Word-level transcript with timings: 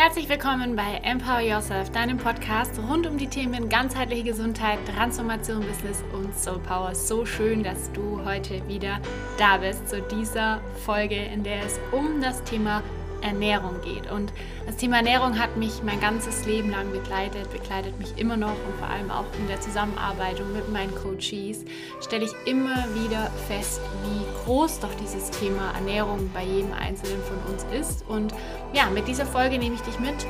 Herzlich 0.00 0.28
willkommen 0.28 0.76
bei 0.76 1.00
Empower 1.02 1.40
Yourself, 1.40 1.90
deinem 1.90 2.18
Podcast 2.18 2.78
rund 2.88 3.04
um 3.08 3.18
die 3.18 3.26
Themen 3.26 3.68
ganzheitliche 3.68 4.22
Gesundheit, 4.22 4.78
Transformation, 4.86 5.58
Business 5.66 6.04
und 6.12 6.38
Soul 6.38 6.60
Power. 6.60 6.94
So 6.94 7.26
schön, 7.26 7.64
dass 7.64 7.90
du 7.90 8.24
heute 8.24 8.64
wieder 8.68 9.00
da 9.38 9.56
bist 9.56 9.88
zu 9.88 10.00
dieser 10.00 10.60
Folge, 10.86 11.16
in 11.16 11.42
der 11.42 11.64
es 11.64 11.80
um 11.90 12.20
das 12.20 12.44
Thema 12.44 12.84
Ernährung 13.22 13.80
geht. 13.82 14.10
Und 14.10 14.32
das 14.66 14.76
Thema 14.76 14.96
Ernährung 14.96 15.38
hat 15.38 15.56
mich 15.56 15.82
mein 15.82 16.00
ganzes 16.00 16.46
Leben 16.46 16.70
lang 16.70 16.90
begleitet, 16.92 17.50
begleitet 17.50 17.98
mich 17.98 18.16
immer 18.18 18.36
noch 18.36 18.50
und 18.50 18.76
vor 18.78 18.88
allem 18.88 19.10
auch 19.10 19.26
in 19.38 19.48
der 19.48 19.60
Zusammenarbeit 19.60 20.40
mit 20.52 20.70
meinen 20.72 20.94
Coaches 20.94 21.64
stelle 22.00 22.24
ich 22.24 22.32
immer 22.46 22.84
wieder 22.94 23.30
fest, 23.48 23.80
wie 24.04 24.44
groß 24.44 24.80
doch 24.80 24.94
dieses 24.94 25.30
Thema 25.30 25.72
Ernährung 25.74 26.30
bei 26.32 26.44
jedem 26.44 26.72
Einzelnen 26.72 27.20
von 27.22 27.52
uns 27.52 27.64
ist. 27.72 28.04
Und 28.08 28.34
ja, 28.72 28.88
mit 28.90 29.08
dieser 29.08 29.26
Folge 29.26 29.58
nehme 29.58 29.74
ich 29.74 29.82
dich 29.82 29.98
mit 29.98 30.26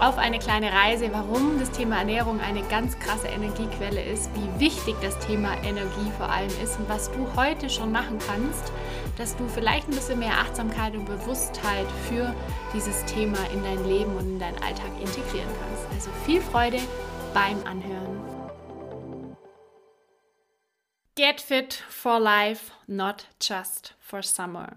auf 0.00 0.18
eine 0.18 0.38
kleine 0.38 0.72
Reise, 0.72 1.12
warum 1.12 1.58
das 1.58 1.70
Thema 1.70 1.98
Ernährung 1.98 2.40
eine 2.40 2.62
ganz 2.62 2.98
krasse 2.98 3.28
Energiequelle 3.28 4.02
ist, 4.02 4.28
wie 4.34 4.60
wichtig 4.60 4.96
das 5.00 5.18
Thema 5.20 5.54
Energie 5.62 6.10
vor 6.16 6.28
allem 6.28 6.50
ist 6.62 6.78
und 6.78 6.88
was 6.88 7.10
du 7.12 7.26
heute 7.36 7.70
schon 7.70 7.92
machen 7.92 8.18
kannst, 8.26 8.72
dass 9.16 9.36
du 9.36 9.46
vielleicht 9.48 9.88
ein 9.88 9.94
bisschen 9.94 10.18
mehr 10.18 10.38
Achtsamkeit 10.38 10.94
und 10.94 11.04
Bewusstheit 11.04 11.86
für 12.08 12.34
dieses 12.74 13.04
Thema 13.04 13.38
in 13.52 13.62
dein 13.62 13.86
Leben 13.86 14.16
und 14.16 14.26
in 14.26 14.38
deinen 14.38 14.60
Alltag 14.62 14.90
integrieren 15.00 15.48
kannst. 15.60 15.86
Also 15.92 16.10
viel 16.26 16.40
Freude 16.40 16.78
beim 17.32 17.64
Anhören. 17.64 18.20
Get 21.16 21.40
fit 21.40 21.74
for 21.88 22.18
life, 22.18 22.72
not 22.88 23.28
just 23.40 23.93
for 24.04 24.22
summer. 24.22 24.76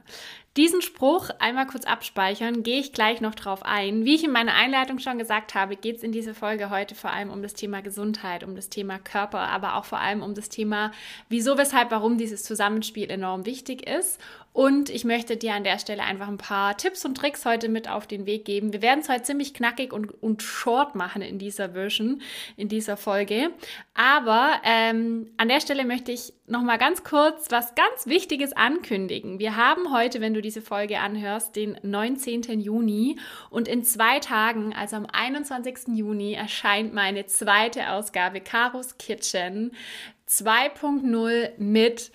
Diesen 0.55 0.81
Spruch 0.81 1.29
einmal 1.37 1.67
kurz 1.67 1.83
abspeichern, 1.85 2.63
gehe 2.63 2.79
ich 2.79 2.93
gleich 2.93 3.19
noch 3.19 3.35
drauf 3.35 3.61
ein. 3.63 4.05
Wie 4.05 4.15
ich 4.15 4.23
in 4.23 4.31
meiner 4.31 4.55
Einleitung 4.55 4.99
schon 4.99 5.19
gesagt 5.19 5.53
habe, 5.53 5.75
geht 5.75 5.97
es 5.97 6.03
in 6.03 6.13
dieser 6.13 6.33
Folge 6.33 6.69
heute 6.69 6.95
vor 6.95 7.11
allem 7.11 7.29
um 7.29 7.43
das 7.43 7.53
Thema 7.53 7.81
Gesundheit, 7.81 8.45
um 8.45 8.55
das 8.55 8.69
Thema 8.69 8.97
Körper, 8.97 9.39
aber 9.49 9.75
auch 9.75 9.85
vor 9.85 9.99
allem 9.99 10.23
um 10.23 10.33
das 10.33 10.47
Thema, 10.47 10.93
wieso, 11.27 11.57
weshalb, 11.57 11.91
warum 11.91 12.17
dieses 12.17 12.43
Zusammenspiel 12.43 13.11
enorm 13.11 13.45
wichtig 13.45 13.87
ist 13.87 14.19
und 14.57 14.89
ich 14.89 15.05
möchte 15.05 15.37
dir 15.37 15.53
an 15.53 15.63
der 15.63 15.77
Stelle 15.77 16.01
einfach 16.01 16.27
ein 16.27 16.39
paar 16.39 16.75
Tipps 16.75 17.05
und 17.05 17.13
Tricks 17.13 17.45
heute 17.45 17.69
mit 17.69 17.87
auf 17.87 18.07
den 18.07 18.25
Weg 18.25 18.43
geben. 18.43 18.73
Wir 18.73 18.81
werden 18.81 19.01
es 19.01 19.07
heute 19.07 19.21
ziemlich 19.21 19.53
knackig 19.53 19.93
und, 19.93 20.11
und 20.23 20.41
short 20.41 20.95
machen 20.95 21.21
in 21.21 21.37
dieser 21.37 21.73
Version, 21.73 22.23
in 22.55 22.67
dieser 22.67 22.97
Folge. 22.97 23.51
Aber 23.93 24.53
ähm, 24.63 25.29
an 25.37 25.47
der 25.47 25.61
Stelle 25.61 25.85
möchte 25.85 26.11
ich 26.11 26.33
nochmal 26.47 26.79
ganz 26.79 27.03
kurz 27.03 27.51
was 27.51 27.75
ganz 27.75 28.07
Wichtiges 28.07 28.51
ankündigen. 28.53 29.37
Wir 29.37 29.57
haben 29.57 29.93
heute, 29.93 30.21
wenn 30.21 30.33
du 30.33 30.41
diese 30.41 30.63
Folge 30.63 31.01
anhörst, 31.01 31.55
den 31.55 31.77
19. 31.83 32.59
Juni 32.59 33.19
und 33.51 33.67
in 33.67 33.83
zwei 33.83 34.17
Tagen, 34.17 34.73
also 34.73 34.95
am 34.95 35.05
21. 35.05 35.95
Juni, 35.95 36.33
erscheint 36.33 36.95
meine 36.95 37.27
zweite 37.27 37.91
Ausgabe 37.91 38.41
Karos 38.41 38.97
Kitchen 38.97 39.73
2.0 40.27 41.51
mit 41.59 42.11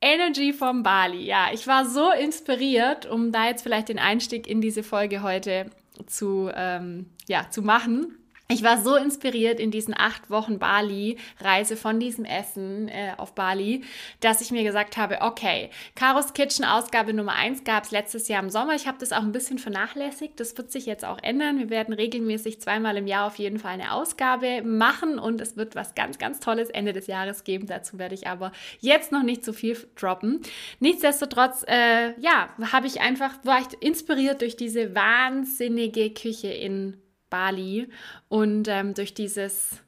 Energy 0.00 0.52
vom 0.52 0.82
Bali. 0.82 1.24
Ja, 1.24 1.48
ich 1.52 1.66
war 1.66 1.86
so 1.86 2.10
inspiriert, 2.10 3.06
um 3.06 3.32
da 3.32 3.46
jetzt 3.46 3.62
vielleicht 3.62 3.88
den 3.88 3.98
Einstieg 3.98 4.46
in 4.46 4.60
diese 4.60 4.82
Folge 4.82 5.22
heute 5.22 5.70
zu, 6.06 6.50
ähm, 6.54 7.06
ja, 7.28 7.48
zu 7.50 7.62
machen. 7.62 8.18
Ich 8.48 8.62
war 8.62 8.80
so 8.80 8.94
inspiriert 8.94 9.58
in 9.58 9.72
diesen 9.72 9.92
acht 9.92 10.30
Wochen 10.30 10.60
Bali-Reise 10.60 11.76
von 11.76 11.98
diesem 11.98 12.24
Essen 12.24 12.86
äh, 12.86 13.12
auf 13.16 13.34
Bali, 13.34 13.82
dass 14.20 14.40
ich 14.40 14.52
mir 14.52 14.62
gesagt 14.62 14.96
habe, 14.96 15.18
okay, 15.22 15.68
Karos 15.96 16.32
Kitchen 16.32 16.64
Ausgabe 16.64 17.12
Nummer 17.12 17.32
eins 17.32 17.64
gab 17.64 17.82
es 17.82 17.90
letztes 17.90 18.28
Jahr 18.28 18.40
im 18.40 18.50
Sommer. 18.50 18.76
Ich 18.76 18.86
habe 18.86 18.98
das 19.00 19.10
auch 19.10 19.22
ein 19.22 19.32
bisschen 19.32 19.58
vernachlässigt. 19.58 20.38
Das 20.38 20.56
wird 20.56 20.70
sich 20.70 20.86
jetzt 20.86 21.04
auch 21.04 21.18
ändern. 21.24 21.58
Wir 21.58 21.70
werden 21.70 21.92
regelmäßig 21.92 22.60
zweimal 22.60 22.96
im 22.96 23.08
Jahr 23.08 23.26
auf 23.26 23.34
jeden 23.34 23.58
Fall 23.58 23.72
eine 23.72 23.92
Ausgabe 23.92 24.62
machen 24.62 25.18
und 25.18 25.40
es 25.40 25.56
wird 25.56 25.74
was 25.74 25.96
ganz, 25.96 26.18
ganz 26.18 26.38
Tolles 26.38 26.70
Ende 26.70 26.92
des 26.92 27.08
Jahres 27.08 27.42
geben. 27.42 27.66
Dazu 27.66 27.98
werde 27.98 28.14
ich 28.14 28.28
aber 28.28 28.52
jetzt 28.78 29.10
noch 29.10 29.24
nicht 29.24 29.44
so 29.44 29.52
viel 29.52 29.76
droppen. 29.96 30.40
Nichtsdestotrotz, 30.78 31.64
äh, 31.66 32.18
ja, 32.20 32.50
habe 32.70 32.86
ich 32.86 33.00
einfach, 33.00 33.32
war 33.42 33.58
ich 33.58 33.82
inspiriert 33.82 34.40
durch 34.40 34.56
diese 34.56 34.94
wahnsinnige 34.94 36.10
Küche 36.10 36.48
in 36.48 37.02
Bali 37.36 37.88
und 38.28 38.66
ähm, 38.66 38.94
durch 38.94 39.12
dieses 39.12 39.82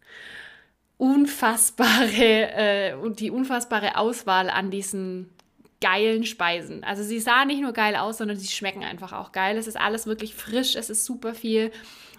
unfassbare 0.99 2.13
äh, 2.13 2.95
und 2.95 3.21
die 3.21 3.31
unfassbare 3.31 3.97
Auswahl 3.97 4.51
an 4.51 4.71
diesen 4.71 5.31
geilen 5.81 6.25
Speisen. 6.27 6.85
Also 6.85 7.03
sie 7.03 7.21
sahen 7.21 7.49
nicht 7.49 7.63
nur 7.63 7.73
geil 7.73 7.97
aus, 7.97 8.19
sondern 8.19 8.37
sie 8.37 8.49
schmecken 8.49 8.85
einfach 8.85 9.15
auch 9.15 9.33
geil. 9.33 9.57
Es 9.57 9.67
ist 9.67 9.81
alles 9.81 10.07
wirklich 10.07 10.35
frisch, 10.35 10.77
es 10.77 10.91
ist 10.91 11.07
super 11.07 11.35
viel 11.35 11.71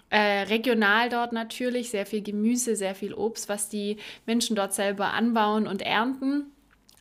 äh, 0.08 0.42
regional 0.48 1.10
dort 1.10 1.32
natürlich, 1.32 1.90
sehr 1.90 2.06
viel 2.06 2.22
Gemüse, 2.22 2.74
sehr 2.74 2.96
viel 2.96 3.14
Obst, 3.14 3.48
was 3.48 3.68
die 3.68 3.98
Menschen 4.26 4.56
dort 4.56 4.74
selber 4.74 5.12
anbauen 5.12 5.68
und 5.68 5.82
ernten. 5.82 6.46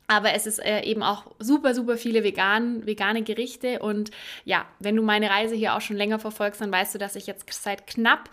Aber 0.10 0.34
es 0.34 0.48
ist 0.48 0.58
äh, 0.58 0.82
eben 0.82 1.04
auch 1.04 1.28
super, 1.38 1.76
super 1.76 1.96
viele 1.96 2.24
vegan, 2.24 2.84
vegane 2.88 3.22
Gerichte. 3.22 3.78
Und 3.78 4.10
ja, 4.44 4.66
wenn 4.80 4.96
du 4.96 5.04
meine 5.04 5.30
Reise 5.30 5.54
hier 5.54 5.76
auch 5.76 5.82
schon 5.82 5.98
länger 5.98 6.18
verfolgst, 6.18 6.60
dann 6.62 6.72
weißt 6.72 6.96
du, 6.96 6.98
dass 6.98 7.16
ich 7.16 7.28
jetzt 7.28 7.46
seit 7.54 7.86
knapp 7.86 8.28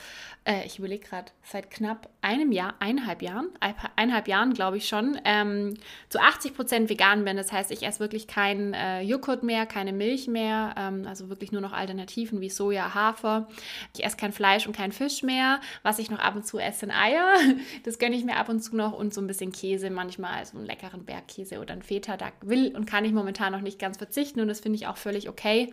äh, 0.46 0.64
ich 0.64 0.78
überlege 0.78 1.06
gerade, 1.06 1.32
seit 1.42 1.70
knapp 1.70 2.08
einem 2.22 2.52
Jahr, 2.52 2.74
eineinhalb 2.78 3.20
Jahren, 3.20 3.48
eineinhalb 3.96 4.28
Jahren 4.28 4.52
glaube 4.52 4.76
ich 4.76 4.88
schon, 4.88 5.18
ähm, 5.24 5.74
zu 6.08 6.20
80 6.20 6.54
Prozent 6.54 6.88
vegan 6.88 7.24
bin. 7.24 7.36
Das 7.36 7.52
heißt, 7.52 7.70
ich 7.72 7.82
esse 7.82 8.00
wirklich 8.00 8.28
keinen 8.28 8.72
äh, 8.72 9.00
Joghurt 9.02 9.42
mehr, 9.42 9.66
keine 9.66 9.92
Milch 9.92 10.28
mehr, 10.28 10.74
ähm, 10.78 11.04
also 11.06 11.28
wirklich 11.28 11.50
nur 11.50 11.60
noch 11.60 11.72
Alternativen 11.72 12.40
wie 12.40 12.48
Soja, 12.48 12.94
Hafer. 12.94 13.48
Ich 13.94 14.04
esse 14.04 14.16
kein 14.16 14.32
Fleisch 14.32 14.66
und 14.66 14.76
kein 14.76 14.92
Fisch 14.92 15.22
mehr. 15.22 15.60
Was 15.82 15.98
ich 15.98 16.10
noch 16.10 16.20
ab 16.20 16.36
und 16.36 16.46
zu 16.46 16.58
esse, 16.58 16.80
sind 16.80 16.90
Eier. 16.92 17.34
Das 17.84 17.98
gönne 17.98 18.16
ich 18.16 18.24
mir 18.24 18.36
ab 18.36 18.48
und 18.48 18.60
zu 18.60 18.76
noch 18.76 18.92
und 18.92 19.14
so 19.14 19.20
ein 19.20 19.26
bisschen 19.26 19.52
Käse 19.52 19.90
manchmal, 19.90 20.38
also 20.38 20.56
einen 20.56 20.66
leckeren 20.66 21.04
Bergkäse 21.04 21.60
oder 21.60 21.72
einen 21.72 21.82
Feta. 21.82 22.16
Da 22.16 22.32
will 22.42 22.74
und 22.74 22.86
kann 22.86 23.04
ich 23.04 23.12
momentan 23.12 23.52
noch 23.52 23.60
nicht 23.60 23.78
ganz 23.78 23.96
verzichten 23.96 24.40
und 24.40 24.48
das 24.48 24.60
finde 24.60 24.76
ich 24.76 24.86
auch 24.86 24.96
völlig 24.96 25.28
okay. 25.28 25.72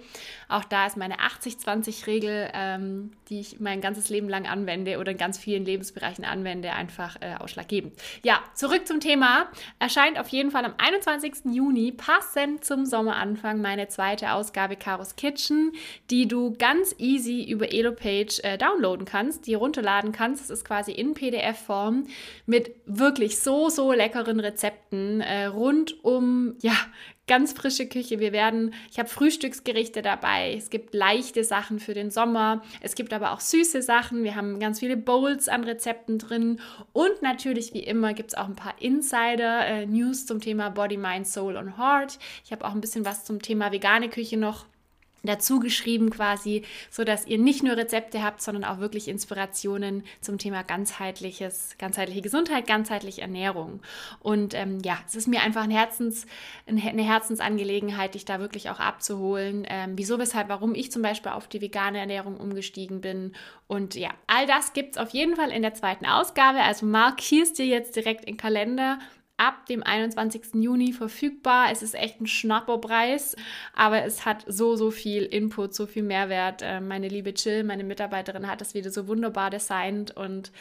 Auch 0.50 0.63
da 0.63 0.85
ist 0.85 0.97
meine 0.97 1.17
80-20-Regel, 1.17 2.50
ähm, 2.53 3.12
die 3.29 3.39
ich 3.39 3.59
mein 3.59 3.81
ganzes 3.81 4.09
Leben 4.09 4.29
lang 4.29 4.47
anwende 4.47 4.62
anwende 4.63 4.97
oder 4.97 5.12
in 5.12 5.18
ganz 5.18 5.38
vielen 5.38 5.66
Lebensbereichen 5.66 6.24
anwende, 6.24 6.72
einfach 6.74 7.18
äh, 7.19 7.35
ausschlaggebend. 7.40 7.94
Ja, 8.24 8.40
zurück 8.53 8.88
zum 8.88 9.00
Thema. 9.00 9.47
Erscheint 9.79 10.18
auf 10.18 10.29
jeden 10.29 10.51
Fall 10.51 10.66
am 10.66 10.74
21. 10.78 11.53
Juni, 11.53 11.91
passend 11.91 12.63
zum 12.63 12.85
Sommeranfang, 12.85 13.62
meine 13.62 13.88
zweite 13.90 14.31
Ausgabe 14.31 14.75
Karos 14.75 15.16
Kitchen, 15.16 15.74
die 16.09 16.28
du 16.28 16.53
ganz 16.57 16.96
easy 16.97 17.44
über 17.44 17.74
EloPage 17.74 18.44
äh, 18.44 18.57
downloaden 18.57 19.06
kannst, 19.06 19.47
die 19.47 19.53
runterladen 19.53 20.12
kannst. 20.12 20.41
Das 20.44 20.50
ist 20.50 20.66
quasi 20.66 20.91
in 20.91 21.13
PDF-Form 21.13 22.07
mit 22.45 22.72
wirklich 22.85 23.40
so, 23.40 23.69
so 23.69 23.91
leckeren 23.91 24.40
Rezepten 24.40 25.22
äh, 25.22 25.45
rund 25.45 26.03
um, 26.03 26.56
ja, 26.62 26.75
ganz 27.28 27.53
frische 27.53 27.88
Küche. 27.88 28.19
Wir 28.19 28.34
werden, 28.34 28.73
ich 28.91 29.00
habe 29.00 29.07
Frühstücksgerichte 29.07 30.01
dabei. 30.01 30.53
Es 30.57 30.69
gibt 30.69 30.94
leichte 30.94 31.44
Sachen 31.44 31.79
für 31.79 31.94
den 31.94 32.11
Sommer. 32.11 32.61
Es 32.81 32.95
gibt 32.95 33.13
aber 33.13 33.31
auch 33.31 33.39
süße 33.39 33.81
Sachen. 33.81 34.23
Wir 34.23 34.35
haben 34.35 34.59
ganz 34.59 34.79
viele 34.79 34.97
Bowls 34.97 35.47
an 35.47 35.63
Rezepten 35.63 36.19
drin. 36.19 36.59
Und 36.91 37.22
natürlich, 37.22 37.73
wie 37.73 37.83
immer, 37.83 38.13
gibt 38.13 38.29
es 38.31 38.38
auch 38.38 38.47
ein 38.47 38.56
paar 38.56 38.75
Insider-News 38.81 40.25
zum 40.25 40.41
Thema 40.41 40.69
Body, 40.69 40.97
Mind, 40.97 41.28
Soul 41.28 41.56
und 41.56 41.78
Heart. 41.78 42.19
Ich 42.44 42.51
habe 42.51 42.66
auch 42.66 42.73
ein 42.73 42.81
bisschen 42.81 43.06
was 43.06 43.23
zum 43.23 43.41
Thema 43.41 43.72
vegane 43.72 44.09
Küche 44.09 44.38
noch 44.38 44.66
dazu 45.23 45.59
geschrieben 45.59 46.09
quasi, 46.09 46.63
so 46.89 47.03
dass 47.03 47.25
ihr 47.25 47.38
nicht 47.38 47.63
nur 47.63 47.78
Rezepte 47.78 48.22
habt, 48.22 48.41
sondern 48.41 48.66
auch 48.66 48.79
wirklich 48.79 49.07
Inspirationen 49.07 50.03
zum 50.22 50.38
Thema 50.38 50.63
ganzheitliches, 50.63 51.75
ganzheitliche 51.78 52.22
Gesundheit, 52.22 52.67
ganzheitliche 52.67 53.22
Ernährung. 53.22 53.81
Und 54.19 54.53
ähm, 54.53 54.79
ja, 54.83 55.00
es 55.07 55.16
ist 55.16 55.28
mir 55.28 55.41
einfach 55.41 55.63
ein 55.63 55.72
Herzens, 55.72 56.25
eine 56.67 57.03
Herzensangelegenheit, 57.03 58.16
dich 58.16 58.25
da 58.25 58.39
wirklich 58.39 58.69
auch 58.69 58.79
abzuholen. 58.79 59.66
Ähm, 59.69 59.94
wieso, 59.95 60.19
weshalb, 60.19 60.50
warum 60.50 60.75
ich 60.75 60.92
zum 60.92 61.01
Beispiel 61.01 61.31
auf 61.31 61.47
die 61.47 61.62
vegane 61.62 62.00
Ernährung 62.00 62.38
umgestiegen 62.38 63.00
bin. 63.00 63.33
Und 63.68 63.95
ja, 63.95 64.09
all 64.27 64.45
das 64.45 64.74
gibt 64.74 64.95
es 64.95 65.01
auf 65.01 65.12
jeden 65.12 65.36
Fall 65.36 65.51
in 65.51 65.62
der 65.62 65.74
zweiten 65.74 66.06
Ausgabe. 66.06 66.59
Also 66.59 66.86
markierst 66.86 67.57
dir 67.57 67.65
jetzt 67.65 67.95
direkt 67.95 68.25
in 68.25 68.36
Kalender 68.36 69.00
ab 69.38 69.65
dem 69.65 69.83
21. 69.83 70.56
Juni 70.56 70.94
verfügbar. 70.94 71.71
Es 71.71 71.81
ist 71.81 71.95
echt 71.95 72.21
ein 72.21 72.27
Schnapperpreis, 72.27 73.35
aber 73.74 74.03
es 74.03 74.25
hat 74.25 74.45
so, 74.47 74.75
so 74.75 74.91
viel 74.91 75.24
Input, 75.24 75.74
so 75.74 75.85
viel 75.85 76.03
Mehrwert. 76.03 76.62
Äh, 76.62 76.81
meine 76.81 77.07
liebe 77.07 77.31
Jill, 77.31 77.63
meine 77.63 77.83
Mitarbeiterin, 77.83 78.47
hat 78.47 78.62
das 78.62 78.74
wieder 78.74 78.91
so 78.91 79.07
wunderbar 79.07 79.50
designt 79.50 80.15
und 80.15 80.51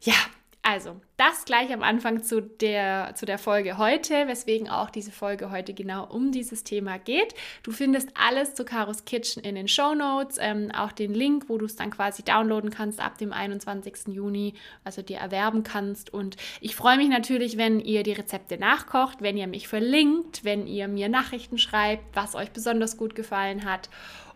ja, 0.00 0.14
also, 0.64 1.00
das 1.16 1.44
gleich 1.44 1.72
am 1.72 1.82
Anfang 1.82 2.22
zu 2.22 2.40
der, 2.40 3.16
zu 3.16 3.26
der 3.26 3.38
Folge 3.38 3.78
heute, 3.78 4.28
weswegen 4.28 4.68
auch 4.68 4.90
diese 4.90 5.10
Folge 5.10 5.50
heute 5.50 5.74
genau 5.74 6.06
um 6.06 6.30
dieses 6.30 6.62
Thema 6.62 7.00
geht. 7.00 7.34
Du 7.64 7.72
findest 7.72 8.10
alles 8.14 8.54
zu 8.54 8.64
Karos 8.64 9.04
Kitchen 9.04 9.42
in 9.42 9.56
den 9.56 9.66
Show 9.66 9.92
Notes, 9.96 10.38
ähm, 10.40 10.70
auch 10.70 10.92
den 10.92 11.14
Link, 11.14 11.48
wo 11.48 11.58
du 11.58 11.66
es 11.66 11.74
dann 11.74 11.90
quasi 11.90 12.22
downloaden 12.22 12.70
kannst 12.70 13.00
ab 13.00 13.18
dem 13.18 13.32
21. 13.32 14.14
Juni, 14.14 14.54
also 14.84 15.02
dir 15.02 15.18
erwerben 15.18 15.64
kannst. 15.64 16.14
Und 16.14 16.36
ich 16.60 16.76
freue 16.76 16.96
mich 16.96 17.08
natürlich, 17.08 17.56
wenn 17.56 17.80
ihr 17.80 18.04
die 18.04 18.12
Rezepte 18.12 18.56
nachkocht, 18.56 19.20
wenn 19.20 19.36
ihr 19.36 19.48
mich 19.48 19.66
verlinkt, 19.66 20.44
wenn 20.44 20.68
ihr 20.68 20.86
mir 20.86 21.08
Nachrichten 21.08 21.58
schreibt, 21.58 22.14
was 22.14 22.36
euch 22.36 22.52
besonders 22.52 22.96
gut 22.96 23.16
gefallen 23.16 23.64
hat. 23.64 23.90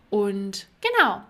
Und 0.09 0.67
genau. 0.81 1.21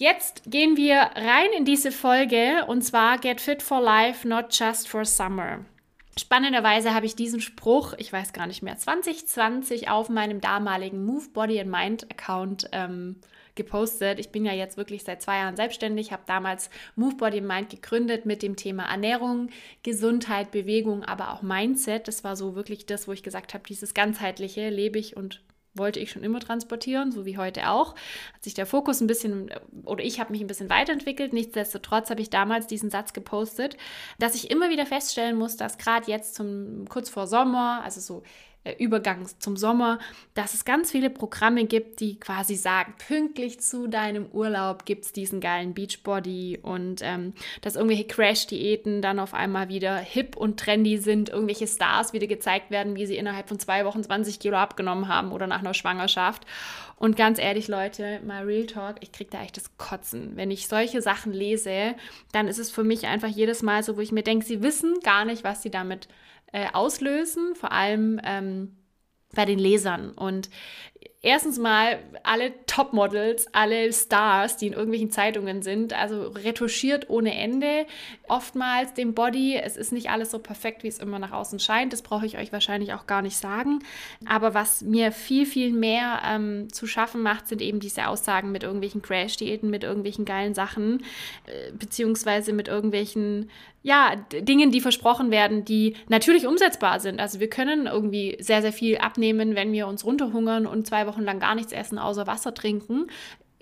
Jetzt 0.00 0.44
gehen 0.46 0.78
wir 0.78 0.96
rein 0.96 1.50
in 1.54 1.66
diese 1.66 1.92
Folge 1.92 2.64
und 2.66 2.80
zwar 2.80 3.18
Get 3.18 3.38
Fit 3.38 3.62
for 3.62 3.82
Life, 3.82 4.26
not 4.26 4.46
just 4.50 4.88
for 4.88 5.04
Summer. 5.04 5.66
Spannenderweise 6.18 6.94
habe 6.94 7.04
ich 7.04 7.16
diesen 7.16 7.42
Spruch, 7.42 7.92
ich 7.98 8.10
weiß 8.10 8.32
gar 8.32 8.46
nicht 8.46 8.62
mehr, 8.62 8.78
2020 8.78 9.90
auf 9.90 10.08
meinem 10.08 10.40
damaligen 10.40 11.04
Move 11.04 11.28
Body 11.34 11.60
and 11.60 11.70
Mind 11.70 12.10
Account 12.10 12.70
ähm, 12.72 13.16
gepostet. 13.56 14.18
Ich 14.18 14.30
bin 14.30 14.46
ja 14.46 14.54
jetzt 14.54 14.78
wirklich 14.78 15.04
seit 15.04 15.20
zwei 15.20 15.36
Jahren 15.36 15.56
selbstständig, 15.56 16.12
habe 16.12 16.22
damals 16.24 16.70
Move 16.96 17.16
Body 17.16 17.42
Mind 17.42 17.68
gegründet 17.68 18.24
mit 18.24 18.42
dem 18.42 18.56
Thema 18.56 18.84
Ernährung, 18.84 19.50
Gesundheit, 19.82 20.50
Bewegung, 20.50 21.04
aber 21.04 21.34
auch 21.34 21.42
Mindset. 21.42 22.08
Das 22.08 22.24
war 22.24 22.36
so 22.36 22.54
wirklich 22.54 22.86
das, 22.86 23.06
wo 23.06 23.12
ich 23.12 23.22
gesagt 23.22 23.52
habe, 23.52 23.64
dieses 23.68 23.92
ganzheitliche 23.92 24.70
lebe 24.70 24.98
ich 24.98 25.18
und 25.18 25.42
wollte 25.74 26.00
ich 26.00 26.10
schon 26.10 26.22
immer 26.22 26.40
transportieren, 26.40 27.12
so 27.12 27.24
wie 27.24 27.38
heute 27.38 27.68
auch. 27.68 27.94
Hat 28.34 28.42
sich 28.42 28.54
der 28.54 28.66
Fokus 28.66 29.00
ein 29.00 29.06
bisschen, 29.06 29.50
oder 29.84 30.04
ich 30.04 30.20
habe 30.20 30.32
mich 30.32 30.40
ein 30.40 30.46
bisschen 30.46 30.70
weiterentwickelt. 30.70 31.32
Nichtsdestotrotz 31.32 32.10
habe 32.10 32.22
ich 32.22 32.30
damals 32.30 32.66
diesen 32.66 32.90
Satz 32.90 33.12
gepostet, 33.12 33.76
dass 34.18 34.34
ich 34.34 34.50
immer 34.50 34.70
wieder 34.70 34.86
feststellen 34.86 35.36
muss, 35.36 35.56
dass 35.56 35.78
gerade 35.78 36.10
jetzt 36.10 36.34
zum 36.34 36.86
kurz 36.88 37.08
vor 37.08 37.26
Sommer, 37.26 37.82
also 37.84 38.00
so 38.00 38.22
äh, 38.62 38.74
Übergang 38.78 39.26
zum 39.38 39.56
Sommer, 39.56 39.98
dass 40.34 40.52
es 40.52 40.66
ganz 40.66 40.90
viele 40.90 41.08
Programme 41.08 41.64
gibt, 41.64 42.00
die 42.00 42.20
quasi 42.20 42.56
sagen, 42.56 42.94
pünktlich 43.06 43.60
zu 43.60 43.86
deinem 43.86 44.26
Urlaub 44.26 44.84
gibt 44.84 45.06
es 45.06 45.12
diesen 45.12 45.40
geilen 45.40 45.72
Beachbody 45.72 46.58
und 46.60 47.00
ähm, 47.02 47.32
dass 47.62 47.76
irgendwelche 47.76 48.04
Crash-Diäten 48.04 49.00
dann 49.00 49.18
auf 49.18 49.32
einmal 49.32 49.70
wieder 49.70 49.96
hip 49.96 50.36
und 50.36 50.60
trendy 50.60 50.98
sind, 50.98 51.30
irgendwelche 51.30 51.66
Stars 51.66 52.12
wieder 52.12 52.26
gezeigt 52.26 52.70
werden, 52.70 52.96
wie 52.96 53.06
sie 53.06 53.16
innerhalb 53.16 53.48
von 53.48 53.58
zwei 53.58 53.86
Wochen 53.86 54.02
20 54.02 54.38
Kilo 54.38 54.58
abgenommen 54.58 55.08
haben 55.08 55.32
oder 55.32 55.46
nach 55.46 55.60
einer 55.60 55.74
Schwangerschaft. 55.74 56.44
Und 56.96 57.16
ganz 57.16 57.38
ehrlich, 57.38 57.66
Leute, 57.66 58.20
mal 58.26 58.44
Real 58.44 58.66
Talk, 58.66 58.96
ich 59.00 59.10
kriege 59.10 59.30
da 59.30 59.42
echt 59.42 59.56
das 59.56 59.74
Kotzen. 59.78 60.36
Wenn 60.36 60.50
ich 60.50 60.68
solche 60.68 61.00
Sachen 61.00 61.32
lese, 61.32 61.94
dann 62.32 62.46
ist 62.46 62.58
es 62.58 62.70
für 62.70 62.84
mich 62.84 63.06
einfach 63.06 63.28
jedes 63.28 63.62
Mal 63.62 63.82
so, 63.82 63.96
wo 63.96 64.00
ich 64.00 64.12
mir 64.12 64.22
denke, 64.22 64.44
sie 64.44 64.62
wissen 64.62 65.00
gar 65.02 65.24
nicht, 65.24 65.44
was 65.44 65.62
sie 65.62 65.70
damit 65.70 66.08
äh, 66.52 66.68
auslösen, 66.72 67.54
vor 67.54 67.72
allem 67.72 68.20
ähm, 68.24 68.76
bei 69.34 69.44
den 69.44 69.58
Lesern. 69.58 70.10
Und 70.10 70.50
erstens 71.22 71.58
mal 71.58 71.98
alle 72.22 72.52
Topmodels, 72.66 73.46
alle 73.52 73.92
Stars, 73.92 74.56
die 74.56 74.68
in 74.68 74.72
irgendwelchen 74.72 75.10
Zeitungen 75.10 75.60
sind, 75.62 75.92
also 75.92 76.28
retuschiert 76.28 77.10
ohne 77.10 77.34
Ende, 77.34 77.86
oftmals 78.26 78.94
den 78.94 79.12
Body. 79.14 79.56
Es 79.56 79.76
ist 79.76 79.92
nicht 79.92 80.08
alles 80.08 80.30
so 80.30 80.38
perfekt, 80.38 80.82
wie 80.82 80.88
es 80.88 80.98
immer 80.98 81.18
nach 81.18 81.32
außen 81.32 81.58
scheint. 81.58 81.92
Das 81.92 82.02
brauche 82.02 82.24
ich 82.24 82.38
euch 82.38 82.52
wahrscheinlich 82.52 82.94
auch 82.94 83.06
gar 83.06 83.20
nicht 83.20 83.36
sagen. 83.36 83.80
Aber 84.26 84.54
was 84.54 84.80
mir 84.80 85.12
viel, 85.12 85.44
viel 85.44 85.72
mehr 85.72 86.22
ähm, 86.26 86.72
zu 86.72 86.86
schaffen 86.86 87.22
macht, 87.22 87.48
sind 87.48 87.60
eben 87.60 87.80
diese 87.80 88.08
Aussagen 88.08 88.50
mit 88.50 88.62
irgendwelchen 88.62 89.02
Crash-Diäten, 89.02 89.68
mit 89.68 89.84
irgendwelchen 89.84 90.24
geilen 90.24 90.54
Sachen, 90.54 91.02
äh, 91.46 91.72
beziehungsweise 91.72 92.54
mit 92.54 92.68
irgendwelchen 92.68 93.50
ja, 93.82 94.14
Dingen, 94.30 94.70
die 94.70 94.80
versprochen 94.80 95.30
werden, 95.30 95.64
die 95.64 95.96
natürlich 96.08 96.46
umsetzbar 96.46 97.00
sind. 97.00 97.18
Also 97.18 97.40
wir 97.40 97.48
können 97.48 97.86
irgendwie 97.86 98.36
sehr, 98.38 98.60
sehr 98.60 98.74
viel 98.74 98.98
abnehmen, 98.98 99.54
wenn 99.54 99.72
wir 99.72 99.86
uns 99.86 100.04
runterhungern 100.04 100.66
und 100.66 100.86
zwei 100.86 101.06
Wochen 101.06 101.09
lang 101.18 101.40
gar 101.40 101.54
nichts 101.54 101.72
essen, 101.72 101.98
außer 101.98 102.26
Wasser 102.26 102.54
trinken. 102.54 103.06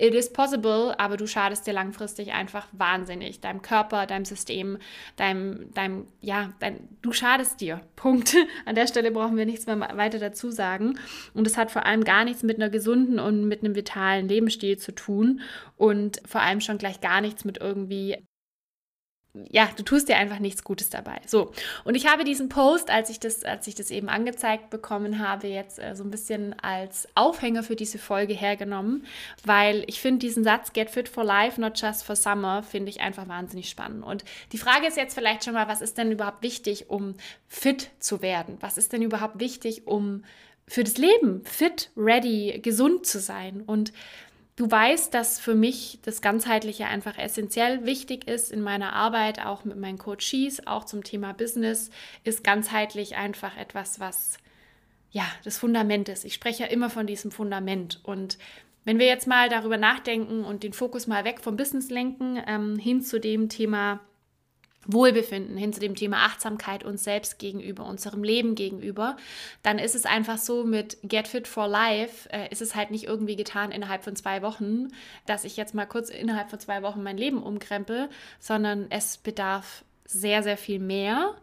It 0.01 0.15
is 0.15 0.33
possible, 0.33 0.95
aber 0.97 1.17
du 1.17 1.27
schadest 1.27 1.67
dir 1.67 1.73
langfristig 1.73 2.33
einfach 2.33 2.69
wahnsinnig. 2.71 3.41
Deinem 3.41 3.63
Körper, 3.63 4.07
deinem 4.07 4.25
System, 4.25 4.79
deinem, 5.17 5.75
deinem, 5.75 6.07
ja, 6.21 6.53
dein, 6.61 6.89
du 7.03 7.11
schadest 7.13 7.61
dir. 7.61 7.81
Punkt. 7.97 8.37
An 8.65 8.77
der 8.77 8.87
Stelle 8.87 9.11
brauchen 9.11 9.37
wir 9.37 9.45
nichts 9.45 9.67
mehr 9.67 9.81
weiter 9.81 10.21
dazu 10.21 10.53
sagen. 10.53 11.01
Und 11.35 11.49
es 11.49 11.57
hat 11.57 11.73
vor 11.73 11.85
allem 11.85 12.05
gar 12.05 12.25
nichts 12.25 12.45
mit 12.45 12.59
einer 12.59 12.71
gesunden 12.71 13.19
und 13.19 13.49
mit 13.49 13.65
einem 13.65 13.75
vitalen 13.75 14.29
Lebensstil 14.29 14.79
zu 14.79 14.95
tun. 14.95 15.41
Und 15.77 16.23
vor 16.25 16.43
allem 16.43 16.61
schon 16.61 16.79
gleich 16.79 17.01
gar 17.01 17.21
nichts 17.21 17.45
mit 17.45 17.59
irgendwie 17.59 18.25
ja, 19.51 19.69
du 19.77 19.83
tust 19.83 20.09
dir 20.09 20.17
einfach 20.17 20.39
nichts 20.39 20.65
Gutes 20.65 20.91
dabei. 20.91 21.21
So, 21.27 21.53
und 21.85 21.95
ich 21.95 22.07
habe 22.07 22.25
diesen 22.25 22.49
Post, 22.49 22.91
als 22.91 23.11
ich 23.11 23.21
das, 23.21 23.45
als 23.45 23.67
ich 23.67 23.75
das 23.75 23.91
eben 23.91 24.09
angezeigt 24.09 24.71
bekommen 24.71 25.19
habe, 25.19 25.49
jetzt 25.49 25.79
äh, 25.79 25.95
so 25.95 26.05
ein 26.05 26.11
bisschen 26.11 26.59
als 26.61 27.09
Aufhänger 27.15 27.63
für 27.63 27.77
diese 27.77 27.99
Folge 27.99 28.35
hergenommen, 28.35 29.07
weil 29.45 29.85
ich 29.87 30.01
finde 30.01 30.21
diesen 30.21 30.45
Satz 30.45 30.73
Get 30.73 30.91
fit 30.91 31.09
for 31.09 31.25
life, 31.25 31.61
not 31.61 31.81
just 31.81 32.05
for 32.05 32.17
summer, 32.17 32.63
finde 32.63 32.91
ich 32.91 33.01
einfach 33.01 33.29
wahnsinnig 33.29 33.69
spannend. 33.69 34.05
Und 34.05 34.25
die 34.53 34.59
Frage 34.59 34.87
ist 34.87 34.97
jetzt 34.97 35.15
vielleicht 35.15 35.45
schon 35.45 35.55
mal, 35.55 35.69
was 35.69 35.81
ist 35.81 35.99
denn 35.99 36.13
überhaupt 36.13 36.43
wichtig, 36.43 36.91
um 36.91 37.15
fit 37.47 37.91
zu 37.99 38.23
werden? 38.23 38.57
Was 38.61 38.79
ist 38.79 38.93
denn 38.93 39.03
überhaupt 39.03 39.41
wichtig, 39.41 39.87
um 39.87 40.25
für 40.67 40.85
das 40.85 40.99
Leben 40.99 41.43
fit, 41.45 41.91
ready, 41.97 42.61
gesund 42.63 43.07
zu 43.07 43.21
sein? 43.21 43.63
Und 43.63 43.93
Du 44.59 44.69
weißt, 44.69 45.15
dass 45.15 45.39
für 45.39 45.55
mich 45.55 46.01
das 46.03 46.21
Ganzheitliche 46.21 46.87
einfach 46.87 47.17
essentiell 47.17 47.87
wichtig 47.87 48.27
ist 48.27 48.51
in 48.51 48.61
meiner 48.61 48.93
Arbeit, 48.93 49.47
auch 49.47 49.65
mit 49.65 49.77
meinen 49.77 49.99
Coaches, 49.99 50.67
auch 50.67 50.83
zum 50.83 51.05
Thema 51.05 51.33
Business, 51.33 51.91
ist 52.25 52.43
ganzheitlich 52.43 53.15
einfach 53.15 53.57
etwas, 53.57 54.01
was 54.01 54.39
ja 55.13 55.23
das 55.45 55.59
Fundament 55.59 56.09
ist. 56.09 56.25
Ich 56.25 56.35
spreche 56.35 56.65
ja 56.65 56.71
immer 56.71 56.91
von 56.91 57.07
diesem 57.07 57.31
Fundament. 57.31 58.01
Und 58.03 58.37
wenn 58.85 58.99
wir 58.99 59.07
jetzt 59.07 59.29
mal 59.29 59.49
darüber 59.49 59.77
nachdenken 59.77 60.43
und 60.43 60.65
den 60.65 60.73
Fokus 60.73 61.07
mal 61.07 61.25
weg 61.25 61.39
vom 61.41 61.57
Business 61.57 61.89
lenken, 61.89 62.43
ähm, 62.45 62.81
hin 62.81 63.01
zu 63.01 63.21
dem 63.21 63.49
Thema 63.49 64.01
Wohlbefinden, 64.87 65.57
hin 65.57 65.73
zu 65.73 65.81
dem 65.81 65.95
Thema 65.95 66.25
Achtsamkeit 66.25 66.85
uns 66.85 67.05
selbst 67.05 67.39
gegenüber, 67.39 67.85
unserem 67.85 68.23
Leben 68.23 68.55
gegenüber, 68.55 69.17
dann 69.63 69.79
ist 69.79 69.95
es 69.95 70.07
einfach 70.07 70.39
so 70.39 70.65
mit 70.65 70.97
Get 71.03 71.29
Fit 71.29 71.47
for 71.47 71.69
Life, 71.69 72.29
äh, 72.31 72.51
ist 72.51 72.63
es 72.63 72.75
halt 72.75 72.91
nicht 72.91 73.05
irgendwie 73.05 73.37
getan 73.37 73.71
innerhalb 73.71 74.03
von 74.03 74.17
zwei 74.17 74.41
Wochen, 74.41 74.89
dass 75.27 75.45
ich 75.45 75.57
jetzt 75.57 75.75
mal 75.75 75.87
kurz 75.87 76.09
innerhalb 76.09 76.49
von 76.49 76.61
zwei 76.61 76.83
Wochen 76.83 77.03
mein 77.03 77.19
Leben 77.19 77.43
umkrempel, 77.43 78.09
sondern 78.39 78.87
es 78.91 79.19
bedarf 79.19 79.85
sehr, 80.07 80.43
sehr 80.43 80.57
viel 80.57 80.79
mehr 80.79 81.35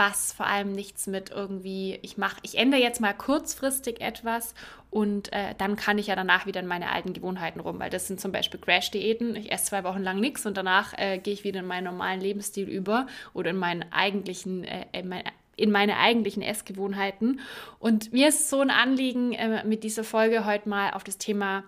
was 0.00 0.32
vor 0.32 0.46
allem 0.46 0.72
nichts 0.72 1.06
mit 1.06 1.28
irgendwie, 1.28 1.98
ich 2.00 2.16
mache, 2.16 2.38
ich 2.42 2.56
ändere 2.56 2.80
jetzt 2.80 3.02
mal 3.02 3.12
kurzfristig 3.12 4.00
etwas 4.00 4.54
und 4.88 5.30
äh, 5.30 5.54
dann 5.58 5.76
kann 5.76 5.98
ich 5.98 6.06
ja 6.06 6.16
danach 6.16 6.46
wieder 6.46 6.60
in 6.60 6.66
meine 6.66 6.90
alten 6.90 7.12
Gewohnheiten 7.12 7.60
rum, 7.60 7.78
weil 7.78 7.90
das 7.90 8.06
sind 8.06 8.18
zum 8.18 8.32
Beispiel 8.32 8.58
Crash-Diäten. 8.58 9.36
Ich 9.36 9.52
esse 9.52 9.66
zwei 9.66 9.84
Wochen 9.84 10.02
lang 10.02 10.18
nichts 10.18 10.46
und 10.46 10.56
danach 10.56 10.94
äh, 10.96 11.18
gehe 11.18 11.34
ich 11.34 11.44
wieder 11.44 11.60
in 11.60 11.66
meinen 11.66 11.84
normalen 11.84 12.18
Lebensstil 12.18 12.66
über 12.66 13.08
oder 13.34 13.50
in 13.50 13.58
meinen 13.58 13.92
eigentlichen, 13.92 14.64
äh, 14.64 14.86
in, 14.92 15.06
mein, 15.06 15.24
in 15.56 15.70
meine 15.70 15.98
eigentlichen 15.98 16.42
Essgewohnheiten. 16.42 17.40
Und 17.78 18.10
mir 18.14 18.28
ist 18.28 18.48
so 18.48 18.60
ein 18.60 18.70
Anliegen, 18.70 19.34
äh, 19.34 19.64
mit 19.66 19.84
dieser 19.84 20.02
Folge 20.02 20.46
heute 20.46 20.66
mal 20.66 20.92
auf 20.92 21.04
das 21.04 21.18
Thema 21.18 21.62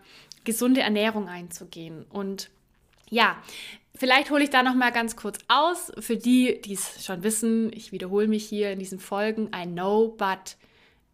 gesunde 0.44 0.80
Ernährung 0.80 1.28
einzugehen. 1.28 2.06
Und 2.08 2.48
ja, 3.10 3.36
Vielleicht 4.02 4.32
hole 4.32 4.42
ich 4.42 4.50
da 4.50 4.64
noch 4.64 4.74
mal 4.74 4.90
ganz 4.90 5.14
kurz 5.14 5.38
aus 5.46 5.92
für 6.00 6.16
die, 6.16 6.60
die 6.60 6.72
es 6.72 7.06
schon 7.06 7.22
wissen. 7.22 7.72
Ich 7.72 7.92
wiederhole 7.92 8.26
mich 8.26 8.44
hier 8.44 8.72
in 8.72 8.80
diesen 8.80 8.98
Folgen. 8.98 9.48
I 9.54 9.64
know, 9.64 10.08
but 10.18 10.56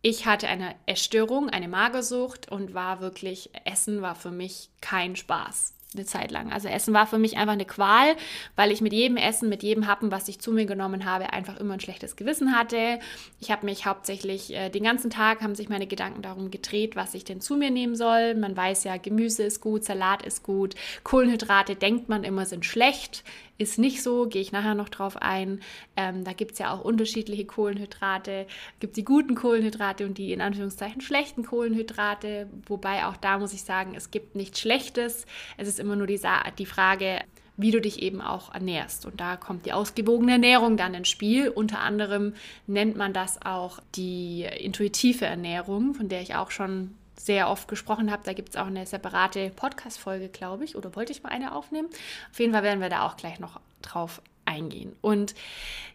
ich 0.01 0.25
hatte 0.25 0.49
eine 0.49 0.75
Essstörung, 0.87 1.51
eine 1.51 1.69
Magersucht 1.69 2.51
und 2.51 2.73
war 2.73 3.03
wirklich 3.03 3.51
Essen 3.67 4.01
war 4.01 4.15
für 4.15 4.31
mich 4.31 4.71
kein 4.81 5.17
Spaß 5.17 5.75
eine 5.95 6.05
Zeit 6.05 6.31
lang. 6.31 6.53
Also 6.53 6.69
Essen 6.69 6.93
war 6.93 7.07
für 7.07 7.19
mich 7.19 7.39
einfach 7.39 7.55
eine 7.55 7.65
Qual, 7.65 8.15
weil 8.57 8.71
ich 8.71 8.81
mit 8.81 8.93
jedem 8.93 9.17
Essen, 9.17 9.49
mit 9.49 9.63
jedem 9.63 9.87
Happen, 9.87 10.11
was 10.11 10.29
ich 10.29 10.39
zu 10.39 10.53
mir 10.53 10.67
genommen 10.67 11.07
habe, 11.07 11.33
einfach 11.33 11.59
immer 11.59 11.75
ein 11.75 11.81
schlechtes 11.81 12.17
Gewissen 12.17 12.55
hatte. 12.55 12.99
Ich 13.41 13.51
habe 13.51 13.65
mich 13.65 13.87
hauptsächlich 13.87 14.55
äh, 14.55 14.69
den 14.69 14.85
ganzen 14.85 15.11
Tag 15.11 15.41
haben 15.41 15.55
sich 15.55 15.69
meine 15.71 15.87
Gedanken 15.87 16.21
darum 16.21 16.51
gedreht, 16.51 16.95
was 16.95 17.15
ich 17.15 17.25
denn 17.25 17.41
zu 17.41 17.57
mir 17.57 17.71
nehmen 17.71 17.97
soll. 17.97 18.35
Man 18.35 18.57
weiß 18.57 18.85
ja, 18.85 18.99
Gemüse 18.99 19.45
ist 19.45 19.61
gut, 19.61 19.85
Salat 19.85 20.23
ist 20.23 20.43
gut, 20.43 20.75
Kohlenhydrate 21.05 21.75
denkt 21.75 22.09
man 22.09 22.23
immer 22.23 22.45
sind 22.45 22.67
schlecht 22.67 23.25
ist 23.59 23.79
nicht 23.79 24.03
so, 24.03 24.27
gehe 24.27 24.41
ich 24.41 24.53
nachher 24.53 24.75
noch 24.75 24.89
drauf 24.89 25.17
ein. 25.17 25.61
Ähm, 25.97 26.25
da 26.25 26.33
gibt 26.33 26.53
es 26.53 26.59
ja 26.59 26.73
auch 26.73 26.85
unterschiedliche 26.85 27.45
Kohlenhydrate. 27.45 28.47
Gibt 28.79 28.97
die 28.97 29.05
guten 29.05 29.35
Kohlenhydrate 29.35 30.07
und 30.07 30.17
die 30.17 30.33
in 30.33 30.41
Anführungszeichen 30.41 31.01
schlechten 31.01 31.45
Kohlenhydrate. 31.45 32.49
Wobei 32.67 33.05
auch 33.07 33.17
da 33.17 33.39
muss 33.39 33.53
ich 33.53 33.63
sagen, 33.63 33.95
es 33.97 34.13
gibt 34.13 34.37
nichts 34.37 34.61
Schlechtes. 34.61 35.27
Es 35.57 35.69
ist 35.69 35.81
immer 35.81 35.97
nur 35.97 36.07
die, 36.07 36.19
Sa 36.19 36.45
die 36.57 36.67
Frage, 36.67 37.21
wie 37.57 37.73
du 37.73 37.81
dich 37.81 38.01
eben 38.01 38.21
auch 38.21 38.55
ernährst. 38.55 39.05
Und 39.05 39.21
da 39.21 39.37
kommt 39.37 39.67
die 39.67 39.73
ausgewogene 39.73 40.33
Ernährung 40.33 40.77
dann 40.77 40.95
ins 40.95 41.09
Spiel. 41.09 41.49
Unter 41.49 41.81
anderem 41.81 42.35
nennt 42.69 42.97
man 42.97 43.13
das 43.13 43.43
auch 43.43 43.81
die 43.97 44.45
intuitive 44.45 45.27
Ernährung, 45.27 45.95
von 45.95 46.09
der 46.09 46.23
ich 46.23 46.37
auch 46.37 46.53
schon 46.53 46.95
sehr 47.19 47.51
oft 47.51 47.69
gesprochen 47.69 48.11
habe. 48.11 48.23
Da 48.25 48.33
gibt 48.33 48.51
es 48.51 48.57
auch 48.57 48.67
eine 48.67 48.87
separate 48.87 49.51
Podcast-Folge, 49.51 50.29
glaube 50.29 50.65
ich, 50.65 50.77
oder 50.77 50.95
wollte 50.97 51.13
ich 51.13 51.23
mal 51.23 51.31
eine 51.31 51.55
aufnehmen. 51.55 51.89
Auf 52.31 52.39
jeden 52.39 52.53
Fall 52.53 52.63
werden 52.63 52.81
wir 52.81 52.89
da 52.89 53.07
auch 53.07 53.17
gleich 53.17 53.39
noch 53.41 53.61
drauf 53.83 54.23
eingehen. 54.49 54.97
Und 55.01 55.35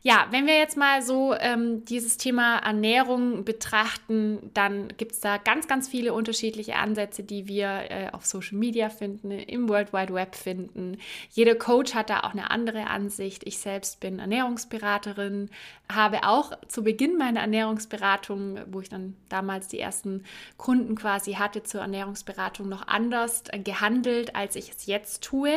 ja, 0.05 0.27
wenn 0.31 0.45
wir 0.47 0.57
jetzt 0.57 0.75
mal 0.75 1.01
so 1.01 1.33
ähm, 1.33 1.85
dieses 1.85 2.17
Thema 2.17 2.57
Ernährung 2.57 3.45
betrachten, 3.45 4.51
dann 4.53 4.89
gibt 4.97 5.13
es 5.13 5.21
da 5.21 5.37
ganz, 5.37 5.69
ganz 5.69 5.87
viele 5.87 6.13
unterschiedliche 6.13 6.75
Ansätze, 6.75 7.23
die 7.23 7.47
wir 7.47 7.89
äh, 7.89 8.09
auf 8.11 8.25
Social 8.25 8.57
Media 8.57 8.89
finden, 8.89 9.31
im 9.31 9.69
World 9.69 9.93
Wide 9.93 10.13
Web 10.13 10.35
finden. 10.35 10.97
Jeder 11.31 11.55
Coach 11.55 11.93
hat 11.93 12.09
da 12.09 12.19
auch 12.21 12.33
eine 12.33 12.51
andere 12.51 12.87
Ansicht. 12.87 13.43
Ich 13.45 13.59
selbst 13.59 14.01
bin 14.01 14.19
Ernährungsberaterin, 14.19 15.49
habe 15.89 16.25
auch 16.25 16.51
zu 16.67 16.83
Beginn 16.83 17.17
meiner 17.17 17.39
Ernährungsberatung, 17.39 18.59
wo 18.67 18.81
ich 18.81 18.89
dann 18.89 19.15
damals 19.29 19.69
die 19.69 19.79
ersten 19.79 20.25
Kunden 20.57 20.95
quasi 20.95 21.35
hatte 21.35 21.63
zur 21.63 21.79
Ernährungsberatung, 21.79 22.67
noch 22.67 22.89
anders 22.89 23.43
gehandelt, 23.63 24.35
als 24.35 24.57
ich 24.57 24.71
es 24.71 24.85
jetzt 24.85 25.23
tue, 25.23 25.53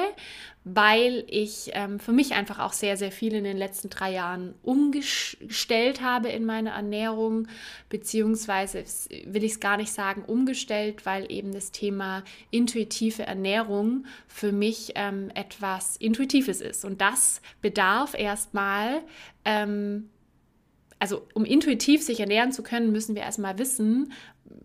weil 0.62 1.24
ich 1.26 1.70
ähm, 1.74 1.98
für 1.98 2.12
mich 2.12 2.34
einfach 2.34 2.60
auch 2.60 2.72
sehr, 2.72 2.85
sehr 2.94 3.10
viel 3.10 3.34
in 3.34 3.44
den 3.44 3.56
letzten 3.56 3.90
drei 3.90 4.12
Jahren 4.12 4.54
umgestellt 4.62 6.02
habe 6.02 6.28
in 6.28 6.44
meiner 6.44 6.72
Ernährung, 6.72 7.48
beziehungsweise 7.88 8.84
will 9.24 9.42
ich 9.42 9.52
es 9.52 9.60
gar 9.60 9.76
nicht 9.76 9.92
sagen 9.92 10.22
umgestellt, 10.24 11.06
weil 11.06 11.30
eben 11.32 11.52
das 11.52 11.72
Thema 11.72 12.22
intuitive 12.50 13.24
Ernährung 13.24 14.04
für 14.28 14.52
mich 14.52 14.92
ähm, 14.94 15.30
etwas 15.34 15.96
Intuitives 15.96 16.60
ist. 16.60 16.84
Und 16.84 17.00
das 17.00 17.40
bedarf 17.62 18.14
erstmal 18.14 19.02
ähm, 19.44 20.10
also 20.98 21.26
um 21.34 21.44
intuitiv 21.44 22.02
sich 22.02 22.20
ernähren 22.20 22.52
zu 22.52 22.62
können, 22.62 22.92
müssen 22.92 23.14
wir 23.14 23.22
erstmal 23.22 23.58
wissen, 23.58 24.12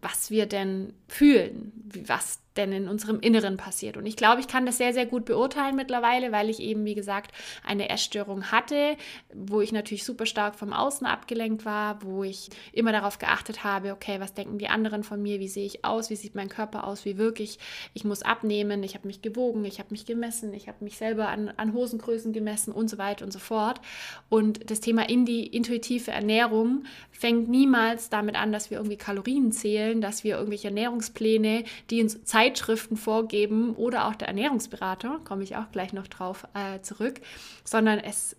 was 0.02 0.32
wir 0.32 0.46
denn 0.46 0.94
fühlen, 1.12 1.72
was 2.08 2.42
denn 2.58 2.74
in 2.74 2.88
unserem 2.90 3.20
Inneren 3.22 3.56
passiert. 3.56 3.96
Und 3.96 4.06
ich 4.06 4.18
glaube, 4.18 4.42
ich 4.42 4.48
kann 4.48 4.66
das 4.66 4.78
sehr, 4.78 4.94
sehr 4.94 5.06
gut 5.06 5.24
beurteilen 5.26 5.76
mittlerweile, 5.76 6.32
weil 6.32 6.50
ich 6.50 6.60
eben, 6.60 6.84
wie 6.84 6.96
gesagt, 6.96 7.32
eine 7.66 7.90
Essstörung 7.90 8.52
hatte, 8.52 8.98
wo 9.34 9.62
ich 9.62 9.72
natürlich 9.72 10.04
super 10.04 10.26
stark 10.26 10.56
vom 10.56 10.74
Außen 10.74 11.08
abgelenkt 11.08 11.64
war, 11.64 12.04
wo 12.04 12.24
ich 12.24 12.50
immer 12.74 12.92
darauf 12.92 13.20
geachtet 13.20 13.64
habe, 13.64 13.94
okay, 13.94 14.20
was 14.20 14.34
denken 14.34 14.58
die 14.58 14.68
anderen 14.68 15.04
von 15.04 15.22
mir, 15.22 15.40
wie 15.40 15.48
sehe 15.48 15.66
ich 15.66 15.86
aus, 15.86 16.10
wie 16.10 16.16
sieht 16.16 16.36
mein 16.36 16.50
Körper 16.50 16.86
aus, 16.86 17.06
wie 17.06 17.18
wirklich, 17.18 17.58
ich? 17.94 18.02
Muss 18.12 18.24
abnehmen, 18.24 18.84
ich 18.84 18.96
habe 18.96 19.08
mich 19.08 19.22
gewogen, 19.22 19.64
ich 19.64 19.78
habe 19.78 19.90
mich 19.92 20.06
gemessen, 20.06 20.54
ich 20.54 20.68
habe 20.68 20.84
mich 20.84 20.98
selber 20.98 21.30
an, 21.30 21.50
an 21.56 21.72
Hosengrößen 21.72 22.34
gemessen 22.34 22.74
und 22.74 22.90
so 22.90 22.98
weiter 22.98 23.24
und 23.24 23.32
so 23.32 23.38
fort. 23.40 23.80
Und 24.28 24.70
das 24.70 24.82
Thema 24.82 25.08
in 25.08 25.26
die 25.26 25.46
intuitive 25.46 26.12
Ernährung 26.12 26.84
fängt 27.12 27.48
niemals 27.48 28.10
damit 28.10 28.36
an, 28.36 28.52
dass 28.52 28.72
wir 28.72 28.80
irgendwie 28.80 28.98
Kalorien 28.98 29.52
zählen, 29.52 30.02
dass 30.02 30.24
wir 30.24 30.36
irgendwelche 30.36 30.68
Ernährungspläne, 31.02 31.64
die 31.90 32.02
uns 32.02 32.24
Zeitschriften 32.24 32.98
vorgeben 32.98 33.76
oder 33.76 34.08
auch 34.08 34.16
der 34.16 34.28
Ernährungsberater, 34.28 35.20
komme 35.24 35.44
ich 35.44 35.56
auch 35.56 35.72
gleich 35.72 35.94
noch 35.94 36.08
drauf 36.08 36.48
äh, 36.54 36.82
zurück, 36.82 37.22
sondern 37.64 38.00
es 38.00 38.36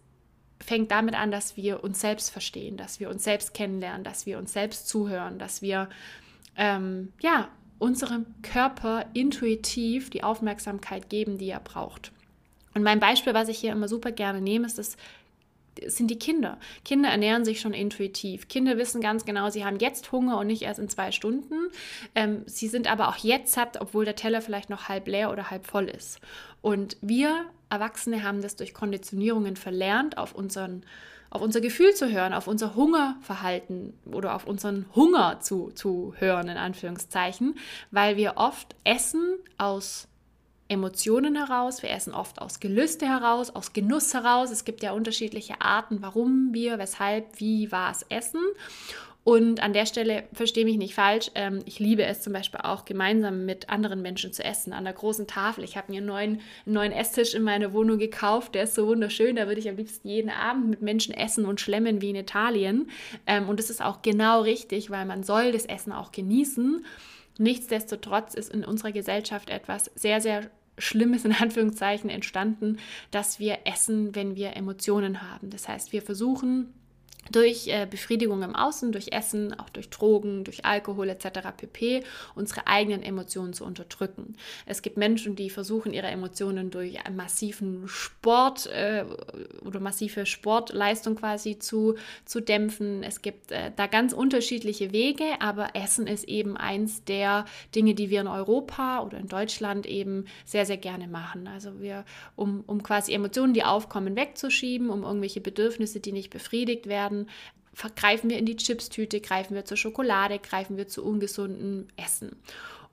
fängt 0.60 0.90
damit 0.92 1.14
an, 1.14 1.32
dass 1.32 1.56
wir 1.56 1.82
uns 1.82 2.00
selbst 2.00 2.30
verstehen, 2.30 2.76
dass 2.76 3.00
wir 3.00 3.10
uns 3.10 3.24
selbst 3.24 3.52
kennenlernen, 3.52 4.04
dass 4.04 4.26
wir 4.26 4.38
uns 4.38 4.52
selbst 4.52 4.88
zuhören, 4.88 5.38
dass 5.38 5.60
wir 5.60 5.88
ähm, 6.56 7.12
ja 7.20 7.48
unserem 7.78 8.26
Körper 8.42 9.06
intuitiv 9.12 10.08
die 10.08 10.22
Aufmerksamkeit 10.22 11.10
geben, 11.10 11.36
die 11.36 11.50
er 11.50 11.58
braucht. 11.58 12.12
Und 12.74 12.84
mein 12.84 13.00
Beispiel, 13.00 13.34
was 13.34 13.48
ich 13.48 13.58
hier 13.58 13.72
immer 13.72 13.88
super 13.88 14.12
gerne 14.12 14.40
nehme, 14.40 14.66
ist 14.66 14.78
das 14.78 14.96
sind 15.86 16.10
die 16.10 16.18
Kinder. 16.18 16.58
Kinder 16.84 17.10
ernähren 17.10 17.44
sich 17.44 17.60
schon 17.60 17.74
intuitiv. 17.74 18.48
Kinder 18.48 18.76
wissen 18.78 19.00
ganz 19.00 19.24
genau, 19.24 19.50
sie 19.50 19.64
haben 19.64 19.78
jetzt 19.78 20.12
Hunger 20.12 20.38
und 20.38 20.46
nicht 20.46 20.62
erst 20.62 20.80
in 20.80 20.88
zwei 20.88 21.12
Stunden. 21.12 21.68
Ähm, 22.14 22.42
sie 22.46 22.68
sind 22.68 22.90
aber 22.90 23.08
auch 23.08 23.16
jetzt 23.16 23.52
satt, 23.52 23.80
obwohl 23.80 24.04
der 24.04 24.16
Teller 24.16 24.42
vielleicht 24.42 24.70
noch 24.70 24.88
halb 24.88 25.08
leer 25.08 25.30
oder 25.30 25.50
halb 25.50 25.66
voll 25.66 25.88
ist. 25.88 26.20
Und 26.60 26.96
wir 27.00 27.46
Erwachsene 27.70 28.22
haben 28.22 28.42
das 28.42 28.56
durch 28.56 28.74
Konditionierungen 28.74 29.56
verlernt, 29.56 30.18
auf 30.18 30.34
unseren 30.34 30.84
auf 31.30 31.40
unser 31.40 31.62
Gefühl 31.62 31.94
zu 31.94 32.12
hören, 32.12 32.34
auf 32.34 32.46
unser 32.46 32.74
Hungerverhalten 32.74 33.94
oder 34.04 34.34
auf 34.34 34.46
unseren 34.46 34.84
Hunger 34.94 35.40
zu, 35.40 35.70
zu 35.70 36.12
hören, 36.18 36.48
in 36.48 36.58
Anführungszeichen, 36.58 37.54
weil 37.90 38.18
wir 38.18 38.34
oft 38.36 38.76
Essen 38.84 39.38
aus 39.56 40.08
Emotionen 40.72 41.36
heraus, 41.36 41.82
wir 41.82 41.90
essen 41.90 42.14
oft 42.14 42.40
aus 42.40 42.60
Gelüste 42.60 43.06
heraus, 43.06 43.50
aus 43.50 43.72
Genuss 43.72 44.14
heraus. 44.14 44.50
Es 44.50 44.64
gibt 44.64 44.82
ja 44.82 44.92
unterschiedliche 44.92 45.60
Arten, 45.60 46.02
warum 46.02 46.52
wir, 46.52 46.78
weshalb, 46.78 47.38
wie, 47.38 47.70
was 47.70 48.04
essen. 48.08 48.40
Und 49.24 49.62
an 49.62 49.72
der 49.72 49.86
Stelle 49.86 50.24
verstehe 50.32 50.64
mich 50.64 50.78
nicht 50.78 50.94
falsch. 50.94 51.30
Ähm, 51.36 51.62
ich 51.64 51.78
liebe 51.78 52.02
es 52.04 52.22
zum 52.22 52.32
Beispiel 52.32 52.60
auch 52.62 52.84
gemeinsam 52.84 53.46
mit 53.46 53.70
anderen 53.70 54.02
Menschen 54.02 54.32
zu 54.32 54.42
essen 54.42 54.72
an 54.72 54.82
der 54.82 54.94
großen 54.94 55.28
Tafel. 55.28 55.62
Ich 55.62 55.76
habe 55.76 55.92
mir 55.92 55.98
einen 55.98 56.06
neuen, 56.06 56.40
einen 56.66 56.74
neuen 56.74 56.92
Esstisch 56.92 57.34
in 57.34 57.44
meiner 57.44 57.72
Wohnung 57.72 57.98
gekauft. 57.98 58.56
Der 58.56 58.64
ist 58.64 58.74
so 58.74 58.88
wunderschön. 58.88 59.36
Da 59.36 59.46
würde 59.46 59.60
ich 59.60 59.68
am 59.68 59.76
liebsten 59.76 60.08
jeden 60.08 60.30
Abend 60.30 60.70
mit 60.70 60.82
Menschen 60.82 61.14
essen 61.14 61.44
und 61.44 61.60
schlemmen 61.60 62.02
wie 62.02 62.10
in 62.10 62.16
Italien. 62.16 62.90
Ähm, 63.28 63.48
und 63.48 63.60
das 63.60 63.70
ist 63.70 63.80
auch 63.80 64.02
genau 64.02 64.40
richtig, 64.40 64.90
weil 64.90 65.04
man 65.06 65.22
soll 65.22 65.52
das 65.52 65.66
Essen 65.66 65.92
auch 65.92 66.10
genießen. 66.10 66.84
Nichtsdestotrotz 67.38 68.34
ist 68.34 68.52
in 68.52 68.64
unserer 68.64 68.90
Gesellschaft 68.90 69.50
etwas 69.50 69.90
sehr, 69.94 70.20
sehr 70.20 70.50
Schlimmes 70.78 71.24
in 71.24 71.32
Anführungszeichen 71.40 72.10
entstanden, 72.10 72.78
dass 73.10 73.38
wir 73.38 73.60
essen, 73.64 74.14
wenn 74.14 74.36
wir 74.36 74.56
Emotionen 74.56 75.22
haben. 75.22 75.50
Das 75.50 75.68
heißt, 75.68 75.92
wir 75.92 76.02
versuchen 76.02 76.72
durch 77.30 77.68
äh, 77.68 77.86
Befriedigung 77.88 78.42
im 78.42 78.54
Außen, 78.54 78.92
durch 78.92 79.12
Essen, 79.12 79.58
auch 79.58 79.70
durch 79.70 79.90
Drogen, 79.90 80.44
durch 80.44 80.64
Alkohol 80.64 81.08
etc. 81.08 81.50
pp. 81.56 82.02
unsere 82.34 82.66
eigenen 82.66 83.02
Emotionen 83.02 83.52
zu 83.52 83.64
unterdrücken. 83.64 84.36
Es 84.66 84.82
gibt 84.82 84.96
Menschen, 84.96 85.36
die 85.36 85.50
versuchen, 85.50 85.92
ihre 85.92 86.08
Emotionen 86.08 86.70
durch 86.70 86.98
massiven 87.14 87.86
Sport 87.86 88.66
äh, 88.66 89.04
oder 89.64 89.80
massive 89.80 90.26
Sportleistung 90.26 91.14
quasi 91.14 91.58
zu, 91.58 91.94
zu 92.24 92.40
dämpfen. 92.40 93.02
Es 93.02 93.22
gibt 93.22 93.52
äh, 93.52 93.70
da 93.76 93.86
ganz 93.86 94.12
unterschiedliche 94.12 94.92
Wege, 94.92 95.24
aber 95.40 95.74
Essen 95.74 96.06
ist 96.06 96.24
eben 96.24 96.56
eins 96.56 97.04
der 97.04 97.44
Dinge, 97.74 97.94
die 97.94 98.10
wir 98.10 98.20
in 98.20 98.28
Europa 98.28 99.02
oder 99.02 99.18
in 99.18 99.28
Deutschland 99.28 99.86
eben 99.86 100.24
sehr, 100.44 100.66
sehr 100.66 100.76
gerne 100.76 101.06
machen. 101.06 101.46
Also 101.46 101.80
wir, 101.80 102.04
um, 102.36 102.64
um 102.66 102.82
quasi 102.82 103.12
Emotionen, 103.12 103.54
die 103.54 103.64
aufkommen, 103.64 104.16
wegzuschieben, 104.16 104.90
um 104.90 105.04
irgendwelche 105.04 105.40
Bedürfnisse, 105.40 106.00
die 106.00 106.12
nicht 106.12 106.30
befriedigt 106.30 106.86
werden, 106.86 107.11
werden, 107.12 107.28
greifen 107.96 108.30
wir 108.30 108.38
in 108.38 108.46
die 108.46 108.56
Chipstüte, 108.56 109.20
greifen 109.20 109.54
wir 109.54 109.64
zur 109.64 109.76
Schokolade, 109.76 110.38
greifen 110.38 110.76
wir 110.76 110.88
zu 110.88 111.04
ungesundem 111.04 111.88
Essen. 111.96 112.36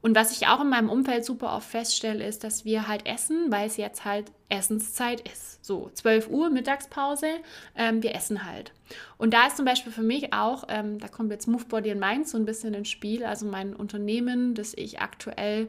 Und 0.01 0.15
was 0.15 0.31
ich 0.31 0.47
auch 0.47 0.61
in 0.61 0.69
meinem 0.69 0.89
Umfeld 0.89 1.25
super 1.25 1.53
oft 1.53 1.69
feststelle, 1.69 2.25
ist, 2.25 2.45
dass 2.45 2.63
wir 2.63 2.87
halt 2.87 3.05
essen, 3.05 3.51
weil 3.51 3.67
es 3.67 3.75
jetzt 3.75 4.05
halt 4.05 4.31
Essenszeit 4.47 5.27
ist. 5.29 5.63
So, 5.63 5.91
12 5.93 6.29
Uhr 6.29 6.49
Mittagspause, 6.49 7.27
ähm, 7.75 8.01
wir 8.01 8.15
essen 8.15 8.45
halt. 8.45 8.71
Und 9.17 9.33
da 9.33 9.47
ist 9.47 9.57
zum 9.57 9.65
Beispiel 9.65 9.91
für 9.91 10.01
mich 10.01 10.31
auch, 10.31 10.63
ähm, 10.69 10.99
da 10.99 11.09
kommt 11.09 11.31
jetzt 11.31 11.47
Move 11.47 11.65
Body 11.65 11.91
and 11.91 11.99
Mind 11.99 12.29
so 12.29 12.37
ein 12.37 12.45
bisschen 12.45 12.73
ins 12.73 12.87
Spiel, 12.87 13.25
also 13.25 13.45
mein 13.45 13.75
Unternehmen, 13.75 14.55
das 14.55 14.73
ich 14.73 15.01
aktuell 15.01 15.67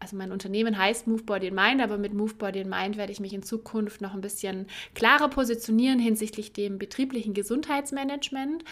also 0.00 0.16
mein 0.16 0.32
Unternehmen 0.32 0.76
heißt 0.76 1.06
Move 1.06 1.22
Body 1.22 1.48
and 1.48 1.56
Mind, 1.56 1.80
aber 1.82 1.98
mit 1.98 2.14
Move 2.14 2.34
Body 2.34 2.60
and 2.60 2.70
Mind 2.70 2.96
werde 2.96 3.12
ich 3.12 3.20
mich 3.20 3.32
in 3.32 3.42
Zukunft 3.42 4.00
noch 4.00 4.14
ein 4.14 4.20
bisschen 4.20 4.66
klarer 4.94 5.28
positionieren 5.28 5.98
hinsichtlich 5.98 6.52
dem 6.52 6.78
betrieblichen 6.78 7.34
Gesundheitsmanagement, 7.34 8.64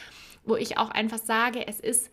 wo 0.45 0.57
ich 0.57 0.79
auch 0.79 0.91
einfach 0.91 1.19
sage, 1.19 1.67
es 1.69 1.79
ist 1.79 2.11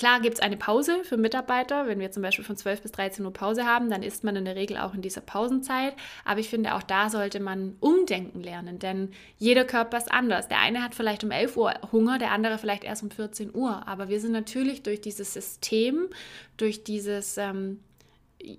Klar 0.00 0.22
gibt 0.22 0.36
es 0.36 0.40
eine 0.40 0.56
Pause 0.56 1.04
für 1.04 1.18
Mitarbeiter. 1.18 1.86
Wenn 1.86 2.00
wir 2.00 2.10
zum 2.10 2.22
Beispiel 2.22 2.44
von 2.44 2.56
12 2.56 2.80
bis 2.80 2.92
13 2.92 3.22
Uhr 3.22 3.34
Pause 3.34 3.66
haben, 3.66 3.90
dann 3.90 4.02
isst 4.02 4.24
man 4.24 4.34
in 4.34 4.46
der 4.46 4.56
Regel 4.56 4.78
auch 4.78 4.94
in 4.94 5.02
dieser 5.02 5.20
Pausenzeit. 5.20 5.92
Aber 6.24 6.40
ich 6.40 6.48
finde, 6.48 6.74
auch 6.74 6.82
da 6.82 7.10
sollte 7.10 7.38
man 7.38 7.76
umdenken 7.80 8.40
lernen, 8.40 8.78
denn 8.78 9.10
jeder 9.36 9.66
Körper 9.66 9.98
ist 9.98 10.10
anders. 10.10 10.48
Der 10.48 10.58
eine 10.58 10.82
hat 10.82 10.94
vielleicht 10.94 11.22
um 11.22 11.30
11 11.30 11.54
Uhr 11.58 11.74
Hunger, 11.92 12.16
der 12.18 12.30
andere 12.30 12.56
vielleicht 12.56 12.82
erst 12.82 13.02
um 13.02 13.10
14 13.10 13.54
Uhr. 13.54 13.86
Aber 13.86 14.08
wir 14.08 14.20
sind 14.20 14.32
natürlich 14.32 14.82
durch 14.82 15.02
dieses 15.02 15.34
System, 15.34 16.08
durch 16.56 16.82
dieses 16.82 17.36
ähm, 17.36 17.80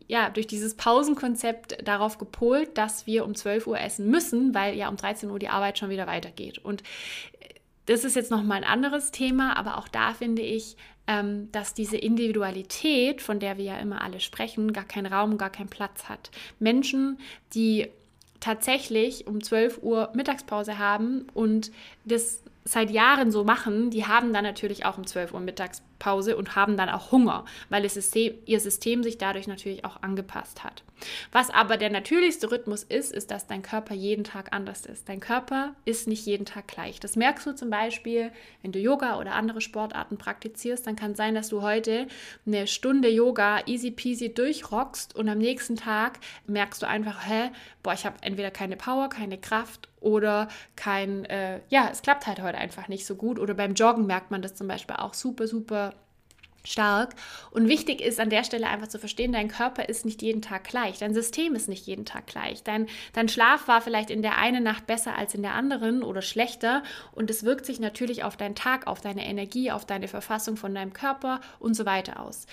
ja, 0.07 0.29
durch 0.29 0.47
dieses 0.47 0.75
Pausenkonzept 0.75 1.87
darauf 1.87 2.17
gepolt, 2.17 2.77
dass 2.77 3.07
wir 3.07 3.25
um 3.25 3.35
12 3.35 3.67
Uhr 3.67 3.79
essen 3.79 4.09
müssen, 4.09 4.53
weil 4.53 4.75
ja 4.75 4.89
um 4.89 4.97
13 4.97 5.29
Uhr 5.29 5.39
die 5.39 5.49
Arbeit 5.49 5.77
schon 5.77 5.89
wieder 5.89 6.07
weitergeht. 6.07 6.59
Und 6.59 6.81
äh, 7.39 7.55
das 7.85 8.03
ist 8.03 8.15
jetzt 8.15 8.31
nochmal 8.31 8.57
ein 8.57 8.69
anderes 8.69 9.11
Thema, 9.11 9.57
aber 9.57 9.77
auch 9.77 9.87
da 9.87 10.13
finde 10.13 10.41
ich, 10.41 10.77
ähm, 11.07 11.51
dass 11.51 11.73
diese 11.73 11.97
Individualität, 11.97 13.21
von 13.21 13.39
der 13.39 13.57
wir 13.57 13.65
ja 13.65 13.79
immer 13.79 14.01
alle 14.01 14.19
sprechen, 14.19 14.71
gar 14.71 14.85
keinen 14.85 15.11
Raum, 15.11 15.37
gar 15.37 15.49
keinen 15.49 15.69
Platz 15.69 16.05
hat. 16.05 16.29
Menschen, 16.59 17.17
die 17.53 17.87
tatsächlich 18.39 19.27
um 19.27 19.43
12 19.43 19.79
Uhr 19.81 20.11
Mittagspause 20.13 20.77
haben 20.77 21.27
und 21.33 21.71
das 22.05 22.41
seit 22.63 22.91
Jahren 22.91 23.31
so 23.31 23.43
machen, 23.43 23.89
die 23.89 24.05
haben 24.05 24.33
dann 24.33 24.43
natürlich 24.43 24.85
auch 24.85 24.97
um 24.97 25.07
12 25.07 25.33
Uhr 25.33 25.39
Mittagspause 25.39 25.90
Mittagspause 26.01 26.35
und 26.35 26.55
haben 26.55 26.77
dann 26.77 26.89
auch 26.89 27.11
Hunger, 27.11 27.45
weil 27.69 27.83
das 27.83 27.93
System, 27.93 28.33
ihr 28.45 28.59
System 28.59 29.03
sich 29.03 29.17
dadurch 29.17 29.47
natürlich 29.47 29.85
auch 29.85 30.01
angepasst 30.01 30.63
hat. 30.63 30.83
Was 31.31 31.49
aber 31.49 31.77
der 31.77 31.89
natürlichste 31.89 32.51
Rhythmus 32.51 32.83
ist, 32.83 33.11
ist, 33.11 33.31
dass 33.31 33.47
dein 33.47 33.63
Körper 33.63 33.95
jeden 33.95 34.23
Tag 34.23 34.49
anders 34.51 34.85
ist. 34.85 35.09
Dein 35.09 35.19
Körper 35.19 35.73
ist 35.83 36.07
nicht 36.07 36.25
jeden 36.25 36.45
Tag 36.45 36.67
gleich. 36.67 36.99
Das 36.99 37.15
merkst 37.15 37.47
du 37.47 37.55
zum 37.55 37.71
Beispiel, 37.71 38.31
wenn 38.61 38.71
du 38.71 38.79
Yoga 38.79 39.17
oder 39.19 39.33
andere 39.33 39.61
Sportarten 39.61 40.17
praktizierst, 40.17 40.85
dann 40.85 40.95
kann 40.95 41.11
es 41.11 41.17
sein, 41.17 41.33
dass 41.33 41.49
du 41.49 41.63
heute 41.63 42.07
eine 42.45 42.67
Stunde 42.67 43.09
Yoga 43.09 43.65
easy 43.65 43.89
peasy 43.89 44.33
durchrockst 44.33 45.15
und 45.15 45.27
am 45.27 45.39
nächsten 45.39 45.75
Tag 45.75 46.19
merkst 46.45 46.81
du 46.81 46.87
einfach, 46.87 47.27
hä, 47.27 47.49
boah, 47.81 47.93
ich 47.93 48.05
habe 48.05 48.17
entweder 48.21 48.51
keine 48.51 48.75
Power, 48.75 49.09
keine 49.09 49.39
Kraft 49.39 49.89
oder 50.01 50.47
kein, 50.75 51.25
äh, 51.25 51.61
ja, 51.69 51.89
es 51.91 52.01
klappt 52.01 52.27
halt 52.27 52.41
heute 52.41 52.57
einfach 52.57 52.87
nicht 52.87 53.05
so 53.05 53.15
gut. 53.15 53.39
Oder 53.39 53.53
beim 53.53 53.75
Joggen 53.75 54.07
merkt 54.07 54.31
man 54.31 54.41
das 54.41 54.55
zum 54.55 54.67
Beispiel 54.67 54.95
auch 54.97 55.13
super, 55.13 55.47
super 55.47 55.90
stark. 56.63 57.15
Und 57.51 57.67
wichtig 57.67 58.01
ist 58.01 58.19
an 58.19 58.29
der 58.29 58.43
Stelle 58.43 58.67
einfach 58.67 58.87
zu 58.87 58.99
verstehen, 58.99 59.31
dein 59.31 59.47
Körper 59.47 59.89
ist 59.89 60.05
nicht 60.05 60.21
jeden 60.21 60.41
Tag 60.41 60.63
gleich, 60.65 60.99
dein 60.99 61.13
System 61.13 61.55
ist 61.55 61.69
nicht 61.69 61.87
jeden 61.87 62.05
Tag 62.05 62.27
gleich. 62.27 62.63
Dein, 62.63 62.87
dein 63.13 63.29
Schlaf 63.29 63.67
war 63.67 63.81
vielleicht 63.81 64.09
in 64.09 64.21
der 64.21 64.37
einen 64.37 64.63
Nacht 64.63 64.87
besser 64.87 65.17
als 65.17 65.33
in 65.33 65.41
der 65.41 65.53
anderen 65.53 66.03
oder 66.03 66.21
schlechter 66.21 66.83
und 67.11 67.29
es 67.29 67.43
wirkt 67.43 67.65
sich 67.65 67.79
natürlich 67.79 68.23
auf 68.23 68.37
deinen 68.37 68.55
Tag, 68.55 68.87
auf 68.87 69.01
deine 69.01 69.25
Energie, 69.25 69.71
auf 69.71 69.85
deine 69.85 70.07
Verfassung 70.07 70.57
von 70.57 70.73
deinem 70.73 70.93
Körper 70.93 71.41
und 71.59 71.75
so 71.75 71.85
weiter 71.85 72.19
aus 72.19 72.45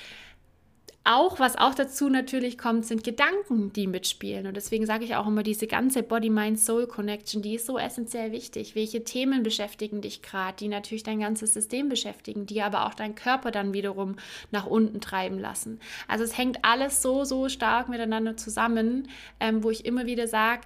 auch, 1.09 1.41
was 1.41 1.57
auch 1.57 1.75
dazu 1.75 2.11
natürlich 2.11 2.59
kommt, 2.59 2.85
sind 2.85 3.03
Gedanken, 3.03 3.73
die 3.73 3.87
mitspielen. 3.87 4.47
Und 4.47 4.57
deswegen 4.57 4.85
sage 4.85 5.05
ich 5.05 5.17
auch 5.17 5.27
immer, 5.27 5.43
diese 5.43 5.67
ganze 5.67 6.03
Body-Mind-Soul-Connection, 6.03 7.41
die 7.41 7.55
ist 7.55 7.65
so 7.67 7.79
essentiell 7.79 8.31
wichtig. 8.31 8.75
Welche 8.75 9.05
Themen 9.05 9.43
beschäftigen 9.43 10.03
dich 10.03 10.21
gerade, 10.21 10.59
die 10.59 10.69
natürlich 10.69 11.05
dein 11.05 11.21
ganzes 11.21 11.55
System 11.55 11.89
beschäftigen, 11.89 12.45
die 12.45 12.61
aber 12.61 12.87
auch 12.87 12.93
deinen 12.93 13.15
Körper 13.15 13.51
dann 13.51 13.73
wiederum 13.73 14.17
nach 14.51 14.67
unten 14.67 15.01
treiben 15.01 15.39
lassen. 15.39 15.81
Also 16.09 16.25
es 16.25 16.37
hängt 16.37 16.59
alles 16.63 17.01
so, 17.01 17.25
so 17.25 17.49
stark 17.49 17.89
miteinander 17.89 18.37
zusammen, 18.37 19.09
ähm, 19.41 19.63
wo 19.63 19.71
ich 19.71 19.87
immer 19.87 20.05
wieder 20.05 20.29
sage, 20.29 20.63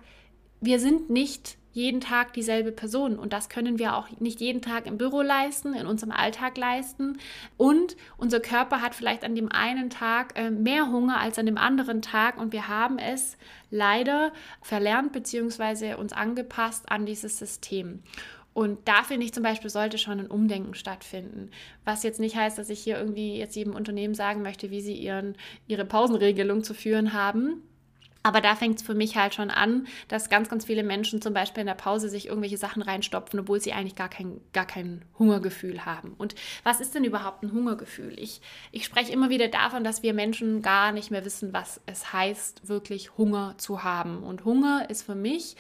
wir 0.61 0.81
sind 0.81 1.09
nicht 1.09 1.57
jeden 1.73 2.01
Tag 2.01 2.33
dieselbe 2.33 2.73
Person. 2.73 3.19
Und 3.19 3.33
das 3.33 3.49
können 3.49 3.79
wir 3.79 3.97
auch 3.97 4.09
nicht 4.21 4.41
jeden 4.41 4.63
Tag 4.63 4.87
im 4.87 4.99
Büro 4.99 5.23
leisten, 5.23 5.75
in 5.75 5.87
unserem 5.87 6.13
Alltag 6.13 6.57
leisten. 6.57 7.19
Und 7.57 7.97
unser 8.17 8.41
Körper 8.41 8.81
hat 8.81 8.95
vielleicht 8.95 9.25
an 9.25 9.35
dem 9.35 9.51
einen 9.51 9.91
Tag 9.91 10.39
äh, 10.39 10.51
mehr 10.51 10.91
Hunger 10.91 11.19
als 11.19 11.39
an 11.39 11.47
dem 11.47 11.59
anderen 11.59 12.03
Tag. 12.03 12.39
Und 12.39 12.53
wir 12.53 12.69
haben 12.69 12.99
es 12.99 13.37
leider 13.71 14.33
verlernt 14.61 15.13
bzw. 15.13 15.95
uns 15.95 16.13
angepasst 16.13 16.91
an 16.91 17.07
dieses 17.07 17.39
System. 17.39 18.03
Und 18.55 18.87
da 18.87 19.03
finde 19.03 19.25
ich 19.25 19.33
zum 19.33 19.43
Beispiel, 19.43 19.71
sollte 19.71 19.97
schon 19.97 20.21
ein 20.21 20.27
Umdenken 20.27 20.75
stattfinden. 20.75 21.51
Was 21.85 22.03
jetzt 22.03 22.21
nicht 22.21 22.37
heißt, 22.37 22.59
dass 22.59 22.69
ich 22.69 22.81
hier 22.81 22.99
irgendwie 22.99 23.39
jetzt 23.39 23.57
jedem 23.57 23.75
Unternehmen 23.75 24.15
sagen 24.15 24.43
möchte, 24.43 24.71
wie 24.71 24.83
sie 24.83 24.95
ihren, 24.95 25.37
ihre 25.67 25.87
Pausenregelung 25.87 26.63
zu 26.63 26.75
führen 26.75 27.15
haben. 27.15 27.63
Aber 28.23 28.41
da 28.41 28.55
fängt 28.55 28.81
es 28.81 28.87
für 28.87 28.95
mich 28.95 29.17
halt 29.17 29.35
schon 29.35 29.51
an, 29.51 29.87
dass 30.09 30.29
ganz, 30.29 30.49
ganz 30.49 30.65
viele 30.65 30.83
Menschen 30.83 31.21
zum 31.21 31.35
Beispiel 31.35 31.63
in 31.63 31.67
der 31.67 31.75
Pause 31.75 32.09
sich 32.09 32.27
irgendwelche 32.27 32.57
Sachen 32.57 32.83
reinstopfen, 32.83 33.41
obwohl 33.41 33.61
sie 33.61 33.73
eigentlich 33.73 33.97
gar 33.97 34.09
kein, 34.09 34.41
gar 34.53 34.67
kein 34.67 35.05
Hungergefühl 35.19 35.85
haben. 35.85 36.15
Und 36.19 36.35
was 36.63 36.81
ist 36.81 36.95
denn 36.95 37.05
überhaupt 37.05 37.43
ein 37.43 37.53
Hungergefühl? 37.53 38.19
Ich, 38.19 38.41
ich 38.71 38.85
spreche 38.85 39.13
immer 39.13 39.31
wieder 39.31 39.49
davon, 39.49 39.85
dass 39.85 40.03
wir 40.03 40.15
Menschen 40.15 40.63
gar 40.63 40.93
nicht 40.93 41.11
mehr 41.11 41.25
wissen, 41.25 41.53
was 41.53 41.81
es 41.87 42.13
heißt, 42.13 42.69
wirklich 42.69 43.17
Hunger 43.19 43.55
zu 43.59 43.83
haben. 43.83 44.23
Und 44.23 44.45
Hunger 44.45 44.89
ist 44.89 45.03
für 45.03 45.15
mich 45.15 45.57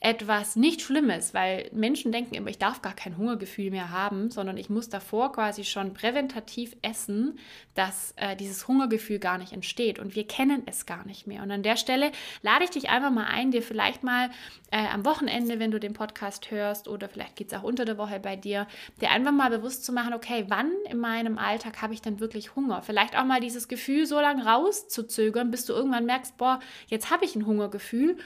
etwas 0.00 0.54
nicht 0.54 0.82
Schlimmes, 0.82 1.32
weil 1.32 1.70
Menschen 1.72 2.12
denken 2.12 2.34
immer, 2.34 2.50
ich 2.50 2.58
darf 2.58 2.82
gar 2.82 2.92
kein 2.92 3.16
Hungergefühl 3.16 3.70
mehr 3.70 3.90
haben, 3.90 4.30
sondern 4.30 4.58
ich 4.58 4.68
muss 4.68 4.90
davor 4.90 5.32
quasi 5.32 5.64
schon 5.64 5.94
präventativ 5.94 6.76
essen, 6.82 7.38
dass 7.74 8.12
äh, 8.16 8.36
dieses 8.36 8.68
Hungergefühl 8.68 9.18
gar 9.18 9.38
nicht 9.38 9.52
entsteht 9.52 9.98
und 9.98 10.14
wir 10.14 10.26
kennen 10.26 10.62
es 10.66 10.84
gar 10.84 11.06
nicht 11.06 11.26
mehr. 11.26 11.42
Und 11.42 11.50
an 11.50 11.62
der 11.62 11.76
Stelle 11.76 12.12
lade 12.42 12.64
ich 12.64 12.70
dich 12.70 12.90
einfach 12.90 13.10
mal 13.10 13.24
ein, 13.24 13.50
dir 13.50 13.62
vielleicht 13.62 14.02
mal 14.02 14.28
äh, 14.70 14.84
am 14.92 15.06
Wochenende, 15.06 15.58
wenn 15.58 15.70
du 15.70 15.80
den 15.80 15.94
Podcast 15.94 16.50
hörst 16.50 16.86
oder 16.86 17.08
vielleicht 17.08 17.36
geht 17.36 17.52
es 17.52 17.58
auch 17.58 17.62
unter 17.62 17.86
der 17.86 17.96
Woche 17.96 18.20
bei 18.20 18.36
dir, 18.36 18.66
dir 19.00 19.10
einfach 19.10 19.32
mal 19.32 19.48
bewusst 19.48 19.86
zu 19.86 19.92
machen, 19.92 20.12
okay, 20.12 20.44
wann 20.48 20.70
in 20.90 20.98
meinem 20.98 21.38
Alltag 21.38 21.80
habe 21.80 21.94
ich 21.94 22.02
denn 22.02 22.20
wirklich 22.20 22.54
Hunger? 22.54 22.82
Vielleicht 22.82 23.16
auch 23.16 23.24
mal 23.24 23.40
dieses 23.40 23.68
Gefühl 23.68 24.04
so 24.04 24.20
lange 24.20 24.44
rauszuzögern, 24.44 25.50
bis 25.50 25.64
du 25.64 25.72
irgendwann 25.72 26.04
merkst, 26.04 26.36
boah, 26.36 26.60
jetzt 26.88 27.10
habe 27.10 27.24
ich 27.24 27.36
ein 27.36 27.46
Hungergefühl 27.46 28.18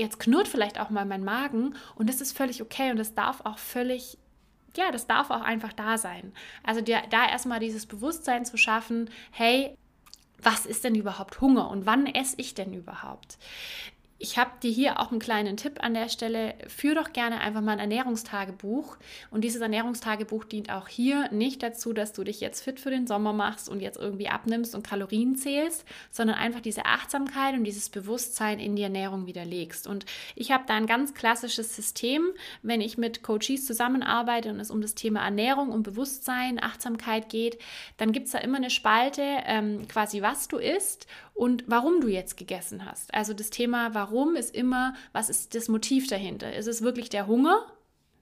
jetzt 0.00 0.18
knurrt 0.18 0.48
vielleicht 0.48 0.80
auch 0.80 0.90
mal 0.90 1.04
mein 1.04 1.24
Magen 1.24 1.74
und 1.94 2.08
das 2.08 2.20
ist 2.20 2.36
völlig 2.36 2.62
okay 2.62 2.90
und 2.90 2.96
das 2.96 3.14
darf 3.14 3.40
auch 3.44 3.58
völlig 3.58 4.18
ja, 4.76 4.92
das 4.92 5.06
darf 5.06 5.30
auch 5.30 5.40
einfach 5.40 5.72
da 5.72 5.98
sein. 5.98 6.32
Also 6.62 6.80
dir, 6.80 7.02
da 7.10 7.28
erstmal 7.28 7.60
dieses 7.60 7.86
Bewusstsein 7.86 8.44
zu 8.44 8.56
schaffen, 8.56 9.10
hey, 9.32 9.76
was 10.42 10.66
ist 10.66 10.84
denn 10.84 10.94
überhaupt 10.94 11.40
Hunger 11.40 11.70
und 11.70 11.86
wann 11.86 12.06
esse 12.06 12.36
ich 12.38 12.54
denn 12.54 12.72
überhaupt? 12.72 13.38
Ich 14.22 14.36
habe 14.36 14.50
dir 14.62 14.70
hier 14.70 15.00
auch 15.00 15.10
einen 15.10 15.18
kleinen 15.18 15.56
Tipp 15.56 15.82
an 15.82 15.94
der 15.94 16.10
Stelle. 16.10 16.54
Führ 16.68 16.94
doch 16.94 17.14
gerne 17.14 17.40
einfach 17.40 17.62
mal 17.62 17.72
ein 17.72 17.78
Ernährungstagebuch. 17.78 18.98
Und 19.30 19.44
dieses 19.44 19.62
Ernährungstagebuch 19.62 20.44
dient 20.44 20.70
auch 20.70 20.88
hier 20.88 21.32
nicht 21.32 21.62
dazu, 21.62 21.94
dass 21.94 22.12
du 22.12 22.22
dich 22.22 22.38
jetzt 22.38 22.60
fit 22.60 22.80
für 22.80 22.90
den 22.90 23.06
Sommer 23.06 23.32
machst 23.32 23.70
und 23.70 23.80
jetzt 23.80 23.98
irgendwie 23.98 24.28
abnimmst 24.28 24.74
und 24.74 24.86
Kalorien 24.86 25.36
zählst, 25.36 25.86
sondern 26.10 26.36
einfach 26.36 26.60
diese 26.60 26.84
Achtsamkeit 26.84 27.54
und 27.54 27.64
dieses 27.64 27.88
Bewusstsein 27.88 28.58
in 28.58 28.76
die 28.76 28.82
Ernährung 28.82 29.26
widerlegst. 29.26 29.86
Und 29.86 30.04
ich 30.36 30.52
habe 30.52 30.64
da 30.66 30.74
ein 30.74 30.86
ganz 30.86 31.14
klassisches 31.14 31.74
System, 31.74 32.28
wenn 32.62 32.82
ich 32.82 32.98
mit 32.98 33.22
Coaches 33.22 33.64
zusammenarbeite 33.64 34.50
und 34.50 34.60
es 34.60 34.70
um 34.70 34.82
das 34.82 34.94
Thema 34.94 35.24
Ernährung 35.24 35.70
und 35.70 35.82
Bewusstsein, 35.82 36.62
Achtsamkeit 36.62 37.30
geht, 37.30 37.58
dann 37.96 38.12
gibt 38.12 38.26
es 38.26 38.32
da 38.32 38.38
immer 38.40 38.58
eine 38.58 38.68
Spalte, 38.68 39.22
ähm, 39.46 39.88
quasi 39.88 40.20
was 40.20 40.46
du 40.46 40.58
isst 40.58 41.06
und 41.40 41.64
warum 41.68 42.02
du 42.02 42.08
jetzt 42.08 42.36
gegessen 42.36 42.84
hast. 42.84 43.14
Also 43.14 43.32
das 43.32 43.48
Thema 43.48 43.94
Warum 43.94 44.36
ist 44.36 44.54
immer, 44.54 44.92
was 45.12 45.30
ist 45.30 45.54
das 45.54 45.68
Motiv 45.68 46.06
dahinter? 46.06 46.54
Ist 46.54 46.66
es 46.66 46.82
wirklich 46.82 47.08
der 47.08 47.26
Hunger? 47.26 47.64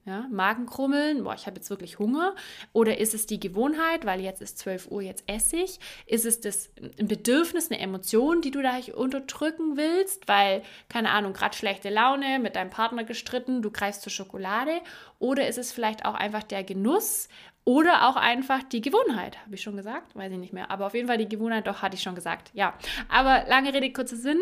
Ja, 0.05 0.25
Magenkrummeln, 0.31 1.25
boah, 1.25 1.33
ich 1.35 1.45
habe 1.45 1.57
jetzt 1.57 1.69
wirklich 1.69 1.99
Hunger. 1.99 2.33
Oder 2.71 2.97
ist 2.97 3.13
es 3.13 3.25
die 3.25 3.37
Gewohnheit, 3.37 4.05
weil 4.05 4.21
jetzt 4.21 4.41
ist 4.41 4.57
12 4.59 4.89
Uhr, 4.89 5.01
jetzt 5.01 5.25
esse 5.27 5.57
ich? 5.57 5.81
Ist 6.05 6.25
es 6.25 6.39
das, 6.39 6.71
ein 6.97 7.09
Bedürfnis, 7.09 7.69
eine 7.69 7.81
Emotion, 7.81 8.41
die 8.41 8.51
du 8.51 8.61
da 8.61 8.79
unterdrücken 8.95 9.75
willst, 9.75 10.29
weil, 10.29 10.63
keine 10.87 11.11
Ahnung, 11.11 11.33
gerade 11.33 11.57
schlechte 11.57 11.89
Laune, 11.89 12.39
mit 12.39 12.55
deinem 12.55 12.69
Partner 12.69 13.03
gestritten, 13.03 13.61
du 13.61 13.69
greifst 13.69 14.01
zur 14.01 14.13
Schokolade? 14.13 14.79
Oder 15.19 15.49
ist 15.49 15.57
es 15.57 15.73
vielleicht 15.73 16.05
auch 16.05 16.15
einfach 16.15 16.43
der 16.43 16.63
Genuss 16.63 17.27
oder 17.65 18.07
auch 18.07 18.15
einfach 18.15 18.63
die 18.63 18.81
Gewohnheit, 18.81 19.43
habe 19.45 19.55
ich 19.55 19.61
schon 19.61 19.75
gesagt, 19.75 20.15
weiß 20.15 20.31
ich 20.31 20.39
nicht 20.39 20.53
mehr. 20.53 20.71
Aber 20.71 20.87
auf 20.87 20.93
jeden 20.93 21.07
Fall 21.07 21.17
die 21.17 21.29
Gewohnheit, 21.29 21.67
doch, 21.67 21.81
hatte 21.81 21.95
ich 21.95 22.01
schon 22.01 22.15
gesagt. 22.15 22.51
Ja, 22.53 22.73
aber 23.09 23.45
lange 23.47 23.73
Rede, 23.73 23.91
kurzer 23.91 24.15
Sinn 24.15 24.39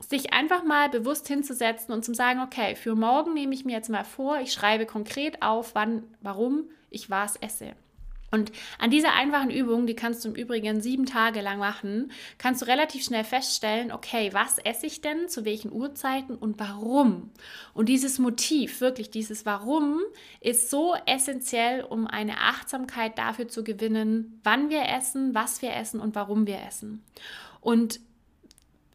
sich 0.00 0.32
einfach 0.32 0.64
mal 0.64 0.88
bewusst 0.88 1.28
hinzusetzen 1.28 1.94
und 1.94 2.04
zu 2.04 2.14
sagen, 2.14 2.40
okay, 2.40 2.74
für 2.74 2.94
morgen 2.94 3.34
nehme 3.34 3.54
ich 3.54 3.64
mir 3.64 3.72
jetzt 3.72 3.90
mal 3.90 4.04
vor, 4.04 4.38
ich 4.40 4.52
schreibe 4.52 4.86
konkret 4.86 5.42
auf, 5.42 5.74
wann, 5.74 6.04
warum 6.20 6.68
ich 6.90 7.10
was 7.10 7.36
esse. 7.36 7.74
Und 8.34 8.50
an 8.80 8.90
dieser 8.90 9.12
einfachen 9.12 9.50
Übung, 9.50 9.86
die 9.86 9.94
kannst 9.94 10.24
du 10.24 10.30
im 10.30 10.34
Übrigen 10.34 10.80
sieben 10.80 11.06
Tage 11.06 11.40
lang 11.40 11.60
machen, 11.60 12.10
kannst 12.36 12.62
du 12.62 12.66
relativ 12.66 13.04
schnell 13.04 13.22
feststellen, 13.22 13.92
okay, 13.92 14.30
was 14.32 14.58
esse 14.58 14.86
ich 14.86 15.00
denn, 15.00 15.28
zu 15.28 15.44
welchen 15.44 15.70
Uhrzeiten 15.70 16.34
und 16.34 16.58
warum? 16.58 17.30
Und 17.74 17.88
dieses 17.88 18.18
Motiv, 18.18 18.80
wirklich 18.80 19.12
dieses 19.12 19.46
Warum, 19.46 20.00
ist 20.40 20.68
so 20.68 20.96
essentiell, 21.06 21.84
um 21.84 22.08
eine 22.08 22.38
Achtsamkeit 22.38 23.18
dafür 23.18 23.46
zu 23.46 23.62
gewinnen, 23.62 24.40
wann 24.42 24.68
wir 24.68 24.82
essen, 24.88 25.32
was 25.36 25.62
wir 25.62 25.72
essen 25.72 26.00
und 26.00 26.16
warum 26.16 26.48
wir 26.48 26.60
essen. 26.66 27.04
Und 27.60 28.00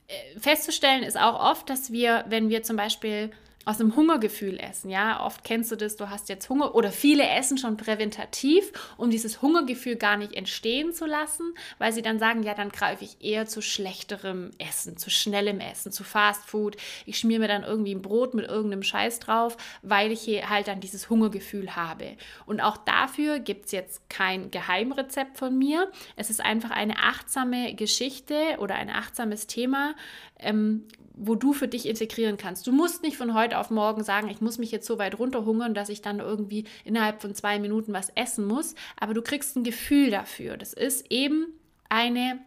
äh, 0.07 0.37
festzustellen 0.37 1.03
ist 1.03 1.17
auch 1.17 1.39
oft, 1.39 1.69
dass 1.69 1.93
wir, 1.93 2.25
wenn 2.27 2.49
wir 2.49 2.63
zum 2.63 2.75
Beispiel 2.75 3.31
aus 3.65 3.79
einem 3.79 3.95
Hungergefühl 3.95 4.57
essen. 4.59 4.89
Ja, 4.89 5.23
oft 5.25 5.43
kennst 5.43 5.71
du 5.71 5.75
das, 5.75 5.95
du 5.95 6.09
hast 6.09 6.29
jetzt 6.29 6.49
Hunger 6.49 6.75
oder 6.75 6.91
viele 6.91 7.27
essen 7.27 7.57
schon 7.57 7.77
präventativ, 7.77 8.71
um 8.97 9.09
dieses 9.09 9.41
Hungergefühl 9.41 9.95
gar 9.95 10.17
nicht 10.17 10.33
entstehen 10.33 10.93
zu 10.93 11.05
lassen, 11.05 11.53
weil 11.77 11.91
sie 11.91 12.01
dann 12.01 12.19
sagen, 12.19 12.43
ja, 12.43 12.53
dann 12.53 12.69
greife 12.69 13.03
ich 13.03 13.17
eher 13.21 13.45
zu 13.45 13.61
schlechterem 13.61 14.51
Essen, 14.57 14.97
zu 14.97 15.09
schnellem 15.09 15.59
Essen, 15.59 15.91
zu 15.91 16.03
Fast 16.03 16.45
Food. 16.45 16.77
Ich 17.05 17.19
schmier 17.19 17.39
mir 17.39 17.47
dann 17.47 17.63
irgendwie 17.63 17.93
ein 17.93 18.01
Brot 18.01 18.33
mit 18.33 18.47
irgendeinem 18.47 18.83
Scheiß 18.83 19.19
drauf, 19.19 19.57
weil 19.81 20.11
ich 20.11 20.21
hier 20.21 20.49
halt 20.49 20.67
dann 20.67 20.79
dieses 20.79 21.09
Hungergefühl 21.09 21.75
habe. 21.75 22.15
Und 22.45 22.61
auch 22.61 22.77
dafür 22.77 23.39
gibt 23.39 23.65
es 23.65 23.71
jetzt 23.71 24.09
kein 24.09 24.51
Geheimrezept 24.51 25.37
von 25.37 25.57
mir. 25.57 25.91
Es 26.15 26.29
ist 26.29 26.41
einfach 26.41 26.71
eine 26.71 26.97
achtsame 26.97 27.75
Geschichte 27.75 28.35
oder 28.59 28.75
ein 28.75 28.89
achtsames 28.89 29.47
Thema, 29.47 29.95
ähm, 30.39 30.85
wo 31.19 31.35
du 31.35 31.51
für 31.53 31.67
dich 31.67 31.87
integrieren 31.87 32.37
kannst. 32.37 32.65
Du 32.65 32.71
musst 32.71 33.03
nicht 33.03 33.17
von 33.17 33.33
heute 33.33 33.48
auf 33.53 33.69
morgen 33.69 34.03
sagen, 34.03 34.29
ich 34.29 34.41
muss 34.41 34.57
mich 34.57 34.71
jetzt 34.71 34.87
so 34.87 34.97
weit 34.97 35.19
runterhungern, 35.19 35.73
dass 35.73 35.89
ich 35.89 36.01
dann 36.01 36.19
irgendwie 36.19 36.65
innerhalb 36.83 37.21
von 37.21 37.33
zwei 37.35 37.59
Minuten 37.59 37.93
was 37.93 38.09
essen 38.15 38.45
muss, 38.45 38.75
aber 38.99 39.13
du 39.13 39.21
kriegst 39.21 39.55
ein 39.55 39.63
Gefühl 39.63 40.11
dafür. 40.11 40.57
Das 40.57 40.73
ist 40.73 41.11
eben 41.11 41.47
eine 41.89 42.39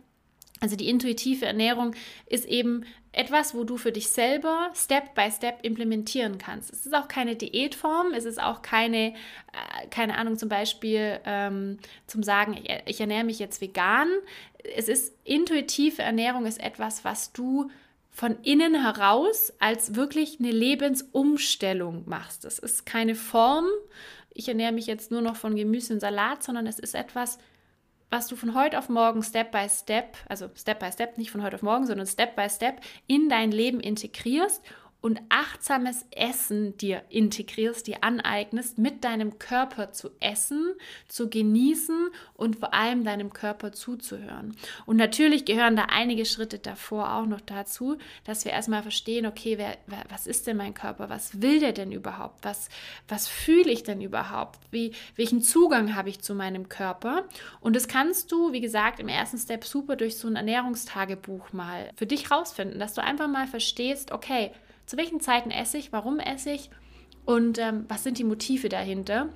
Also 0.61 0.77
die 0.77 0.89
intuitive 0.89 1.45
Ernährung 1.45 1.95
ist 2.27 2.45
eben 2.47 2.85
etwas, 3.13 3.55
wo 3.55 3.65
du 3.65 3.77
für 3.77 3.93
dich 3.93 4.09
selber 4.09 4.71
Step 4.75 5.15
by 5.15 5.31
Step 5.31 5.59
implementieren 5.63 6.39
kannst. 6.39 6.73
Es 6.73 6.87
ist 6.87 6.95
auch 6.95 7.09
keine 7.09 7.37
Diätform, 7.37 8.15
es 8.15 8.25
ist 8.25 8.41
auch 8.41 8.63
keine, 8.63 9.09
äh, 9.09 9.87
keine 9.91 10.17
Ahnung, 10.17 10.39
zum 10.39 10.49
Beispiel 10.49 11.21
ähm, 11.27 11.79
zum 12.07 12.23
Sagen, 12.23 12.57
ich, 12.57 12.71
ich 12.87 13.01
ernähre 13.01 13.25
mich 13.25 13.39
jetzt 13.39 13.61
vegan. 13.61 14.09
Es 14.77 14.89
ist 14.89 15.15
intuitive 15.25 16.01
Ernährung 16.01 16.47
ist 16.47 16.61
etwas, 16.61 17.05
was 17.05 17.33
du 17.33 17.71
von 18.13 18.37
innen 18.43 18.75
heraus 18.75 19.53
als 19.59 19.95
wirklich 19.95 20.39
eine 20.39 20.53
Lebensumstellung 20.53 22.05
machst. 22.07 22.45
Es 22.45 22.59
ist 22.59 22.87
keine 22.87 23.15
Form, 23.15 23.67
ich 24.35 24.49
ernähre 24.49 24.73
mich 24.73 24.87
jetzt 24.87 25.11
nur 25.11 25.23
noch 25.23 25.37
von 25.37 25.57
Gemüse 25.57 25.95
und 25.95 26.01
Salat, 26.01 26.43
sondern 26.43 26.67
es 26.67 26.79
ist 26.79 26.95
etwas, 26.95 27.39
was 28.11 28.27
du 28.27 28.37
von 28.37 28.55
heute 28.55 28.79
auf 28.79 28.91
morgen 28.91 29.23
Step 29.23 29.53
by 29.53 29.67
Step, 29.71 30.19
also 30.29 30.51
Step 30.55 30.81
by 30.81 30.93
Step, 30.93 31.17
nicht 31.17 31.31
von 31.31 31.43
heute 31.43 31.57
auf 31.57 31.63
morgen, 31.63 31.87
sondern 31.87 32.07
Step 32.07 32.37
by 32.37 32.49
Step 32.51 32.83
in 33.07 33.31
dein 33.31 33.51
Leben 33.51 33.81
integrierst 33.81 34.63
und 35.03 35.21
achtsames 35.29 36.07
Essen 36.13 36.77
dir 36.79 37.03
integrierst, 37.11 37.89
dir 37.89 38.05
aneignest, 38.05 38.79
mit 38.79 39.03
deinem 39.03 39.41
Körper 39.41 39.91
zu 39.91 40.11
essen, 40.21 40.75
zu 41.09 41.29
genießen 41.29 42.09
und 42.35 42.57
vor 42.57 42.73
allem 42.73 43.03
deinem 43.03 43.33
Körper 43.33 43.73
zuzuhören. 43.73 44.57
Und 44.87 44.97
natürlich 44.97 45.45
gehören 45.45 45.75
da 45.75 45.87
einige 45.91 46.25
Schritte 46.25 46.61
davor 46.61 47.15
auch 47.15 47.27
noch 47.27 47.41
dazu, 47.41 47.99
dass 48.23 48.45
wir 48.45 48.53
erstmal 48.53 48.83
verstehen, 48.83 49.27
okay, 49.27 49.59
wer, 49.59 49.77
wer, 49.89 50.05
was 50.09 50.29
ist 50.29 50.47
denn 50.47 50.57
mein 50.57 50.73
Körper? 50.73 51.11
Was 51.11 51.43
will 51.43 51.59
der 51.59 51.73
denn 51.73 51.91
überhaupt? 51.91 52.45
Was, 52.45 52.69
was 53.09 53.27
fühle 53.27 53.73
ich 53.73 53.83
denn 53.83 54.01
überhaupt? 54.01 54.61
Wie, 54.71 54.93
welchen 55.17 55.43
Zugang 55.43 55.97
habe 55.97 56.11
ich 56.11 56.23
zu 56.23 56.37
meinem 56.37 56.69
Körper? 56.69 57.25
Und 57.61 57.75
das 57.75 57.89
kannst 57.89 58.31
du, 58.31 58.53
wie 58.53 58.61
gesagt, 58.61 59.01
im 59.01 59.09
ersten 59.09 59.39
Step 59.39 59.65
super 59.65 59.97
durch 59.97 60.17
so 60.17 60.29
ein 60.29 60.37
Ernährungstagebuch 60.37 61.53
mal 61.53 61.91
für 61.97 62.07
dich 62.07 62.31
rausfinden, 62.31 62.79
dass 62.79 62.95
du 62.95 63.03
einfach 63.03 63.27
mal 63.27 63.49
verstehst, 63.49 64.13
okay, 64.13 64.53
zu 64.93 64.99
welchen 64.99 65.21
Zeiten 65.21 65.51
esse 65.51 65.79
ich, 65.79 65.91
warum 65.91 66.19
esse 66.19 66.51
ich 66.51 66.69
und 67.25 67.59
ähm, 67.59 67.87
was 67.89 68.05
sind 68.05 68.19
die 68.19 68.25
Motive 68.25 68.69
dahinter 68.69 69.31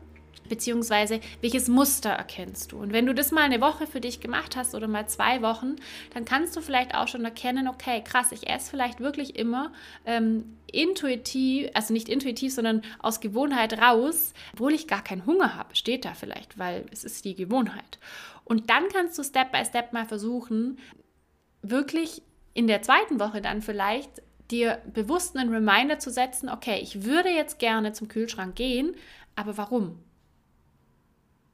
beziehungsweise 0.50 1.18
welches 1.40 1.66
Muster 1.66 2.10
erkennst 2.10 2.70
du. 2.70 2.76
Und 2.76 2.92
wenn 2.92 3.06
du 3.06 3.14
das 3.14 3.32
mal 3.32 3.40
eine 3.40 3.62
Woche 3.62 3.86
für 3.86 4.02
dich 4.02 4.20
gemacht 4.20 4.54
hast 4.54 4.74
oder 4.74 4.86
mal 4.86 5.08
zwei 5.08 5.40
Wochen, 5.40 5.76
dann 6.12 6.26
kannst 6.26 6.54
du 6.54 6.60
vielleicht 6.60 6.94
auch 6.94 7.08
schon 7.08 7.24
erkennen, 7.24 7.68
okay, 7.68 8.04
krass, 8.04 8.32
ich 8.32 8.48
esse 8.50 8.70
vielleicht 8.70 9.00
wirklich 9.00 9.36
immer 9.36 9.72
ähm, 10.04 10.58
intuitiv, 10.70 11.70
also 11.72 11.94
nicht 11.94 12.10
intuitiv, 12.10 12.52
sondern 12.52 12.82
aus 12.98 13.20
Gewohnheit 13.20 13.80
raus, 13.80 14.34
obwohl 14.52 14.74
ich 14.74 14.86
gar 14.86 15.02
keinen 15.02 15.24
Hunger 15.24 15.56
habe, 15.56 15.74
steht 15.74 16.04
da 16.04 16.12
vielleicht, 16.12 16.58
weil 16.58 16.84
es 16.92 17.02
ist 17.02 17.24
die 17.24 17.34
Gewohnheit. 17.34 17.98
Und 18.44 18.68
dann 18.68 18.88
kannst 18.92 19.18
du 19.18 19.24
Step 19.24 19.52
by 19.52 19.64
Step 19.64 19.94
mal 19.94 20.04
versuchen, 20.04 20.78
wirklich 21.62 22.20
in 22.52 22.66
der 22.66 22.82
zweiten 22.82 23.18
Woche 23.18 23.40
dann 23.40 23.62
vielleicht 23.62 24.22
dir 24.50 24.80
bewusst 24.92 25.36
einen 25.36 25.52
Reminder 25.52 25.98
zu 25.98 26.10
setzen, 26.10 26.48
okay, 26.48 26.78
ich 26.80 27.04
würde 27.04 27.30
jetzt 27.30 27.58
gerne 27.58 27.92
zum 27.92 28.08
Kühlschrank 28.08 28.56
gehen, 28.56 28.94
aber 29.34 29.56
warum? 29.56 29.98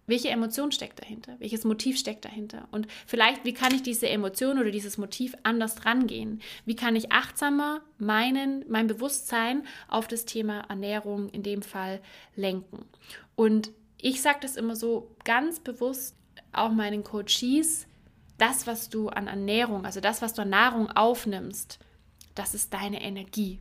Welche 0.07 0.31
Emotion 0.31 0.72
steckt 0.72 1.00
dahinter? 1.00 1.37
Welches 1.38 1.64
Motiv 1.64 1.96
steckt 1.96 2.24
dahinter? 2.24 2.66
Und 2.72 2.88
vielleicht, 3.07 3.44
wie 3.44 3.55
kann 3.55 3.72
ich 3.72 3.83
diese 3.83 4.09
Emotion 4.09 4.59
oder 4.59 4.70
dieses 4.70 4.98
Motiv 4.98 5.35
anders 5.44 5.87
rangehen? 5.87 6.42
Wie 6.66 6.74
kann 6.74 6.96
ich 6.96 7.12
achtsamer 7.12 7.81
meinen, 7.98 8.64
mein 8.68 8.88
Bewusstsein 8.88 9.64
auf 9.88 10.09
das 10.09 10.24
Thema 10.24 10.62
Ernährung 10.68 11.28
in 11.28 11.44
dem 11.44 11.62
Fall 11.62 12.00
lenken? 12.35 12.85
Und 13.37 13.70
ich 13.96 14.20
sage 14.20 14.40
das 14.42 14.57
immer 14.57 14.74
so 14.74 15.14
ganz 15.24 15.61
bewusst 15.61 16.16
auch 16.52 16.72
meinen 16.72 17.05
Coaches, 17.05 17.87
das, 18.38 18.66
was 18.66 18.88
du 18.88 19.09
an 19.09 19.28
Ernährung, 19.28 19.87
also 19.87 20.00
das, 20.00 20.20
was 20.20 20.35
du 20.35 20.42
an 20.42 20.50
Nahrung 20.50 20.90
aufnimmst, 20.90 21.78
das 22.35 22.55
ist 22.55 22.73
deine 22.73 23.03
Energie. 23.03 23.61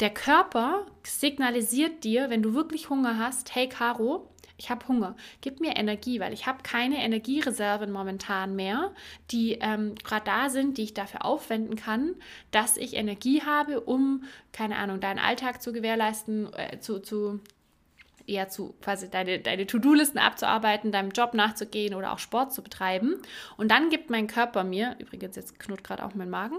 Der 0.00 0.10
Körper 0.10 0.86
signalisiert 1.02 2.04
dir, 2.04 2.30
wenn 2.30 2.42
du 2.42 2.54
wirklich 2.54 2.90
Hunger 2.90 3.18
hast, 3.18 3.54
hey 3.54 3.68
Caro, 3.68 4.30
ich 4.56 4.70
habe 4.70 4.86
Hunger, 4.86 5.16
gib 5.40 5.60
mir 5.60 5.76
Energie, 5.76 6.20
weil 6.20 6.32
ich 6.32 6.46
habe 6.46 6.62
keine 6.62 7.02
Energiereserven 7.02 7.90
momentan 7.90 8.54
mehr, 8.54 8.92
die 9.32 9.58
ähm, 9.60 9.96
gerade 10.04 10.24
da 10.24 10.48
sind, 10.48 10.78
die 10.78 10.84
ich 10.84 10.94
dafür 10.94 11.24
aufwenden 11.24 11.74
kann, 11.74 12.14
dass 12.52 12.76
ich 12.76 12.94
Energie 12.94 13.42
habe, 13.42 13.80
um, 13.80 14.24
keine 14.52 14.76
Ahnung, 14.76 15.00
deinen 15.00 15.18
Alltag 15.18 15.60
zu 15.60 15.72
gewährleisten, 15.72 16.52
äh, 16.54 16.78
zu, 16.78 17.00
zu 17.00 17.40
eher 18.26 18.48
zu 18.48 18.74
quasi 18.82 19.10
deine, 19.10 19.38
deine 19.38 19.66
To-Do-Listen 19.66 20.18
abzuarbeiten, 20.18 20.92
deinem 20.92 21.10
Job 21.10 21.34
nachzugehen 21.34 21.94
oder 21.94 22.12
auch 22.12 22.18
Sport 22.18 22.52
zu 22.52 22.62
betreiben. 22.62 23.16
Und 23.56 23.70
dann 23.70 23.90
gibt 23.90 24.10
mein 24.10 24.26
Körper 24.26 24.64
mir, 24.64 24.96
übrigens 24.98 25.36
jetzt 25.36 25.58
knurrt 25.58 25.84
gerade 25.84 26.04
auch 26.04 26.14
mein 26.14 26.30
Magen, 26.30 26.56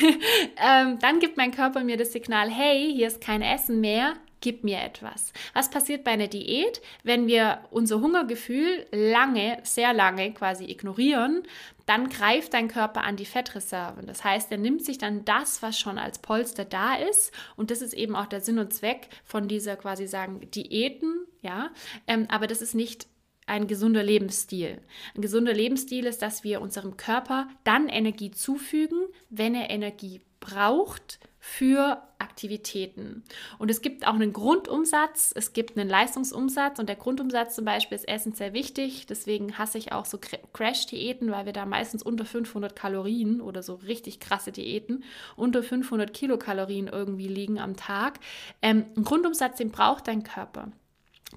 ähm, 0.00 0.98
dann 1.00 1.18
gibt 1.20 1.36
mein 1.36 1.52
Körper 1.52 1.84
mir 1.84 1.96
das 1.96 2.12
Signal, 2.12 2.50
hey, 2.50 2.92
hier 2.94 3.08
ist 3.08 3.20
kein 3.20 3.42
Essen 3.42 3.80
mehr, 3.80 4.14
gib 4.40 4.64
mir 4.64 4.80
etwas. 4.80 5.32
Was 5.54 5.70
passiert 5.70 6.04
bei 6.04 6.12
einer 6.12 6.28
Diät, 6.28 6.80
wenn 7.02 7.26
wir 7.26 7.60
unser 7.70 8.00
Hungergefühl 8.00 8.86
lange, 8.92 9.58
sehr 9.62 9.92
lange 9.92 10.32
quasi 10.32 10.64
ignorieren? 10.64 11.42
Dann 11.88 12.10
greift 12.10 12.52
dein 12.52 12.68
Körper 12.68 13.02
an 13.02 13.16
die 13.16 13.24
Fettreserven. 13.24 14.04
Das 14.04 14.22
heißt, 14.22 14.52
er 14.52 14.58
nimmt 14.58 14.84
sich 14.84 14.98
dann 14.98 15.24
das, 15.24 15.62
was 15.62 15.80
schon 15.80 15.96
als 15.96 16.18
Polster 16.18 16.66
da 16.66 16.96
ist. 16.96 17.32
Und 17.56 17.70
das 17.70 17.80
ist 17.80 17.94
eben 17.94 18.14
auch 18.14 18.26
der 18.26 18.42
Sinn 18.42 18.58
und 18.58 18.74
Zweck 18.74 19.08
von 19.24 19.48
dieser 19.48 19.74
quasi 19.76 20.06
sagen 20.06 20.50
Diäten, 20.50 21.24
ja. 21.40 21.70
Ähm, 22.06 22.26
aber 22.28 22.46
das 22.46 22.60
ist 22.60 22.74
nicht 22.74 23.06
ein 23.46 23.68
gesunder 23.68 24.02
Lebensstil. 24.02 24.82
Ein 25.16 25.22
gesunder 25.22 25.54
Lebensstil 25.54 26.04
ist, 26.04 26.20
dass 26.20 26.44
wir 26.44 26.60
unserem 26.60 26.98
Körper 26.98 27.48
dann 27.64 27.88
Energie 27.88 28.32
zufügen, 28.32 29.06
wenn 29.30 29.54
er 29.54 29.70
Energie 29.70 30.20
braucht 30.40 31.18
für 31.48 32.02
Aktivitäten. 32.18 33.24
Und 33.58 33.70
es 33.70 33.80
gibt 33.80 34.06
auch 34.06 34.14
einen 34.14 34.32
Grundumsatz, 34.32 35.32
es 35.34 35.52
gibt 35.54 35.78
einen 35.78 35.88
Leistungsumsatz 35.88 36.78
und 36.78 36.88
der 36.88 36.96
Grundumsatz 36.96 37.54
zum 37.54 37.64
Beispiel 37.64 37.96
ist 37.96 38.06
essentiell 38.06 38.52
wichtig. 38.52 39.06
Deswegen 39.06 39.56
hasse 39.56 39.78
ich 39.78 39.92
auch 39.92 40.04
so 40.04 40.18
Crash-Diäten, 40.52 41.30
weil 41.30 41.46
wir 41.46 41.52
da 41.52 41.64
meistens 41.64 42.02
unter 42.02 42.24
500 42.24 42.76
Kalorien 42.76 43.40
oder 43.40 43.62
so 43.62 43.74
richtig 43.74 44.20
krasse 44.20 44.52
Diäten 44.52 45.04
unter 45.36 45.62
500 45.62 46.12
Kilokalorien 46.12 46.86
irgendwie 46.86 47.28
liegen 47.28 47.58
am 47.58 47.76
Tag. 47.76 48.20
Ähm, 48.60 48.84
ein 48.96 49.04
Grundumsatz, 49.04 49.56
den 49.56 49.70
braucht 49.70 50.06
dein 50.06 50.22
Körper. 50.22 50.70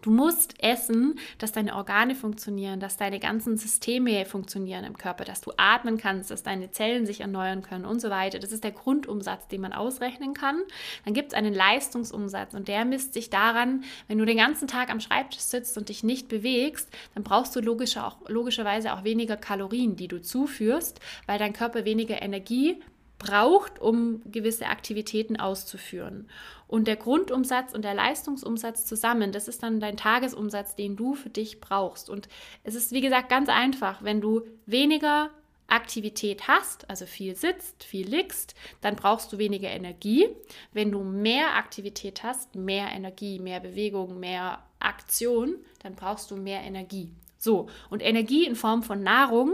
Du 0.02 0.10
musst 0.10 0.56
essen, 0.64 1.20
dass 1.38 1.52
deine 1.52 1.76
Organe 1.76 2.16
funktionieren, 2.16 2.80
dass 2.80 2.96
deine 2.96 3.20
ganzen 3.20 3.58
Systeme 3.58 4.26
funktionieren 4.26 4.86
im 4.86 4.98
Körper, 4.98 5.26
dass 5.26 5.42
du 5.42 5.52
atmen 5.58 5.98
kannst, 5.98 6.32
dass 6.32 6.44
deine 6.44 6.72
Zellen 6.72 7.06
sich 7.06 7.22
erneuern 7.22 7.62
können 7.62 7.86
und 7.86 8.00
so 8.00 8.10
weiter. 8.10 8.40
Das 8.40 8.52
ist 8.52 8.64
der 8.64 8.72
Grundumsatz, 8.72 9.48
den 9.50 9.62
man 9.62 9.74
ausrechnen 9.74 10.34
kann. 10.34 10.62
Dann 11.04 11.14
gibt 11.14 11.34
es 11.34 11.38
einen 11.38 11.54
Leistungsumsatz 11.54 12.54
und 12.54 12.68
der 12.68 12.86
misst 12.86 13.14
sich 13.14 13.30
daran, 13.30 13.84
wenn 14.08 14.18
du 14.18 14.26
den 14.26 14.38
ganzen 14.38 14.68
Tag 14.68 14.90
am 14.90 15.02
Schreibtisch 15.02 15.42
sitzt 15.42 15.78
und 15.78 15.90
dich 15.90 16.04
nicht 16.04 16.30
bewegst, 16.30 16.90
dann 17.14 17.24
brauchst 17.24 17.56
du 17.56 17.60
logischer 17.60 18.08
auch, 18.08 18.18
logischerweise 18.30 18.94
auch 18.94 19.04
weniger 19.04 19.36
Kalorien, 19.36 19.98
die 19.98 20.08
du 20.08 20.22
zuführst, 20.22 21.00
weil 21.28 21.38
dein 21.38 21.54
Körper 21.54 21.86
weniger 21.86 22.22
Energie 22.22 22.82
braucht, 23.22 23.80
um 23.80 24.22
gewisse 24.32 24.68
Aktivitäten 24.68 25.38
auszuführen. 25.38 26.28
Und 26.68 26.88
der 26.88 26.96
Grundumsatz 26.96 27.74
und 27.74 27.84
der 27.84 27.94
Leistungsumsatz 27.94 28.86
zusammen, 28.86 29.32
das 29.32 29.48
ist 29.48 29.62
dann 29.62 29.80
dein 29.80 29.98
Tagesumsatz, 29.98 30.76
den 30.76 30.96
du 30.96 31.14
für 31.14 31.30
dich 31.30 31.60
brauchst. 31.60 32.10
Und 32.10 32.30
es 32.64 32.76
ist, 32.76 32.92
wie 32.92 33.02
gesagt, 33.02 33.30
ganz 33.30 33.50
einfach. 33.50 34.04
Wenn 34.04 34.22
du 34.22 34.44
weniger 34.66 35.30
Aktivität 35.68 36.48
hast, 36.48 36.90
also 36.90 37.06
viel 37.06 37.36
sitzt, 37.36 37.84
viel 37.84 38.08
liegst, 38.08 38.56
dann 38.82 38.96
brauchst 38.96 39.32
du 39.32 39.38
weniger 39.38 39.70
Energie. 39.70 40.28
Wenn 40.74 40.92
du 40.92 41.04
mehr 41.04 41.56
Aktivität 41.56 42.24
hast, 42.24 42.56
mehr 42.56 42.90
Energie, 42.92 43.40
mehr 43.40 43.60
Bewegung, 43.60 44.20
mehr 44.20 44.64
Aktion, 44.80 45.56
dann 45.84 45.96
brauchst 45.96 46.32
du 46.32 46.36
mehr 46.36 46.62
Energie. 46.62 47.12
So, 47.38 47.68
und 47.90 48.02
Energie 48.02 48.46
in 48.46 48.56
Form 48.56 48.84
von 48.84 49.02
Nahrung 49.02 49.54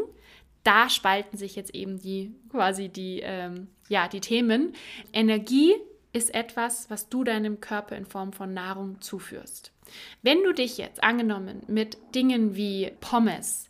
da 0.64 0.90
spalten 0.90 1.38
sich 1.38 1.56
jetzt 1.56 1.74
eben 1.74 2.00
die 2.00 2.34
quasi 2.50 2.90
die, 2.90 3.22
ähm, 3.24 3.68
ja, 3.90 4.08
die 4.08 4.22
Themen. 4.22 4.74
Energie 5.14 5.74
ist 6.14 6.34
etwas, 6.34 6.90
was 6.90 7.10
du 7.10 7.24
deinem 7.24 7.62
Körper 7.62 7.96
in 7.96 8.06
Form 8.06 8.34
von 8.34 8.54
Nahrung 8.54 9.00
zuführst. 9.02 9.72
Wenn 10.22 10.44
du 10.44 10.54
dich 10.54 10.78
jetzt 10.78 11.04
angenommen 11.04 11.62
mit 11.68 11.98
Dingen 12.14 12.56
wie 12.56 12.92
Pommes, 13.00 13.70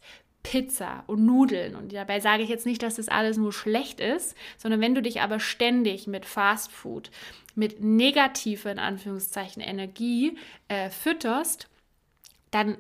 Pizza 0.50 1.04
und 1.08 1.26
Nudeln. 1.26 1.76
Und 1.76 1.92
dabei 1.92 2.22
sage 2.22 2.42
ich 2.42 2.50
jetzt 2.50 2.66
nicht, 2.66 2.82
dass 2.82 2.96
das 2.96 3.10
alles 3.10 3.36
nur 3.36 3.52
schlecht 3.52 4.00
ist, 4.00 4.34
sondern 4.58 4.80
wenn 4.80 4.96
du 4.96 5.02
dich 5.02 5.20
aber 5.20 5.42
ständig 5.42 6.08
mit 6.08 6.26
Fast 6.26 6.72
Food, 6.72 7.12
mit 7.54 7.84
negativer 7.84 8.72
in 8.72 8.80
Anführungszeichen 8.80 9.62
Energie 9.62 10.38
äh, 10.70 10.90
fütterst, 10.90 11.68
dann 12.50 12.78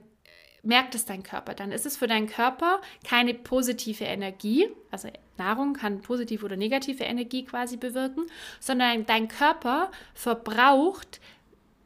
merkt 0.63 0.95
es 0.95 1.05
dein 1.05 1.23
Körper. 1.23 1.53
Dann 1.53 1.71
ist 1.71 1.85
es 1.85 1.97
für 1.97 2.07
deinen 2.07 2.27
Körper 2.27 2.81
keine 3.03 3.33
positive 3.33 4.03
Energie, 4.03 4.67
also 4.91 5.09
Nahrung 5.37 5.73
kann 5.73 6.01
positive 6.01 6.43
oder 6.43 6.57
negative 6.57 7.03
Energie 7.03 7.45
quasi 7.45 7.77
bewirken, 7.77 8.25
sondern 8.59 9.05
dein 9.05 9.27
Körper 9.27 9.91
verbraucht 10.13 11.19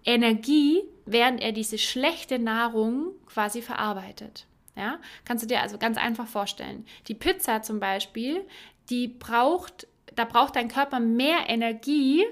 Energie, 0.04 0.84
während 1.06 1.42
er 1.42 1.52
diese 1.52 1.78
schlechte 1.78 2.40
Nahrung 2.40 3.12
quasi 3.28 3.62
verarbeitet. 3.62 4.48
Ja, 4.76 5.00
kannst 5.26 5.44
du 5.44 5.48
dir 5.48 5.62
also 5.62 5.78
ganz 5.78 5.98
einfach 5.98 6.28
vorstellen. 6.28 6.86
Die 7.08 7.14
Pizza 7.14 7.62
zum 7.62 7.80
Beispiel, 7.80 8.46
die 8.90 9.08
braucht, 9.10 9.88
da 10.16 10.26
braucht 10.26 10.56
dein 10.56 10.70
Körper 10.70 11.00
mehr 11.00 11.50
Energie, 11.50 12.24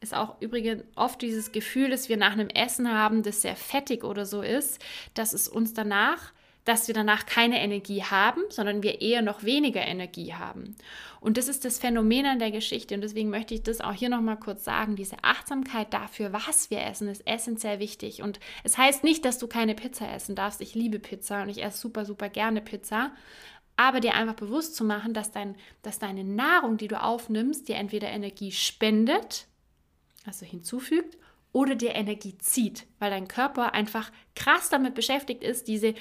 ist 0.00 0.14
auch 0.14 0.40
übrigens 0.40 0.84
oft 0.96 1.20
dieses 1.22 1.52
Gefühl, 1.52 1.90
dass 1.90 2.08
wir 2.08 2.16
nach 2.16 2.32
einem 2.32 2.48
Essen 2.48 2.90
haben, 2.90 3.22
das 3.22 3.42
sehr 3.42 3.56
fettig 3.56 4.04
oder 4.04 4.24
so 4.24 4.42
ist, 4.42 4.82
dass 5.14 5.32
es 5.32 5.48
uns 5.48 5.74
danach, 5.74 6.32
dass 6.64 6.88
wir 6.88 6.94
danach 6.94 7.26
keine 7.26 7.60
Energie 7.60 8.02
haben, 8.02 8.42
sondern 8.50 8.82
wir 8.82 9.00
eher 9.00 9.22
noch 9.22 9.44
weniger 9.44 9.82
Energie 9.82 10.34
haben. 10.34 10.76
Und 11.20 11.36
das 11.36 11.48
ist 11.48 11.64
das 11.64 11.78
Phänomen 11.78 12.26
an 12.26 12.38
der 12.38 12.50
Geschichte. 12.50 12.94
Und 12.94 13.02
deswegen 13.02 13.28
möchte 13.28 13.54
ich 13.54 13.62
das 13.62 13.80
auch 13.80 13.92
hier 13.92 14.08
nochmal 14.08 14.38
kurz 14.38 14.64
sagen. 14.64 14.96
Diese 14.96 15.16
Achtsamkeit 15.22 15.92
dafür, 15.92 16.32
was 16.32 16.70
wir 16.70 16.82
essen, 16.82 17.08
ist 17.08 17.26
essentiell 17.26 17.78
wichtig. 17.78 18.22
Und 18.22 18.40
es 18.64 18.78
heißt 18.78 19.04
nicht, 19.04 19.24
dass 19.24 19.38
du 19.38 19.48
keine 19.48 19.74
Pizza 19.74 20.10
essen 20.10 20.34
darfst. 20.34 20.60
Ich 20.60 20.74
liebe 20.74 20.98
Pizza 20.98 21.42
und 21.42 21.50
ich 21.50 21.62
esse 21.62 21.78
super, 21.78 22.04
super 22.04 22.28
gerne 22.28 22.60
Pizza 22.60 23.12
aber 23.76 24.00
dir 24.00 24.12
einfach 24.12 24.34
bewusst 24.34 24.76
zu 24.76 24.84
machen, 24.84 25.14
dass, 25.14 25.30
dein, 25.30 25.56
dass 25.80 25.98
deine 25.98 26.22
Nahrung, 26.22 26.76
die 26.76 26.86
du 26.86 27.02
aufnimmst, 27.02 27.66
dir 27.66 27.76
entweder 27.76 28.08
Energie 28.08 28.52
spendet, 28.52 29.46
also 30.26 30.46
hinzufügt, 30.46 31.16
oder 31.52 31.74
dir 31.74 31.94
Energie 31.94 32.36
zieht, 32.38 32.86
weil 32.98 33.10
dein 33.10 33.28
Körper 33.28 33.74
einfach 33.74 34.12
krass 34.36 34.68
damit 34.70 34.94
beschäftigt 34.94 35.42
ist, 35.42 35.66
diese, 35.66 35.94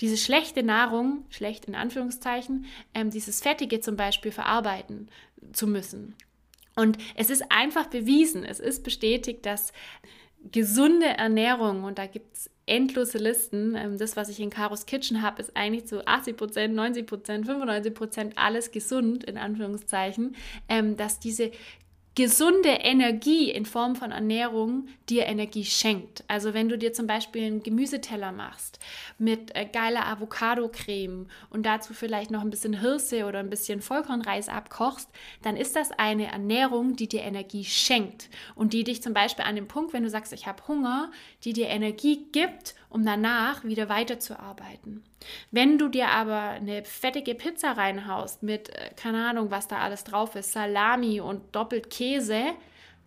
diese 0.00 0.16
schlechte 0.16 0.62
Nahrung, 0.62 1.24
schlecht 1.30 1.64
in 1.64 1.74
Anführungszeichen, 1.74 2.66
ähm, 2.94 3.10
dieses 3.10 3.40
Fettige 3.40 3.80
zum 3.80 3.96
Beispiel 3.96 4.30
verarbeiten 4.30 5.08
zu 5.52 5.66
müssen. 5.66 6.14
Und 6.76 6.98
es 7.16 7.30
ist 7.30 7.50
einfach 7.50 7.86
bewiesen, 7.86 8.44
es 8.44 8.60
ist 8.60 8.84
bestätigt, 8.84 9.46
dass 9.46 9.72
gesunde 10.52 11.06
Ernährung, 11.06 11.84
und 11.84 11.98
da 11.98 12.06
gibt 12.06 12.36
es 12.36 12.50
endlose 12.66 13.18
Listen. 13.18 13.74
Ähm, 13.76 13.98
das, 13.98 14.16
was 14.16 14.28
ich 14.28 14.40
in 14.40 14.50
Karos 14.50 14.86
Kitchen 14.86 15.22
habe, 15.22 15.40
ist 15.40 15.56
eigentlich 15.56 15.86
zu 15.86 16.06
80 16.06 16.36
Prozent, 16.36 16.74
90 16.74 17.06
Prozent, 17.06 17.46
95 17.46 17.94
Prozent 17.94 18.38
alles 18.38 18.70
gesund, 18.70 19.24
in 19.24 19.38
Anführungszeichen, 19.38 20.34
ähm, 20.68 20.96
dass 20.96 21.18
diese 21.18 21.50
gesunde 22.14 22.68
Energie 22.68 23.50
in 23.50 23.66
Form 23.66 23.96
von 23.96 24.12
Ernährung 24.12 24.86
dir 25.08 25.26
Energie 25.26 25.64
schenkt. 25.64 26.22
Also 26.28 26.54
wenn 26.54 26.68
du 26.68 26.78
dir 26.78 26.92
zum 26.92 27.06
Beispiel 27.08 27.44
einen 27.44 27.62
Gemüseteller 27.62 28.30
machst 28.30 28.78
mit 29.18 29.54
äh, 29.56 29.66
geiler 29.66 30.06
Avocado-Creme 30.06 31.26
und 31.50 31.66
dazu 31.66 31.92
vielleicht 31.92 32.30
noch 32.30 32.42
ein 32.42 32.50
bisschen 32.50 32.80
Hirse 32.80 33.24
oder 33.24 33.40
ein 33.40 33.50
bisschen 33.50 33.82
Vollkornreis 33.82 34.48
abkochst, 34.48 35.08
dann 35.42 35.56
ist 35.56 35.74
das 35.74 35.90
eine 35.90 36.30
Ernährung, 36.30 36.94
die 36.94 37.08
dir 37.08 37.22
Energie 37.22 37.64
schenkt 37.64 38.30
und 38.54 38.72
die 38.72 38.84
dich 38.84 39.02
zum 39.02 39.12
Beispiel 39.12 39.44
an 39.44 39.56
dem 39.56 39.66
Punkt, 39.66 39.92
wenn 39.92 40.04
du 40.04 40.10
sagst, 40.10 40.32
ich 40.32 40.46
habe 40.46 40.66
Hunger, 40.68 41.10
die 41.42 41.52
dir 41.52 41.66
Energie 41.66 42.26
gibt, 42.30 42.76
um 42.94 43.04
danach 43.04 43.64
wieder 43.64 43.88
weiterzuarbeiten. 43.88 45.02
Wenn 45.50 45.78
du 45.78 45.88
dir 45.88 46.10
aber 46.10 46.50
eine 46.50 46.84
fettige 46.84 47.34
Pizza 47.34 47.72
reinhaust 47.72 48.44
mit, 48.44 48.68
äh, 48.68 48.90
keine 48.94 49.26
Ahnung, 49.28 49.50
was 49.50 49.66
da 49.66 49.78
alles 49.78 50.04
drauf 50.04 50.36
ist, 50.36 50.52
Salami 50.52 51.20
und 51.20 51.56
doppelt 51.56 51.90
Käse, 51.90 52.44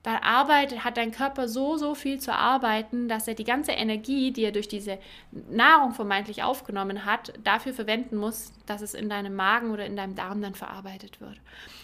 dann 0.03 0.17
arbeitet, 0.17 0.83
hat 0.83 0.97
dein 0.97 1.11
Körper 1.11 1.47
so, 1.47 1.77
so 1.77 1.95
viel 1.95 2.19
zu 2.19 2.33
arbeiten, 2.33 3.07
dass 3.07 3.29
er 3.29 3.33
die 3.33 3.45
ganze 3.45 3.71
Energie, 3.71 4.31
die 4.31 4.43
er 4.43 4.51
durch 4.51 4.67
diese 4.67 4.99
Nahrung 5.31 5.93
vermeintlich 5.93 6.43
aufgenommen 6.43 7.05
hat, 7.05 7.33
dafür 7.43 7.73
verwenden 7.73 8.17
muss, 8.17 8.51
dass 8.65 8.81
es 8.81 8.93
in 8.93 9.07
deinem 9.07 9.35
Magen 9.35 9.71
oder 9.71 9.85
in 9.85 9.95
deinem 9.95 10.15
Darm 10.15 10.41
dann 10.41 10.55
verarbeitet 10.55 11.21
wird. 11.21 11.39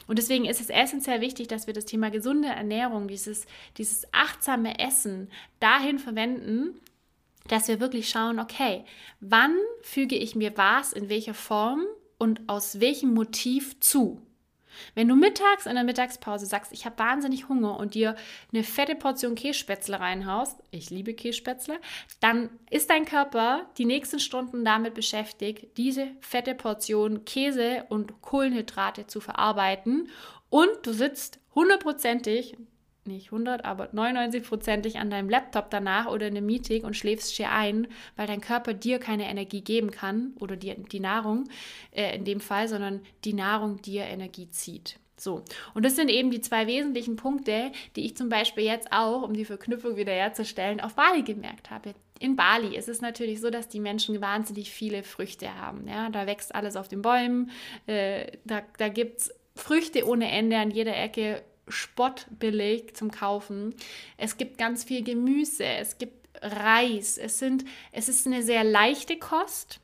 Und 0.08 0.20
deswegen 0.20 0.44
ist 0.44 0.60
es 0.60 0.70
essentiell 0.70 1.22
wichtig, 1.22 1.48
dass 1.48 1.68
wir 1.68 1.74
das 1.74 1.86
Thema 1.86 2.12
gesunde 2.12 2.50
Ernährung, 2.50 3.08
dieses, 3.08 3.46
dieses 3.78 4.06
achtsame 4.14 4.78
Essen 4.80 5.30
dahin 5.62 6.00
verwenden, 6.00 6.82
dass 7.48 7.68
wir 7.68 7.80
wirklich 7.80 8.10
schauen, 8.10 8.40
okay, 8.40 8.86
wann 9.20 9.58
füge 9.82 10.16
ich 10.16 10.36
mir 10.36 10.58
was 10.58 10.94
in 10.94 11.10
welcher 11.10 11.34
Form 11.34 11.86
und 12.18 12.42
aus 12.48 12.80
welchem 12.80 13.14
Motiv 13.14 13.80
zu? 13.80 14.22
Wenn 14.96 15.08
du 15.08 15.16
mittags 15.16 15.66
in 15.66 15.76
der 15.76 15.84
Mittagspause 15.84 16.46
sagst, 16.46 16.72
ich 16.72 16.86
habe 16.86 16.98
wahnsinnig 16.98 17.50
Hunger 17.50 17.78
und 17.78 17.94
dir 17.94 18.16
eine 18.52 18.64
fette 18.64 18.96
Portion 18.96 19.36
Kässpätzle 19.36 20.00
reinhaust, 20.00 20.62
ich 20.72 20.90
liebe 20.90 21.14
Kässpätzle, 21.14 21.80
dann 22.20 22.50
ist 22.70 22.90
dein 22.90 23.06
Körper 23.06 23.70
die 23.78 23.86
nächsten 23.86 24.20
Stunden 24.20 24.66
damit 24.66 24.94
beschäftigt, 24.94 25.78
diese 25.78 26.08
fette 26.22 26.56
Portion 26.56 27.26
Käse 27.26 27.86
und 27.90 28.22
Kohlenhydrate 28.22 29.08
zu 29.08 29.20
verarbeiten 29.20 30.10
und 30.50 30.70
du 30.84 30.94
sitzt 30.94 31.40
hundertprozentig, 31.56 32.58
nicht 33.08 33.28
100, 33.28 33.66
aber 33.66 33.90
99-prozentig 33.94 34.98
an 34.98 35.10
deinem 35.10 35.30
Laptop 35.30 35.70
danach 35.70 36.08
oder 36.08 36.28
in 36.28 36.38
einem 36.38 36.46
Meeting 36.46 36.84
und 36.84 36.96
schläfst 36.96 37.36
schier 37.36 37.52
ein, 37.52 37.88
weil 38.16 38.28
dein 38.28 38.42
Körper 38.42 38.74
dir 38.74 39.00
keine 39.00 39.30
Energie 39.30 39.62
geben 39.62 39.92
kann 39.92 40.34
oder 40.40 40.56
die, 40.56 40.76
die 40.76 41.00
Nahrung 41.00 41.50
äh, 41.92 42.16
in 42.16 42.26
dem 42.26 42.40
Fall, 42.40 42.68
sondern 42.68 43.02
die 43.24 43.34
Nahrung 43.34 43.82
dir 43.82 44.04
Energie 44.04 44.50
zieht. 44.50 45.00
So, 45.24 45.44
und 45.74 45.86
das 45.86 45.96
sind 45.96 46.10
eben 46.10 46.32
die 46.32 46.42
zwei 46.42 46.68
wesentlichen 46.68 47.16
Punkte, 47.16 47.72
die 47.96 48.06
ich 48.06 48.18
zum 48.18 48.30
Beispiel 48.30 48.66
jetzt 48.66 48.92
auch, 48.92 49.22
um 49.22 49.34
die 49.34 49.46
Verknüpfung 49.46 49.96
wiederherzustellen, 49.96 50.82
auf 50.82 50.96
Bali 50.96 51.22
gemerkt 51.22 51.70
habe. 51.70 51.94
In 52.20 52.36
Bali 52.36 52.76
ist 52.76 52.90
es 52.90 53.00
natürlich 53.00 53.40
so, 53.40 53.50
dass 53.50 53.70
die 53.70 53.80
Menschen 53.80 54.22
wahnsinnig 54.22 54.72
viele 54.72 55.04
Früchte 55.04 55.56
haben. 55.60 55.88
Ja? 55.88 56.10
Da 56.10 56.28
wächst 56.28 56.54
alles 56.54 56.76
auf 56.76 56.88
den 56.88 57.02
Bäumen, 57.02 57.52
äh, 57.86 58.38
da, 58.44 58.64
da 58.78 58.90
gibt 58.90 59.20
es 59.20 59.34
Früchte 59.56 60.08
ohne 60.08 60.30
Ende 60.32 60.58
an 60.58 60.72
jeder 60.72 60.98
Ecke, 60.98 61.44
spottbillig 61.68 62.96
zum 62.96 63.12
Kaufen. 63.12 63.76
Es 64.18 64.38
gibt 64.38 64.58
ganz 64.58 64.84
viel 64.84 65.04
Gemüse, 65.04 65.66
es 65.66 65.98
gibt 65.98 66.24
Reis. 66.42 67.18
Es, 67.18 67.40
sind, 67.40 67.66
es 67.92 68.10
ist 68.10 68.28
eine 68.28 68.44
sehr 68.44 68.64
leichte 68.64 69.18
Kost. 69.18 69.80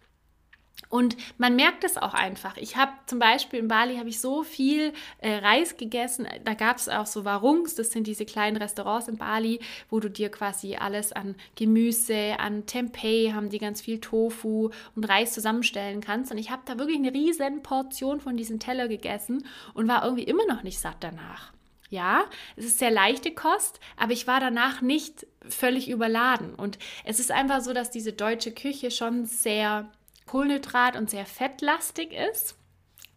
Und 0.87 1.17
man 1.37 1.55
merkt 1.55 1.83
es 1.83 1.97
auch 1.97 2.15
einfach. 2.15 2.57
Ich 2.57 2.75
habe 2.75 2.91
zum 3.05 3.19
Beispiel 3.19 3.59
in 3.59 3.67
Bali 3.67 3.97
habe 3.97 4.09
ich 4.09 4.19
so 4.19 4.43
viel 4.43 4.93
äh, 5.19 5.35
Reis 5.35 5.77
gegessen. 5.77 6.27
Da 6.45 6.55
gab 6.55 6.77
es 6.77 6.89
auch 6.89 7.05
so 7.05 7.25
Warungs, 7.25 7.75
das 7.75 7.91
sind 7.91 8.07
diese 8.07 8.25
kleinen 8.25 8.57
Restaurants 8.57 9.07
in 9.07 9.17
Bali, 9.17 9.59
wo 9.91 9.99
du 9.99 10.09
dir 10.09 10.29
quasi 10.29 10.77
alles 10.77 11.11
an 11.11 11.35
Gemüse, 11.55 12.39
an 12.39 12.65
Tempeh, 12.65 13.33
haben 13.33 13.49
die 13.49 13.59
ganz 13.59 13.81
viel 13.81 13.99
Tofu 13.99 14.71
und 14.95 15.03
Reis 15.03 15.33
zusammenstellen 15.33 16.01
kannst. 16.01 16.31
Und 16.31 16.39
ich 16.39 16.49
habe 16.49 16.63
da 16.65 16.79
wirklich 16.79 16.97
eine 16.97 17.13
riesen 17.13 17.61
Portion 17.61 18.19
von 18.19 18.35
diesem 18.35 18.59
Teller 18.59 18.87
gegessen 18.87 19.45
und 19.75 19.87
war 19.87 20.03
irgendwie 20.03 20.23
immer 20.23 20.47
noch 20.47 20.63
nicht 20.63 20.79
satt 20.79 20.97
danach. 21.01 21.51
Ja, 21.89 22.25
es 22.55 22.65
ist 22.65 22.79
sehr 22.79 22.91
leichte 22.91 23.33
Kost, 23.33 23.79
aber 23.97 24.13
ich 24.13 24.27
war 24.27 24.39
danach 24.39 24.81
nicht 24.81 25.25
völlig 25.47 25.89
überladen. 25.89 26.53
Und 26.53 26.77
es 27.03 27.19
ist 27.19 27.31
einfach 27.31 27.61
so, 27.61 27.73
dass 27.73 27.89
diese 27.89 28.13
deutsche 28.13 28.51
Küche 28.51 28.91
schon 28.91 29.25
sehr 29.25 29.89
Kohlenhydrat 30.27 30.95
und 30.95 31.09
sehr 31.09 31.25
fettlastig 31.25 32.13
ist. 32.13 32.55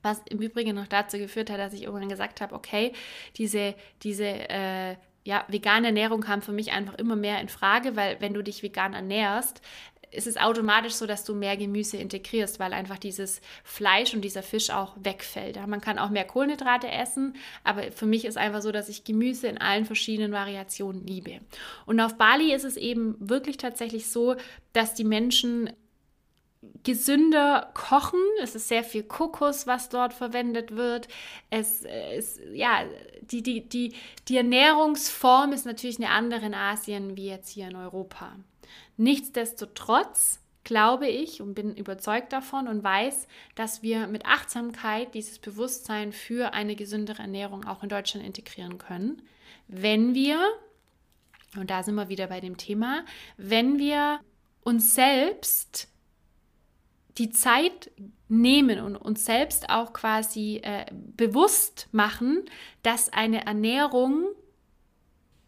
Was 0.02 0.20
im 0.30 0.40
Übrigen 0.40 0.74
noch 0.74 0.86
dazu 0.86 1.18
geführt 1.18 1.50
hat, 1.50 1.58
dass 1.58 1.74
ich 1.74 1.82
irgendwann 1.82 2.08
gesagt 2.08 2.40
habe, 2.40 2.54
okay, 2.54 2.92
diese, 3.36 3.74
diese 4.02 4.24
äh, 4.24 4.96
ja, 5.24 5.44
vegane 5.48 5.88
Ernährung 5.88 6.22
kam 6.22 6.42
für 6.42 6.52
mich 6.52 6.72
einfach 6.72 6.94
immer 6.94 7.14
mehr 7.14 7.40
in 7.40 7.48
Frage, 7.48 7.94
weil 7.94 8.20
wenn 8.20 8.34
du 8.34 8.42
dich 8.42 8.62
vegan 8.62 8.94
ernährst, 8.94 9.60
ist 10.12 10.26
es 10.26 10.36
automatisch 10.36 10.92
so, 10.92 11.06
dass 11.06 11.24
du 11.24 11.34
mehr 11.34 11.56
Gemüse 11.56 11.96
integrierst, 11.96 12.60
weil 12.60 12.72
einfach 12.72 12.98
dieses 12.98 13.40
Fleisch 13.64 14.14
und 14.14 14.22
dieser 14.22 14.42
Fisch 14.42 14.70
auch 14.70 14.94
wegfällt. 15.00 15.58
Man 15.66 15.80
kann 15.80 15.98
auch 15.98 16.10
mehr 16.10 16.26
Kohlenhydrate 16.26 16.90
essen, 16.90 17.34
aber 17.64 17.90
für 17.92 18.06
mich 18.06 18.24
ist 18.24 18.36
einfach 18.36 18.62
so, 18.62 18.72
dass 18.72 18.88
ich 18.88 19.04
Gemüse 19.04 19.48
in 19.48 19.58
allen 19.58 19.84
verschiedenen 19.84 20.32
Variationen 20.32 21.06
liebe. 21.06 21.40
Und 21.86 22.00
auf 22.00 22.16
Bali 22.16 22.52
ist 22.52 22.64
es 22.64 22.76
eben 22.76 23.16
wirklich 23.18 23.56
tatsächlich 23.56 24.10
so, 24.10 24.36
dass 24.72 24.94
die 24.94 25.04
Menschen 25.04 25.70
gesünder 26.84 27.70
kochen. 27.74 28.20
Es 28.40 28.54
ist 28.54 28.68
sehr 28.68 28.84
viel 28.84 29.02
Kokos, 29.02 29.66
was 29.66 29.88
dort 29.88 30.12
verwendet 30.12 30.76
wird. 30.76 31.08
Es 31.50 31.84
ist, 32.16 32.40
ja, 32.52 32.84
die, 33.22 33.42
die, 33.42 33.68
die, 33.68 33.94
die 34.28 34.36
Ernährungsform 34.36 35.52
ist 35.52 35.66
natürlich 35.66 35.98
eine 35.98 36.10
andere 36.10 36.46
in 36.46 36.54
Asien 36.54 37.16
wie 37.16 37.26
jetzt 37.26 37.48
hier 37.48 37.68
in 37.68 37.76
Europa. 37.76 38.36
Nichtsdestotrotz 38.96 40.40
glaube 40.64 41.08
ich 41.08 41.40
und 41.40 41.54
bin 41.54 41.74
überzeugt 41.74 42.32
davon 42.32 42.68
und 42.68 42.84
weiß, 42.84 43.26
dass 43.54 43.82
wir 43.82 44.06
mit 44.06 44.26
Achtsamkeit 44.26 45.14
dieses 45.14 45.38
Bewusstsein 45.38 46.12
für 46.12 46.54
eine 46.54 46.76
gesündere 46.76 47.22
Ernährung 47.22 47.64
auch 47.64 47.82
in 47.82 47.88
Deutschland 47.88 48.24
integrieren 48.24 48.78
können, 48.78 49.22
wenn 49.68 50.14
wir, 50.14 50.38
und 51.56 51.70
da 51.70 51.82
sind 51.82 51.94
wir 51.94 52.08
wieder 52.08 52.28
bei 52.28 52.40
dem 52.40 52.56
Thema, 52.56 53.04
wenn 53.36 53.78
wir 53.78 54.20
uns 54.62 54.94
selbst 54.94 55.88
die 57.18 57.30
Zeit 57.30 57.90
nehmen 58.28 58.80
und 58.80 58.96
uns 58.96 59.24
selbst 59.24 59.68
auch 59.68 59.92
quasi 59.92 60.60
äh, 60.62 60.86
bewusst 60.92 61.88
machen, 61.92 62.44
dass 62.82 63.12
eine 63.12 63.44
Ernährung 63.44 64.28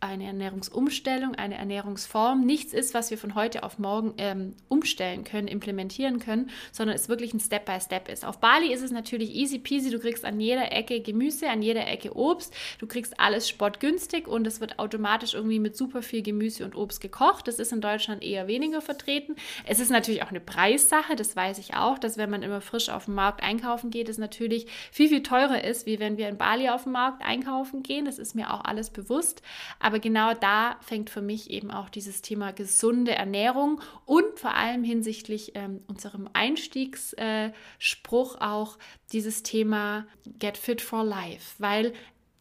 eine 0.09 0.27
Ernährungsumstellung, 0.27 1.35
eine 1.35 1.57
Ernährungsform 1.57 2.45
nichts 2.45 2.73
ist, 2.73 2.95
was 2.95 3.11
wir 3.11 3.19
von 3.19 3.35
heute 3.35 3.62
auf 3.62 3.79
morgen 3.79 4.14
ähm, 4.19 4.55
umstellen 4.69 5.25
können, 5.25 5.49
implementieren 5.49 6.19
können, 6.19 6.51
sondern 6.73 6.97
es 6.97 7.09
wirklich 7.09 7.33
ein 7.35 7.40
Step-by-Step 7.40 7.95
Step 7.95 8.09
ist. 8.09 8.25
Auf 8.25 8.38
Bali 8.38 8.73
ist 8.73 8.83
es 8.83 8.90
natürlich 8.90 9.35
easy 9.35 9.59
peasy, 9.59 9.90
du 9.90 9.99
kriegst 9.99 10.25
an 10.25 10.40
jeder 10.40 10.73
Ecke 10.73 11.01
Gemüse, 11.01 11.49
an 11.49 11.62
jeder 11.62 11.87
Ecke 11.87 12.17
Obst, 12.17 12.53
du 12.79 12.87
kriegst 12.87 13.21
alles 13.21 13.49
sportgünstig 13.49 14.27
und 14.27 14.47
es 14.47 14.61
wird 14.61 14.79
automatisch 14.79 15.35
irgendwie 15.35 15.59
mit 15.59 15.77
super 15.77 16.03
viel 16.03 16.23
Gemüse 16.23 16.64
und 16.64 16.75
Obst 16.75 17.01
gekocht. 17.01 17.47
Das 17.47 17.59
ist 17.59 17.73
in 17.73 17.81
Deutschland 17.81 18.23
eher 18.23 18.47
weniger 18.49 18.81
vertreten. 18.81 19.37
Es 19.67 19.81
ist 19.81 19.90
natürlich 19.90 20.23
auch 20.23 20.31
eine 20.31 20.40
Preissache, 20.40 21.17
das 21.17 21.37
weiß 21.37 21.59
ich 21.59 21.75
auch, 21.75 21.99
dass 21.99 22.19
wenn 22.19 22.31
man 22.31 22.43
immer 22.43 22.61
frisch 22.61 22.88
auf 22.88 23.05
dem 23.05 23.14
Markt 23.14 23.43
einkaufen 23.43 23.90
geht, 23.90 24.09
es 24.09 24.19
natürlich 24.19 24.67
viel, 24.90 25.09
viel 25.09 25.23
teurer 25.23 25.62
ist, 25.62 25.87
wie 25.87 26.01
wenn 26.01 26.17
wir 26.17 26.29
in 26.29 26.37
Bali 26.38 26.69
auf 26.69 26.85
dem 26.85 26.93
Markt 26.93 27.23
einkaufen 27.25 27.83
gehen. 27.83 28.05
Das 28.05 28.19
ist 28.19 28.35
mir 28.35 28.53
auch 28.53 28.64
alles 28.64 28.90
bewusst. 28.90 29.43
Aber 29.79 29.93
genau 30.00 30.35
da 30.35 30.76
fängt 30.80 31.11
für 31.11 31.22
mich 31.22 31.50
eben 31.50 31.70
auch 31.70 31.88
dieses 31.88 32.22
Thema 32.22 32.52
gesunde 32.52 33.14
Ernährung 33.14 33.80
und 34.04 34.38
vor 34.38 34.54
allem 34.54 34.85
hinsichtlich 34.85 35.52
ähm, 35.54 35.83
unserem 35.87 36.28
Einstiegsspruch 36.33 38.37
äh, 38.37 38.38
auch 38.38 38.78
dieses 39.12 39.42
Thema 39.42 40.07
Get 40.38 40.57
Fit 40.57 40.80
for 40.80 41.04
Life, 41.04 41.54
weil 41.59 41.92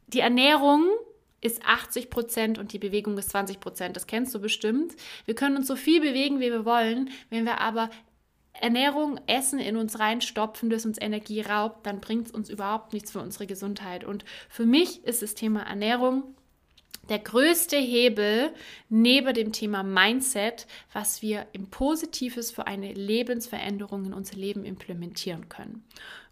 die 0.07 0.19
Ernährung 0.19 0.87
ist 1.41 1.63
80 1.65 2.09
Prozent 2.09 2.57
und 2.57 2.71
die 2.71 2.79
Bewegung 2.79 3.17
ist 3.17 3.31
20 3.31 3.59
Prozent. 3.59 3.95
Das 3.95 4.07
kennst 4.07 4.33
du 4.33 4.39
bestimmt. 4.39 4.93
Wir 5.25 5.35
können 5.35 5.57
uns 5.57 5.67
so 5.67 5.75
viel 5.75 5.99
bewegen, 5.99 6.39
wie 6.39 6.51
wir 6.51 6.65
wollen. 6.65 7.09
Wenn 7.29 7.45
wir 7.45 7.59
aber 7.59 7.89
Ernährung, 8.53 9.19
Essen 9.27 9.59
in 9.59 9.75
uns 9.75 9.99
reinstopfen, 9.99 10.69
das 10.69 10.85
uns 10.85 11.01
Energie 11.01 11.41
raubt, 11.41 11.85
dann 11.85 11.99
bringt 11.99 12.27
es 12.27 12.33
uns 12.33 12.49
überhaupt 12.49 12.93
nichts 12.93 13.11
für 13.11 13.19
unsere 13.19 13.47
Gesundheit. 13.47 14.03
Und 14.03 14.23
für 14.47 14.65
mich 14.65 15.03
ist 15.03 15.21
das 15.21 15.35
Thema 15.35 15.63
Ernährung 15.63 16.35
der 17.09 17.19
größte 17.19 17.77
Hebel 17.77 18.51
neben 18.89 19.33
dem 19.33 19.51
Thema 19.51 19.83
Mindset, 19.83 20.67
was 20.93 21.21
wir 21.21 21.47
im 21.53 21.67
Positives 21.67 22.51
für 22.51 22.67
eine 22.67 22.93
Lebensveränderung 22.93 24.05
in 24.05 24.13
unser 24.13 24.37
Leben 24.37 24.63
implementieren 24.63 25.49
können. 25.49 25.83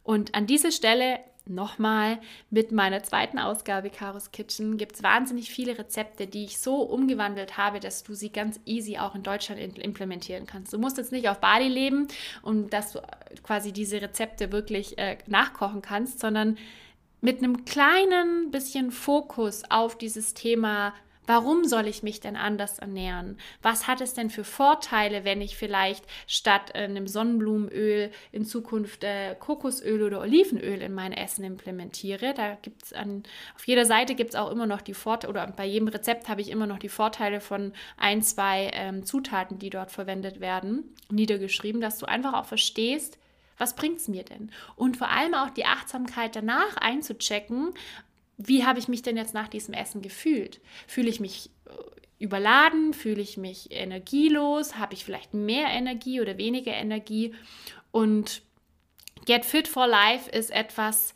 Und 0.04 0.34
an 0.34 0.48
dieser 0.48 0.72
Stelle 0.72 1.20
nochmal 1.46 2.20
mit 2.50 2.72
meiner 2.72 3.04
zweiten 3.04 3.40
Ausgabe 3.40 3.90
Karos 3.90 4.32
Kitchen 4.32 4.78
gibt 4.78 4.96
es 4.96 5.04
wahnsinnig 5.04 5.50
viele 5.50 5.78
Rezepte, 5.78 6.28
die 6.28 6.46
ich 6.46 6.60
so 6.60 6.82
umgewandelt 6.82 7.58
habe, 7.58 7.80
dass 7.80 8.04
du 8.04 8.14
sie 8.14 8.32
ganz 8.32 8.60
easy 8.66 8.98
auch 8.98 9.16
in 9.16 9.24
Deutschland 9.24 9.60
implementieren 9.78 10.46
kannst. 10.46 10.72
Du 10.72 10.78
musst 10.78 10.98
jetzt 10.98 11.12
nicht 11.12 11.30
auf 11.30 11.40
Bali 11.40 11.68
leben 11.68 12.08
und 12.42 12.72
dass 12.72 12.94
du 12.94 13.02
quasi 13.44 13.72
diese 13.72 14.02
Rezepte 14.02 14.52
wirklich 14.52 14.98
äh, 14.98 15.18
nachkochen 15.28 15.82
kannst, 15.82 16.20
sondern 16.20 16.58
mit 17.22 17.38
einem 17.38 17.66
kleinen 17.66 18.52
bisschen 18.52 18.92
Fokus 18.92 19.64
auf 19.70 19.98
dieses 19.98 20.34
Thema 20.34 20.94
Warum 21.28 21.66
soll 21.66 21.88
ich 21.88 22.02
mich 22.04 22.20
denn 22.20 22.36
anders 22.36 22.80
ernähren? 22.80 23.38
Was 23.62 23.88
hat 23.88 24.02
es 24.02 24.14
denn 24.14 24.30
für 24.30 24.44
Vorteile, 24.44 25.24
wenn 25.24 25.40
ich 25.40 25.56
vielleicht 25.56 26.04
statt 26.28 26.72
äh, 26.74 26.80
einem 26.80 27.08
Sonnenblumenöl 27.08 28.12
in 28.32 28.44
Zukunft 28.44 29.04
äh, 29.04 29.36
Kokosöl 29.40 30.02
oder 30.02 30.20
Olivenöl 30.20 30.82
in 30.82 30.94
mein 30.94 31.14
Essen 31.14 31.46
implementiere? 31.46 32.34
Da 32.34 32.58
gibt 32.62 32.84
es 32.84 32.94
auf 32.94 33.66
jeder 33.66 33.86
Seite 33.86 34.16
gibt 34.16 34.32
es 34.32 34.36
auch 34.36 34.52
immer 34.52 34.66
noch 34.66 34.82
die 34.82 34.96
Vorteile 34.96 35.30
oder 35.30 35.48
bei 35.48 35.66
jedem 35.66 35.88
Rezept 35.88 36.28
habe 36.28 36.42
ich 36.42 36.50
immer 36.50 36.68
noch 36.68 36.80
die 36.80 36.90
Vorteile 36.90 37.40
von 37.40 37.72
ein, 37.98 38.24
zwei 38.24 38.72
ähm, 38.74 39.06
Zutaten, 39.06 39.60
die 39.60 39.70
dort 39.70 39.92
verwendet 39.92 40.40
werden, 40.40 40.96
niedergeschrieben, 41.10 41.82
dass 41.82 42.00
du 42.00 42.08
einfach 42.08 42.34
auch 42.34 42.46
verstehst, 42.46 43.20
was 43.62 43.76
bringt 43.76 44.00
es 44.00 44.08
mir 44.08 44.24
denn? 44.24 44.52
Und 44.76 44.98
vor 44.98 45.10
allem 45.10 45.36
auch 45.36 45.52
die 45.52 45.66
Achtsamkeit 45.66 46.36
danach 46.36 46.78
einzuchecken, 46.78 47.74
wie 48.38 48.66
habe 48.66 48.80
ich 48.80 48.88
mich 48.88 49.04
denn 49.04 49.18
jetzt 49.18 49.36
nach 49.36 49.48
diesem 49.48 49.76
Essen 49.76 50.02
gefühlt? 50.02 50.60
Fühle 50.88 51.10
ich 51.10 51.20
mich 51.20 51.52
äh, 51.66 51.72
überladen? 52.18 52.94
Fühle 52.94 53.22
ich 53.22 53.38
mich 53.38 53.72
energielos? 53.72 54.78
Habe 54.78 54.96
ich 54.96 55.06
vielleicht 55.06 55.36
mehr 55.36 55.68
Energie 55.68 56.20
oder 56.22 56.38
weniger 56.40 56.74
Energie? 56.74 57.36
Und 57.92 58.42
Get 59.26 59.46
Fit 59.46 59.68
for 59.68 59.86
Life 59.86 60.30
ist 60.32 60.50
etwas, 60.50 61.14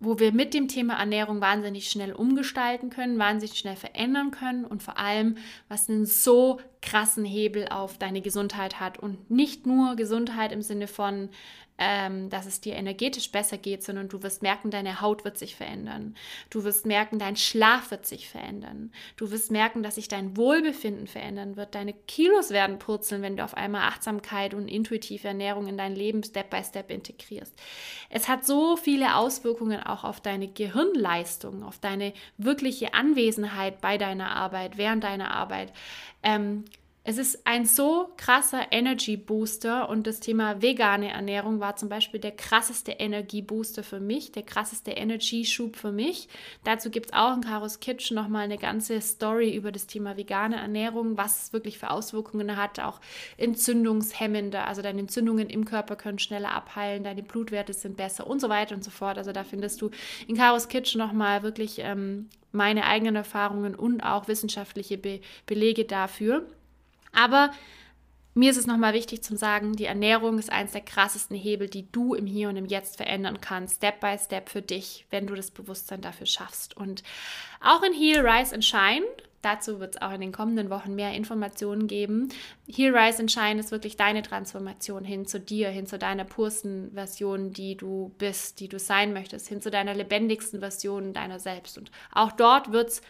wo 0.00 0.18
wir 0.18 0.32
mit 0.32 0.54
dem 0.54 0.68
Thema 0.68 0.98
Ernährung 0.98 1.40
wahnsinnig 1.40 1.88
schnell 1.88 2.12
umgestalten 2.12 2.90
können, 2.90 3.18
wahnsinnig 3.18 3.58
schnell 3.58 3.76
verändern 3.76 4.30
können 4.30 4.64
und 4.64 4.82
vor 4.82 4.98
allem, 4.98 5.36
was 5.68 5.88
einen 5.88 6.06
so 6.06 6.60
krassen 6.82 7.24
Hebel 7.24 7.68
auf 7.68 7.98
deine 7.98 8.20
Gesundheit 8.20 8.80
hat. 8.80 8.98
Und 8.98 9.30
nicht 9.30 9.66
nur 9.66 9.96
Gesundheit 9.96 10.52
im 10.52 10.62
Sinne 10.62 10.86
von, 10.86 11.30
ähm, 11.76 12.30
dass 12.30 12.46
es 12.46 12.60
dir 12.60 12.74
energetisch 12.74 13.32
besser 13.32 13.58
geht, 13.58 13.82
sondern 13.82 14.08
du 14.08 14.22
wirst 14.22 14.42
merken, 14.42 14.70
deine 14.70 15.00
Haut 15.00 15.24
wird 15.24 15.38
sich 15.38 15.56
verändern. 15.56 16.14
Du 16.48 16.62
wirst 16.62 16.86
merken, 16.86 17.18
dein 17.18 17.36
Schlaf 17.36 17.90
wird 17.90 18.06
sich 18.06 18.28
verändern. 18.28 18.92
Du 19.16 19.32
wirst 19.32 19.50
merken, 19.50 19.82
dass 19.82 19.96
sich 19.96 20.06
dein 20.06 20.36
Wohlbefinden 20.36 21.08
verändern 21.08 21.56
wird. 21.56 21.74
Deine 21.74 21.92
Kilos 21.92 22.50
werden 22.50 22.78
purzeln, 22.78 23.22
wenn 23.22 23.36
du 23.36 23.42
auf 23.42 23.54
einmal 23.54 23.88
Achtsamkeit 23.88 24.54
und 24.54 24.68
intuitive 24.68 25.26
Ernährung 25.26 25.66
in 25.66 25.76
dein 25.76 25.96
Leben 25.96 26.22
Step 26.22 26.50
by 26.50 26.62
Step 26.62 26.90
integrierst. 26.90 27.54
Es 28.08 28.28
hat 28.28 28.46
so 28.46 28.76
viele 28.76 29.16
Auswirkungen 29.16 29.82
auch 29.82 30.04
auf 30.04 30.20
deine 30.20 30.46
Gehirnleistung, 30.46 31.64
auf 31.64 31.80
deine 31.80 32.12
wirkliche 32.38 32.94
Anwesenheit 32.94 33.80
bei 33.80 33.98
deiner 33.98 34.30
Arbeit, 34.36 34.78
während 34.78 35.02
deiner 35.02 35.32
Arbeit. 35.32 35.72
Ähm, 36.22 36.64
es 37.06 37.18
ist 37.18 37.46
ein 37.46 37.66
so 37.66 38.08
krasser 38.16 38.62
Energy 38.70 39.18
Booster 39.18 39.90
und 39.90 40.06
das 40.06 40.20
Thema 40.20 40.62
vegane 40.62 41.12
Ernährung 41.12 41.60
war 41.60 41.76
zum 41.76 41.90
Beispiel 41.90 42.18
der 42.18 42.32
krasseste 42.32 42.92
Energie 42.92 43.42
Booster 43.42 43.82
für 43.82 44.00
mich, 44.00 44.32
der 44.32 44.42
krasseste 44.42 44.92
Energy 44.92 45.44
Schub 45.44 45.76
für 45.76 45.92
mich. 45.92 46.30
Dazu 46.64 46.88
gibt 46.88 47.06
es 47.06 47.12
auch 47.12 47.34
in 47.34 47.42
Karos 47.42 47.80
Kitchen 47.80 48.14
nochmal 48.14 48.44
eine 48.44 48.56
ganze 48.56 49.02
Story 49.02 49.54
über 49.54 49.70
das 49.70 49.86
Thema 49.86 50.16
vegane 50.16 50.56
Ernährung, 50.56 51.18
was 51.18 51.42
es 51.42 51.52
wirklich 51.52 51.78
für 51.78 51.90
Auswirkungen 51.90 52.56
hat, 52.56 52.80
auch 52.80 53.02
entzündungshemmender, 53.36 54.66
also 54.66 54.80
deine 54.80 55.00
Entzündungen 55.00 55.50
im 55.50 55.66
Körper 55.66 55.96
können 55.96 56.18
schneller 56.18 56.52
abheilen, 56.52 57.04
deine 57.04 57.22
Blutwerte 57.22 57.74
sind 57.74 57.98
besser 57.98 58.26
und 58.26 58.40
so 58.40 58.48
weiter 58.48 58.74
und 58.74 58.82
so 58.82 58.90
fort. 58.90 59.18
Also 59.18 59.32
da 59.32 59.44
findest 59.44 59.82
du 59.82 59.90
in 60.26 60.38
Karos 60.38 60.68
Kitchen 60.68 61.00
nochmal 61.00 61.42
wirklich 61.42 61.80
ähm, 61.80 62.30
meine 62.50 62.86
eigenen 62.86 63.16
Erfahrungen 63.16 63.74
und 63.74 64.02
auch 64.02 64.26
wissenschaftliche 64.26 64.96
Be 64.96 65.20
Belege 65.44 65.84
dafür. 65.84 66.46
Aber 67.14 67.50
mir 68.36 68.50
ist 68.50 68.56
es 68.56 68.66
nochmal 68.66 68.94
wichtig 68.94 69.22
zu 69.22 69.36
sagen, 69.36 69.74
die 69.74 69.84
Ernährung 69.84 70.38
ist 70.40 70.50
eines 70.50 70.72
der 70.72 70.80
krassesten 70.80 71.36
Hebel, 71.36 71.68
die 71.68 71.90
du 71.92 72.14
im 72.14 72.26
Hier 72.26 72.48
und 72.48 72.56
im 72.56 72.66
Jetzt 72.66 72.96
verändern 72.96 73.40
kannst, 73.40 73.76
Step 73.76 74.00
by 74.00 74.16
Step 74.18 74.48
für 74.48 74.62
dich, 74.62 75.06
wenn 75.10 75.28
du 75.28 75.36
das 75.36 75.52
Bewusstsein 75.52 76.00
dafür 76.00 76.26
schaffst. 76.26 76.76
Und 76.76 77.04
auch 77.60 77.82
in 77.84 77.92
Heal, 77.92 78.26
Rise 78.26 78.52
and 78.52 78.64
Shine, 78.64 79.04
dazu 79.40 79.78
wird 79.78 79.94
es 79.94 80.02
auch 80.02 80.10
in 80.10 80.20
den 80.20 80.32
kommenden 80.32 80.68
Wochen 80.68 80.96
mehr 80.96 81.12
Informationen 81.12 81.86
geben. 81.86 82.28
Heal, 82.66 82.96
Rise 82.96 83.20
and 83.20 83.30
Shine 83.30 83.60
ist 83.60 83.70
wirklich 83.70 83.96
deine 83.96 84.22
Transformation 84.22 85.04
hin 85.04 85.26
zu 85.26 85.38
dir, 85.38 85.68
hin 85.68 85.86
zu 85.86 85.96
deiner 85.96 86.24
pursten 86.24 86.90
Version, 86.92 87.52
die 87.52 87.76
du 87.76 88.12
bist, 88.18 88.58
die 88.58 88.68
du 88.68 88.80
sein 88.80 89.12
möchtest, 89.12 89.46
hin 89.46 89.62
zu 89.62 89.70
deiner 89.70 89.94
lebendigsten 89.94 90.58
Version 90.58 91.12
deiner 91.12 91.38
selbst. 91.38 91.78
Und 91.78 91.92
auch 92.12 92.32
dort 92.32 92.72
wird 92.72 92.88
es 92.88 93.02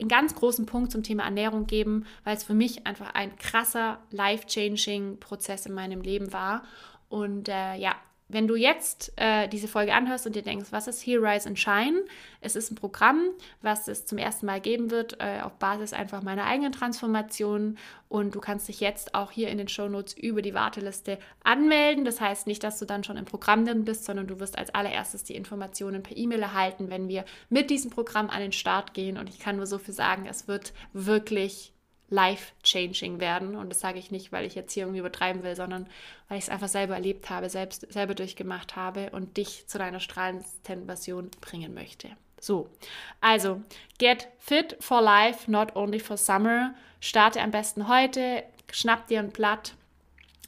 einen 0.00 0.08
ganz 0.08 0.34
großen 0.34 0.66
Punkt 0.66 0.90
zum 0.90 1.02
Thema 1.02 1.24
Ernährung 1.24 1.66
geben, 1.66 2.06
weil 2.24 2.36
es 2.36 2.44
für 2.44 2.54
mich 2.54 2.86
einfach 2.86 3.14
ein 3.14 3.36
krasser, 3.36 3.98
life-changing 4.10 5.18
Prozess 5.20 5.66
in 5.66 5.74
meinem 5.74 6.00
Leben 6.00 6.32
war. 6.32 6.62
Und 7.08 7.48
äh, 7.48 7.74
ja, 7.76 7.94
wenn 8.32 8.46
du 8.46 8.56
jetzt 8.56 9.12
äh, 9.16 9.48
diese 9.48 9.68
Folge 9.68 9.94
anhörst 9.94 10.26
und 10.26 10.36
dir 10.36 10.42
denkst, 10.42 10.68
was 10.70 10.86
ist 10.86 11.04
Here 11.04 11.20
Rise 11.22 11.48
and 11.48 11.58
Shine? 11.58 12.04
Es 12.40 12.56
ist 12.56 12.70
ein 12.70 12.74
Programm, 12.74 13.30
was 13.62 13.88
es 13.88 14.06
zum 14.06 14.18
ersten 14.18 14.46
Mal 14.46 14.60
geben 14.60 14.90
wird, 14.90 15.20
äh, 15.20 15.40
auf 15.42 15.54
Basis 15.54 15.92
einfach 15.92 16.22
meiner 16.22 16.44
eigenen 16.44 16.72
Transformation. 16.72 17.78
Und 18.08 18.34
du 18.34 18.40
kannst 18.40 18.68
dich 18.68 18.80
jetzt 18.80 19.14
auch 19.14 19.30
hier 19.30 19.48
in 19.48 19.58
den 19.58 19.68
Show 19.68 19.88
Notes 19.88 20.16
über 20.16 20.42
die 20.42 20.54
Warteliste 20.54 21.18
anmelden. 21.44 22.04
Das 22.04 22.20
heißt 22.20 22.46
nicht, 22.46 22.62
dass 22.64 22.78
du 22.78 22.84
dann 22.84 23.04
schon 23.04 23.16
im 23.16 23.24
Programm 23.24 23.64
drin 23.64 23.84
bist, 23.84 24.04
sondern 24.04 24.26
du 24.26 24.40
wirst 24.40 24.58
als 24.58 24.74
allererstes 24.74 25.24
die 25.24 25.36
Informationen 25.36 26.02
per 26.02 26.16
E-Mail 26.16 26.42
erhalten, 26.42 26.90
wenn 26.90 27.08
wir 27.08 27.24
mit 27.48 27.70
diesem 27.70 27.90
Programm 27.90 28.30
an 28.30 28.40
den 28.40 28.52
Start 28.52 28.94
gehen. 28.94 29.18
Und 29.18 29.28
ich 29.28 29.38
kann 29.38 29.56
nur 29.56 29.66
so 29.66 29.78
viel 29.78 29.94
sagen, 29.94 30.26
es 30.28 30.48
wird 30.48 30.72
wirklich 30.92 31.72
life-changing 32.10 33.20
werden. 33.20 33.56
Und 33.56 33.70
das 33.70 33.80
sage 33.80 33.98
ich 33.98 34.10
nicht, 34.10 34.32
weil 34.32 34.44
ich 34.44 34.54
jetzt 34.54 34.72
hier 34.72 34.82
irgendwie 34.82 35.00
übertreiben 35.00 35.42
will, 35.42 35.56
sondern 35.56 35.86
weil 36.28 36.38
ich 36.38 36.44
es 36.44 36.50
einfach 36.50 36.68
selber 36.68 36.94
erlebt 36.94 37.30
habe, 37.30 37.48
selbst 37.48 37.90
selber 37.92 38.14
durchgemacht 38.14 38.76
habe 38.76 39.10
und 39.10 39.36
dich 39.36 39.66
zu 39.66 39.78
deiner 39.78 40.00
strahlendsten 40.00 40.86
Version 40.86 41.30
bringen 41.40 41.72
möchte. 41.72 42.08
So, 42.40 42.68
also 43.20 43.62
get 43.98 44.28
fit 44.38 44.76
for 44.80 45.00
life, 45.00 45.50
not 45.50 45.76
only 45.76 46.00
for 46.00 46.16
summer. 46.16 46.74
Starte 47.00 47.40
am 47.40 47.50
besten 47.50 47.88
heute, 47.88 48.42
schnapp 48.72 49.06
dir 49.06 49.20
ein 49.20 49.30
Blatt, 49.30 49.74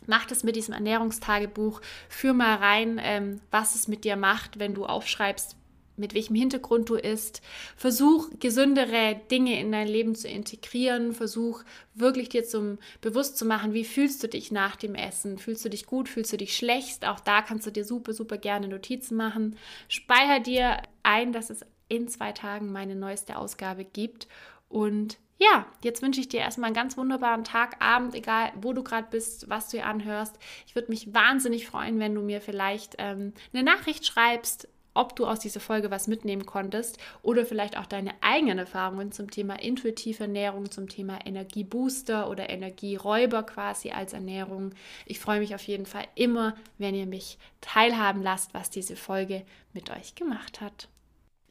mach 0.07 0.27
das 0.27 0.43
mit 0.43 0.57
diesem 0.57 0.75
Ernährungstagebuch, 0.75 1.81
führ 2.09 2.35
mal 2.35 2.57
rein, 2.57 3.01
ähm, 3.03 3.41
was 3.51 3.75
es 3.75 3.89
mit 3.89 4.05
dir 4.05 4.17
macht, 4.17 4.59
wenn 4.59 4.75
du 4.75 4.85
aufschreibst, 4.85 5.57
mit 6.03 6.13
welchem 6.13 6.35
Hintergrund 6.35 6.91
du 6.91 6.97
isst. 6.97 7.41
Versuch 7.77 8.29
gesündere 8.39 9.19
Dinge 9.31 9.59
in 9.59 9.73
dein 9.73 9.89
Leben 9.89 10.15
zu 10.15 10.29
integrieren. 10.29 11.15
Versuch 11.15 11.63
wirklich 11.95 12.29
dir 12.29 12.45
zum 12.45 12.79
bewusst 13.01 13.39
zu 13.39 13.47
machen, 13.47 13.73
wie 13.73 13.85
fühlst 13.85 14.23
du 14.23 14.29
dich 14.29 14.53
nach 14.53 14.77
dem 14.77 14.95
Essen? 14.95 15.39
Fühlst 15.39 15.65
du 15.65 15.71
dich 15.71 15.87
gut? 15.87 16.11
Fühlst 16.11 16.33
du 16.33 16.37
dich 16.37 16.55
schlecht? 16.55 17.07
Auch 17.07 17.21
da 17.21 17.41
kannst 17.41 17.67
du 17.67 17.71
dir 17.71 17.87
super, 17.87 18.13
super 18.13 18.37
gerne 18.37 18.69
Notizen 18.69 19.17
machen. 19.17 19.57
Speicher 19.89 20.41
dir 20.41 20.83
ein, 21.03 21.33
dass 21.33 21.49
es 21.49 21.65
in 21.89 22.09
zwei 22.09 22.33
Tagen 22.33 22.71
meine 22.73 22.95
neueste 22.95 23.37
Ausgabe 23.37 23.85
gibt 23.85 24.27
Und 24.69 25.19
ja, 25.43 25.67
jetzt 25.83 26.03
wünsche 26.03 26.21
ich 26.21 26.29
dir 26.29 26.41
erstmal 26.41 26.69
einen 26.69 26.75
ganz 26.75 26.97
wunderbaren 26.97 27.43
Tag, 27.43 27.77
Abend, 27.83 28.15
egal 28.15 28.53
wo 28.61 28.73
du 28.73 28.85
gerade 28.85 29.09
bist, 29.11 29.51
was 29.51 29.69
du 29.69 29.77
hier 29.77 29.87
anhörst. 29.87 30.39
Ich 30.67 30.77
würde 30.77 30.89
mich 30.89 31.13
wahnsinnig 31.13 31.67
freuen, 31.67 31.99
wenn 31.99 32.15
du 32.15 32.23
mir 32.23 32.41
vielleicht 32.41 32.95
ähm, 32.99 33.33
eine 33.53 33.65
Nachricht 33.65 34.07
schreibst, 34.07 34.69
ob 34.95 35.17
du 35.17 35.27
aus 35.27 35.41
dieser 35.41 35.61
Folge 35.61 35.91
was 35.91 36.07
mitnehmen 36.07 36.47
konntest 36.47 36.99
oder 37.23 37.47
vielleicht 37.47 37.79
auch 37.79 37.87
deine 37.87 38.13
eigenen 38.21 38.59
Erfahrungen 38.59 39.13
zum 39.13 39.31
Thema 39.31 39.61
intuitive 39.61 40.25
Ernährung, 40.25 40.71
zum 40.71 40.89
Thema 40.89 41.19
Energiebooster 41.25 42.29
oder 42.29 42.51
Energieräuber 42.51 43.43
quasi 43.43 43.91
als 43.91 44.13
Ernährung. 44.13 44.75
Ich 45.07 45.19
freue 45.19 45.41
mich 45.41 45.55
auf 45.55 45.63
jeden 45.63 45.87
Fall 45.87 46.07
immer, 46.15 46.55
wenn 46.79 46.95
ihr 46.95 47.07
mich 47.07 47.39
teilhaben 47.61 48.23
lasst, 48.23 48.55
was 48.55 48.71
diese 48.71 48.97
Folge 48.97 49.45
mit 49.73 49.91
euch 49.91 50.15
gemacht 50.15 50.61
hat. 50.61 50.89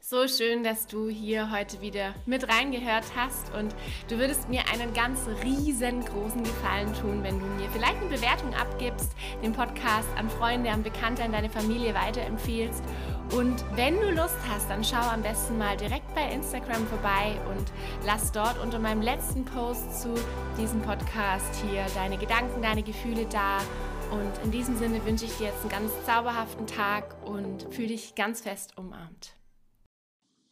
So 0.04 0.26
schön, 0.26 0.64
dass 0.64 0.88
du 0.88 1.08
hier 1.08 1.52
heute 1.52 1.80
wieder 1.80 2.12
mit 2.26 2.48
reingehört 2.48 3.04
hast 3.14 3.54
und 3.54 3.72
du 4.08 4.18
würdest 4.18 4.48
mir 4.48 4.62
einen 4.72 4.92
ganz 4.94 5.20
riesengroßen 5.44 6.42
Gefallen 6.42 6.92
tun, 6.94 7.22
wenn 7.22 7.38
du 7.38 7.46
mir 7.46 7.70
vielleicht 7.70 7.98
eine 7.98 8.10
Bewertung 8.10 8.52
abgibst, 8.52 9.12
den 9.44 9.52
Podcast 9.52 10.08
an 10.16 10.28
Freunde, 10.28 10.70
an 10.70 10.82
Bekannte, 10.82 11.22
an 11.22 11.30
deine 11.30 11.48
Familie 11.48 11.94
weiterempfehlst. 11.94 12.82
Und 13.30 13.64
wenn 13.76 13.98
du 14.00 14.10
Lust 14.10 14.36
hast, 14.48 14.68
dann 14.68 14.84
schau 14.84 14.96
am 14.96 15.22
besten 15.22 15.56
mal 15.56 15.76
direkt 15.76 16.14
bei 16.14 16.30
Instagram 16.32 16.86
vorbei 16.86 17.40
und 17.48 17.72
lass 18.04 18.32
dort 18.32 18.58
unter 18.62 18.78
meinem 18.78 19.00
letzten 19.00 19.44
Post 19.44 20.02
zu 20.02 20.14
diesem 20.58 20.82
Podcast 20.82 21.62
hier 21.64 21.86
deine 21.94 22.18
Gedanken, 22.18 22.60
deine 22.60 22.82
Gefühle 22.82 23.26
da. 23.26 23.58
Und 24.10 24.32
in 24.44 24.50
diesem 24.50 24.76
Sinne 24.76 25.04
wünsche 25.06 25.24
ich 25.24 25.38
dir 25.38 25.46
jetzt 25.46 25.60
einen 25.62 25.70
ganz 25.70 25.92
zauberhaften 26.04 26.66
Tag 26.66 27.16
und 27.24 27.72
fühle 27.72 27.88
dich 27.88 28.14
ganz 28.14 28.42
fest 28.42 28.76
umarmt. 28.76 29.34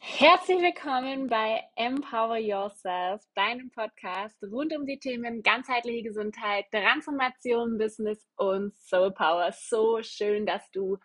Herzlich 0.03 0.59
willkommen 0.59 1.27
bei 1.27 1.61
Empower 1.75 2.37
Yourself, 2.37 3.21
deinem 3.35 3.69
Podcast 3.69 4.35
rund 4.51 4.75
um 4.75 4.87
die 4.87 4.97
Themen 4.97 5.43
ganzheitliche 5.43 6.01
Gesundheit, 6.01 6.65
Transformation, 6.71 7.77
Business 7.77 8.27
und 8.35 8.75
Soul 8.79 9.11
Power. 9.11 9.51
So 9.51 10.01
schön, 10.01 10.47
dass 10.47 10.71
du 10.71 10.97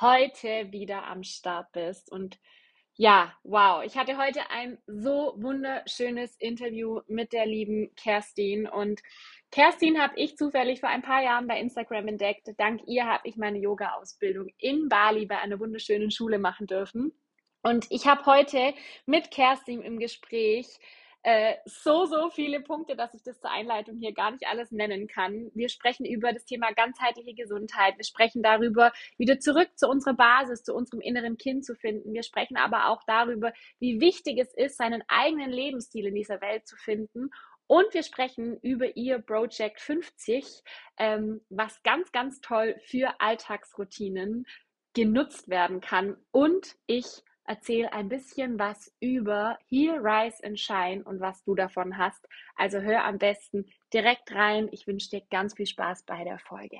heute 0.00 0.72
wieder 0.72 1.06
am 1.06 1.22
Start 1.22 1.72
bist. 1.72 2.10
Und 2.10 2.38
ja, 2.94 3.32
wow, 3.42 3.82
ich 3.84 3.96
hatte 3.96 4.18
heute 4.18 4.50
ein 4.50 4.78
so 4.86 5.34
wunderschönes 5.36 6.36
Interview 6.36 7.00
mit 7.08 7.32
der 7.32 7.46
lieben 7.46 7.94
Kerstin. 7.96 8.68
Und 8.68 9.00
Kerstin 9.50 10.00
habe 10.00 10.14
ich 10.16 10.36
zufällig 10.36 10.80
vor 10.80 10.88
ein 10.88 11.02
paar 11.02 11.22
Jahren 11.22 11.46
bei 11.46 11.58
Instagram 11.58 12.08
entdeckt. 12.08 12.48
Dank 12.58 12.82
ihr 12.86 13.06
habe 13.06 13.26
ich 13.28 13.36
meine 13.36 13.58
Yoga-Ausbildung 13.58 14.48
in 14.58 14.88
Bali 14.88 15.26
bei 15.26 15.38
einer 15.38 15.58
wunderschönen 15.58 16.10
Schule 16.10 16.38
machen 16.38 16.66
dürfen. 16.66 17.12
Und 17.62 17.86
ich 17.90 18.06
habe 18.06 18.26
heute 18.26 18.74
mit 19.06 19.30
Kerstin 19.30 19.82
im 19.82 19.98
Gespräch 19.98 20.66
äh, 21.24 21.54
so, 21.64 22.04
so 22.06 22.30
viele 22.30 22.60
Punkte, 22.60 22.96
dass 22.96 23.14
ich 23.14 23.22
das 23.22 23.40
zur 23.40 23.50
Einleitung 23.50 23.98
hier 23.98 24.12
gar 24.12 24.32
nicht 24.32 24.46
alles 24.46 24.72
nennen 24.72 25.06
kann. 25.06 25.50
Wir 25.54 25.68
sprechen 25.68 26.04
über 26.04 26.32
das 26.32 26.44
Thema 26.44 26.72
ganzheitliche 26.72 27.34
Gesundheit. 27.34 27.96
Wir 27.96 28.04
sprechen 28.04 28.42
darüber, 28.42 28.92
wieder 29.18 29.38
zurück 29.38 29.68
zu 29.76 29.88
unserer 29.88 30.14
Basis, 30.14 30.64
zu 30.64 30.74
unserem 30.74 31.00
inneren 31.00 31.38
Kind 31.38 31.64
zu 31.64 31.76
finden. 31.76 32.12
Wir 32.12 32.24
sprechen 32.24 32.56
aber 32.56 32.88
auch 32.88 33.02
darüber, 33.06 33.52
wie 33.78 34.00
wichtig 34.00 34.38
es 34.38 34.52
ist, 34.54 34.76
seinen 34.76 35.02
eigenen 35.06 35.50
Lebensstil 35.50 36.06
in 36.06 36.14
dieser 36.14 36.40
Welt 36.40 36.66
zu 36.66 36.76
finden. 36.76 37.30
Und 37.68 37.94
wir 37.94 38.02
sprechen 38.02 38.58
über 38.60 38.96
ihr 38.96 39.18
Project 39.20 39.80
50, 39.80 40.62
ähm, 40.98 41.40
was 41.48 41.82
ganz, 41.84 42.10
ganz 42.10 42.40
toll 42.40 42.76
für 42.84 43.20
Alltagsroutinen 43.20 44.44
genutzt 44.92 45.48
werden 45.48 45.80
kann. 45.80 46.16
Und 46.32 46.76
ich 46.86 47.22
erzähle 47.44 47.92
ein 47.92 48.08
bisschen 48.08 48.58
was 48.58 48.92
über 49.00 49.58
Here, 49.68 49.98
Rise 49.98 50.44
and 50.44 50.58
Shine 50.58 51.02
und 51.04 51.20
was 51.20 51.42
du 51.44 51.54
davon 51.54 51.98
hast. 51.98 52.28
Also 52.56 52.80
hör 52.80 53.04
am 53.04 53.18
besten 53.18 53.66
direkt 53.92 54.32
rein. 54.34 54.68
Ich 54.72 54.86
wünsche 54.86 55.10
dir 55.10 55.22
ganz 55.30 55.54
viel 55.54 55.66
Spaß 55.66 56.04
bei 56.04 56.24
der 56.24 56.38
Folge. 56.38 56.78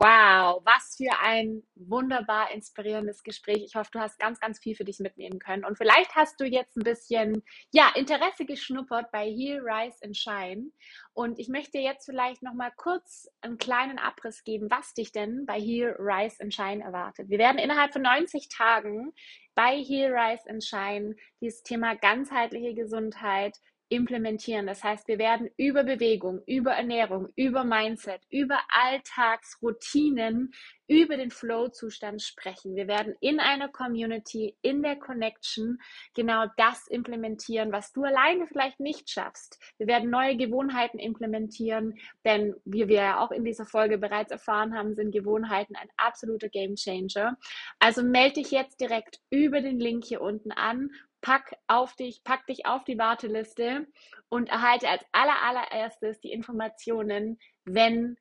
Wow, 0.00 0.62
was 0.64 0.94
für 0.96 1.10
ein 1.20 1.64
wunderbar 1.74 2.52
inspirierendes 2.52 3.24
Gespräch. 3.24 3.64
Ich 3.64 3.74
hoffe, 3.74 3.90
du 3.92 3.98
hast 3.98 4.20
ganz, 4.20 4.38
ganz 4.38 4.60
viel 4.60 4.76
für 4.76 4.84
dich 4.84 5.00
mitnehmen 5.00 5.40
können. 5.40 5.64
Und 5.64 5.76
vielleicht 5.76 6.14
hast 6.14 6.38
du 6.38 6.44
jetzt 6.44 6.76
ein 6.76 6.84
bisschen, 6.84 7.42
ja, 7.72 7.90
Interesse 7.96 8.44
geschnuppert 8.44 9.10
bei 9.10 9.26
Heal, 9.28 9.58
Rise 9.58 9.98
and 10.04 10.16
Shine. 10.16 10.70
Und 11.14 11.40
ich 11.40 11.48
möchte 11.48 11.78
jetzt 11.78 12.04
vielleicht 12.04 12.44
nochmal 12.44 12.70
kurz 12.76 13.26
einen 13.40 13.58
kleinen 13.58 13.98
Abriss 13.98 14.44
geben, 14.44 14.70
was 14.70 14.94
dich 14.94 15.10
denn 15.10 15.46
bei 15.46 15.58
Heal, 15.60 15.96
Rise 15.98 16.36
and 16.42 16.54
Shine 16.54 16.84
erwartet. 16.84 17.28
Wir 17.28 17.38
werden 17.38 17.58
innerhalb 17.58 17.92
von 17.92 18.02
90 18.02 18.50
Tagen 18.50 19.12
bei 19.56 19.82
Heal, 19.82 20.14
Rise 20.16 20.48
and 20.48 20.62
Shine 20.62 21.16
dieses 21.40 21.64
Thema 21.64 21.96
ganzheitliche 21.96 22.72
Gesundheit, 22.72 23.58
implementieren. 23.88 24.66
Das 24.66 24.84
heißt, 24.84 25.08
wir 25.08 25.18
werden 25.18 25.50
über 25.56 25.84
Bewegung, 25.84 26.40
über 26.46 26.72
Ernährung, 26.72 27.28
über 27.36 27.64
Mindset, 27.64 28.20
über 28.30 28.58
Alltagsroutinen, 28.68 30.52
über 30.88 31.16
den 31.16 31.30
Flow-Zustand 31.30 32.22
sprechen. 32.22 32.74
Wir 32.74 32.88
werden 32.88 33.14
in 33.20 33.40
einer 33.40 33.68
Community, 33.68 34.56
in 34.62 34.82
der 34.82 34.96
Connection 34.96 35.78
genau 36.14 36.46
das 36.56 36.86
implementieren, 36.88 37.72
was 37.72 37.92
du 37.92 38.04
alleine 38.04 38.46
vielleicht 38.46 38.80
nicht 38.80 39.10
schaffst. 39.10 39.58
Wir 39.78 39.86
werden 39.86 40.10
neue 40.10 40.36
Gewohnheiten 40.36 40.98
implementieren, 40.98 41.98
denn 42.24 42.54
wie 42.64 42.88
wir 42.88 42.96
ja 42.96 43.20
auch 43.20 43.30
in 43.30 43.44
dieser 43.44 43.66
Folge 43.66 43.98
bereits 43.98 44.32
erfahren 44.32 44.74
haben, 44.74 44.94
sind 44.94 45.12
Gewohnheiten 45.12 45.76
ein 45.76 45.88
absoluter 45.96 46.48
Game 46.48 46.74
Changer. 46.74 47.36
Also 47.78 48.02
melde 48.02 48.40
dich 48.40 48.50
jetzt 48.50 48.80
direkt 48.80 49.20
über 49.30 49.60
den 49.60 49.78
Link 49.78 50.04
hier 50.04 50.22
unten 50.22 50.52
an 50.52 50.90
pack 51.20 51.56
auf 51.66 51.94
dich, 51.96 52.22
pack 52.24 52.46
dich 52.46 52.66
auf 52.66 52.84
die 52.84 52.98
Warteliste 52.98 53.86
und 54.28 54.48
erhalte 54.48 54.88
als 54.88 55.04
aller, 55.12 55.42
allererstes 55.42 56.20
die 56.20 56.32
Informationen, 56.32 57.38
wenn 57.64 58.16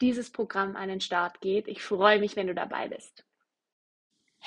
dieses 0.00 0.30
Programm 0.30 0.76
an 0.76 0.88
den 0.88 1.00
Start 1.00 1.40
geht. 1.40 1.68
Ich 1.68 1.82
freue 1.82 2.20
mich, 2.20 2.36
wenn 2.36 2.46
du 2.46 2.54
dabei 2.54 2.88
bist. 2.88 3.24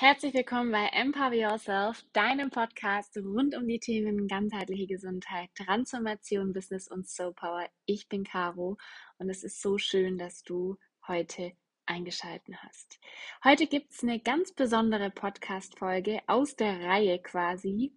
Herzlich 0.00 0.32
willkommen 0.32 0.70
bei 0.70 0.86
Empower 0.92 1.32
Yourself, 1.32 2.04
deinem 2.12 2.50
Podcast 2.50 3.16
rund 3.16 3.56
um 3.56 3.66
die 3.66 3.80
Themen 3.80 4.28
ganzheitliche 4.28 4.86
Gesundheit, 4.86 5.50
Transformation, 5.56 6.52
Business 6.52 6.86
und 6.88 7.08
Soul 7.08 7.34
Power. 7.34 7.68
Ich 7.84 8.08
bin 8.08 8.22
Caro 8.22 8.76
und 9.18 9.28
es 9.28 9.42
ist 9.42 9.60
so 9.60 9.76
schön, 9.76 10.16
dass 10.16 10.44
du 10.44 10.76
heute 11.08 11.52
eingeschalten 11.88 12.56
hast. 12.62 13.00
Heute 13.42 13.66
gibt 13.66 13.92
es 13.92 14.02
eine 14.02 14.20
ganz 14.20 14.52
besondere 14.52 15.10
Podcast-Folge 15.10 16.20
aus 16.26 16.56
der 16.56 16.80
Reihe 16.80 17.18
quasi. 17.20 17.92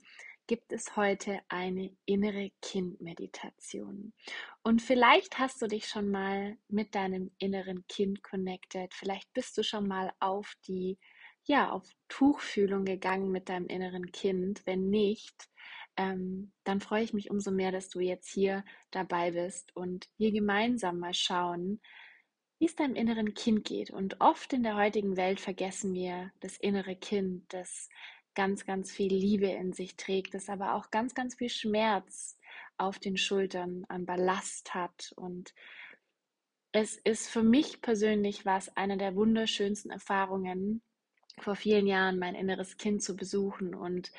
Gibt 0.48 0.72
es 0.72 0.96
heute 0.96 1.40
eine 1.50 1.96
innere 2.06 2.52
Kind-Meditation. 2.62 4.14
Und 4.64 4.82
vielleicht 4.82 5.40
hast 5.40 5.62
du 5.62 5.68
dich 5.68 5.88
schon 5.88 6.10
mal 6.10 6.58
mit 6.68 6.96
deinem 6.96 7.32
inneren 7.38 7.86
Kind 7.88 8.24
connected. 8.24 8.94
Vielleicht 8.94 9.32
bist 9.34 9.58
du 9.58 9.64
schon 9.64 9.88
mal 9.88 10.12
auf 10.20 10.56
die, 10.68 10.98
ja, 11.44 11.72
auf 11.72 11.88
Tuchfühlung 12.10 12.86
gegangen 12.86 13.32
mit 13.32 13.50
deinem 13.50 13.68
inneren 13.68 14.12
Kind. 14.12 14.66
Wenn 14.66 14.90
nicht, 14.90 15.50
ähm, 15.98 16.52
dann 16.64 16.80
freue 16.80 17.04
ich 17.04 17.14
mich 17.14 17.30
umso 17.30 17.52
mehr, 17.52 17.72
dass 17.72 17.90
du 17.90 18.00
jetzt 18.00 18.30
hier 18.30 18.64
dabei 18.92 19.32
bist 19.32 19.76
und 19.76 20.10
wir 20.18 20.32
gemeinsam 20.32 21.00
mal 21.00 21.14
schauen, 21.14 21.82
wie 22.62 22.66
es 22.68 22.76
deinem 22.76 22.94
inneren 22.94 23.34
Kind 23.34 23.66
geht. 23.66 23.90
Und 23.90 24.22
oft 24.22 24.54
in 24.54 24.62
der 24.62 24.76
heutigen 24.76 25.18
Welt 25.18 25.40
vergessen 25.40 25.96
wir 25.96 26.32
das 26.42 26.58
innere 26.58 26.96
Kind, 26.96 27.52
das 27.52 27.90
ganz, 28.36 28.68
ganz 28.68 28.92
viel 28.92 29.12
Liebe 29.12 29.48
in 29.48 29.74
sich 29.74 29.96
trägt, 29.96 30.36
das 30.36 30.48
aber 30.48 30.76
auch 30.76 30.92
ganz, 30.92 31.16
ganz 31.16 31.34
viel 31.34 31.50
Schmerz 31.50 32.38
auf 32.78 33.00
den 33.00 33.18
Schultern 33.18 33.84
an 33.90 34.06
Ballast 34.06 34.76
hat. 34.76 35.12
Und 35.16 35.56
es 36.72 36.98
ist 36.98 37.30
für 37.30 37.42
mich 37.42 37.82
persönlich 37.82 38.46
was 38.46 38.78
eine 38.78 38.96
der 38.96 39.16
wunderschönsten 39.16 39.90
Erfahrungen, 39.90 40.84
vor 41.40 41.56
vielen 41.56 41.88
Jahren 41.88 42.20
mein 42.20 42.36
inneres 42.36 42.78
Kind 42.78 43.02
zu 43.02 43.16
besuchen 43.16 43.74
und 43.74 44.12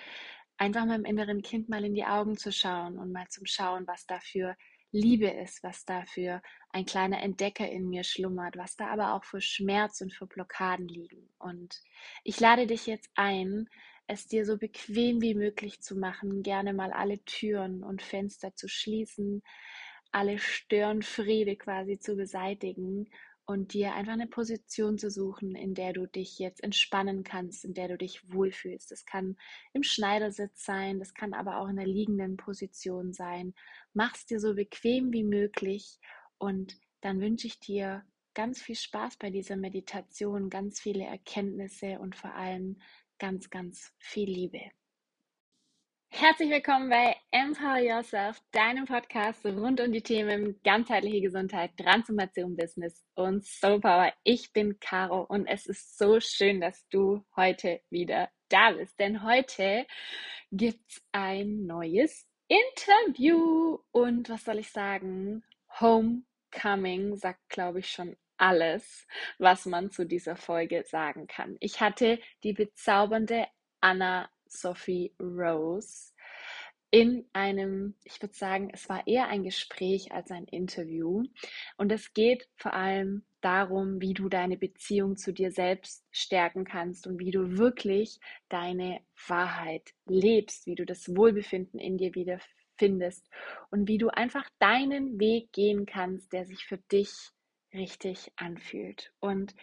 einfach 0.57 0.84
meinem 0.84 1.05
inneren 1.05 1.43
Kind 1.43 1.68
mal 1.68 1.84
in 1.84 1.95
die 1.95 2.07
Augen 2.07 2.36
zu 2.36 2.51
schauen 2.51 2.99
und 2.99 3.12
mal 3.12 3.28
zum 3.28 3.47
Schauen, 3.47 3.86
was 3.86 4.05
dafür 4.05 4.57
Liebe 4.93 5.28
ist, 5.28 5.62
was 5.62 5.84
da 5.84 6.05
für 6.05 6.43
ein 6.70 6.84
kleiner 6.84 7.22
Entdecker 7.22 7.68
in 7.68 7.88
mir 7.88 8.05
schlummert, 8.05 8.57
was 8.57 8.76
da 8.76 8.88
aber 8.88 9.14
auch 9.14 9.24
für 9.24 9.40
Schmerz 9.40 10.01
und 10.03 10.12
für 10.12 10.26
Blockaden 10.26 10.86
liegen. 10.86 11.28
Und 11.38 11.82
ich 12.24 12.38
lade 12.38 12.66
dich 12.66 12.86
jetzt 12.86 13.11
ein, 13.14 13.68
es 14.07 14.26
dir 14.26 14.45
so 14.45 14.59
bequem 14.59 15.22
wie 15.22 15.34
möglich 15.34 15.80
zu 15.80 15.97
machen, 15.97 16.43
gerne 16.43 16.74
mal 16.74 16.93
alle 16.93 17.24
Türen 17.24 17.82
und 17.82 18.03
Fenster 18.03 18.55
zu 18.55 18.68
schließen, 18.68 19.43
alle 20.11 20.38
Störenfriede 20.38 21.57
quasi 21.57 21.99
zu 21.99 22.16
beseitigen 22.16 23.09
und 23.45 23.72
dir 23.74 23.95
einfach 23.95 24.12
eine 24.12 24.26
Position 24.26 24.99
zu 24.99 25.11
suchen, 25.11 25.55
in 25.55 25.74
der 25.74 25.93
du 25.93 26.07
dich 26.07 26.38
jetzt 26.38 26.62
entspannen 26.62 27.24
kannst, 27.24 27.64
in 27.64 27.74
der 27.74 27.88
du 27.88 27.99
dich 27.99 28.32
wohlfühlst. 28.32 28.90
Das 28.90 29.05
kann 29.05 29.36
im 29.72 29.82
Schneidersitz 29.82 30.64
sein, 30.64 30.99
das 30.99 31.14
kann 31.14 31.34
aber 31.34 31.59
auch 31.59 31.68
in 31.68 31.76
der 31.76 31.86
liegenden 31.86 32.36
Position 32.36 33.12
sein. 33.12 33.55
Mach 33.95 34.14
es 34.14 34.26
dir 34.26 34.40
so 34.40 34.55
bequem 34.55 35.12
wie 35.12 35.24
möglich 35.24 35.99
und 36.38 36.76
dann 37.01 37.20
wünsche 37.20 37.49
ich 37.49 37.59
dir 37.59 38.05
ganz 38.34 38.62
viel 38.62 38.76
Spaß 38.76 39.16
bei 39.16 39.30
dieser 39.30 39.57
Meditation, 39.57 40.49
ganz 40.49 40.80
viele 40.80 41.05
Erkenntnisse 41.05 41.99
und 41.99 42.16
vor 42.16 42.34
allem 42.34 42.80
ganz, 43.18 43.51
ganz 43.51 43.93
viel 43.99 44.28
Liebe. 44.28 44.70
Herzlich 46.15 46.51
willkommen 46.51 46.91
bei 46.91 47.17
Empower 47.31 47.79
Yourself, 47.79 48.39
deinem 48.53 48.85
Podcast 48.85 49.45
rund 49.47 49.81
um 49.81 49.93
die 49.93 50.03
Themen 50.03 50.61
ganzheitliche 50.63 51.23
Gesundheit, 51.23 51.71
Transformation, 51.79 52.55
Business 52.55 53.03
und 53.15 53.47
Soul 53.47 53.81
Power. 53.81 54.13
Ich 54.23 54.53
bin 54.53 54.79
Caro 54.79 55.23
und 55.23 55.47
es 55.47 55.67
ist 55.67 55.97
so 55.97 56.21
schön, 56.21 56.61
dass 56.61 56.87
du 56.91 57.25
heute 57.35 57.81
wieder 57.89 58.29
da 58.51 58.73
bist, 58.73 59.01
denn 59.01 59.23
heute 59.25 59.87
gibt's 60.53 61.03
ein 61.13 61.65
neues 61.65 62.29
Interview 62.47 63.79
und 63.91 64.29
was 64.29 64.45
soll 64.45 64.59
ich 64.59 64.71
sagen? 64.71 65.43
Homecoming 65.81 67.17
sagt, 67.17 67.49
glaube 67.49 67.79
ich, 67.79 67.89
schon 67.89 68.17
alles, 68.37 69.07
was 69.39 69.65
man 69.65 69.91
zu 69.91 70.05
dieser 70.05 70.37
Folge 70.37 70.85
sagen 70.85 71.27
kann. 71.27 71.57
Ich 71.59 71.81
hatte 71.81 72.21
die 72.45 72.53
bezaubernde 72.53 73.47
Anna 73.81 74.29
Sophie 74.53 75.12
Rose 75.20 76.12
in 76.92 77.24
einem, 77.32 77.94
ich 78.05 78.20
würde 78.20 78.34
sagen, 78.34 78.68
es 78.70 78.86
war 78.86 79.07
eher 79.07 79.28
ein 79.28 79.44
Gespräch 79.44 80.12
als 80.12 80.30
ein 80.30 80.44
Interview. 80.44 81.22
Und 81.78 81.90
es 81.90 82.12
geht 82.12 82.46
vor 82.57 82.74
allem 82.74 83.24
darum, 83.40 84.03
wie 84.03 84.12
du 84.12 84.28
deine 84.28 84.59
Beziehung 84.59 85.16
zu 85.16 85.32
dir 85.32 85.50
selbst 85.53 86.05
stärken 86.11 86.64
kannst 86.64 87.07
und 87.07 87.18
wie 87.18 87.30
du 87.30 87.57
wirklich 87.57 88.20
deine 88.50 89.00
Wahrheit 89.26 89.94
lebst, 90.07 90.66
wie 90.66 90.74
du 90.74 90.84
das 90.84 91.16
Wohlbefinden 91.16 91.80
in 91.80 91.96
dir 91.96 92.14
wieder 92.14 92.38
findest 92.76 93.26
und 93.70 93.88
wie 93.88 93.96
du 93.96 94.09
einfach 94.09 94.48
deinen 94.59 95.18
Weg 95.18 95.50
gehen 95.53 95.86
kannst, 95.86 96.30
der 96.34 96.44
sich 96.44 96.66
für 96.66 96.78
dich 96.78 97.11
richtig 97.73 98.33
anfühlt. 98.37 99.12
Und 99.20 99.55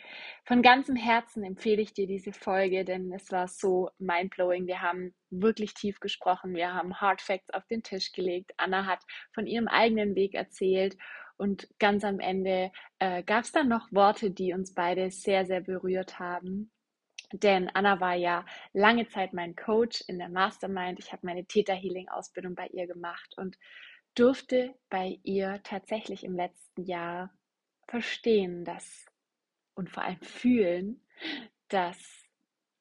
von 0.46 0.62
ganzem 0.62 0.96
Herzen 0.96 1.44
empfehle 1.44 1.82
ich 1.82 1.94
dir 1.94 2.08
diese 2.08 2.34
Folge, 2.34 2.86
denn 2.86 3.12
es 3.14 3.32
war 3.32 3.48
so 3.48 3.90
mindblowing. 4.00 4.68
Wir 4.68 4.82
haben 4.82 5.14
wirklich 5.30 5.74
tief 5.74 6.00
gesprochen. 6.00 6.56
Wir 6.56 6.74
haben 6.74 7.00
Hard 7.00 7.22
Facts 7.22 7.50
auf 7.52 7.66
den 7.68 7.84
Tisch 7.84 8.12
gelegt. 8.12 8.52
Anna 8.58 8.86
hat 8.86 9.00
von 9.34 9.48
ihrem 9.48 9.68
eigenen 9.68 10.16
Weg 10.16 10.34
erzählt. 10.34 10.98
Und 11.38 11.70
ganz 11.80 12.04
am 12.04 12.20
Ende 12.20 12.72
äh, 13.00 13.24
gab 13.24 13.46
es 13.46 13.52
dann 13.52 13.70
noch 13.70 13.92
Worte, 13.92 14.32
die 14.32 14.54
uns 14.54 14.74
beide 14.74 15.10
sehr, 15.12 15.46
sehr 15.46 15.62
berührt 15.62 16.20
haben. 16.20 16.72
Denn 17.32 17.70
Anna 17.70 18.00
war 18.00 18.16
ja 18.16 18.46
lange 18.74 19.08
Zeit 19.08 19.34
mein 19.34 19.56
Coach 19.56 20.04
in 20.08 20.18
der 20.18 20.30
Mastermind. 20.30 21.00
Ich 21.00 21.12
habe 21.12 21.26
meine 21.26 21.46
Theta 21.46 21.74
Healing 21.74 22.10
Ausbildung 22.10 22.56
bei 22.56 22.68
ihr 22.68 22.88
gemacht 22.88 23.36
und 23.38 23.58
durfte 24.16 24.76
bei 24.90 25.20
ihr 25.24 25.62
tatsächlich 25.64 26.24
im 26.24 26.36
letzten 26.36 26.84
Jahr 26.84 27.32
verstehen, 27.90 28.64
dass 28.64 29.06
und 29.76 29.90
vor 29.90 30.04
allem 30.04 30.22
fühlen, 30.22 31.02
dass 31.70 31.98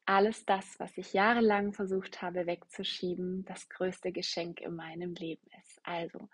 alles 0.05 0.45
das, 0.45 0.79
was 0.79 0.97
ich 0.97 1.13
jahrelang 1.13 1.73
versucht 1.73 2.21
habe 2.21 2.47
wegzuschieben, 2.47 3.45
das 3.45 3.69
größte 3.69 4.11
Geschenk 4.11 4.59
in 4.59 4.75
meinem 4.75 5.13
Leben 5.13 5.45
ist. 5.61 5.79
Also, 5.83 6.29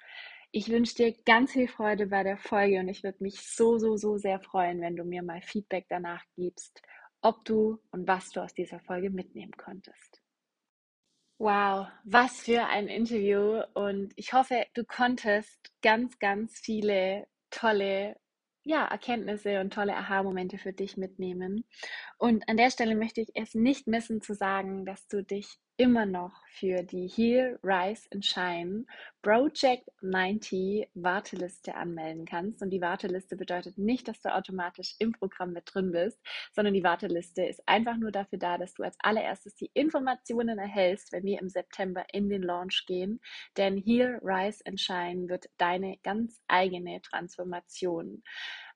ich 0.51 0.69
wünsche 0.69 0.95
dir 0.95 1.13
ganz 1.25 1.51
viel 1.51 1.67
Freude 1.67 2.07
bei 2.07 2.23
der 2.23 2.37
Folge 2.37 2.79
und 2.79 2.87
ich 2.87 3.03
würde 3.03 3.21
mich 3.21 3.41
so, 3.41 3.77
so, 3.77 3.97
so 3.97 4.17
sehr 4.17 4.39
freuen, 4.39 4.79
wenn 4.79 4.95
du 4.95 5.03
mir 5.03 5.21
mal 5.21 5.41
Feedback 5.41 5.87
danach 5.89 6.23
gibst, 6.35 6.81
ob 7.21 7.43
du 7.43 7.81
und 7.91 8.07
was 8.07 8.29
du 8.29 8.41
aus 8.41 8.53
dieser 8.53 8.79
Folge 8.79 9.09
mitnehmen 9.09 9.51
konntest. 9.57 10.21
Wow, 11.37 11.87
was 12.05 12.39
für 12.39 12.65
ein 12.67 12.87
Interview 12.87 13.61
und 13.73 14.13
ich 14.15 14.31
hoffe, 14.31 14.65
du 14.73 14.85
konntest 14.85 15.73
ganz, 15.81 16.17
ganz 16.19 16.57
viele 16.59 17.27
tolle 17.49 18.15
ja, 18.65 18.85
Erkenntnisse 18.85 19.61
und 19.61 19.73
tolle 19.73 19.95
Aha-Momente 19.95 20.57
für 20.57 20.73
dich 20.73 20.97
mitnehmen. 20.97 21.63
Und 22.17 22.49
an 22.49 22.57
der 22.57 22.71
Stelle 22.71 22.95
möchte 22.95 23.21
ich 23.21 23.29
es 23.35 23.53
nicht 23.53 23.87
missen 23.87 24.21
zu 24.21 24.33
sagen, 24.33 24.85
dass 24.85 25.07
du 25.07 25.23
dich 25.23 25.59
immer 25.77 26.05
noch 26.05 26.31
für 26.47 26.83
die 26.83 27.07
Heal, 27.07 27.59
Rise 27.61 28.07
and 28.13 28.25
Shine 28.25 28.85
Project 29.21 29.89
90 30.01 30.87
Warteliste 30.93 31.75
anmelden 31.75 32.25
kannst. 32.25 32.61
Und 32.61 32.69
die 32.69 32.79
Warteliste 32.79 33.35
bedeutet 33.35 33.77
nicht, 33.77 34.07
dass 34.07 34.21
du 34.21 34.33
automatisch 34.33 34.95
im 34.99 35.11
Programm 35.11 35.51
mit 35.51 35.63
drin 35.73 35.91
bist, 35.91 36.19
sondern 36.53 36.73
die 36.73 36.83
Warteliste 36.83 37.43
ist 37.43 37.67
einfach 37.67 37.97
nur 37.97 38.11
dafür 38.11 38.39
da, 38.39 38.57
dass 38.57 38.73
du 38.73 38.83
als 38.83 38.95
allererstes 38.99 39.55
die 39.55 39.71
Informationen 39.73 40.59
erhältst, 40.59 41.11
wenn 41.11 41.23
wir 41.23 41.41
im 41.41 41.49
September 41.49 42.05
in 42.13 42.29
den 42.29 42.43
Launch 42.43 42.85
gehen. 42.87 43.19
Denn 43.57 43.77
Heal, 43.77 44.19
Rise 44.23 44.63
and 44.65 44.79
Shine 44.79 45.27
wird 45.27 45.49
deine 45.57 45.97
ganz 46.03 46.39
eigene 46.47 47.01
Transformation 47.01 48.23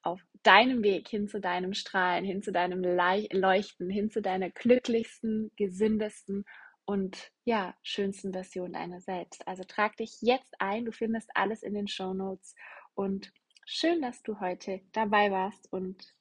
auf 0.02 0.22
deinem 0.44 0.84
Weg 0.84 1.08
hin 1.08 1.28
zu 1.28 1.40
deinem 1.40 1.74
Strahlen, 1.74 2.26
hin 2.26 2.42
zu 2.42 2.52
deinem 2.52 2.82
Leuchten, 2.82 3.90
hin 3.90 4.10
zu 4.10 4.22
deiner 4.22 4.50
glücklichsten, 4.50 5.52
gesündesten 5.58 6.46
und 6.90 7.32
ja, 7.44 7.76
schönsten 7.84 8.34
Version 8.34 8.74
deiner 8.74 9.00
selbst. 9.00 9.48
Also 9.48 9.64
trag 9.64 9.96
dich 9.98 10.24
jetzt 10.24 10.56
ein, 10.58 10.86
du 10.86 10.92
findest 10.92 11.30
alles 11.36 11.62
in 11.62 11.76
den 11.76 11.88
Show 11.88 12.16
Notes. 12.16 12.56
Und 12.96 13.32
schön, 13.64 14.02
dass 14.02 14.24
du 14.24 14.40
heute 14.40 14.82
dabei 14.92 15.30
warst. 15.30 15.72
Und 15.72 16.16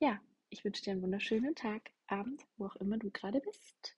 ja, 0.00 0.18
ich 0.50 0.64
wünsche 0.64 0.82
dir 0.82 0.90
einen 0.90 1.02
wunderschönen 1.02 1.54
Tag, 1.54 1.92
Abend, 2.08 2.42
wo 2.56 2.66
auch 2.66 2.74
immer 2.76 2.98
du 2.98 3.12
gerade 3.12 3.38
bist. 3.38 3.94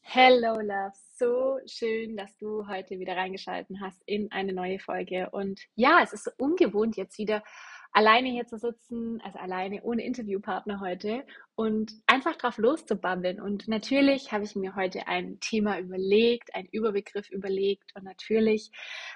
Hello 0.00 0.60
Love, 0.60 0.92
so 1.16 1.58
schön, 1.66 2.16
dass 2.16 2.36
du 2.36 2.68
heute 2.68 3.00
wieder 3.00 3.16
reingeschalten 3.16 3.80
hast 3.80 4.00
in 4.06 4.30
eine 4.30 4.52
neue 4.52 4.78
Folge. 4.78 5.28
Und 5.30 5.60
ja, 5.74 6.02
es 6.04 6.12
ist 6.12 6.22
so 6.22 6.30
ungewohnt 6.38 6.96
jetzt 6.96 7.18
wieder 7.18 7.42
alleine 7.90 8.28
hier 8.28 8.46
zu 8.46 8.58
sitzen, 8.58 9.20
also 9.22 9.40
alleine 9.40 9.82
ohne 9.82 10.04
Interviewpartner 10.04 10.78
heute 10.78 11.26
und 11.58 11.92
einfach 12.06 12.36
drauf 12.36 12.56
loszubabbeln. 12.56 13.40
Und 13.40 13.66
natürlich 13.66 14.30
habe 14.30 14.44
ich 14.44 14.54
mir 14.54 14.76
heute 14.76 15.08
ein 15.08 15.40
Thema 15.40 15.80
überlegt, 15.80 16.54
einen 16.54 16.68
Überbegriff 16.68 17.28
überlegt 17.30 17.96
und 17.96 18.04
natürlich 18.04 18.70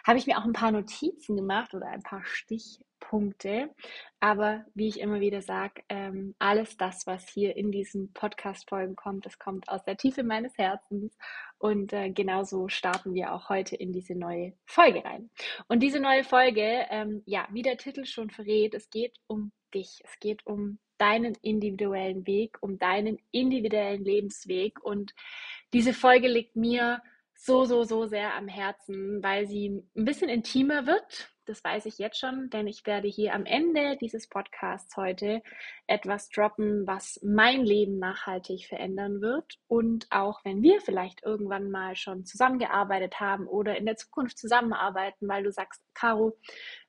habe 0.05 0.19
ich 0.19 0.27
mir 0.27 0.39
auch 0.39 0.45
ein 0.45 0.53
paar 0.53 0.73
Notizen 0.73 1.37
gemacht 1.37 1.73
oder 1.73 1.87
ein 1.87 2.03
paar 2.03 2.25
Stichpunkte. 2.25 3.71
Aber 4.19 4.65
wie 4.75 4.89
ich 4.89 4.99
immer 4.99 5.21
wieder 5.21 5.41
sage, 5.41 5.85
ähm, 5.89 6.35
alles 6.41 6.77
das, 6.77 7.07
was 7.07 7.29
hier 7.29 7.57
in 7.57 7.71
diesen 7.71 8.13
Podcast-Folgen 8.13 8.97
kommt, 8.97 9.25
das 9.25 9.39
kommt 9.39 9.69
aus 9.69 9.85
der 9.85 9.97
Tiefe 9.97 10.25
meines 10.25 10.59
Herzens. 10.59 11.17
Und 11.59 11.93
äh, 11.93 12.11
genauso 12.11 12.67
starten 12.67 13.15
wir 13.15 13.35
auch 13.35 13.51
heute 13.51 13.77
in 13.77 13.93
diese 13.93 14.17
neue 14.17 14.55
Folge 14.67 15.05
rein. 15.05 15.31
Und 15.69 15.79
diese 15.79 16.01
neue 16.01 16.25
Folge, 16.25 16.87
ähm, 16.91 17.23
ja, 17.25 17.47
wie 17.53 17.63
der 17.63 17.77
Titel 17.77 18.05
schon 18.05 18.31
verrät, 18.31 18.75
es 18.75 18.91
geht 18.91 19.15
um 19.29 19.53
dich. 19.73 20.01
Es 20.05 20.19
geht 20.21 20.47
um 20.47 20.79
deinen 20.99 21.35
individuellen 21.43 22.27
Weg, 22.27 22.59
um 22.61 22.79
deinen 22.79 23.19
individuellen 23.33 24.05
Lebensweg. 24.05 24.83
Und 24.85 25.15
diese 25.73 25.95
Folge 25.95 26.29
liegt 26.29 26.55
mir 26.55 27.03
so, 27.35 27.65
so, 27.65 27.83
so 27.83 28.07
sehr 28.07 28.35
am 28.35 28.47
Herzen, 28.47 29.23
weil 29.23 29.49
sie 29.49 29.83
ein 29.97 30.05
bisschen 30.05 30.29
intimer 30.29 30.87
wird 30.87 31.32
das 31.47 31.65
weiß 31.65 31.87
ich 31.87 31.99
jetzt 31.99 32.19
schon, 32.19 32.51
denn 32.51 32.67
ich 32.67 32.87
werde 32.87 33.09
hier 33.09 33.35
am 33.35 33.45
Ende 33.45 33.97
dieses 34.01 34.29
Podcasts 34.29 34.97
heute 34.97 35.43
etwas 35.87 36.29
droppen, 36.31 36.87
was 36.87 37.19
mein 37.23 37.65
Leben 37.65 37.99
nachhaltig 37.99 38.67
verändern 38.67 39.21
wird. 39.21 39.59
Und 39.67 40.07
auch 40.11 40.45
wenn 40.45 40.63
wir 40.63 40.81
vielleicht 40.81 41.23
irgendwann 41.25 41.71
mal 41.71 41.97
schon 41.97 42.25
zusammengearbeitet 42.25 43.19
haben 43.19 43.47
oder 43.49 43.77
in 43.77 43.87
der 43.87 43.97
Zukunft 43.97 44.39
zusammenarbeiten, 44.39 45.29
weil 45.29 45.43
du 45.43 45.51
sagst, 45.51 45.83
Caro, 45.95 46.39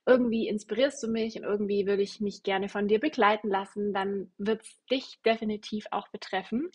irgendwie 0.05 0.47
inspirierst 0.47 1.01
du 1.01 1.07
mich 1.07 1.35
und 1.37 1.43
irgendwie 1.43 1.87
würde 1.87 2.03
ich 2.03 2.19
mich 2.19 2.43
gerne 2.43 2.69
von 2.69 2.87
dir 2.87 2.99
begleiten 2.99 3.49
lassen, 3.49 3.93
dann 3.93 4.31
wird 4.37 4.61
es 4.61 4.85
dich 4.91 5.19
definitiv 5.25 5.85
auch 5.91 6.09
betreffen. 6.09 6.69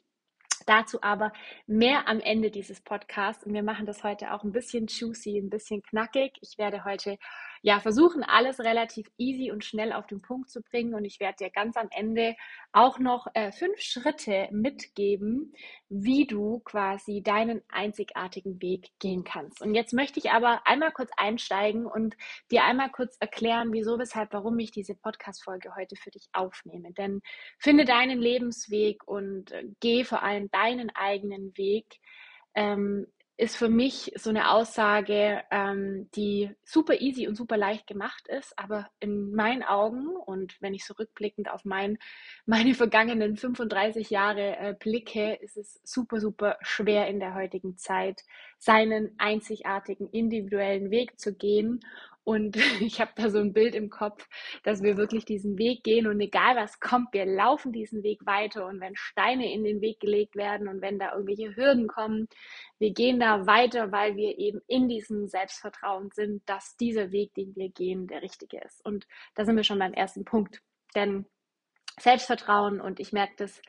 Dazu 0.68 0.98
aber 1.02 1.32
mehr 1.66 2.08
am 2.08 2.20
Ende 2.20 2.50
dieses 2.50 2.82
Podcasts. 2.82 3.42
Und 3.42 3.54
wir 3.54 3.62
machen 3.62 3.86
das 3.86 4.04
heute 4.04 4.34
auch 4.34 4.44
ein 4.44 4.52
bisschen 4.52 4.86
juicy, 4.86 5.38
ein 5.38 5.48
bisschen 5.48 5.82
knackig. 5.82 6.36
Ich 6.42 6.58
werde 6.58 6.84
heute 6.84 7.18
ja, 7.62 7.80
versuchen, 7.80 8.22
alles 8.22 8.60
relativ 8.60 9.10
easy 9.18 9.50
und 9.50 9.64
schnell 9.64 9.92
auf 9.92 10.06
den 10.06 10.22
Punkt 10.22 10.50
zu 10.50 10.62
bringen. 10.62 10.94
Und 10.94 11.04
ich 11.04 11.20
werde 11.20 11.44
dir 11.44 11.50
ganz 11.50 11.76
am 11.76 11.88
Ende 11.90 12.36
auch 12.72 12.98
noch 12.98 13.26
äh, 13.34 13.52
fünf 13.52 13.80
Schritte 13.80 14.48
mitgeben, 14.50 15.54
wie 15.88 16.26
du 16.26 16.60
quasi 16.60 17.22
deinen 17.22 17.62
einzigartigen 17.68 18.60
Weg 18.60 18.90
gehen 18.98 19.24
kannst. 19.24 19.62
Und 19.62 19.74
jetzt 19.74 19.92
möchte 19.92 20.18
ich 20.18 20.30
aber 20.30 20.66
einmal 20.66 20.92
kurz 20.92 21.10
einsteigen 21.16 21.86
und 21.86 22.16
dir 22.50 22.64
einmal 22.64 22.90
kurz 22.90 23.16
erklären, 23.20 23.72
wieso, 23.72 23.98
weshalb, 23.98 24.32
warum 24.32 24.58
ich 24.58 24.70
diese 24.70 24.94
Podcast-Folge 24.94 25.74
heute 25.74 25.96
für 25.96 26.10
dich 26.10 26.28
aufnehme. 26.32 26.92
Denn 26.92 27.22
finde 27.58 27.84
deinen 27.84 28.20
Lebensweg 28.20 29.06
und 29.06 29.52
äh, 29.52 29.64
geh 29.80 30.04
vor 30.04 30.22
allem 30.22 30.50
deinen 30.50 30.90
eigenen 30.94 31.56
Weg. 31.56 32.00
Ähm, 32.54 33.06
ist 33.38 33.56
für 33.56 33.68
mich 33.68 34.12
so 34.16 34.30
eine 34.30 34.50
Aussage, 34.50 35.44
ähm, 35.52 36.10
die 36.16 36.50
super 36.64 37.00
easy 37.00 37.28
und 37.28 37.36
super 37.36 37.56
leicht 37.56 37.86
gemacht 37.86 38.26
ist, 38.26 38.52
aber 38.58 38.90
in 38.98 39.32
meinen 39.32 39.62
Augen 39.62 40.08
und 40.08 40.60
wenn 40.60 40.74
ich 40.74 40.84
so 40.84 40.94
rückblickend 40.94 41.48
auf 41.48 41.64
mein, 41.64 41.98
meine 42.46 42.74
vergangenen 42.74 43.36
35 43.36 44.10
Jahre 44.10 44.56
äh, 44.56 44.74
blicke, 44.76 45.34
ist 45.34 45.56
es 45.56 45.80
super, 45.84 46.18
super 46.20 46.58
schwer 46.62 47.06
in 47.06 47.20
der 47.20 47.34
heutigen 47.34 47.76
Zeit, 47.76 48.22
seinen 48.58 49.14
einzigartigen 49.18 50.10
individuellen 50.10 50.90
Weg 50.90 51.20
zu 51.20 51.32
gehen 51.32 51.80
Und 52.28 52.56
ich 52.82 53.00
habe 53.00 53.12
da 53.16 53.30
so 53.30 53.38
ein 53.38 53.54
Bild 53.54 53.74
im 53.74 53.88
Kopf, 53.88 54.28
dass 54.62 54.82
wir 54.82 54.98
wirklich 54.98 55.24
diesen 55.24 55.56
Weg 55.56 55.82
gehen 55.82 56.06
und 56.06 56.20
egal 56.20 56.56
was 56.56 56.78
kommt, 56.78 57.14
wir 57.14 57.24
laufen 57.24 57.72
diesen 57.72 58.02
Weg 58.02 58.26
weiter. 58.26 58.66
Und 58.66 58.82
wenn 58.82 58.94
Steine 58.96 59.50
in 59.50 59.64
den 59.64 59.80
Weg 59.80 59.98
gelegt 59.98 60.36
werden 60.36 60.68
und 60.68 60.82
wenn 60.82 60.98
da 60.98 61.12
irgendwelche 61.12 61.56
Hürden 61.56 61.88
kommen, 61.88 62.28
wir 62.78 62.92
gehen 62.92 63.18
da 63.18 63.46
weiter, 63.46 63.92
weil 63.92 64.16
wir 64.16 64.36
eben 64.36 64.60
in 64.66 64.90
diesem 64.90 65.26
Selbstvertrauen 65.26 66.10
sind, 66.12 66.46
dass 66.46 66.76
dieser 66.76 67.12
Weg, 67.12 67.32
den 67.32 67.56
wir 67.56 67.70
gehen, 67.70 68.06
der 68.06 68.20
richtige 68.20 68.60
ist. 68.60 68.84
Und 68.84 69.06
da 69.34 69.46
sind 69.46 69.56
wir 69.56 69.64
schon 69.64 69.78
beim 69.78 69.94
ersten 69.94 70.26
Punkt. 70.26 70.60
Denn 70.94 71.24
Selbstvertrauen 71.98 72.78
und 72.82 73.00
ich 73.00 73.10
merke 73.14 73.36
das 73.38 73.62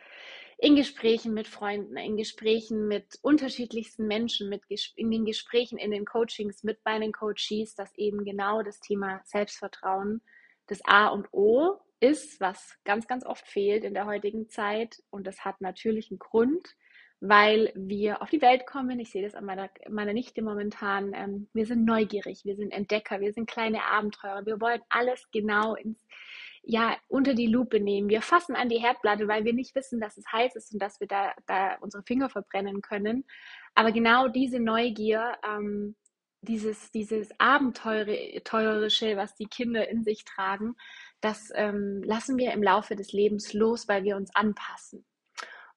in 0.62 0.76
Gesprächen 0.76 1.34
mit 1.34 1.47
Freunden, 1.47 1.95
in 1.95 2.18
Gesprächen 2.18 2.88
mit 2.88 3.18
unterschiedlichsten 3.22 4.07
Menschen, 4.07 4.49
mit 4.49 4.64
in 4.95 5.10
den 5.10 5.24
Gesprächen, 5.24 5.78
in 5.78 5.91
den 5.91 6.05
Coachings 6.05 6.64
mit 6.64 6.84
meinen 6.84 7.14
Coaches, 7.14 7.76
dass 7.76 7.95
eben 7.97 8.26
genau 8.26 8.62
das 8.62 8.82
Thema 8.82 9.22
Selbstvertrauen 9.24 10.22
das 10.68 10.82
A 10.84 11.07
und 11.07 11.28
O 11.32 11.78
ist, 12.01 12.41
was 12.41 12.78
ganz, 12.84 13.07
ganz 13.07 13.26
oft 13.26 13.47
fehlt 13.47 13.86
in 13.86 13.93
der 13.93 14.05
heutigen 14.05 14.49
Zeit. 14.49 15.01
Und 15.10 15.28
das 15.28 15.45
hat 15.45 15.62
natürlich 15.62 16.12
einen 16.12 16.20
Grund, 16.20 16.76
weil 17.22 17.72
wir 17.74 18.22
auf 18.22 18.30
die 18.30 18.41
Welt 18.41 18.66
kommen. 18.66 18.99
Ich 18.99 19.12
sehe 19.12 19.24
das 19.24 19.36
an 19.36 19.45
meiner, 19.45 19.70
meiner 19.89 20.14
Nichte 20.14 20.41
momentan. 20.41 21.14
Ähm, 21.14 21.47
wir 21.53 21.66
sind 21.68 21.86
neugierig, 21.86 22.43
wir 22.43 22.57
sind 22.57 22.72
Entdecker, 22.72 23.22
wir 23.22 23.32
sind 23.32 23.49
kleine 23.49 23.84
Abenteurer. 23.86 24.45
Wir 24.45 24.60
wollen 24.60 24.82
alles 24.89 25.30
genau 25.32 25.76
ins, 25.76 26.05
ja, 26.64 26.97
unter 27.07 27.34
die 27.34 27.47
Lupe 27.47 27.80
nehmen. 27.80 28.10
Wir 28.10 28.22
fassen 28.22 28.55
an 28.55 28.70
die 28.70 28.80
Herdplatte, 28.80 29.28
weil 29.28 29.45
wir 29.45 29.53
nicht 29.53 29.76
wissen, 29.76 29.99
dass 29.99 30.18
es 30.18 30.26
heiß 30.32 30.55
ist 30.55 30.74
und 30.74 30.82
dass 30.82 30.99
wir 30.99 31.07
da, 31.07 31.34
da 31.47 31.76
unsere 31.82 32.03
Finger 32.03 32.30
verbrennen 32.30 32.82
können. 32.82 33.26
Aber 33.76 33.91
genau 33.91 34.28
diese 34.28 34.60
Neugier, 34.60 35.38
ähm, 35.47 35.95
dieses, 36.41 36.91
dieses 36.91 37.30
Abenteurerische, 37.39 39.18
was 39.18 39.36
die 39.36 39.47
Kinder 39.47 39.89
in 39.89 40.03
sich 40.03 40.24
tragen, 40.24 40.76
das 41.22 41.51
ähm, 41.53 42.01
lassen 42.03 42.38
wir 42.38 42.53
im 42.53 42.64
Laufe 42.64 42.95
des 42.95 43.12
Lebens 43.12 43.53
los, 43.53 43.88
weil 43.88 44.03
wir 44.03 44.16
uns 44.16 44.34
anpassen. 44.36 45.05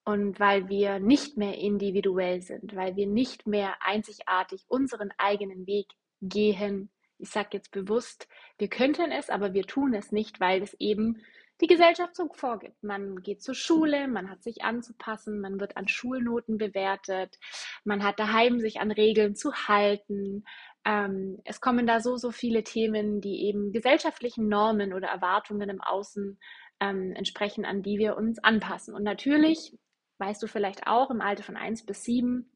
Und 0.05 0.41
weil 0.41 0.69
wir 0.69 0.99
nicht 0.99 1.37
mehr 1.37 1.59
individuell 1.59 2.43
sind, 2.43 2.75
weil 2.75 2.97
wir 2.97 3.07
nicht 3.07 3.47
mehr 3.47 3.77
einzigartig 3.83 4.65
unseren 4.69 5.11
eigenen 5.17 5.67
Weg 5.67 5.87
gehen 6.21 6.91
ich 7.23 7.31
sage 7.31 7.51
jetzt 7.53 7.71
bewusst, 7.71 8.29
wir 8.59 8.69
könnten 8.69 9.13
es, 9.13 9.31
aber 9.31 9.55
wir 9.55 9.65
tun 9.65 9.95
es 9.95 10.11
nicht, 10.11 10.41
weil 10.41 10.63
es 10.63 10.75
eben 10.81 11.23
die 11.61 11.69
Gesellschaft 11.69 12.17
so 12.17 12.29
vorgibt. 12.35 12.83
Man 12.83 13.23
geht 13.23 13.43
zur 13.43 13.55
Schule, 13.55 14.09
man 14.09 14.29
hat 14.29 14.43
sich 14.43 14.65
anzupassen, 14.65 15.41
man 15.41 15.61
wird 15.61 15.77
an 15.77 15.87
Schulnoten 15.87 16.59
bewertet, 16.59 17.39
man 17.85 18.03
hat 18.03 18.19
daheim 18.19 18.59
sich 18.59 18.81
an 18.81 18.91
Regeln 18.91 19.37
zu 19.37 19.55
halten. 19.55 20.45
Ähm, 20.85 21.39
es 21.45 21.61
kommen 21.61 21.87
da 21.87 22.01
so, 22.01 22.17
so 22.17 22.33
viele 22.33 22.65
Themen, 22.65 23.21
die 23.21 23.47
eben 23.47 23.71
gesellschaftlichen 23.71 24.49
Normen 24.49 24.93
oder 24.93 25.07
Erwartungen 25.07 25.71
im 25.71 25.81
Außen 25.81 26.41
ähm, 26.81 27.13
entsprechen, 27.15 27.65
an 27.65 27.83
die 27.83 27.99
wir 27.99 28.17
uns 28.17 28.43
anpassen. 28.43 28.97
Und 28.97 29.05
natürlich, 29.05 29.79
weißt 30.19 30.43
du 30.43 30.49
vielleicht 30.49 30.89
auch, 30.89 31.13
im 31.13 31.21
Alter 31.21 31.45
von 31.45 31.57
1 31.57 31.87
bis 31.87 32.03
7 32.03 32.52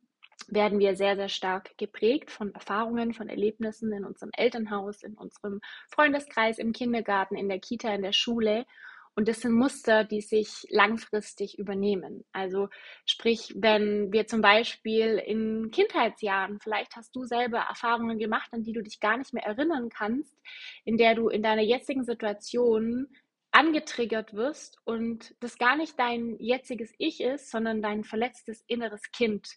werden 0.49 0.79
wir 0.79 0.97
sehr, 0.97 1.17
sehr 1.17 1.29
stark 1.29 1.77
geprägt 1.79 2.31
von 2.31 2.55
Erfahrungen, 2.55 3.13
von 3.13 3.29
Erlebnissen 3.29 3.93
in 3.93 4.05
unserem 4.05 4.31
Elternhaus, 4.37 5.03
in 5.03 5.15
unserem 5.15 5.61
Freundeskreis, 5.89 6.59
im 6.59 6.73
Kindergarten, 6.73 7.37
in 7.37 7.49
der 7.49 7.59
Kita, 7.59 7.93
in 7.95 8.03
der 8.03 8.13
Schule. 8.13 8.67
Und 9.19 9.29
das 9.29 9.41
sind 9.41 9.53
Muster, 9.53 10.05
die 10.05 10.21
sich 10.21 10.67
langfristig 10.69 11.59
übernehmen. 11.59 12.25
Also 12.33 12.69
sprich, 13.07 13.55
wenn 13.57 14.13
wir 14.13 14.27
zum 14.27 14.43
Beispiel 14.43 15.17
in 15.17 15.71
Kindheitsjahren, 15.71 16.61
vielleicht 16.61 16.97
hast 16.97 17.17
du 17.17 17.25
selber 17.25 17.61
Erfahrungen 17.61 18.19
gemacht, 18.19 18.51
an 18.53 18.63
die 18.63 18.75
du 18.75 18.83
dich 18.83 19.01
gar 19.01 19.17
nicht 19.17 19.33
mehr 19.33 19.45
erinnern 19.45 19.89
kannst, 19.89 20.37
in 20.85 20.99
der 20.99 21.15
du 21.15 21.29
in 21.31 21.43
deiner 21.43 21.63
jetzigen 21.63 22.05
Situation 22.05 23.09
angetriggert 23.53 24.35
wirst 24.35 24.77
und 24.85 25.35
das 25.41 25.57
gar 25.57 25.77
nicht 25.77 25.99
dein 25.99 26.37
jetziges 26.39 26.93
Ich 26.99 27.23
ist, 27.23 27.51
sondern 27.51 27.81
dein 27.81 28.05
verletztes 28.05 28.63
inneres 28.67 29.01
Kind, 29.13 29.49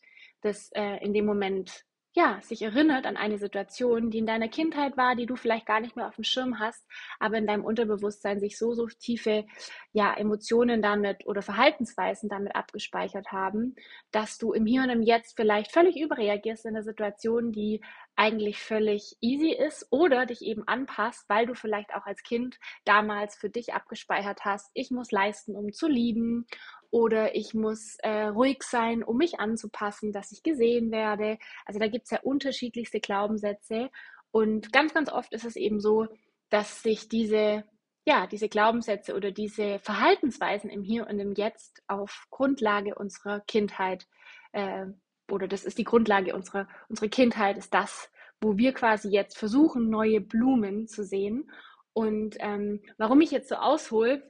das 0.41 0.69
äh, 0.73 1.03
in 1.03 1.13
dem 1.13 1.25
Moment 1.25 1.85
ja, 2.13 2.39
sich 2.41 2.61
erinnert 2.63 3.05
an 3.05 3.17
eine 3.17 3.37
Situation, 3.37 4.09
die 4.09 4.17
in 4.17 4.25
deiner 4.25 4.47
Kindheit 4.47 4.97
war, 4.97 5.15
die 5.15 5.27
du 5.27 5.35
vielleicht 5.35 5.67
gar 5.67 5.79
nicht 5.79 5.95
mehr 5.95 6.07
auf 6.07 6.15
dem 6.15 6.23
Schirm 6.23 6.59
hast, 6.59 6.83
aber 7.19 7.37
in 7.37 7.45
deinem 7.45 7.63
Unterbewusstsein 7.63 8.39
sich 8.39 8.57
so, 8.57 8.73
so 8.73 8.87
tiefe 8.87 9.45
ja, 9.93 10.13
Emotionen 10.15 10.81
damit 10.81 11.27
oder 11.27 11.43
Verhaltensweisen 11.43 12.27
damit 12.27 12.55
abgespeichert 12.55 13.31
haben, 13.31 13.75
dass 14.11 14.39
du 14.39 14.53
im 14.53 14.65
Hier 14.65 14.81
und 14.81 14.89
im 14.89 15.03
Jetzt 15.03 15.35
vielleicht 15.35 15.71
völlig 15.71 15.97
überreagierst 15.97 16.65
in 16.65 16.75
einer 16.75 16.83
Situation, 16.83 17.51
die 17.51 17.81
eigentlich 18.15 18.59
völlig 18.59 19.15
easy 19.21 19.51
ist 19.51 19.87
oder 19.91 20.25
dich 20.25 20.41
eben 20.41 20.67
anpasst, 20.67 21.29
weil 21.29 21.45
du 21.45 21.53
vielleicht 21.53 21.93
auch 21.93 22.05
als 22.05 22.23
Kind 22.23 22.59
damals 22.85 23.35
für 23.37 23.49
dich 23.49 23.73
abgespeichert 23.73 24.43
hast, 24.43 24.71
ich 24.73 24.89
muss 24.89 25.11
leisten, 25.11 25.55
um 25.55 25.71
zu 25.71 25.87
lieben 25.87 26.47
oder 26.91 27.35
ich 27.35 27.53
muss 27.53 27.97
äh, 27.99 28.25
ruhig 28.25 28.63
sein, 28.63 29.03
um 29.03 29.17
mich 29.17 29.39
anzupassen, 29.39 30.11
dass 30.11 30.31
ich 30.31 30.43
gesehen 30.43 30.91
werde. 30.91 31.37
Also 31.65 31.79
da 31.79 31.87
gibt 31.87 32.05
es 32.05 32.11
ja 32.11 32.19
unterschiedlichste 32.21 32.99
Glaubenssätze 32.99 33.89
und 34.31 34.71
ganz, 34.71 34.93
ganz 34.93 35.11
oft 35.11 35.33
ist 35.33 35.45
es 35.45 35.55
eben 35.55 35.79
so, 35.79 36.07
dass 36.49 36.81
sich 36.81 37.09
diese, 37.09 37.63
ja, 38.05 38.27
diese 38.27 38.49
Glaubenssätze 38.49 39.15
oder 39.15 39.31
diese 39.31 39.79
Verhaltensweisen 39.79 40.69
im 40.69 40.83
Hier 40.83 41.07
und 41.07 41.19
im 41.19 41.33
Jetzt 41.33 41.81
auf 41.87 42.25
Grundlage 42.29 42.95
unserer 42.95 43.39
Kindheit 43.41 44.07
äh, 44.51 44.87
oder 45.31 45.47
das 45.47 45.63
ist 45.63 45.77
die 45.77 45.83
Grundlage 45.83 46.33
unserer, 46.33 46.67
unserer 46.87 47.09
Kindheit, 47.09 47.57
ist 47.57 47.73
das, 47.73 48.09
wo 48.41 48.57
wir 48.57 48.73
quasi 48.73 49.09
jetzt 49.09 49.37
versuchen, 49.37 49.89
neue 49.89 50.21
Blumen 50.21 50.87
zu 50.87 51.03
sehen. 51.03 51.51
Und 51.93 52.37
ähm, 52.39 52.81
warum 52.97 53.21
ich 53.21 53.31
jetzt 53.31 53.49
so 53.49 53.55
aushole, 53.55 54.23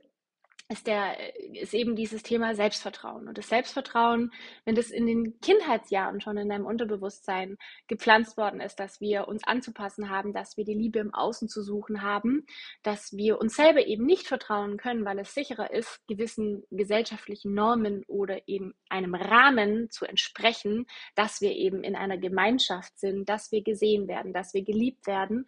ist, 0.71 0.85
der, 0.85 1.15
ist 1.55 1.73
eben 1.73 1.95
dieses 1.95 2.21
Thema 2.21 2.53
Selbstvertrauen. 2.53 3.27
Und 3.27 3.39
das 3.39 3.49
Selbstvertrauen, 3.49 4.31
wenn 4.65 4.75
das 4.75 4.91
in 4.91 5.07
den 5.07 5.39
Kindheitsjahren 5.41 6.21
schon 6.21 6.37
in 6.37 6.47
deinem 6.47 6.67
Unterbewusstsein 6.67 7.57
gepflanzt 7.87 8.37
worden 8.37 8.61
ist, 8.61 8.79
dass 8.79 9.01
wir 9.01 9.27
uns 9.27 9.43
anzupassen 9.43 10.11
haben, 10.11 10.31
dass 10.31 10.57
wir 10.57 10.65
die 10.65 10.75
Liebe 10.75 10.99
im 10.99 11.11
Außen 11.11 11.49
zu 11.49 11.63
suchen 11.63 12.03
haben, 12.03 12.45
dass 12.83 13.13
wir 13.13 13.39
uns 13.39 13.55
selber 13.55 13.83
eben 13.87 14.05
nicht 14.05 14.27
vertrauen 14.27 14.77
können, 14.77 15.05
weil 15.05 15.17
es 15.17 15.33
sicherer 15.33 15.73
ist, 15.73 16.01
gewissen 16.07 16.63
gesellschaftlichen 16.69 17.55
Normen 17.55 18.03
oder 18.07 18.47
eben 18.47 18.75
einem 18.89 19.15
Rahmen 19.15 19.89
zu 19.89 20.05
entsprechen, 20.05 20.85
dass 21.15 21.41
wir 21.41 21.51
eben 21.51 21.83
in 21.83 21.95
einer 21.95 22.19
Gemeinschaft 22.19 22.99
sind, 22.99 23.27
dass 23.27 23.51
wir 23.51 23.63
gesehen 23.63 24.07
werden, 24.07 24.33
dass 24.33 24.53
wir 24.53 24.63
geliebt 24.63 25.07
werden, 25.07 25.47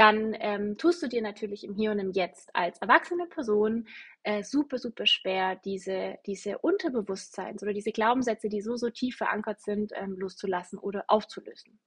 dann 0.00 0.34
ähm, 0.40 0.78
tust 0.78 1.02
du 1.02 1.08
dir 1.08 1.20
natürlich 1.20 1.62
im 1.62 1.74
Hier 1.74 1.90
und 1.90 1.98
im 1.98 2.12
Jetzt 2.12 2.48
als 2.54 2.78
erwachsene 2.78 3.26
Person 3.26 3.86
äh, 4.22 4.42
super, 4.42 4.78
super 4.78 5.06
schwer, 5.06 5.56
diese, 5.64 6.18
diese 6.26 6.58
Unterbewusstseins 6.58 7.62
oder 7.62 7.72
diese 7.72 7.92
Glaubenssätze, 7.92 8.48
die 8.48 8.60
so, 8.60 8.76
so 8.76 8.90
tief 8.90 9.16
verankert 9.16 9.60
sind, 9.60 9.92
ähm, 9.94 10.16
loszulassen 10.18 10.78
oder 10.78 11.04
aufzulösen. 11.08 11.78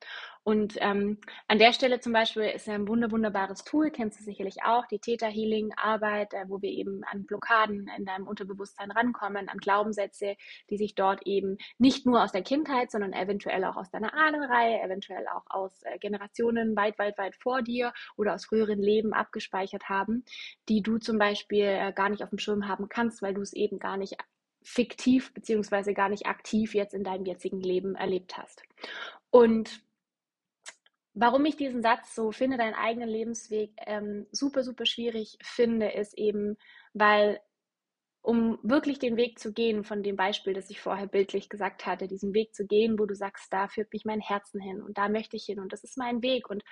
Und 0.44 0.76
ähm, 0.80 1.20
an 1.48 1.60
der 1.60 1.72
Stelle 1.72 2.00
zum 2.00 2.12
Beispiel 2.12 2.44
ist 2.44 2.68
ein 2.68 2.88
wunder, 2.88 3.12
wunderbares 3.12 3.64
Tool, 3.64 3.92
kennst 3.92 4.20
du 4.20 4.24
sicherlich 4.24 4.64
auch, 4.64 4.86
die 4.88 5.00
Theta 5.00 5.28
Healing 5.28 5.72
Arbeit, 5.78 6.34
äh, 6.34 6.46
wo 6.48 6.62
wir 6.62 6.72
eben 6.72 7.04
an 7.06 7.26
Blockaden 7.26 7.90
in 7.98 8.06
deinem 8.06 8.28
Unterbewusstsein 8.28 8.92
rankommen, 8.92 9.48
an 9.48 9.58
Glaubenssätze, 9.58 10.36
die 10.70 10.78
sich 10.78 10.96
dort 10.96 11.26
eben 11.26 11.58
nicht 11.78 12.06
nur 12.06 12.24
aus 12.24 12.32
der 12.32 12.42
Kindheit, 12.42 12.92
sondern 12.92 13.14
eventuell 13.14 13.64
auch 13.64 13.78
aus 13.78 13.92
deiner 13.92 14.14
Ahnenreihe, 14.14 14.82
eventuell 14.82 15.26
auch 15.28 15.44
aus 15.48 15.84
äh, 15.84 15.98
Generationen 16.00 16.76
weit, 16.76 16.98
weit, 17.00 17.18
weit 17.18 17.36
vor 17.36 17.62
dir 17.62 17.94
oder 18.18 18.34
aus 18.34 18.46
früheren 18.46 18.82
Leben 18.82 19.14
abgespeichert 19.14 19.88
haben, 19.88 20.26
die 20.68 20.82
du 20.82 20.98
zum 20.98 21.20
Beispiel 21.20 21.66
äh, 21.66 21.94
gar 21.94 22.10
nicht 22.10 22.23
auf 22.24 22.30
dem 22.30 22.40
Schirm 22.40 22.68
haben 22.68 22.90
kannst, 22.90 23.22
weil 23.22 23.34
du 23.34 23.42
es 23.42 23.54
eben 23.54 23.80
gar 23.80 23.98
nicht 23.98 24.16
fiktiv 24.64 25.34
beziehungsweise 25.34 25.94
gar 25.94 26.10
nicht 26.10 26.26
aktiv 26.26 26.74
jetzt 26.74 26.94
in 26.94 27.04
deinem 27.04 27.26
jetzigen 27.26 27.60
Leben 27.60 27.96
erlebt 27.96 28.38
hast. 28.38 28.64
Und 29.30 29.82
warum 31.14 31.46
ich 31.46 31.58
diesen 31.58 31.82
Satz 31.82 32.16
so 32.16 32.32
finde, 32.32 32.58
deinen 32.58 32.74
eigenen 32.74 33.10
Lebensweg 33.10 33.72
ähm, 33.86 34.26
super, 34.32 34.64
super 34.64 34.86
schwierig 34.86 35.38
finde, 35.44 35.92
ist 35.92 36.18
eben, 36.18 36.58
weil 36.94 37.40
um 38.22 38.58
wirklich 38.64 39.00
den 39.00 39.18
Weg 39.18 39.38
zu 39.38 39.52
gehen, 39.52 39.84
von 39.84 40.02
dem 40.02 40.16
Beispiel, 40.16 40.54
das 40.54 40.70
ich 40.70 40.80
vorher 40.80 41.08
bildlich 41.08 41.50
gesagt 41.50 41.86
hatte, 41.86 42.08
diesen 42.08 42.34
Weg 42.34 42.56
zu 42.56 42.66
gehen, 42.66 42.98
wo 42.98 43.06
du 43.06 43.16
sagst, 43.16 43.52
da 43.52 43.68
führt 43.68 43.92
mich 43.92 44.06
mein 44.06 44.22
Herzen 44.22 44.62
hin 44.62 44.82
und 44.82 44.98
da 44.98 45.10
möchte 45.10 45.36
ich 45.36 45.44
hin 45.44 45.60
und 45.60 45.74
das 45.74 45.84
ist 45.84 45.98
mein 45.98 46.22
Weg 46.22 46.50
und 46.50 46.64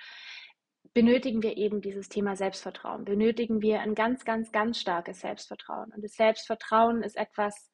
benötigen 0.94 1.42
wir 1.42 1.56
eben 1.56 1.80
dieses 1.80 2.08
Thema 2.08 2.36
Selbstvertrauen. 2.36 3.04
Benötigen 3.04 3.62
wir 3.62 3.80
ein 3.80 3.94
ganz, 3.94 4.24
ganz, 4.24 4.52
ganz 4.52 4.78
starkes 4.78 5.20
Selbstvertrauen. 5.20 5.92
Und 5.94 6.04
das 6.04 6.14
Selbstvertrauen 6.14 7.02
ist 7.02 7.16
etwas, 7.16 7.70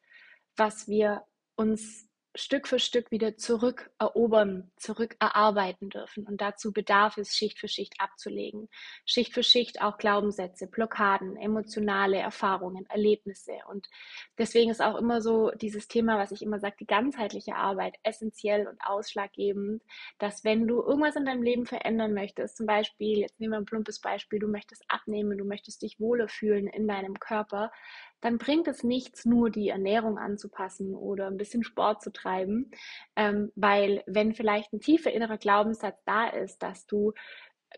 was 0.57 0.89
wir 0.89 1.23
uns 1.57 2.08
Stück 2.35 2.69
für 2.69 2.79
Stück 2.79 3.11
wieder 3.11 3.37
zurückerobern, 3.37 4.71
zurückerarbeiten 4.77 5.89
dürfen. 5.89 6.27
Und 6.27 6.41
dazu 6.41 6.73
bedarf 6.73 7.17
es, 7.17 7.35
Schicht 7.35 7.59
für 7.59 7.69
Schicht 7.69 7.95
abzulegen. 7.99 8.69
Schicht 9.07 9.33
für 9.33 9.43
Schicht 9.43 9.81
auch 9.81 9.99
Glaubenssätze, 9.99 10.67
Blockaden, 10.67 11.37
emotionale 11.37 12.19
Erfahrungen, 12.19 12.87
Erlebnisse. 12.87 13.53
Und 13.71 13.89
deswegen 14.37 14.71
ist 14.71 14.83
auch 14.83 14.97
immer 14.97 15.21
so 15.21 15.51
dieses 15.53 15.89
Thema, 15.89 16.19
was 16.19 16.31
ich 16.31 16.43
immer 16.43 16.61
sage, 16.61 16.77
die 16.81 16.87
ganzheitliche 16.87 17.57
Arbeit 17.57 17.97
essentiell 18.03 18.69
und 18.69 18.79
ausschlaggebend, 18.85 19.83
dass 20.19 20.45
wenn 20.45 20.67
du 20.69 20.83
irgendwas 20.83 21.17
in 21.17 21.25
deinem 21.25 21.43
Leben 21.43 21.67
verändern 21.67 22.15
möchtest, 22.15 22.57
zum 22.57 22.67
Beispiel, 22.67 23.19
jetzt 23.19 23.41
nehmen 23.41 23.53
wir 23.53 23.59
ein 23.59 23.65
plumpes 23.65 24.01
Beispiel, 24.01 24.39
du 24.39 24.49
möchtest 24.49 24.85
abnehmen, 24.89 25.39
du 25.39 25.45
möchtest 25.45 25.83
dich 25.83 25.99
wohler 25.99 26.29
fühlen 26.29 26.67
in 26.67 26.87
deinem 26.87 27.19
Körper, 27.19 27.73
dann 28.21 28.39
bringt 28.39 28.69
es 28.69 28.83
nichts, 28.83 29.25
nur 29.25 29.51
die 29.51 29.69
Ernährung 29.69 30.19
anzupassen 30.19 30.95
oder 30.95 31.27
ein 31.27 31.37
bisschen 31.37 31.63
Sport 31.63 32.03
zu 32.03 32.13
treiben, 32.13 32.71
ähm, 33.17 33.53
weil 33.55 34.03
wenn 34.07 34.35
vielleicht 34.35 34.73
ein 34.73 34.81
tiefer 34.81 35.13
innerer 35.13 35.39
Glaubenssatz 35.39 36.03
da 36.05 36.29
ist, 36.29 36.63
dass 36.63 36.87
du 36.87 37.13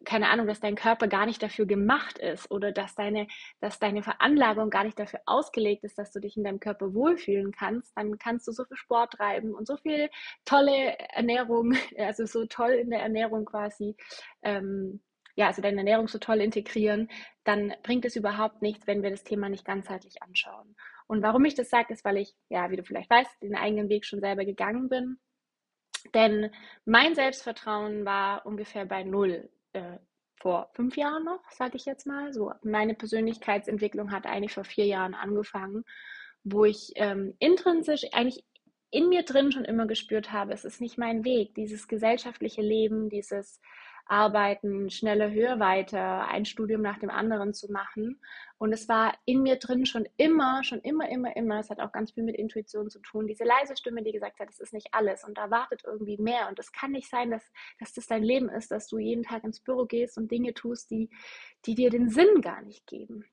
keine 0.04 0.28
Ahnung, 0.28 0.46
dass 0.46 0.60
dein 0.60 0.76
Körper 0.76 1.08
gar 1.08 1.26
nicht 1.26 1.42
dafür 1.42 1.66
gemacht 1.66 2.18
ist 2.18 2.50
oder 2.50 2.72
dass 2.72 2.94
deine, 2.94 3.26
dass 3.60 3.78
deine 3.78 4.02
Veranlagung 4.02 4.70
gar 4.70 4.84
nicht 4.84 4.98
dafür 4.98 5.20
ausgelegt 5.26 5.84
ist, 5.84 5.98
dass 5.98 6.12
du 6.12 6.20
dich 6.20 6.36
in 6.36 6.44
deinem 6.44 6.60
Körper 6.60 6.94
wohlfühlen 6.94 7.52
kannst, 7.52 7.96
dann 7.96 8.18
kannst 8.18 8.46
du 8.46 8.52
so 8.52 8.64
viel 8.64 8.76
Sport 8.76 9.14
treiben 9.14 9.54
und 9.54 9.66
so 9.66 9.76
viel 9.76 10.08
tolle 10.44 10.96
Ernährung, 11.10 11.74
also 11.98 12.26
so 12.26 12.46
toll 12.46 12.72
in 12.72 12.90
der 12.90 13.00
Ernährung 13.00 13.44
quasi 13.44 13.96
ähm, 14.42 15.00
ja, 15.40 15.46
also 15.46 15.62
deine 15.62 15.78
Ernährung 15.78 16.06
so 16.06 16.18
toll 16.18 16.42
integrieren, 16.42 17.10
dann 17.44 17.72
bringt 17.82 18.04
es 18.04 18.14
überhaupt 18.14 18.60
nichts, 18.60 18.86
wenn 18.86 19.02
wir 19.02 19.08
das 19.08 19.24
Thema 19.24 19.48
nicht 19.48 19.64
ganzheitlich 19.64 20.22
anschauen. 20.22 20.76
Und 21.06 21.22
warum 21.22 21.46
ich 21.46 21.54
das 21.54 21.70
sage, 21.70 21.94
ist, 21.94 22.04
weil 22.04 22.18
ich, 22.18 22.34
ja, 22.50 22.70
wie 22.70 22.76
du 22.76 22.84
vielleicht 22.84 23.08
weißt, 23.08 23.42
den 23.42 23.56
eigenen 23.56 23.88
Weg 23.88 24.04
schon 24.04 24.20
selber 24.20 24.44
gegangen 24.44 24.90
bin. 24.90 25.18
Denn 26.12 26.50
mein 26.84 27.14
Selbstvertrauen 27.14 28.04
war 28.04 28.44
ungefähr 28.44 28.84
bei 28.84 29.02
null 29.02 29.48
äh, 29.72 29.96
vor 30.36 30.68
fünf 30.74 30.98
Jahren 30.98 31.24
noch, 31.24 31.40
sage 31.50 31.76
ich 31.76 31.86
jetzt 31.86 32.06
mal. 32.06 32.34
So, 32.34 32.52
meine 32.62 32.94
Persönlichkeitsentwicklung 32.94 34.12
hat 34.12 34.26
eigentlich 34.26 34.52
vor 34.52 34.64
vier 34.64 34.84
Jahren 34.84 35.14
angefangen, 35.14 35.84
wo 36.44 36.66
ich 36.66 36.92
ähm, 36.96 37.34
intrinsisch 37.38 38.04
eigentlich 38.12 38.44
in 38.90 39.08
mir 39.08 39.22
drin 39.22 39.52
schon 39.52 39.64
immer 39.64 39.86
gespürt 39.86 40.32
habe, 40.32 40.52
es 40.52 40.66
ist 40.66 40.82
nicht 40.82 40.98
mein 40.98 41.24
Weg, 41.24 41.54
dieses 41.54 41.88
gesellschaftliche 41.88 42.60
Leben, 42.60 43.08
dieses 43.08 43.60
arbeiten, 44.10 44.90
schneller, 44.90 45.30
höher, 45.30 45.60
weiter, 45.60 46.26
ein 46.26 46.44
Studium 46.44 46.82
nach 46.82 46.98
dem 46.98 47.10
anderen 47.10 47.54
zu 47.54 47.70
machen. 47.70 48.20
Und 48.58 48.72
es 48.72 48.88
war 48.88 49.14
in 49.24 49.42
mir 49.42 49.56
drin 49.56 49.86
schon 49.86 50.06
immer, 50.16 50.64
schon 50.64 50.80
immer, 50.80 51.08
immer, 51.08 51.36
immer, 51.36 51.60
es 51.60 51.70
hat 51.70 51.78
auch 51.78 51.92
ganz 51.92 52.10
viel 52.10 52.24
mit 52.24 52.36
Intuition 52.36 52.90
zu 52.90 52.98
tun, 52.98 53.28
diese 53.28 53.44
leise 53.44 53.76
Stimme, 53.76 54.02
die 54.02 54.10
gesagt 54.10 54.40
hat, 54.40 54.50
es 54.50 54.58
ist 54.58 54.72
nicht 54.72 54.88
alles 54.92 55.22
und 55.22 55.38
da 55.38 55.50
wartet 55.50 55.82
irgendwie 55.84 56.18
mehr. 56.18 56.48
Und 56.48 56.58
es 56.58 56.72
kann 56.72 56.90
nicht 56.90 57.08
sein, 57.08 57.30
dass, 57.30 57.52
dass 57.78 57.94
das 57.94 58.06
dein 58.08 58.24
Leben 58.24 58.48
ist, 58.48 58.72
dass 58.72 58.88
du 58.88 58.98
jeden 58.98 59.22
Tag 59.22 59.44
ins 59.44 59.60
Büro 59.60 59.86
gehst 59.86 60.18
und 60.18 60.30
Dinge 60.30 60.54
tust, 60.54 60.90
die, 60.90 61.08
die 61.64 61.76
dir 61.76 61.90
den 61.90 62.10
Sinn 62.10 62.40
gar 62.42 62.62
nicht 62.62 62.86
geben. 62.88 63.24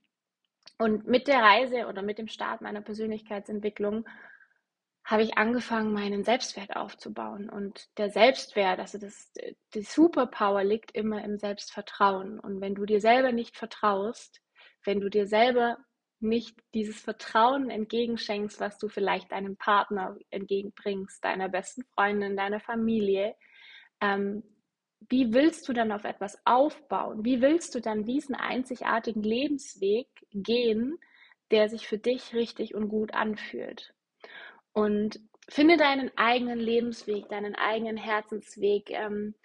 Und 0.77 1.07
mit 1.07 1.27
der 1.27 1.41
Reise 1.41 1.87
oder 1.87 2.03
mit 2.03 2.19
dem 2.19 2.27
Start 2.27 2.61
meiner 2.61 2.81
Persönlichkeitsentwicklung 2.81 4.05
habe 5.07 5.23
ich 5.23 5.37
angefangen, 5.37 5.93
meinen 5.93 6.25
Selbstwert 6.25 6.75
aufzubauen. 6.75 7.49
Und 7.49 7.87
der 7.97 8.09
Selbstwert, 8.09 8.77
also 8.79 8.97
das, 8.97 9.31
die 9.73 9.81
Superpower 9.81 10.65
liegt 10.65 10.91
immer 10.91 11.23
im 11.23 11.37
Selbstvertrauen. 11.37 12.41
Und 12.41 12.59
wenn 12.59 12.75
du 12.75 12.85
dir 12.85 12.99
selber 12.99 13.31
nicht 13.31 13.55
vertraust, 13.55 14.41
wenn 14.83 14.99
du 14.99 15.09
dir 15.09 15.25
selber 15.25 15.77
nicht 16.19 16.59
dieses 16.73 16.99
Vertrauen 16.99 17.69
entgegenschenkst, 17.69 18.59
was 18.59 18.77
du 18.79 18.89
vielleicht 18.89 19.31
deinem 19.31 19.55
Partner 19.55 20.17
entgegenbringst, 20.29 21.23
deiner 21.23 21.47
besten 21.47 21.83
Freundin, 21.95 22.35
deiner 22.35 22.59
Familie, 22.59 23.33
ähm, 24.01 24.43
wie 25.09 25.33
willst 25.33 25.69
du 25.69 25.73
dann 25.73 25.93
auf 25.93 26.03
etwas 26.03 26.37
aufbauen? 26.43 27.23
Wie 27.23 27.41
willst 27.41 27.75
du 27.75 27.79
dann 27.79 28.03
diesen 28.03 28.35
einzigartigen 28.35 29.23
Lebensweg 29.23 30.09
gehen, 30.33 30.97
der 31.49 31.69
sich 31.69 31.87
für 31.87 31.97
dich 31.97 32.33
richtig 32.33 32.75
und 32.75 32.89
gut 32.89 33.13
anfühlt? 33.13 33.93
Und 34.73 35.19
finde 35.49 35.77
deinen 35.77 36.11
eigenen 36.17 36.59
Lebensweg, 36.59 37.29
deinen 37.29 37.55
eigenen 37.55 37.97
Herzensweg. 37.97 38.91
Ähm, 38.91 39.35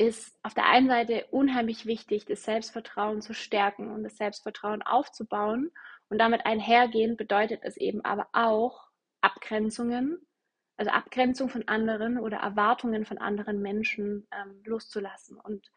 ist 0.00 0.34
auf 0.42 0.54
der 0.54 0.64
einen 0.64 0.88
Seite 0.88 1.26
unheimlich 1.30 1.84
wichtig, 1.84 2.24
das 2.24 2.44
Selbstvertrauen 2.44 3.20
zu 3.20 3.34
stärken 3.34 3.90
und 3.92 4.02
das 4.02 4.16
Selbstvertrauen 4.16 4.80
aufzubauen. 4.80 5.70
Und 6.08 6.18
damit 6.18 6.46
einhergehend 6.46 7.18
bedeutet 7.18 7.60
es 7.64 7.76
eben 7.76 8.02
aber 8.02 8.26
auch 8.32 8.88
Abgrenzungen, 9.20 10.26
also 10.78 10.90
Abgrenzung 10.90 11.50
von 11.50 11.68
anderen 11.68 12.18
oder 12.18 12.38
Erwartungen 12.38 13.04
von 13.04 13.18
anderen 13.18 13.60
Menschen 13.60 14.26
ähm, 14.32 14.62
loszulassen 14.64 15.38
und 15.38 15.70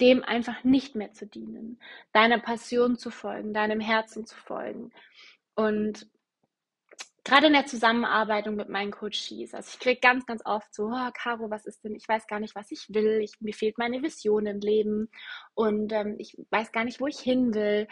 dem 0.00 0.24
einfach 0.24 0.64
nicht 0.64 0.94
mehr 0.94 1.12
zu 1.12 1.26
dienen, 1.26 1.78
deiner 2.12 2.38
Passion 2.38 2.96
zu 2.96 3.10
folgen, 3.10 3.52
deinem 3.52 3.80
Herzen 3.80 4.24
zu 4.24 4.36
folgen. 4.36 4.92
Und 5.54 6.08
gerade 7.26 7.48
in 7.48 7.54
der 7.54 7.66
Zusammenarbeit 7.66 8.46
mit 8.46 8.68
meinen 8.68 8.92
Coaches. 8.92 9.52
Also 9.52 9.70
ich 9.72 9.80
kriege 9.80 9.98
ganz, 10.00 10.26
ganz 10.26 10.42
oft 10.44 10.72
so, 10.72 10.84
oh, 10.84 11.10
Caro, 11.12 11.50
was 11.50 11.66
ist 11.66 11.82
denn? 11.82 11.96
Ich 11.96 12.08
weiß 12.08 12.28
gar 12.28 12.38
nicht, 12.38 12.54
was 12.54 12.70
ich 12.70 12.86
will. 12.90 13.20
Ich, 13.20 13.40
mir 13.40 13.52
fehlt 13.52 13.78
meine 13.78 14.00
Vision 14.00 14.46
im 14.46 14.60
Leben 14.60 15.10
und 15.54 15.92
ähm, 15.92 16.14
ich 16.18 16.36
weiß 16.50 16.70
gar 16.70 16.84
nicht, 16.84 17.00
wo 17.00 17.08
ich 17.08 17.18
hin 17.18 17.52
will. 17.52 17.88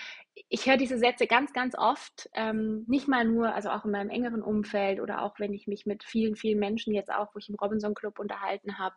Ich 0.48 0.66
höre 0.66 0.76
diese 0.76 0.98
Sätze 0.98 1.26
ganz, 1.26 1.52
ganz 1.52 1.76
oft, 1.76 2.30
ähm, 2.34 2.84
nicht 2.86 3.08
mal 3.08 3.24
nur, 3.24 3.52
also 3.52 3.70
auch 3.70 3.84
in 3.84 3.90
meinem 3.90 4.10
engeren 4.10 4.40
Umfeld 4.40 5.00
oder 5.00 5.22
auch 5.22 5.40
wenn 5.40 5.52
ich 5.52 5.66
mich 5.66 5.84
mit 5.84 6.04
vielen, 6.04 6.36
vielen 6.36 6.60
Menschen 6.60 6.94
jetzt 6.94 7.12
auch, 7.12 7.34
wo 7.34 7.40
ich 7.40 7.48
im 7.48 7.56
Robinson 7.56 7.94
Club 7.94 8.20
unterhalten 8.20 8.78
habe. 8.78 8.94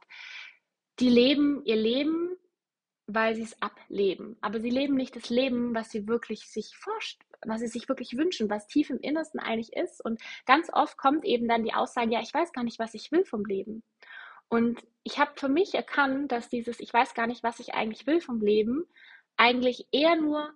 Die 0.99 1.09
leben 1.09 1.63
ihr 1.65 1.77
Leben 1.77 2.37
weil 3.07 3.35
sie 3.35 3.43
es 3.43 3.61
ableben. 3.61 4.37
Aber 4.41 4.59
sie 4.59 4.69
leben 4.69 4.95
nicht 4.95 5.15
das 5.15 5.29
Leben, 5.29 5.73
was 5.73 5.89
sie 5.89 6.07
wirklich 6.07 6.49
sich 6.49 6.75
vorstellen, 6.75 7.25
was 7.45 7.61
sie 7.61 7.67
sich 7.67 7.87
wirklich 7.87 8.17
wünschen, 8.17 8.49
was 8.49 8.67
tief 8.67 8.89
im 8.89 8.99
Innersten 8.99 9.39
eigentlich 9.39 9.73
ist. 9.73 10.03
Und 10.03 10.21
ganz 10.45 10.69
oft 10.71 10.97
kommt 10.97 11.23
eben 11.23 11.47
dann 11.47 11.63
die 11.63 11.73
Aussage, 11.73 12.11
ja, 12.11 12.21
ich 12.21 12.33
weiß 12.33 12.51
gar 12.51 12.63
nicht, 12.63 12.79
was 12.79 12.93
ich 12.93 13.11
will 13.11 13.23
vom 13.23 13.45
Leben. 13.45 13.83
Und 14.49 14.85
ich 15.03 15.19
habe 15.19 15.31
für 15.35 15.49
mich 15.49 15.73
erkannt, 15.73 16.31
dass 16.31 16.49
dieses, 16.49 16.79
ich 16.79 16.93
weiß 16.93 17.13
gar 17.13 17.27
nicht, 17.27 17.43
was 17.43 17.59
ich 17.59 17.73
eigentlich 17.73 18.05
will 18.07 18.21
vom 18.21 18.41
Leben, 18.41 18.85
eigentlich 19.37 19.87
eher 19.91 20.15
nur 20.15 20.53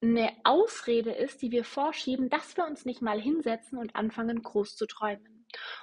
eine 0.00 0.32
Ausrede 0.42 1.12
ist, 1.12 1.42
die 1.42 1.52
wir 1.52 1.64
vorschieben, 1.64 2.28
dass 2.28 2.56
wir 2.56 2.66
uns 2.66 2.84
nicht 2.84 3.02
mal 3.02 3.20
hinsetzen 3.20 3.78
und 3.78 3.94
anfangen, 3.94 4.42
groß 4.42 4.76
zu 4.76 4.86
träumen. 4.86 5.31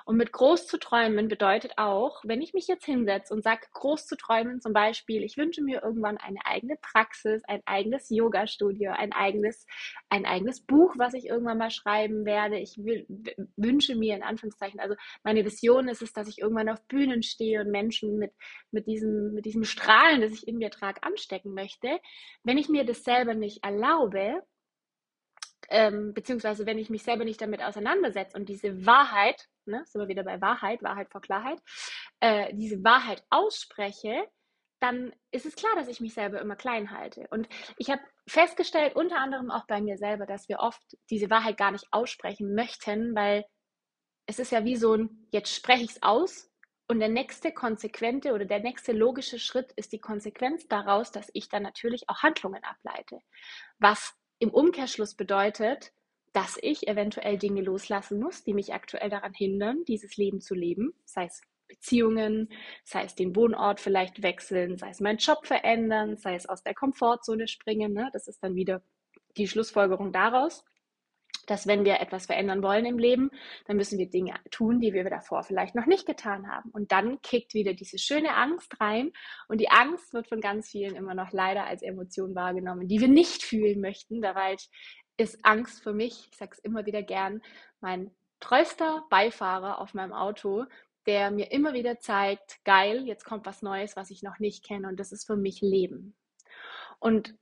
Und 0.06 0.18
mit 0.18 0.32
groß 0.32 0.68
zu 0.68 0.78
träumen 0.78 1.28
bedeutet 1.28 1.74
auch, 1.78 2.22
wenn 2.24 2.42
ich 2.42 2.54
mich 2.54 2.68
jetzt 2.68 2.86
hinsetze 2.86 3.34
und 3.34 3.44
sage, 3.44 3.68
groß 3.74 4.08
zu 4.08 4.16
träumen, 4.16 4.62
zum 4.62 4.74
Beispiel, 4.74 5.24
ich 5.24 5.38
wünsche 5.38 5.62
mir 5.62 5.84
irgendwann 5.84 6.18
eine 6.18 6.40
eigene 6.46 6.78
Praxis, 6.82 7.42
ein 7.48 7.62
eigenes 7.66 8.10
Yoga-Studio, 8.10 8.92
ein 8.92 9.14
eigenes, 9.14 9.66
ein 10.10 10.26
eigenes 10.26 10.62
Buch, 10.62 10.96
was 10.98 11.14
ich 11.14 11.28
irgendwann 11.28 11.58
mal 11.58 11.72
schreiben 11.72 12.26
werde. 12.26 12.58
Ich 12.58 12.78
will, 12.78 13.06
wünsche 13.56 13.96
mir 13.96 14.16
in 14.16 14.24
Anführungszeichen, 14.24 14.80
also 14.80 14.96
meine 15.24 15.46
Vision 15.46 15.88
ist 15.88 16.02
es, 16.02 16.14
dass 16.14 16.28
ich 16.28 16.40
irgendwann 16.40 16.70
auf 16.70 16.82
Bühnen 16.88 17.24
stehe 17.24 17.62
und 17.62 17.72
Menschen 17.72 18.18
mit, 18.18 18.34
mit, 18.72 18.88
diesem, 18.88 19.34
mit 19.34 19.46
diesem 19.46 19.64
Strahlen, 19.64 20.22
das 20.22 20.32
ich 20.32 20.48
in 20.48 20.58
mir 20.58 20.72
trage, 20.72 21.04
anstecken 21.04 21.54
möchte. 21.54 22.00
Wenn 22.44 22.58
ich 22.58 22.70
mir 22.70 22.86
das 22.86 23.04
selber 23.04 23.34
nicht 23.34 23.64
erlaube, 23.64 24.44
ähm, 25.70 26.14
beziehungsweise 26.14 26.66
wenn 26.66 26.78
ich 26.78 26.90
mich 26.90 27.04
selber 27.04 27.26
nicht 27.26 27.42
damit 27.42 27.62
auseinandersetze 27.62 28.38
und 28.38 28.50
diese 28.50 28.86
Wahrheit, 28.86 29.48
ne, 29.66 29.84
sind 29.86 30.02
wir 30.02 30.08
wieder 30.08 30.24
bei 30.24 30.42
Wahrheit, 30.42 30.84
Wahrheit 30.84 31.12
vor 31.12 31.22
Klarheit, 31.22 31.60
äh, 32.20 32.54
diese 32.54 32.84
Wahrheit 32.84 33.24
ausspreche, 33.30 34.28
dann 34.80 35.14
ist 35.32 35.46
es 35.46 35.56
klar, 35.56 35.76
dass 35.76 35.88
ich 35.88 36.00
mich 36.00 36.14
selber 36.14 36.40
immer 36.40 36.56
klein 36.56 36.92
halte. 36.92 37.28
Und 37.32 37.50
ich 37.78 37.90
habe 37.90 38.02
festgestellt, 38.28 38.96
unter 38.96 39.18
anderem 39.18 39.52
auch 39.52 39.66
bei 39.68 39.82
mir 39.82 39.98
selber, 39.98 40.26
dass 40.26 40.48
wir 40.48 40.60
oft 40.60 40.82
diese 41.10 41.30
Wahrheit 41.30 41.58
gar 41.58 41.72
nicht 41.72 41.88
aussprechen 41.92 42.56
möchten, 42.56 43.14
weil 43.16 43.46
es 44.26 44.40
ist 44.40 44.52
ja 44.52 44.64
wie 44.64 44.76
so 44.76 44.96
ein, 44.96 45.28
jetzt 45.32 45.54
spreche 45.54 45.84
ich 45.84 45.92
es 45.92 46.04
aus 46.04 46.50
und 46.88 47.00
der 47.00 47.10
nächste 47.10 47.52
konsequente 47.52 48.34
oder 48.34 48.46
der 48.46 48.60
nächste 48.60 48.94
logische 48.94 49.40
Schritt 49.40 49.72
ist 49.74 49.92
die 49.92 50.00
Konsequenz 50.00 50.68
daraus, 50.68 51.12
dass 51.12 51.30
ich 51.34 51.50
dann 51.50 51.64
natürlich 51.64 52.08
auch 52.08 52.24
Handlungen 52.24 52.64
ableite. 52.64 53.20
Was 53.80 54.16
im 54.40 54.50
Umkehrschluss 54.50 55.16
bedeutet, 55.16 55.92
dass 56.34 56.58
ich 56.62 56.88
eventuell 56.88 57.38
Dinge 57.38 57.62
loslassen 57.62 58.20
muss, 58.20 58.44
die 58.44 58.54
mich 58.54 58.74
aktuell 58.74 59.10
daran 59.10 59.34
hindern, 59.34 59.84
dieses 59.86 60.18
Leben 60.18 60.42
zu 60.42 60.56
leben, 60.56 60.94
sei 61.06 61.26
es 61.26 61.42
Beziehungen, 61.68 62.50
sei 62.84 63.04
es 63.04 63.16
den 63.16 63.36
Wohnort 63.36 63.80
vielleicht 63.80 64.24
wechseln, 64.24 64.78
sei 64.78 64.90
es 64.90 65.00
meinen 65.00 65.18
Job 65.18 65.46
verändern, 65.46 66.18
sei 66.18 66.36
es 66.36 66.48
aus 66.48 66.64
der 66.64 66.74
Komfortzone 66.74 67.48
springen. 67.48 67.94
Ne? 67.94 68.10
Das 68.12 68.28
ist 68.28 68.44
dann 68.44 68.56
wieder 68.56 68.82
die 69.38 69.48
Schlussfolgerung 69.48 70.12
daraus, 70.12 70.66
dass 71.50 71.68
wenn 71.68 71.86
wir 71.86 72.00
etwas 72.00 72.26
verändern 72.26 72.64
wollen 72.64 72.86
im 72.86 72.98
Leben, 72.98 73.32
dann 73.66 73.78
müssen 73.78 73.98
wir 73.98 74.10
Dinge 74.10 74.36
tun, 74.52 74.80
die 74.80 74.94
wir 74.94 75.04
davor 75.10 75.44
vielleicht 75.44 75.76
noch 75.76 75.86
nicht 75.86 76.06
getan 76.06 76.48
haben. 76.48 76.70
Und 76.72 76.92
dann 76.92 77.22
kickt 77.22 77.54
wieder 77.54 77.74
diese 77.74 77.98
schöne 77.98 78.36
Angst 78.36 78.80
rein. 78.80 79.12
Und 79.48 79.60
die 79.60 79.70
Angst 79.70 80.14
wird 80.14 80.28
von 80.28 80.42
ganz 80.42 80.70
vielen 80.70 80.96
immer 80.96 81.14
noch 81.14 81.32
leider 81.32 81.66
als 81.66 81.82
Emotion 81.82 82.36
wahrgenommen, 82.36 82.88
die 82.88 83.00
wir 83.00 83.08
nicht 83.08 83.44
fühlen 83.44 83.82
möchten. 83.82 84.22
Dabei 84.22 84.56
ist 85.18 85.40
Angst 85.44 85.84
für 85.84 85.94
mich, 85.94 86.30
ich 86.32 86.38
sage 86.38 86.52
es 86.54 86.60
immer 86.60 86.86
wieder 86.86 87.04
gern, 87.04 87.42
mein 87.82 88.12
treuster 88.40 89.04
Beifahrer 89.10 89.80
auf 89.80 89.94
meinem 89.94 90.14
Auto, 90.14 90.66
der 91.06 91.32
mir 91.32 91.52
immer 91.52 91.74
wieder 91.74 92.00
zeigt, 92.00 92.64
geil, 92.64 93.06
jetzt 93.06 93.26
kommt 93.26 93.46
was 93.46 93.62
Neues, 93.62 93.96
was 93.96 94.12
ich 94.12 94.24
noch 94.24 94.40
nicht 94.40 94.64
kenne 94.64 94.88
und 94.88 95.00
das 95.00 95.12
ist 95.12 95.26
für 95.26 95.36
mich 95.36 95.62
Leben. 95.62 96.16
Und 97.00 97.36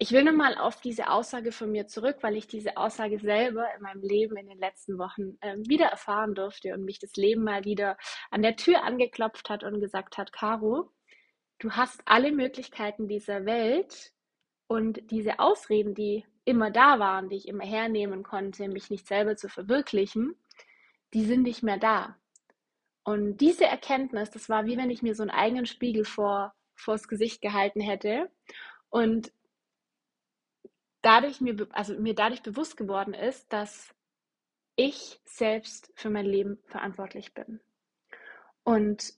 ich 0.00 0.12
will 0.12 0.22
nochmal 0.22 0.56
auf 0.56 0.80
diese 0.80 1.10
Aussage 1.10 1.50
von 1.50 1.72
mir 1.72 1.88
zurück, 1.88 2.18
weil 2.20 2.36
ich 2.36 2.46
diese 2.46 2.76
Aussage 2.76 3.18
selber 3.18 3.66
in 3.74 3.82
meinem 3.82 4.02
Leben 4.02 4.36
in 4.36 4.46
den 4.46 4.58
letzten 4.58 4.96
Wochen 4.96 5.36
äh, 5.40 5.56
wieder 5.58 5.86
erfahren 5.86 6.36
durfte 6.36 6.72
und 6.72 6.84
mich 6.84 7.00
das 7.00 7.14
Leben 7.16 7.42
mal 7.42 7.64
wieder 7.64 7.96
an 8.30 8.42
der 8.42 8.54
Tür 8.54 8.84
angeklopft 8.84 9.50
hat 9.50 9.64
und 9.64 9.80
gesagt 9.80 10.16
hat, 10.16 10.32
Caro, 10.32 10.92
du 11.58 11.72
hast 11.72 12.00
alle 12.04 12.30
Möglichkeiten 12.30 13.08
dieser 13.08 13.44
Welt 13.44 14.12
und 14.68 15.10
diese 15.10 15.40
Ausreden, 15.40 15.96
die 15.96 16.24
immer 16.44 16.70
da 16.70 17.00
waren, 17.00 17.28
die 17.28 17.36
ich 17.36 17.48
immer 17.48 17.64
hernehmen 17.64 18.22
konnte, 18.22 18.68
mich 18.68 18.90
nicht 18.90 19.08
selber 19.08 19.34
zu 19.34 19.48
verwirklichen, 19.48 20.36
die 21.12 21.24
sind 21.24 21.42
nicht 21.42 21.64
mehr 21.64 21.78
da. 21.78 22.16
Und 23.02 23.38
diese 23.38 23.64
Erkenntnis, 23.64 24.30
das 24.30 24.48
war 24.48 24.66
wie 24.66 24.76
wenn 24.76 24.90
ich 24.90 25.02
mir 25.02 25.16
so 25.16 25.22
einen 25.22 25.30
eigenen 25.30 25.66
Spiegel 25.66 26.04
vor 26.04 26.54
vors 26.76 27.08
Gesicht 27.08 27.40
gehalten 27.40 27.80
hätte 27.80 28.30
und 28.90 29.32
dadurch 31.02 31.40
mir, 31.40 31.66
also 31.72 31.94
mir 31.94 32.14
dadurch 32.14 32.42
bewusst 32.42 32.76
geworden 32.76 33.14
ist, 33.14 33.52
dass 33.52 33.94
ich 34.76 35.20
selbst 35.24 35.92
für 35.96 36.10
mein 36.10 36.26
Leben 36.26 36.58
verantwortlich 36.66 37.34
bin. 37.34 37.60
Und 38.62 39.12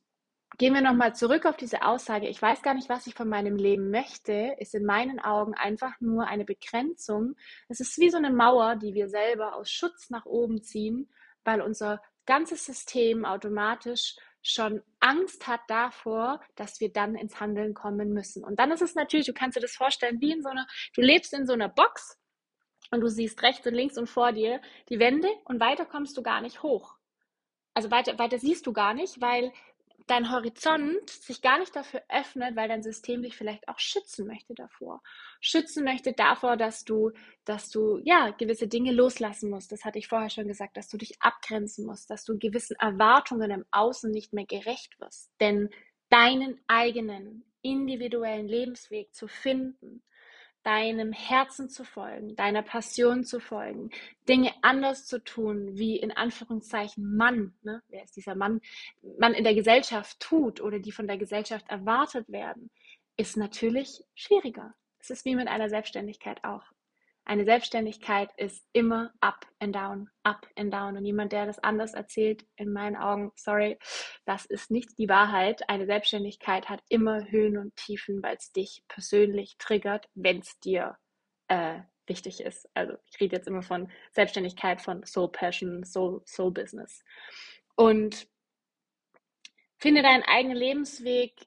gehen 0.58 0.74
wir 0.74 0.80
nochmal 0.80 1.14
zurück 1.14 1.46
auf 1.46 1.56
diese 1.56 1.82
Aussage, 1.82 2.28
ich 2.28 2.40
weiß 2.40 2.62
gar 2.62 2.74
nicht, 2.74 2.88
was 2.88 3.06
ich 3.06 3.14
von 3.14 3.28
meinem 3.28 3.56
Leben 3.56 3.90
möchte, 3.90 4.56
ist 4.58 4.74
in 4.74 4.84
meinen 4.84 5.20
Augen 5.20 5.54
einfach 5.54 6.00
nur 6.00 6.26
eine 6.26 6.44
Begrenzung. 6.44 7.36
Es 7.68 7.80
ist 7.80 7.98
wie 7.98 8.10
so 8.10 8.18
eine 8.18 8.30
Mauer, 8.30 8.76
die 8.76 8.94
wir 8.94 9.08
selber 9.08 9.54
aus 9.54 9.70
Schutz 9.70 10.10
nach 10.10 10.26
oben 10.26 10.62
ziehen, 10.62 11.10
weil 11.44 11.60
unser 11.60 12.02
ganzes 12.26 12.64
System 12.64 13.24
automatisch 13.24 14.16
schon 14.42 14.82
Angst 15.00 15.46
hat 15.46 15.60
davor, 15.68 16.40
dass 16.56 16.80
wir 16.80 16.92
dann 16.92 17.14
ins 17.14 17.40
Handeln 17.40 17.74
kommen 17.74 18.12
müssen. 18.12 18.44
Und 18.44 18.58
dann 18.58 18.70
ist 18.70 18.82
es 18.82 18.94
natürlich, 18.94 19.26
du 19.26 19.34
kannst 19.34 19.56
dir 19.56 19.60
das 19.60 19.74
vorstellen, 19.74 20.20
wie 20.20 20.32
in 20.32 20.42
so 20.42 20.48
einer, 20.48 20.66
du 20.94 21.02
lebst 21.02 21.32
in 21.34 21.46
so 21.46 21.52
einer 21.52 21.68
Box 21.68 22.18
und 22.90 23.00
du 23.00 23.08
siehst 23.08 23.42
rechts 23.42 23.66
und 23.66 23.74
links 23.74 23.98
und 23.98 24.08
vor 24.08 24.32
dir 24.32 24.60
die 24.88 24.98
Wände 24.98 25.28
und 25.44 25.60
weiter 25.60 25.84
kommst 25.84 26.16
du 26.16 26.22
gar 26.22 26.40
nicht 26.40 26.62
hoch. 26.62 26.96
Also 27.74 27.90
weiter, 27.90 28.18
weiter 28.18 28.38
siehst 28.38 28.66
du 28.66 28.72
gar 28.72 28.94
nicht, 28.94 29.20
weil 29.20 29.52
dein 30.06 30.30
Horizont 30.30 31.08
sich 31.08 31.42
gar 31.42 31.58
nicht 31.58 31.74
dafür 31.74 32.02
öffnet, 32.08 32.56
weil 32.56 32.68
dein 32.68 32.82
System 32.82 33.22
dich 33.22 33.36
vielleicht 33.36 33.68
auch 33.68 33.78
schützen 33.78 34.26
möchte 34.26 34.54
davor. 34.54 35.02
Schützen 35.40 35.84
möchte 35.84 36.12
davor, 36.12 36.56
dass 36.56 36.84
du, 36.84 37.12
dass 37.44 37.70
du, 37.70 38.00
ja, 38.04 38.30
gewisse 38.30 38.68
Dinge 38.68 38.92
loslassen 38.92 39.50
musst. 39.50 39.72
Das 39.72 39.84
hatte 39.84 39.98
ich 39.98 40.08
vorher 40.08 40.30
schon 40.30 40.48
gesagt, 40.48 40.76
dass 40.76 40.88
du 40.88 40.96
dich 40.96 41.20
abgrenzen 41.20 41.86
musst, 41.86 42.10
dass 42.10 42.24
du 42.24 42.38
gewissen 42.38 42.76
Erwartungen 42.78 43.50
im 43.50 43.64
Außen 43.70 44.10
nicht 44.10 44.32
mehr 44.32 44.46
gerecht 44.46 44.98
wirst. 45.00 45.30
Denn 45.40 45.70
deinen 46.08 46.60
eigenen 46.66 47.44
individuellen 47.62 48.48
Lebensweg 48.48 49.14
zu 49.14 49.28
finden, 49.28 50.02
deinem 50.62 51.12
Herzen 51.12 51.68
zu 51.68 51.84
folgen, 51.84 52.36
deiner 52.36 52.62
Passion 52.62 53.24
zu 53.24 53.40
folgen, 53.40 53.90
Dinge 54.28 54.52
anders 54.62 55.06
zu 55.06 55.22
tun, 55.22 55.78
wie 55.78 55.96
in 55.96 56.12
Anführungszeichen 56.12 57.16
Mann, 57.16 57.54
ne? 57.62 57.82
wer 57.88 58.04
ist 58.04 58.16
dieser 58.16 58.34
Mann, 58.34 58.60
man 59.18 59.34
in 59.34 59.44
der 59.44 59.54
Gesellschaft 59.54 60.20
tut 60.20 60.60
oder 60.60 60.78
die 60.78 60.92
von 60.92 61.06
der 61.06 61.18
Gesellschaft 61.18 61.68
erwartet 61.68 62.28
werden, 62.28 62.70
ist 63.16 63.36
natürlich 63.36 64.04
schwieriger. 64.14 64.74
Es 64.98 65.10
ist 65.10 65.24
wie 65.24 65.34
mit 65.34 65.48
einer 65.48 65.68
Selbstständigkeit 65.68 66.44
auch. 66.44 66.64
Eine 67.30 67.44
Selbstständigkeit 67.44 68.32
ist 68.38 68.66
immer 68.72 69.12
up 69.20 69.46
and 69.60 69.72
down, 69.72 70.10
up 70.24 70.48
and 70.56 70.74
down. 70.74 70.96
Und 70.96 71.04
jemand, 71.04 71.30
der 71.30 71.46
das 71.46 71.60
anders 71.60 71.94
erzählt, 71.94 72.44
in 72.56 72.72
meinen 72.72 72.96
Augen, 72.96 73.30
sorry, 73.36 73.78
das 74.24 74.46
ist 74.46 74.72
nicht 74.72 74.98
die 74.98 75.08
Wahrheit. 75.08 75.62
Eine 75.68 75.86
Selbstständigkeit 75.86 76.68
hat 76.68 76.82
immer 76.88 77.30
Höhen 77.30 77.56
und 77.56 77.76
Tiefen, 77.76 78.20
weil 78.20 78.34
es 78.34 78.50
dich 78.50 78.82
persönlich 78.88 79.58
triggert, 79.58 80.08
wenn 80.14 80.40
es 80.40 80.58
dir 80.58 80.98
äh, 81.46 81.78
wichtig 82.08 82.40
ist. 82.40 82.68
Also 82.74 82.94
ich 83.06 83.20
rede 83.20 83.36
jetzt 83.36 83.46
immer 83.46 83.62
von 83.62 83.92
Selbstständigkeit, 84.10 84.82
von 84.82 85.06
Soul 85.06 85.30
Passion, 85.30 85.84
Soul, 85.84 86.22
Soul 86.26 86.50
Business. 86.50 87.04
Und 87.76 88.26
finde 89.78 90.02
deinen 90.02 90.24
eigenen 90.24 90.56
Lebensweg 90.56 91.46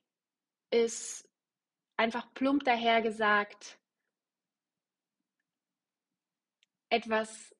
ist 0.72 1.28
einfach 1.98 2.34
plump 2.34 2.64
daher 2.64 3.02
gesagt 3.02 3.82
etwas, 6.94 7.56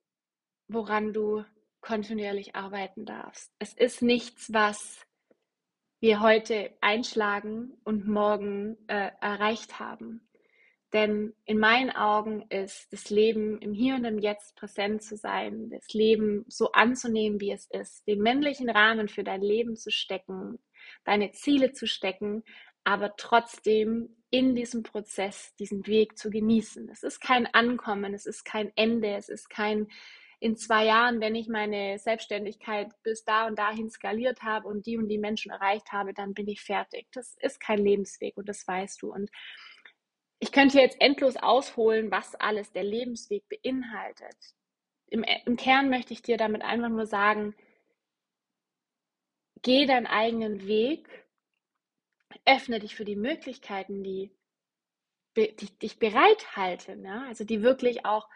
woran 0.68 1.12
du 1.12 1.44
kontinuierlich 1.82 2.56
arbeiten 2.56 3.06
darfst. 3.06 3.52
Es 3.58 3.74
ist 3.74 4.02
nichts, 4.02 4.54
was 4.54 5.06
wir 6.00 6.22
heute 6.22 6.72
einschlagen 6.82 7.74
und 7.84 8.08
morgen 8.08 8.78
äh, 8.88 9.10
erreicht 9.22 9.80
haben. 9.80 10.30
Denn 10.94 11.34
in 11.46 11.58
meinen 11.58 11.90
Augen 11.90 12.44
ist 12.50 12.94
das 12.94 13.10
Leben 13.10 13.58
im 13.60 13.74
Hier 13.74 13.96
und 13.96 14.06
im 14.06 14.20
Jetzt 14.20 14.56
präsent 14.56 15.02
zu 15.02 15.18
sein, 15.18 15.72
das 15.72 15.88
Leben 15.94 16.46
so 16.48 16.72
anzunehmen, 16.72 17.42
wie 17.42 17.52
es 17.52 17.66
ist, 17.72 18.06
den 18.08 18.22
männlichen 18.22 18.70
Rahmen 18.70 19.08
für 19.08 19.24
dein 19.24 19.42
Leben 19.42 19.76
zu 19.76 19.90
stecken, 19.90 20.60
deine 21.04 21.32
Ziele 21.32 21.72
zu 21.72 21.88
stecken, 21.88 22.44
aber 22.84 23.16
trotzdem 23.16 24.16
in 24.30 24.56
diesem 24.56 24.84
Prozess 24.84 25.56
diesen 25.56 25.86
Weg 25.86 26.18
zu 26.18 26.30
genießen. 26.30 26.90
Es 26.90 27.04
ist 27.04 27.20
kein 27.20 27.46
Ankommen, 27.54 28.14
es 28.14 28.26
ist 28.26 28.44
kein 28.44 28.72
Ende, 28.76 29.16
es 29.16 29.30
ist 29.30 29.50
kein 29.50 29.88
in 30.44 30.58
zwei 30.58 30.86
Jahren, 30.86 31.22
wenn 31.22 31.36
ich 31.36 31.48
meine 31.48 31.98
Selbstständigkeit 31.98 32.92
bis 33.02 33.24
da 33.24 33.48
und 33.48 33.58
dahin 33.58 33.90
skaliert 33.90 34.44
habe 34.44 34.68
und 34.68 34.86
die 34.86 34.98
und 34.98 35.08
die 35.08 35.18
Menschen 35.18 35.52
erreicht 35.52 35.94
habe, 35.94 36.14
dann 36.14 36.34
bin 36.34 36.50
ich 36.50 36.62
fertig. 36.62 37.08
Das 37.14 37.38
ist 37.40 37.62
kein 37.62 37.80
Lebensweg 37.80 38.36
und 38.36 38.50
das 38.50 38.68
weißt 38.68 39.02
du. 39.02 39.14
Und 39.14 39.32
ich 40.40 40.52
könnte 40.52 40.80
jetzt 40.80 41.00
endlos 41.00 41.38
ausholen, 41.38 42.12
was 42.12 42.36
alles 42.36 42.74
der 42.74 42.84
Lebensweg 42.84 43.46
beinhaltet. 43.48 44.36
Im, 45.08 45.24
Im 45.46 45.56
Kern 45.56 45.90
möchte 45.90 46.12
ich 46.12 46.22
dir 46.22 46.36
damit 46.36 46.62
einfach 46.62 46.90
nur 46.90 47.06
sagen, 47.06 47.56
geh 49.62 49.86
deinen 49.86 50.08
eigenen 50.08 50.68
Weg 50.68 51.23
öffne 52.46 52.80
dich 52.80 52.96
für 52.96 53.06
die 53.06 53.16
Möglichkeiten, 53.16 54.04
die, 54.04 54.32
die 55.36 55.80
dich 55.80 56.00
bereithalten, 56.00 57.04
ja? 57.06 57.26
also 57.28 57.44
die 57.44 57.62
wirklich 57.62 58.06
auch 58.06 58.30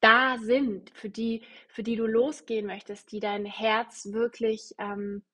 da 0.00 0.38
sind, 0.38 0.90
für 0.90 1.08
die, 1.08 1.42
für 1.68 1.82
die 1.82 1.96
du 1.96 2.06
losgehen 2.06 2.66
möchtest, 2.66 3.12
die 3.12 3.20
dein 3.20 3.44
Herz 3.44 4.12
wirklich 4.12 4.74
ähm, 4.78 5.24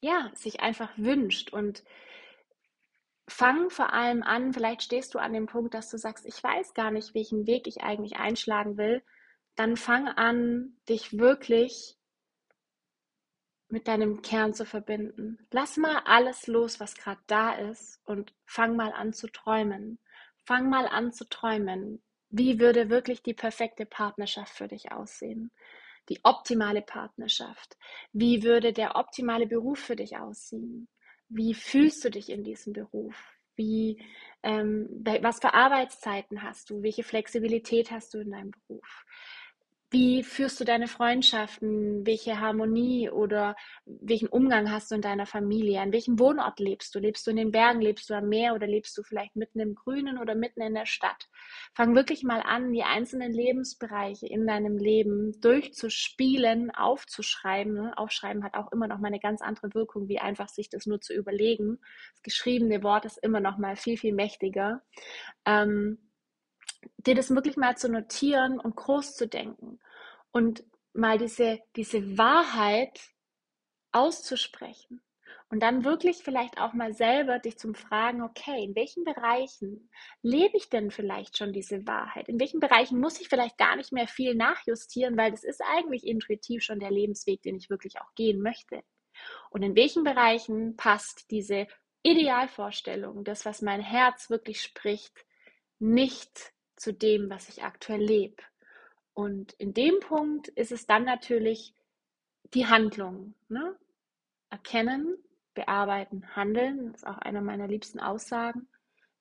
ja, 0.00 0.30
sich 0.34 0.60
einfach 0.60 0.90
wünscht. 0.96 1.52
Und 1.52 1.84
fang 3.28 3.70
vor 3.70 3.92
allem 3.92 4.22
an, 4.22 4.52
vielleicht 4.52 4.82
stehst 4.82 5.14
du 5.14 5.18
an 5.18 5.32
dem 5.32 5.46
Punkt, 5.46 5.74
dass 5.74 5.90
du 5.90 5.98
sagst, 5.98 6.26
ich 6.26 6.42
weiß 6.42 6.74
gar 6.74 6.90
nicht, 6.90 7.14
welchen 7.14 7.46
Weg 7.46 7.66
ich 7.66 7.82
eigentlich 7.82 8.16
einschlagen 8.16 8.76
will. 8.76 9.02
Dann 9.56 9.76
fang 9.76 10.08
an, 10.08 10.76
dich 10.88 11.18
wirklich 11.18 11.96
mit 13.72 13.88
deinem 13.88 14.22
Kern 14.22 14.54
zu 14.54 14.64
verbinden. 14.64 15.38
Lass 15.50 15.76
mal 15.76 16.02
alles 16.04 16.46
los, 16.46 16.80
was 16.80 16.94
gerade 16.94 17.20
da 17.26 17.52
ist 17.52 18.00
und 18.04 18.34
fang 18.46 18.76
mal 18.76 18.92
an 18.92 19.12
zu 19.12 19.28
träumen. 19.28 19.98
Fang 20.44 20.68
mal 20.68 20.86
an 20.86 21.12
zu 21.12 21.28
träumen. 21.28 22.02
Wie 22.30 22.60
würde 22.60 22.90
wirklich 22.90 23.22
die 23.22 23.34
perfekte 23.34 23.86
Partnerschaft 23.86 24.52
für 24.52 24.68
dich 24.68 24.92
aussehen? 24.92 25.50
Die 26.08 26.20
optimale 26.22 26.82
Partnerschaft. 26.82 27.76
Wie 28.12 28.42
würde 28.42 28.72
der 28.72 28.96
optimale 28.96 29.46
Beruf 29.46 29.78
für 29.78 29.96
dich 29.96 30.16
aussehen? 30.16 30.88
Wie 31.28 31.54
fühlst 31.54 32.04
du 32.04 32.10
dich 32.10 32.30
in 32.30 32.42
diesem 32.42 32.72
Beruf? 32.72 33.16
Wie, 33.56 34.02
ähm, 34.42 34.88
was 35.20 35.40
für 35.40 35.54
Arbeitszeiten 35.54 36.42
hast 36.42 36.70
du? 36.70 36.82
Welche 36.82 37.04
Flexibilität 37.04 37.90
hast 37.90 38.14
du 38.14 38.18
in 38.18 38.30
deinem 38.30 38.52
Beruf? 38.52 39.04
Wie 39.92 40.22
führst 40.22 40.60
du 40.60 40.64
deine 40.64 40.86
Freundschaften? 40.86 42.06
Welche 42.06 42.38
Harmonie 42.38 43.10
oder 43.10 43.56
welchen 43.86 44.28
Umgang 44.28 44.70
hast 44.70 44.92
du 44.92 44.94
in 44.94 45.02
deiner 45.02 45.26
Familie? 45.26 45.80
An 45.80 45.92
welchem 45.92 46.20
Wohnort 46.20 46.60
lebst 46.60 46.94
du? 46.94 47.00
Lebst 47.00 47.26
du 47.26 47.32
in 47.32 47.38
den 47.38 47.50
Bergen? 47.50 47.80
Lebst 47.80 48.08
du 48.08 48.14
am 48.14 48.28
Meer 48.28 48.54
oder 48.54 48.68
lebst 48.68 48.96
du 48.96 49.02
vielleicht 49.02 49.34
mitten 49.34 49.58
im 49.58 49.74
Grünen 49.74 50.18
oder 50.18 50.36
mitten 50.36 50.60
in 50.60 50.74
der 50.74 50.86
Stadt? 50.86 51.28
Fang 51.74 51.96
wirklich 51.96 52.22
mal 52.22 52.40
an, 52.40 52.70
die 52.70 52.84
einzelnen 52.84 53.32
Lebensbereiche 53.32 54.28
in 54.28 54.46
deinem 54.46 54.78
Leben 54.78 55.40
durchzuspielen, 55.40 56.70
aufzuschreiben. 56.70 57.74
Ne? 57.74 57.98
Aufschreiben 57.98 58.44
hat 58.44 58.54
auch 58.54 58.70
immer 58.70 58.86
noch 58.86 59.00
mal 59.00 59.08
eine 59.08 59.18
ganz 59.18 59.42
andere 59.42 59.74
Wirkung, 59.74 60.06
wie 60.06 60.20
einfach 60.20 60.48
sich 60.48 60.68
das 60.68 60.86
nur 60.86 61.00
zu 61.00 61.12
überlegen. 61.14 61.80
Das 62.12 62.22
geschriebene 62.22 62.84
Wort 62.84 63.06
ist 63.06 63.18
immer 63.24 63.40
noch 63.40 63.58
mal 63.58 63.74
viel, 63.74 63.96
viel 63.96 64.14
mächtiger. 64.14 64.82
Ähm, 65.44 65.98
dir 66.98 67.14
das 67.14 67.34
wirklich 67.34 67.56
mal 67.56 67.76
zu 67.76 67.88
notieren 67.88 68.60
und 68.60 68.76
groß 68.76 69.14
zu 69.16 69.28
denken 69.28 69.78
und 70.32 70.64
mal 70.92 71.18
diese, 71.18 71.60
diese 71.76 72.18
Wahrheit 72.18 73.00
auszusprechen 73.92 75.02
Und 75.50 75.60
dann 75.62 75.84
wirklich 75.84 76.18
vielleicht 76.22 76.58
auch 76.58 76.74
mal 76.74 76.94
selber 76.94 77.40
dich 77.40 77.58
zum 77.58 77.74
Fragen, 77.74 78.22
okay, 78.22 78.62
in 78.64 78.76
welchen 78.76 79.04
Bereichen 79.04 79.90
lebe 80.22 80.56
ich 80.56 80.70
denn 80.70 80.92
vielleicht 80.92 81.36
schon 81.36 81.52
diese 81.52 81.86
Wahrheit? 81.88 82.28
In 82.28 82.38
welchen 82.38 82.60
Bereichen 82.60 83.00
muss 83.00 83.20
ich 83.20 83.28
vielleicht 83.28 83.58
gar 83.58 83.76
nicht 83.76 83.92
mehr 83.92 84.06
viel 84.06 84.36
nachjustieren, 84.36 85.16
weil 85.16 85.32
das 85.32 85.44
ist 85.44 85.60
eigentlich 85.62 86.06
intuitiv 86.06 86.62
schon 86.62 86.78
der 86.78 86.92
Lebensweg, 86.92 87.42
den 87.42 87.56
ich 87.56 87.68
wirklich 87.68 88.00
auch 88.00 88.14
gehen 88.14 88.42
möchte. 88.42 88.82
Und 89.50 89.62
in 89.62 89.74
welchen 89.74 90.04
Bereichen 90.04 90.76
passt 90.76 91.30
diese 91.32 91.66
Idealvorstellung, 92.02 93.24
das, 93.24 93.44
was 93.44 93.60
mein 93.62 93.80
Herz 93.80 94.30
wirklich 94.30 94.62
spricht, 94.62 95.26
nicht 95.80 96.52
zu 96.80 96.94
dem, 96.94 97.28
was 97.28 97.48
ich 97.50 97.62
aktuell 97.62 98.00
lebe? 98.00 98.42
Und 99.12 99.52
in 99.52 99.74
dem 99.74 100.00
Punkt 100.00 100.48
ist 100.48 100.72
es 100.72 100.86
dann 100.86 101.04
natürlich 101.04 101.74
die 102.54 102.66
Handlung. 102.66 103.34
Ne? 103.48 103.76
Erkennen, 104.48 105.18
bearbeiten, 105.52 106.34
handeln. 106.34 106.92
Das 106.92 107.02
ist 107.02 107.06
auch 107.06 107.18
eine 107.18 107.42
meiner 107.42 107.68
liebsten 107.68 108.00
Aussagen. 108.00 108.66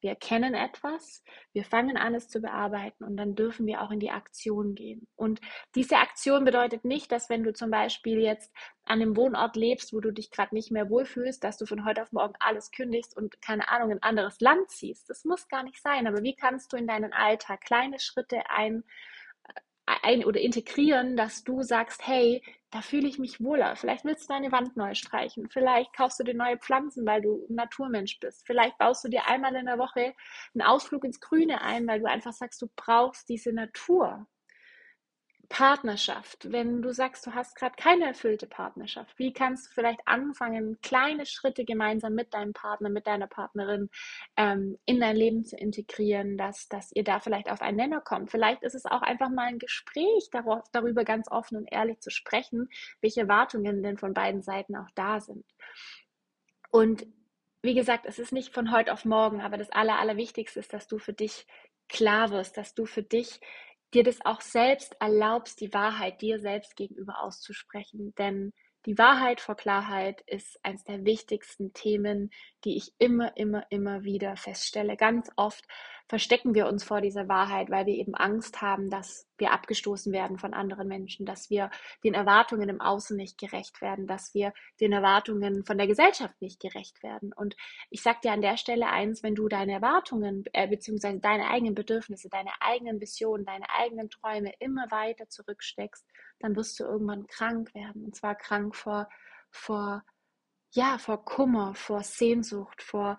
Wir 0.02 0.12
erkennen 0.12 0.54
etwas, 0.54 1.24
wir 1.54 1.64
fangen 1.64 1.98
an, 1.98 2.16
es 2.16 2.30
zu 2.30 2.40
bearbeiten 2.42 3.04
und 3.04 3.18
dann 3.18 3.36
dürfen 3.36 3.66
wir 3.66 3.82
auch 3.82 3.92
in 3.92 4.00
die 4.00 4.12
Aktion 4.12 4.76
gehen. 4.76 5.08
Und 5.16 5.42
diese 5.76 5.98
Aktion 5.98 6.46
bedeutet 6.46 6.86
nicht, 6.86 7.12
dass 7.12 7.30
wenn 7.30 7.44
du 7.44 7.54
zum 7.54 7.72
Beispiel 7.72 8.20
jetzt 8.20 8.54
an 8.86 9.02
einem 9.02 9.16
Wohnort 9.16 9.56
lebst, 9.56 9.94
wo 9.94 10.00
du 10.00 10.12
dich 10.12 10.32
gerade 10.32 10.56
nicht 10.56 10.72
mehr 10.72 10.90
wohlfühlst, 10.90 11.44
dass 11.44 11.58
du 11.58 11.66
von 11.66 11.86
heute 11.86 12.02
auf 12.02 12.12
morgen 12.12 12.36
alles 12.40 12.72
kündigst 12.72 13.16
und 13.16 13.42
keine 13.42 13.70
Ahnung, 13.70 13.92
in 13.92 13.98
ein 13.98 14.04
anderes 14.04 14.40
Land 14.40 14.70
ziehst. 14.70 15.10
Das 15.10 15.26
muss 15.26 15.48
gar 15.48 15.64
nicht 15.64 15.82
sein. 15.82 16.08
Aber 16.08 16.24
wie 16.24 16.36
kannst 16.36 16.74
du 16.74 16.78
in 16.78 16.88
deinen 16.88 17.14
Alltag 17.14 17.62
kleine 17.62 18.00
Schritte 18.00 18.50
ein, 18.50 18.84
ein 20.04 20.26
oder 20.26 20.40
integrieren, 20.40 21.18
dass 21.18 21.44
du 21.44 21.64
sagst, 21.64 22.06
hey, 22.06 22.42
da 22.72 22.82
fühle 22.82 23.08
ich 23.08 23.18
mich 23.18 23.42
wohler. 23.42 23.76
Vielleicht 23.76 24.06
willst 24.06 24.30
du 24.30 24.34
deine 24.34 24.52
Wand 24.52 24.78
neu 24.78 24.94
streichen. 24.94 25.50
Vielleicht 25.50 25.94
kaufst 25.96 26.20
du 26.20 26.24
dir 26.24 26.36
neue 26.36 26.58
Pflanzen, 26.58 27.06
weil 27.06 27.22
du 27.22 27.46
ein 27.50 27.56
Naturmensch 27.56 28.20
bist. 28.20 28.46
Vielleicht 28.46 28.78
baust 28.78 29.04
du 29.04 29.10
dir 29.10 29.28
einmal 29.28 29.56
in 29.56 29.66
der 29.66 29.80
Woche 29.80 30.14
einen 30.54 30.62
Ausflug 30.62 31.04
ins 31.04 31.20
Grüne 31.20 31.62
ein, 31.62 31.88
weil 31.88 32.00
du 32.00 32.06
einfach 32.06 32.34
sagst, 32.34 32.62
du 32.62 32.70
brauchst 32.76 33.28
diese 33.30 33.52
Natur. 33.54 34.28
Partnerschaft, 35.50 36.52
wenn 36.52 36.84
du 36.84 36.94
sagst, 36.94 37.26
du 37.26 37.34
hast 37.34 37.56
gerade 37.56 37.76
keine 37.76 38.06
erfüllte 38.06 38.46
Partnerschaft, 38.46 39.18
wie 39.18 39.34
kannst 39.34 39.68
du 39.68 39.72
vielleicht 39.74 40.00
anfangen, 40.06 40.80
kleine 40.82 41.26
Schritte 41.26 41.66
gemeinsam 41.66 42.14
mit 42.14 42.36
deinem 42.36 42.54
Partner, 42.54 42.90
mit 42.90 43.08
deiner 43.08 43.26
Partnerin 43.26 43.90
ähm, 44.38 44.78
in 44.86 45.00
dein 45.00 45.16
Leben 45.16 45.44
zu 45.44 45.58
integrieren, 45.58 46.38
dass, 46.38 46.70
dass 46.70 46.92
ihr 46.94 47.04
da 47.04 47.20
vielleicht 47.20 47.52
auf 47.52 47.62
einen 47.62 47.78
Nenner 47.78 48.00
kommt. 48.00 48.30
Vielleicht 48.30 48.62
ist 48.62 48.76
es 48.76 48.86
auch 48.86 49.02
einfach 49.02 49.30
mal 49.30 49.48
ein 49.48 49.60
Gespräch 49.60 50.30
darauf, 50.32 50.64
darüber 50.72 51.04
ganz 51.04 51.30
offen 51.32 51.58
und 51.58 51.72
ehrlich 51.72 52.00
zu 52.00 52.12
sprechen, 52.12 52.70
welche 53.02 53.22
Erwartungen 53.22 53.82
denn 53.82 53.98
von 53.98 54.14
beiden 54.14 54.44
Seiten 54.44 54.76
auch 54.76 54.90
da 54.94 55.20
sind. 55.20 55.46
Und 56.70 57.08
wie 57.64 57.74
gesagt, 57.74 58.06
es 58.06 58.20
ist 58.20 58.32
nicht 58.32 58.54
von 58.54 58.72
heute 58.72 58.94
auf 58.94 59.04
morgen, 59.04 59.42
aber 59.42 59.58
das 59.58 59.72
Aller, 59.72 59.98
Allerwichtigste 59.98 60.60
ist, 60.60 60.74
dass 60.74 60.88
du 60.88 61.00
für 61.00 61.14
dich 61.14 61.48
klar 61.90 62.30
wirst, 62.30 62.56
dass 62.56 62.76
du 62.76 62.86
für 62.86 63.04
dich 63.04 63.42
dir 63.94 64.04
das 64.04 64.24
auch 64.26 64.42
selbst 64.42 64.96
erlaubst, 65.00 65.62
die 65.62 65.74
Wahrheit 65.74 66.22
dir 66.22 66.40
selbst 66.40 66.76
gegenüber 66.76 67.22
auszusprechen. 67.24 68.14
Denn 68.18 68.54
die 68.90 68.98
Wahrheit 68.98 69.40
vor 69.40 69.54
Klarheit 69.54 70.22
ist 70.26 70.60
eines 70.66 70.84
der 70.84 71.06
wichtigsten 71.06 71.74
Themen, 71.74 72.32
die 72.64 72.76
ich 72.76 72.92
immer, 72.98 73.38
immer, 73.38 73.64
immer 73.70 74.04
wieder 74.04 74.36
feststelle. 74.36 74.98
Ganz 74.98 75.30
oft 75.36 75.64
verstecken 76.08 76.56
wir 76.56 76.66
uns 76.66 76.84
vor 76.84 77.00
dieser 77.00 77.28
Wahrheit, 77.28 77.70
weil 77.70 77.86
wir 77.86 77.94
eben 77.94 78.16
Angst 78.16 78.64
haben, 78.64 78.90
dass 78.90 79.28
wir 79.38 79.52
abgestoßen 79.52 80.12
werden 80.12 80.40
von 80.40 80.56
anderen 80.56 80.88
Menschen, 80.88 81.28
dass 81.28 81.52
wir 81.52 81.70
den 82.04 82.16
Erwartungen 82.16 82.68
im 82.68 82.82
Außen 82.82 83.16
nicht 83.16 83.38
gerecht 83.38 83.80
werden, 83.80 84.08
dass 84.08 84.34
wir 84.34 84.54
den 84.80 84.92
Erwartungen 84.92 85.64
von 85.66 85.78
der 85.78 85.86
Gesellschaft 85.86 86.42
nicht 86.42 86.60
gerecht 86.60 87.04
werden. 87.04 87.32
Und 87.32 87.56
ich 87.92 88.02
sage 88.02 88.22
dir 88.24 88.32
an 88.32 88.42
der 88.42 88.58
Stelle 88.58 88.88
eins, 88.88 89.22
wenn 89.22 89.36
du 89.36 89.48
deine 89.50 89.74
Erwartungen 89.74 90.46
äh, 90.54 90.68
beziehungsweise 90.68 91.20
deine 91.20 91.48
eigenen 91.48 91.76
Bedürfnisse, 91.76 92.28
deine 92.28 92.60
eigenen 92.60 93.00
Visionen, 93.00 93.46
deine 93.46 93.70
eigenen 93.70 94.10
Träume 94.10 94.52
immer 94.58 94.90
weiter 94.90 95.30
zurücksteckst, 95.30 96.08
dann 96.40 96.56
wirst 96.56 96.80
du 96.80 96.84
irgendwann 96.84 97.28
krank 97.28 97.74
werden. 97.74 98.06
Und 98.06 98.16
zwar 98.16 98.36
krank 98.36 98.76
vor, 98.76 99.10
vor 99.52 100.04
ja, 100.72 100.98
vor 101.00 101.26
Kummer, 101.26 101.74
vor 101.76 102.04
Sehnsucht, 102.04 102.84
vor 102.84 103.18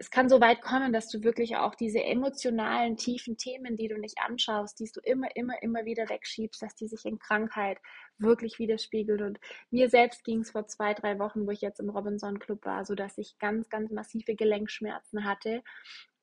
es 0.00 0.10
kann 0.10 0.30
so 0.30 0.40
weit 0.40 0.62
kommen, 0.62 0.94
dass 0.94 1.10
du 1.10 1.22
wirklich 1.22 1.56
auch 1.56 1.74
diese 1.74 2.02
emotionalen, 2.02 2.96
tiefen 2.96 3.36
Themen, 3.36 3.76
die 3.76 3.86
du 3.86 3.98
nicht 3.98 4.16
anschaust, 4.18 4.80
die 4.80 4.90
du 4.90 5.00
immer, 5.00 5.28
immer, 5.36 5.62
immer 5.62 5.84
wieder 5.84 6.08
wegschiebst, 6.08 6.62
dass 6.62 6.74
die 6.74 6.88
sich 6.88 7.04
in 7.04 7.18
Krankheit 7.18 7.78
wirklich 8.16 8.58
widerspiegeln. 8.58 9.22
Und 9.22 9.38
mir 9.70 9.90
selbst 9.90 10.24
ging 10.24 10.40
es 10.40 10.52
vor 10.52 10.66
zwei, 10.66 10.94
drei 10.94 11.18
Wochen, 11.18 11.46
wo 11.46 11.50
ich 11.50 11.60
jetzt 11.60 11.80
im 11.80 11.90
Robinson 11.90 12.38
Club 12.38 12.64
war, 12.64 12.86
so 12.86 12.94
dass 12.94 13.18
ich 13.18 13.38
ganz, 13.38 13.68
ganz 13.68 13.90
massive 13.90 14.34
Gelenkschmerzen 14.34 15.26
hatte. 15.26 15.62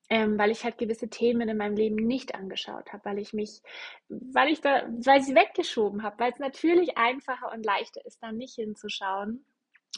Ähm, 0.10 0.38
weil 0.38 0.52
ich 0.52 0.64
halt 0.64 0.78
gewisse 0.78 1.10
Themen 1.10 1.50
in 1.50 1.58
meinem 1.58 1.76
Leben 1.76 1.96
nicht 1.96 2.34
angeschaut 2.34 2.94
habe, 2.94 3.04
weil 3.04 3.20
ich 3.20 3.34
mich, 3.34 3.62
weil 4.08 4.50
ich 4.50 4.62
da, 4.62 4.84
weil 4.88 5.20
ich 5.20 5.26
sie 5.26 5.36
weggeschoben 5.36 6.02
habe, 6.02 6.18
weil 6.20 6.32
es 6.32 6.40
natürlich 6.40 6.98
einfacher 6.98 7.52
und 7.52 7.66
leichter 7.66 8.06
ist, 8.06 8.24
da 8.24 8.32
nicht 8.32 8.56
hinzuschauen 8.56 9.46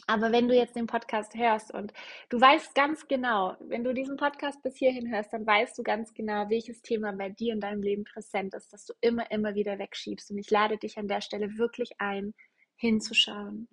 aber 0.06 0.32
wenn 0.32 0.48
du 0.48 0.54
jetzt 0.54 0.76
den 0.76 0.86
Podcast 0.86 1.34
hörst 1.34 1.72
und 1.72 1.92
du 2.30 2.40
weißt 2.40 2.74
ganz 2.74 3.06
genau, 3.06 3.56
wenn 3.60 3.84
du 3.84 3.94
diesen 3.94 4.16
Podcast 4.16 4.62
bis 4.62 4.76
hierhin 4.76 5.10
hörst, 5.10 5.32
dann 5.32 5.46
weißt 5.46 5.78
du 5.78 5.82
ganz 5.82 6.14
genau, 6.14 6.48
welches 6.48 6.82
Thema 6.82 7.12
bei 7.12 7.28
dir 7.28 7.52
in 7.52 7.60
deinem 7.60 7.82
Leben 7.82 8.04
präsent 8.04 8.54
ist, 8.54 8.72
dass 8.72 8.86
du 8.86 8.94
immer, 9.00 9.30
immer 9.30 9.54
wieder 9.54 9.78
wegschiebst. 9.78 10.30
Und 10.30 10.38
ich 10.38 10.50
lade 10.50 10.78
dich 10.78 10.98
an 10.98 11.08
der 11.08 11.20
Stelle 11.20 11.58
wirklich 11.58 11.92
ein, 11.98 12.34
hinzuschauen, 12.76 13.68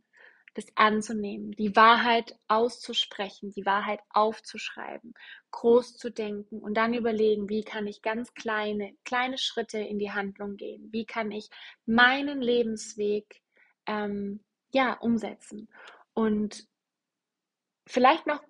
das 0.58 0.66
anzunehmen, 0.76 1.52
die 1.52 1.76
Wahrheit 1.76 2.36
auszusprechen, 2.48 3.52
die 3.52 3.66
Wahrheit 3.66 4.00
aufzuschreiben, 4.10 5.14
groß 5.52 5.98
zu 5.98 6.10
denken 6.10 6.60
und 6.60 6.74
dann 6.74 6.96
überlegen, 6.96 7.48
wie 7.48 7.64
kann 7.64 7.86
ich 7.86 8.02
ganz 8.02 8.34
kleine, 8.34 8.94
kleine 9.06 9.38
Schritte 9.38 9.78
in 9.78 10.00
die 10.00 10.12
Handlung 10.12 10.58
gehen? 10.58 10.90
Wie 10.92 11.06
kann 11.06 11.32
ich 11.32 11.50
meinen 11.86 12.42
Lebensweg 12.42 13.42
ähm, 13.86 14.44
ja, 14.72 14.94
umsetzen? 14.94 15.70
Und 16.14 16.68
vielleicht 17.86 18.26
noch 18.26 18.42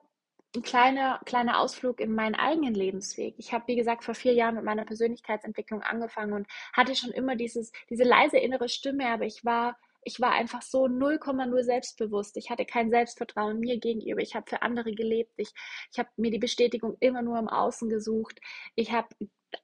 ein 0.55 0.62
kleiner, 0.62 1.20
kleiner 1.26 1.60
Ausflug 1.60 1.99
in 1.99 2.16
meinen 2.16 2.36
eigenen 2.36 2.74
Lebensweg. 2.74 3.36
Ich 3.38 3.51
habe, 3.51 3.68
wie 3.68 3.76
gesagt, 3.76 4.05
vor 4.05 4.16
vier 4.16 4.34
Jahren 4.34 4.55
mit 4.55 4.64
meiner 4.64 4.86
Persönlichkeitsentwicklung 4.86 5.82
angefangen 5.82 6.32
und 6.32 6.47
hatte 6.72 6.95
schon 6.95 7.12
immer 7.12 7.36
dieses, 7.36 7.74
diese 7.89 8.05
leise 8.05 8.38
innere 8.38 8.70
Stimme, 8.70 9.08
aber 9.10 9.26
ich 9.26 9.43
war, 9.43 9.78
ich 10.08 10.22
war 10.22 10.32
einfach 10.32 10.62
so 10.62 10.86
0,0 10.86 11.64
selbstbewusst. 11.64 12.38
Ich 12.38 12.49
hatte 12.49 12.66
kein 12.66 12.89
Selbstvertrauen 12.89 13.60
mir 13.60 13.78
gegenüber. 13.78 14.22
Ich 14.22 14.36
habe 14.36 14.49
für 14.49 14.62
andere 14.62 14.93
gelebt. 14.93 15.34
Ich, 15.36 15.51
ich 15.91 15.99
habe 15.99 16.08
mir 16.16 16.32
die 16.32 16.39
Bestätigung 16.39 16.95
immer 17.01 17.22
nur 17.22 17.38
im 17.38 17.49
Außen 17.49 17.89
gesucht. 17.89 18.39
Ich 18.76 18.93
habe 18.93 19.10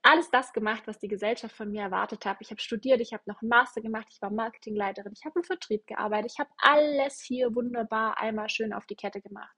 alles 0.01 0.29
das 0.31 0.51
gemacht, 0.51 0.83
was 0.85 0.99
die 0.99 1.07
Gesellschaft 1.07 1.55
von 1.55 1.71
mir 1.71 1.83
erwartet 1.83 2.25
hat. 2.25 2.37
Ich 2.41 2.51
habe 2.51 2.59
studiert, 2.59 2.99
ich 2.99 3.13
habe 3.13 3.23
noch 3.25 3.41
einen 3.41 3.49
Master 3.49 3.79
gemacht, 3.79 4.07
ich 4.11 4.21
war 4.21 4.31
Marketingleiterin, 4.31 5.13
ich 5.15 5.23
habe 5.23 5.39
im 5.39 5.45
Vertrieb 5.45 5.87
gearbeitet, 5.87 6.31
ich 6.33 6.39
habe 6.39 6.49
alles 6.57 7.21
hier 7.21 7.55
wunderbar 7.55 8.17
einmal 8.17 8.49
schön 8.49 8.73
auf 8.73 8.85
die 8.85 8.95
Kette 8.95 9.21
gemacht. 9.21 9.55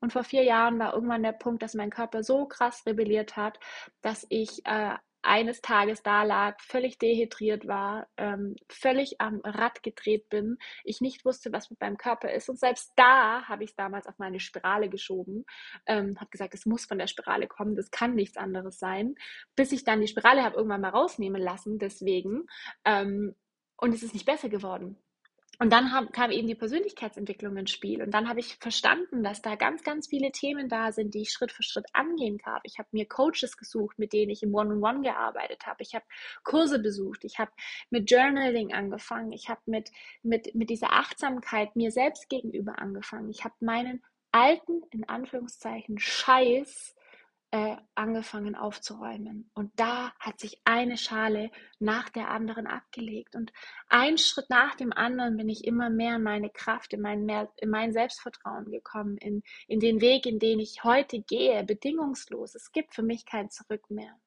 Und 0.00 0.12
vor 0.12 0.22
vier 0.22 0.44
Jahren 0.44 0.78
war 0.78 0.94
irgendwann 0.94 1.24
der 1.24 1.32
Punkt, 1.32 1.62
dass 1.62 1.74
mein 1.74 1.90
Körper 1.90 2.22
so 2.22 2.46
krass 2.46 2.84
rebelliert 2.86 3.36
hat, 3.36 3.58
dass 4.02 4.24
ich 4.28 4.64
äh, 4.66 4.94
eines 5.26 5.60
Tages 5.60 6.02
da 6.02 6.22
lag, 6.22 6.60
völlig 6.60 6.98
dehydriert 6.98 7.66
war, 7.66 8.08
ähm, 8.16 8.56
völlig 8.68 9.20
am 9.20 9.40
Rad 9.44 9.82
gedreht 9.82 10.28
bin, 10.28 10.58
ich 10.84 11.00
nicht 11.00 11.24
wusste, 11.24 11.52
was 11.52 11.70
mit 11.70 11.80
meinem 11.80 11.96
Körper 11.98 12.32
ist. 12.32 12.48
Und 12.48 12.58
selbst 12.58 12.92
da 12.96 13.42
habe 13.44 13.64
ich 13.64 13.70
es 13.70 13.76
damals 13.76 14.06
auf 14.06 14.18
meine 14.18 14.40
Spirale 14.40 14.88
geschoben, 14.88 15.44
ähm, 15.86 16.18
habe 16.18 16.30
gesagt, 16.30 16.54
es 16.54 16.66
muss 16.66 16.86
von 16.86 16.98
der 16.98 17.06
Spirale 17.06 17.46
kommen, 17.46 17.76
das 17.76 17.90
kann 17.90 18.14
nichts 18.14 18.36
anderes 18.36 18.78
sein, 18.78 19.14
bis 19.56 19.72
ich 19.72 19.84
dann 19.84 20.00
die 20.00 20.08
Spirale 20.08 20.42
habe 20.42 20.56
irgendwann 20.56 20.80
mal 20.80 20.90
rausnehmen 20.90 21.42
lassen, 21.42 21.78
deswegen. 21.78 22.46
Ähm, 22.84 23.34
und 23.78 23.94
es 23.94 24.02
ist 24.02 24.14
nicht 24.14 24.26
besser 24.26 24.48
geworden. 24.48 24.96
Und 25.58 25.72
dann 25.72 25.92
haben, 25.92 26.12
kam 26.12 26.30
eben 26.30 26.48
die 26.48 26.54
Persönlichkeitsentwicklung 26.54 27.56
ins 27.56 27.70
Spiel. 27.70 28.02
Und 28.02 28.12
dann 28.12 28.28
habe 28.28 28.40
ich 28.40 28.56
verstanden, 28.56 29.22
dass 29.22 29.40
da 29.40 29.54
ganz, 29.54 29.82
ganz 29.82 30.08
viele 30.08 30.30
Themen 30.30 30.68
da 30.68 30.92
sind, 30.92 31.14
die 31.14 31.22
ich 31.22 31.32
Schritt 31.32 31.52
für 31.52 31.62
Schritt 31.62 31.86
angehen 31.94 32.38
kann. 32.38 32.60
Ich 32.64 32.78
habe 32.78 32.88
mir 32.92 33.06
Coaches 33.06 33.56
gesucht, 33.56 33.98
mit 33.98 34.12
denen 34.12 34.30
ich 34.30 34.42
im 34.42 34.54
One-on-One 34.54 34.98
-on 34.98 34.98
-One 34.98 35.02
gearbeitet 35.02 35.66
habe. 35.66 35.82
Ich 35.82 35.94
habe 35.94 36.04
Kurse 36.42 36.78
besucht. 36.78 37.24
Ich 37.24 37.38
habe 37.38 37.50
mit 37.90 38.10
Journaling 38.10 38.74
angefangen. 38.74 39.32
Ich 39.32 39.48
habe 39.48 39.60
mit, 39.66 39.90
mit, 40.22 40.54
mit 40.54 40.68
dieser 40.68 40.92
Achtsamkeit 40.92 41.74
mir 41.76 41.90
selbst 41.90 42.28
gegenüber 42.28 42.78
angefangen. 42.78 43.30
Ich 43.30 43.44
habe 43.44 43.54
meinen 43.60 44.02
alten, 44.32 44.82
in 44.90 45.08
Anführungszeichen, 45.08 45.98
Scheiß 45.98 46.95
äh, 47.56 47.76
angefangen 47.94 48.54
aufzuräumen. 48.54 49.50
Und 49.54 49.72
da 49.76 50.12
hat 50.20 50.38
sich 50.40 50.60
eine 50.64 50.98
Schale 50.98 51.50
nach 51.78 52.10
der 52.10 52.28
anderen 52.28 52.66
abgelegt. 52.66 53.34
Und 53.34 53.50
ein 53.88 54.18
Schritt 54.18 54.50
nach 54.50 54.74
dem 54.74 54.92
anderen 54.92 55.38
bin 55.38 55.48
ich 55.48 55.64
immer 55.64 55.88
mehr 55.88 56.16
in 56.16 56.22
meine 56.22 56.50
Kraft, 56.50 56.92
in 56.92 57.00
mein, 57.00 57.24
mehr, 57.24 57.50
in 57.56 57.70
mein 57.70 57.94
Selbstvertrauen 57.94 58.70
gekommen, 58.70 59.16
in, 59.16 59.42
in 59.68 59.80
den 59.80 60.02
Weg, 60.02 60.26
in 60.26 60.38
den 60.38 60.60
ich 60.60 60.84
heute 60.84 61.22
gehe, 61.22 61.64
bedingungslos. 61.64 62.54
Es 62.54 62.72
gibt 62.72 62.94
für 62.94 63.02
mich 63.02 63.24
kein 63.24 63.48
Zurück 63.48 63.90
mehr. 63.90 64.18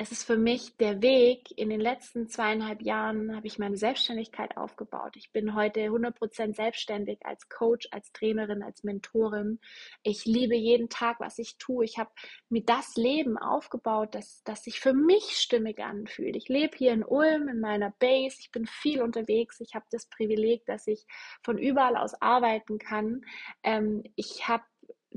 Es 0.00 0.12
ist 0.12 0.22
für 0.22 0.36
mich 0.36 0.76
der 0.76 1.02
Weg. 1.02 1.50
In 1.58 1.70
den 1.70 1.80
letzten 1.80 2.28
zweieinhalb 2.28 2.82
Jahren 2.82 3.34
habe 3.34 3.48
ich 3.48 3.58
meine 3.58 3.76
Selbstständigkeit 3.76 4.56
aufgebaut. 4.56 5.16
Ich 5.16 5.32
bin 5.32 5.56
heute 5.56 5.80
100% 5.80 6.54
selbstständig 6.54 7.26
als 7.26 7.48
Coach, 7.48 7.88
als 7.90 8.12
Trainerin, 8.12 8.62
als 8.62 8.84
Mentorin. 8.84 9.58
Ich 10.04 10.24
liebe 10.24 10.54
jeden 10.54 10.88
Tag, 10.88 11.18
was 11.18 11.40
ich 11.40 11.58
tue. 11.58 11.84
Ich 11.84 11.98
habe 11.98 12.10
mir 12.48 12.62
das 12.62 12.94
Leben 12.94 13.36
aufgebaut, 13.38 14.14
das, 14.14 14.44
das 14.44 14.62
sich 14.62 14.78
für 14.78 14.94
mich 14.94 15.36
stimmig 15.36 15.80
anfühlt. 15.80 16.36
Ich 16.36 16.48
lebe 16.48 16.76
hier 16.76 16.92
in 16.92 17.02
Ulm, 17.02 17.48
in 17.48 17.58
meiner 17.58 17.90
Base. 17.98 18.36
Ich 18.38 18.52
bin 18.52 18.66
viel 18.66 19.02
unterwegs. 19.02 19.58
Ich 19.58 19.74
habe 19.74 19.86
das 19.90 20.06
Privileg, 20.06 20.64
dass 20.66 20.86
ich 20.86 21.06
von 21.42 21.58
überall 21.58 21.96
aus 21.96 22.14
arbeiten 22.22 22.78
kann. 22.78 23.22
Ähm, 23.64 24.04
ich 24.14 24.46
habe 24.46 24.62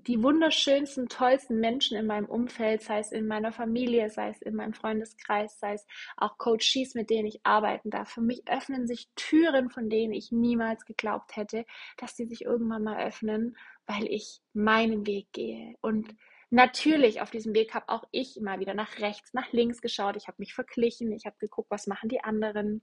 die 0.08 0.24
wunderschönsten, 0.24 1.10
tollsten 1.10 1.60
Menschen 1.60 1.98
in 1.98 2.08
meinem 2.08 2.26
Umfeld, 2.26 2.82
sei 2.82 3.00
es 3.00 3.12
in 3.12 3.28
meiner 3.28 3.52
Familie, 3.52 4.10
sei 4.10 4.30
es 4.30 4.42
in 4.42 4.56
meinem 4.56 4.74
Freundeskreis, 4.74 5.60
sei 5.60 5.74
es 5.74 5.86
auch 6.18 6.38
Coaches, 6.38 6.96
mit 6.96 7.10
denen 7.10 7.28
ich 7.28 7.42
arbeiten 7.44 7.90
darf. 7.90 8.10
Für 8.10 8.22
mich 8.22 8.44
öffnen 8.48 8.88
sich 8.88 9.10
Türen, 9.16 9.70
von 9.70 9.90
denen 9.90 10.14
ich 10.14 10.32
niemals 10.32 10.86
geglaubt 10.86 11.36
hätte, 11.36 11.66
dass 11.98 12.16
sie 12.16 12.26
sich 12.26 12.46
irgendwann 12.46 12.84
mal 12.84 13.06
öffnen, 13.06 13.58
weil 13.86 14.06
ich 14.08 14.42
meinen 14.54 15.06
Weg 15.06 15.28
gehe. 15.34 15.76
Und 15.82 16.16
natürlich 16.50 17.22
auf 17.22 17.30
diesem 17.30 17.54
Weg 17.54 17.74
habe 17.74 17.90
auch 17.90 18.04
ich 18.12 18.38
immer 18.38 18.60
wieder 18.60 18.74
nach 18.74 19.00
rechts, 19.00 19.34
nach 19.34 19.52
links 19.52 19.82
geschaut. 19.82 20.16
Ich 20.16 20.28
habe 20.28 20.38
mich 20.40 20.54
verglichen, 20.54 21.12
ich 21.12 21.26
habe 21.26 21.38
geguckt, 21.40 21.70
was 21.70 21.88
machen 21.88 22.10
die 22.10 22.24
anderen. 22.24 22.82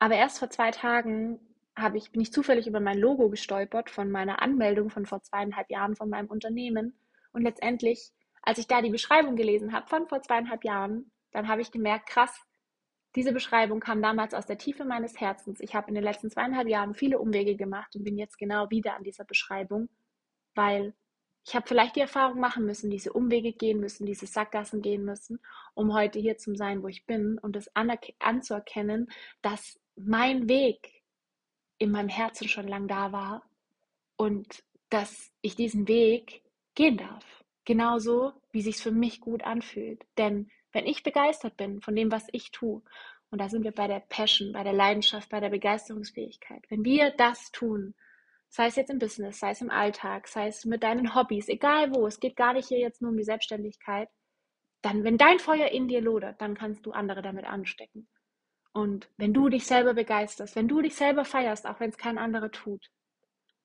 Aber 0.00 0.16
erst 0.16 0.40
vor 0.40 0.50
zwei 0.50 0.72
Tagen 0.72 1.38
habe 1.76 1.98
ich, 1.98 2.10
bin 2.12 2.20
ich 2.20 2.32
zufällig 2.32 2.66
über 2.66 2.80
mein 2.80 2.98
Logo 2.98 3.28
gestolpert 3.30 3.90
von 3.90 4.10
meiner 4.10 4.42
Anmeldung 4.42 4.90
von 4.90 5.06
vor 5.06 5.22
zweieinhalb 5.22 5.70
Jahren 5.70 5.96
von 5.96 6.10
meinem 6.10 6.28
Unternehmen. 6.28 6.94
Und 7.32 7.42
letztendlich, 7.42 8.12
als 8.42 8.58
ich 8.58 8.66
da 8.66 8.82
die 8.82 8.90
Beschreibung 8.90 9.36
gelesen 9.36 9.72
habe 9.72 9.88
von 9.88 10.06
vor 10.06 10.22
zweieinhalb 10.22 10.64
Jahren, 10.64 11.10
dann 11.32 11.48
habe 11.48 11.62
ich 11.62 11.70
gemerkt, 11.70 12.08
krass, 12.08 12.38
diese 13.14 13.32
Beschreibung 13.32 13.80
kam 13.80 14.02
damals 14.02 14.34
aus 14.34 14.46
der 14.46 14.58
Tiefe 14.58 14.84
meines 14.84 15.20
Herzens. 15.20 15.60
Ich 15.60 15.74
habe 15.74 15.88
in 15.88 15.94
den 15.94 16.04
letzten 16.04 16.30
zweieinhalb 16.30 16.68
Jahren 16.68 16.94
viele 16.94 17.18
Umwege 17.18 17.56
gemacht 17.56 17.94
und 17.94 18.04
bin 18.04 18.16
jetzt 18.16 18.38
genau 18.38 18.70
wieder 18.70 18.96
an 18.96 19.04
dieser 19.04 19.24
Beschreibung, 19.24 19.88
weil 20.54 20.94
ich 21.44 21.54
habe 21.54 21.66
vielleicht 21.66 21.96
die 21.96 22.00
Erfahrung 22.00 22.38
machen 22.38 22.64
müssen, 22.64 22.90
diese 22.90 23.12
Umwege 23.12 23.52
gehen 23.52 23.80
müssen, 23.80 24.06
diese 24.06 24.26
Sackgassen 24.26 24.80
gehen 24.80 25.04
müssen, 25.04 25.40
um 25.74 25.92
heute 25.92 26.20
hier 26.20 26.38
zu 26.38 26.54
sein, 26.54 26.82
wo 26.82 26.88
ich 26.88 27.04
bin 27.04 27.38
und 27.38 27.56
das 27.56 27.68
anzuerkennen, 27.74 29.10
dass 29.42 29.78
mein 29.96 30.48
Weg 30.48 31.01
in 31.82 31.90
meinem 31.90 32.08
Herzen 32.08 32.48
schon 32.48 32.68
lang 32.68 32.86
da 32.86 33.10
war 33.10 33.42
und 34.16 34.62
dass 34.88 35.32
ich 35.40 35.56
diesen 35.56 35.88
Weg 35.88 36.42
gehen 36.76 36.96
darf. 36.96 37.44
Genauso, 37.64 38.32
wie 38.52 38.62
sich 38.62 38.76
für 38.76 38.92
mich 38.92 39.20
gut 39.20 39.42
anfühlt. 39.42 40.04
Denn 40.16 40.48
wenn 40.72 40.86
ich 40.86 41.02
begeistert 41.02 41.56
bin 41.56 41.80
von 41.80 41.96
dem, 41.96 42.12
was 42.12 42.28
ich 42.30 42.52
tue, 42.52 42.82
und 43.30 43.40
da 43.40 43.48
sind 43.48 43.64
wir 43.64 43.72
bei 43.72 43.88
der 43.88 44.00
Passion, 44.00 44.52
bei 44.52 44.62
der 44.62 44.74
Leidenschaft, 44.74 45.28
bei 45.28 45.40
der 45.40 45.48
Begeisterungsfähigkeit, 45.50 46.62
wenn 46.68 46.84
wir 46.84 47.10
das 47.16 47.50
tun, 47.50 47.94
sei 48.48 48.66
es 48.66 48.76
jetzt 48.76 48.90
im 48.90 48.98
Business, 48.98 49.40
sei 49.40 49.50
es 49.50 49.60
im 49.60 49.70
Alltag, 49.70 50.28
sei 50.28 50.46
es 50.46 50.64
mit 50.64 50.84
deinen 50.84 51.16
Hobbys, 51.16 51.48
egal 51.48 51.92
wo, 51.92 52.06
es 52.06 52.20
geht 52.20 52.36
gar 52.36 52.52
nicht 52.52 52.68
hier 52.68 52.78
jetzt 52.78 53.02
nur 53.02 53.10
um 53.10 53.16
die 53.16 53.24
Selbstständigkeit, 53.24 54.08
dann, 54.82 55.02
wenn 55.02 55.18
dein 55.18 55.40
Feuer 55.40 55.68
in 55.68 55.88
dir 55.88 56.00
lodert, 56.00 56.40
dann 56.40 56.54
kannst 56.54 56.86
du 56.86 56.92
andere 56.92 57.22
damit 57.22 57.44
anstecken. 57.44 58.06
Und 58.72 59.10
wenn 59.18 59.34
du 59.34 59.48
dich 59.48 59.66
selber 59.66 59.94
begeisterst, 59.94 60.56
wenn 60.56 60.68
du 60.68 60.80
dich 60.80 60.94
selber 60.94 61.24
feierst, 61.24 61.66
auch 61.66 61.78
wenn 61.80 61.90
es 61.90 61.98
kein 61.98 62.18
anderer 62.18 62.50
tut, 62.50 62.90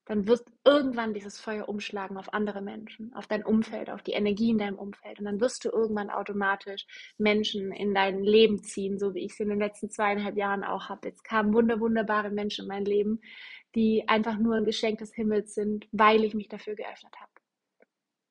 dann 0.07 0.25
wird 0.27 0.45
irgendwann 0.63 1.13
dieses 1.13 1.39
Feuer 1.39 1.67
umschlagen 1.67 2.17
auf 2.17 2.33
andere 2.33 2.61
Menschen, 2.61 3.13
auf 3.13 3.27
dein 3.27 3.43
Umfeld, 3.43 3.89
auf 3.89 4.01
die 4.01 4.13
Energie 4.13 4.51
in 4.51 4.57
deinem 4.57 4.79
Umfeld. 4.79 5.19
Und 5.19 5.25
dann 5.25 5.41
wirst 5.41 5.65
du 5.65 5.69
irgendwann 5.69 6.09
automatisch 6.09 6.85
Menschen 7.17 7.73
in 7.73 7.93
dein 7.93 8.23
Leben 8.23 8.63
ziehen, 8.63 8.97
so 8.99 9.13
wie 9.13 9.25
ich 9.25 9.33
es 9.33 9.39
in 9.41 9.49
den 9.49 9.59
letzten 9.59 9.89
zweieinhalb 9.89 10.37
Jahren 10.37 10.63
auch 10.63 10.87
habe. 10.87 11.09
Jetzt 11.09 11.25
kamen 11.25 11.53
wunder, 11.53 11.81
wunderbare 11.81 12.29
Menschen 12.29 12.63
in 12.63 12.69
mein 12.69 12.85
Leben, 12.85 13.19
die 13.75 14.07
einfach 14.07 14.37
nur 14.37 14.55
ein 14.55 14.65
Geschenk 14.65 14.99
des 14.99 15.13
Himmels 15.13 15.53
sind, 15.53 15.87
weil 15.91 16.23
ich 16.23 16.33
mich 16.33 16.47
dafür 16.47 16.75
geöffnet 16.75 17.15
habe. 17.19 17.31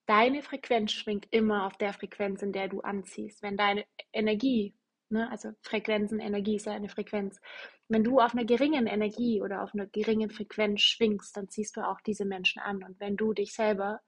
Deine 0.07 0.43
Frequenz 0.43 0.93
schwingt 0.93 1.27
immer 1.31 1.67
auf 1.67 1.77
der 1.77 1.93
Frequenz, 1.93 2.41
in 2.41 2.53
der 2.53 2.69
du 2.69 2.81
anziehst. 2.81 3.43
Wenn 3.43 3.57
deine 3.57 3.85
Energie 4.13 4.75
Ne? 5.09 5.31
Also 5.31 5.53
Frequenzen, 5.63 6.21
Energie 6.21 6.57
ist 6.57 6.67
ja 6.67 6.73
eine 6.73 6.89
Frequenz. 6.89 7.41
Wenn 7.89 8.05
du 8.05 8.19
auf 8.19 8.33
einer 8.33 8.45
geringen 8.45 8.87
Energie 8.87 9.41
oder 9.43 9.63
auf 9.63 9.75
einer 9.75 9.87
geringen 9.87 10.31
Frequenz 10.31 10.83
schwingst, 10.83 11.37
dann 11.37 11.49
ziehst 11.49 11.77
du 11.77 11.87
auch 11.87 12.01
diese 12.01 12.25
Menschen 12.25 12.61
an. 12.61 12.83
Und 12.83 12.99
wenn 13.01 13.17
du 13.17 13.33
dich 13.33 13.55
selber 13.55 14.01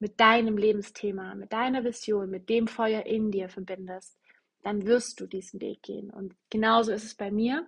mit 0.00 0.18
deinem 0.20 0.56
Lebensthema, 0.56 1.34
mit 1.34 1.52
deiner 1.52 1.84
Vision, 1.84 2.30
mit 2.30 2.48
dem 2.48 2.66
Feuer 2.66 3.06
in 3.06 3.30
dir 3.30 3.48
verbindest, 3.48 4.18
dann 4.62 4.86
wirst 4.86 5.20
du 5.20 5.26
diesen 5.26 5.60
Weg 5.60 5.82
gehen. 5.82 6.10
Und 6.10 6.34
genauso 6.50 6.92
ist 6.92 7.04
es 7.04 7.14
bei 7.14 7.30
mir. 7.30 7.66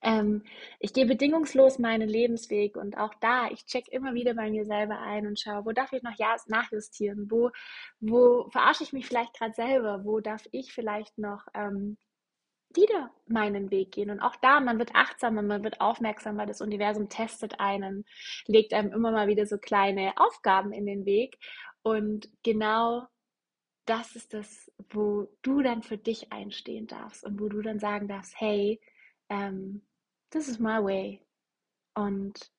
Ähm, 0.00 0.42
ich 0.78 0.92
gehe 0.92 1.06
bedingungslos 1.06 1.78
meinen 1.78 2.08
Lebensweg 2.08 2.76
und 2.76 2.96
auch 2.96 3.14
da, 3.20 3.48
ich 3.50 3.66
check 3.66 3.88
immer 3.88 4.14
wieder 4.14 4.34
bei 4.34 4.50
mir 4.50 4.64
selber 4.64 4.98
ein 5.00 5.26
und 5.26 5.38
schaue, 5.38 5.64
wo 5.64 5.72
darf 5.72 5.92
ich 5.92 6.02
noch 6.02 6.16
ja, 6.18 6.36
nachjustieren, 6.46 7.30
wo, 7.30 7.50
wo 8.00 8.48
verarsche 8.50 8.84
ich 8.84 8.92
mich 8.92 9.06
vielleicht 9.06 9.34
gerade 9.34 9.54
selber, 9.54 10.04
wo 10.04 10.20
darf 10.20 10.42
ich 10.52 10.72
vielleicht 10.72 11.18
noch 11.18 11.46
ähm, 11.54 11.98
wieder 12.76 13.10
meinen 13.26 13.70
Weg 13.70 13.92
gehen. 13.92 14.10
Und 14.10 14.20
auch 14.20 14.36
da, 14.36 14.60
man 14.60 14.78
wird 14.78 14.94
achtsamer, 14.94 15.42
man 15.42 15.64
wird 15.64 15.80
aufmerksamer, 15.80 16.46
das 16.46 16.60
Universum 16.60 17.08
testet 17.08 17.60
einen, 17.60 18.04
legt 18.46 18.72
einem 18.72 18.92
immer 18.92 19.10
mal 19.12 19.28
wieder 19.28 19.46
so 19.46 19.58
kleine 19.58 20.12
Aufgaben 20.16 20.72
in 20.72 20.86
den 20.86 21.04
Weg. 21.04 21.38
Und 21.82 22.28
genau 22.42 23.06
das 23.84 24.14
ist 24.14 24.32
das, 24.32 24.70
wo 24.90 25.28
du 25.42 25.62
dann 25.62 25.82
für 25.82 25.98
dich 25.98 26.32
einstehen 26.32 26.86
darfst 26.86 27.24
und 27.24 27.40
wo 27.40 27.48
du 27.48 27.62
dann 27.62 27.78
sagen 27.78 28.08
darfst, 28.08 28.34
hey, 28.38 28.80
ähm, 29.32 29.82
this 30.30 30.48
is 30.48 30.58
my 30.58 30.82
way. 30.82 31.20
Und 31.94 32.50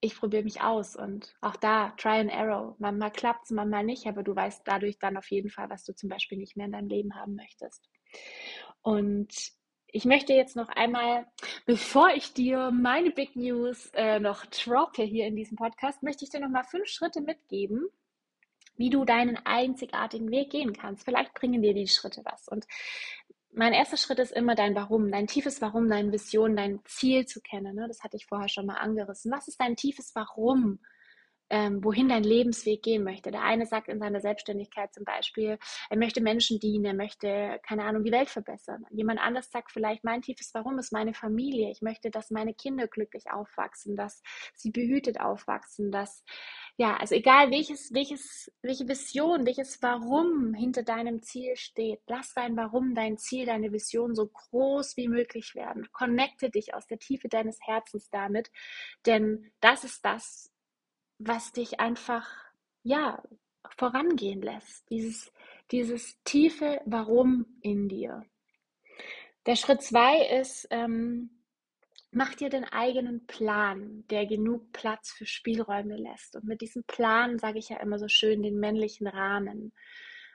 ich 0.00 0.14
probiere 0.16 0.44
mich 0.44 0.60
aus 0.60 0.94
und 0.94 1.34
auch 1.40 1.56
da, 1.56 1.90
try 1.96 2.20
and 2.20 2.32
arrow. 2.32 2.76
Manchmal 2.78 3.10
klappt 3.10 3.44
es, 3.44 3.50
manchmal 3.50 3.84
nicht, 3.84 4.06
aber 4.06 4.22
du 4.22 4.34
weißt 4.36 4.62
dadurch 4.64 4.98
dann 4.98 5.16
auf 5.16 5.30
jeden 5.30 5.50
Fall, 5.50 5.68
was 5.70 5.84
du 5.84 5.94
zum 5.94 6.08
Beispiel 6.08 6.38
nicht 6.38 6.56
mehr 6.56 6.66
in 6.66 6.72
deinem 6.72 6.88
Leben 6.88 7.14
haben 7.16 7.34
möchtest. 7.34 7.88
Und 8.82 9.28
ich 9.88 10.04
möchte 10.04 10.34
jetzt 10.34 10.54
noch 10.54 10.68
einmal, 10.68 11.26
bevor 11.66 12.10
ich 12.10 12.32
dir 12.32 12.70
meine 12.70 13.10
Big 13.10 13.34
News 13.34 13.90
äh, 13.94 14.20
noch 14.20 14.46
droppe 14.46 15.02
hier 15.02 15.26
in 15.26 15.34
diesem 15.34 15.56
Podcast, 15.56 16.02
möchte 16.02 16.24
ich 16.24 16.30
dir 16.30 16.40
noch 16.40 16.50
mal 16.50 16.64
fünf 16.64 16.86
Schritte 16.86 17.20
mitgeben, 17.20 17.88
wie 18.76 18.90
du 18.90 19.04
deinen 19.04 19.36
einzigartigen 19.38 20.30
Weg 20.30 20.50
gehen 20.50 20.72
kannst. 20.72 21.04
Vielleicht 21.04 21.34
bringen 21.34 21.62
dir 21.62 21.74
die 21.74 21.88
Schritte 21.88 22.22
was. 22.24 22.46
Und 22.48 22.66
mein 23.52 23.72
erster 23.72 23.96
Schritt 23.96 24.18
ist 24.18 24.32
immer 24.32 24.54
dein 24.54 24.74
Warum, 24.74 25.10
dein 25.10 25.26
tiefes 25.26 25.60
Warum, 25.60 25.88
deine 25.88 26.12
Vision, 26.12 26.56
dein 26.56 26.80
Ziel 26.84 27.26
zu 27.26 27.40
kennen. 27.40 27.74
Ne? 27.74 27.86
Das 27.88 28.02
hatte 28.02 28.16
ich 28.16 28.26
vorher 28.26 28.48
schon 28.48 28.66
mal 28.66 28.76
angerissen. 28.76 29.32
Was 29.32 29.48
ist 29.48 29.60
dein 29.60 29.76
tiefes 29.76 30.14
Warum? 30.14 30.80
Ähm, 31.50 31.82
wohin 31.82 32.08
dein 32.08 32.24
Lebensweg 32.24 32.82
gehen 32.82 33.04
möchte. 33.04 33.30
Der 33.30 33.42
eine 33.42 33.66
sagt 33.66 33.88
in 33.88 33.98
seiner 33.98 34.20
Selbstständigkeit 34.20 34.92
zum 34.92 35.04
Beispiel, 35.04 35.58
er 35.88 35.96
möchte 35.96 36.20
Menschen 36.20 36.60
dienen, 36.60 36.84
er 36.84 36.94
möchte, 36.94 37.60
keine 37.66 37.84
Ahnung, 37.84 38.04
die 38.04 38.12
Welt 38.12 38.28
verbessern. 38.28 38.84
Jemand 38.90 39.20
anders 39.20 39.50
sagt 39.50 39.72
vielleicht, 39.72 40.04
mein 40.04 40.22
tiefes 40.22 40.50
Warum 40.54 40.78
ist 40.78 40.92
meine 40.92 41.14
Familie. 41.14 41.70
Ich 41.70 41.82
möchte, 41.82 42.10
dass 42.10 42.30
meine 42.30 42.54
Kinder 42.54 42.86
glücklich 42.86 43.30
aufwachsen, 43.30 43.96
dass 43.96 44.22
sie 44.54 44.70
behütet 44.70 45.20
aufwachsen, 45.20 45.90
dass, 45.90 46.22
ja, 46.76 46.96
also 46.96 47.14
egal 47.14 47.50
welches, 47.50 47.92
welches, 47.92 48.52
welche 48.62 48.86
Vision, 48.88 49.46
welches 49.46 49.80
Warum 49.82 50.54
hinter 50.54 50.82
deinem 50.82 51.22
Ziel 51.22 51.56
steht, 51.56 52.00
lass 52.06 52.34
dein 52.34 52.56
Warum, 52.56 52.94
dein 52.94 53.16
Ziel, 53.16 53.46
deine 53.46 53.72
Vision 53.72 54.14
so 54.14 54.26
groß 54.26 54.96
wie 54.96 55.08
möglich 55.08 55.54
werden. 55.54 55.88
Connecte 55.92 56.50
dich 56.50 56.74
aus 56.74 56.86
der 56.86 56.98
Tiefe 56.98 57.28
deines 57.28 57.58
Herzens 57.62 58.10
damit, 58.10 58.50
denn 59.06 59.50
das 59.60 59.84
ist 59.84 60.04
das, 60.04 60.52
was 61.18 61.52
dich 61.52 61.80
einfach, 61.80 62.26
ja, 62.82 63.22
vorangehen 63.76 64.42
lässt. 64.42 64.88
Dieses, 64.90 65.32
dieses 65.70 66.22
tiefe 66.24 66.80
Warum 66.86 67.46
in 67.60 67.88
dir. 67.88 68.24
Der 69.46 69.56
Schritt 69.56 69.82
zwei 69.82 70.26
ist, 70.40 70.66
ähm, 70.70 71.30
mach 72.10 72.34
dir 72.34 72.50
den 72.50 72.64
eigenen 72.64 73.26
Plan, 73.26 74.04
der 74.10 74.26
genug 74.26 74.72
Platz 74.72 75.10
für 75.10 75.26
Spielräume 75.26 75.96
lässt. 75.96 76.36
Und 76.36 76.44
mit 76.44 76.60
diesem 76.60 76.84
Plan 76.84 77.38
sage 77.38 77.58
ich 77.58 77.68
ja 77.68 77.78
immer 77.78 77.98
so 77.98 78.08
schön 78.08 78.42
den 78.42 78.58
männlichen 78.58 79.06
Rahmen. 79.06 79.72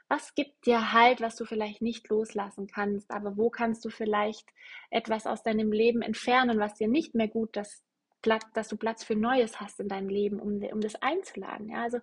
Was 0.10 0.36
gibt 0.36 0.66
dir 0.66 0.92
Halt, 0.92 1.22
was 1.22 1.36
du 1.36 1.46
vielleicht 1.46 1.82
nicht 1.82 2.08
loslassen 2.10 2.68
kannst, 2.68 3.10
aber 3.10 3.38
wo 3.38 3.50
kannst 3.50 3.84
du 3.86 3.90
vielleicht 3.90 4.48
etwas 4.92 5.26
aus 5.26 5.44
deinem 5.44 5.72
Leben 5.72 6.02
entfernen, 6.02 6.60
was 6.60 6.76
dir 6.76 6.88
nicht 6.88 7.16
mehr 7.16 7.28
gut, 7.28 7.56
das 7.56 7.84
Platz, 8.24 8.44
dass 8.54 8.70
du 8.70 8.78
Platz 8.78 9.04
für 9.04 9.16
Neues 9.16 9.60
hast 9.60 9.80
in 9.80 9.88
deinem 9.88 10.10
Leben, 10.10 10.40
um, 10.40 10.64
um 10.64 10.82
das 10.82 10.96
einzuladen. 10.96 11.70
Ja? 11.70 11.84
Also 11.84 12.00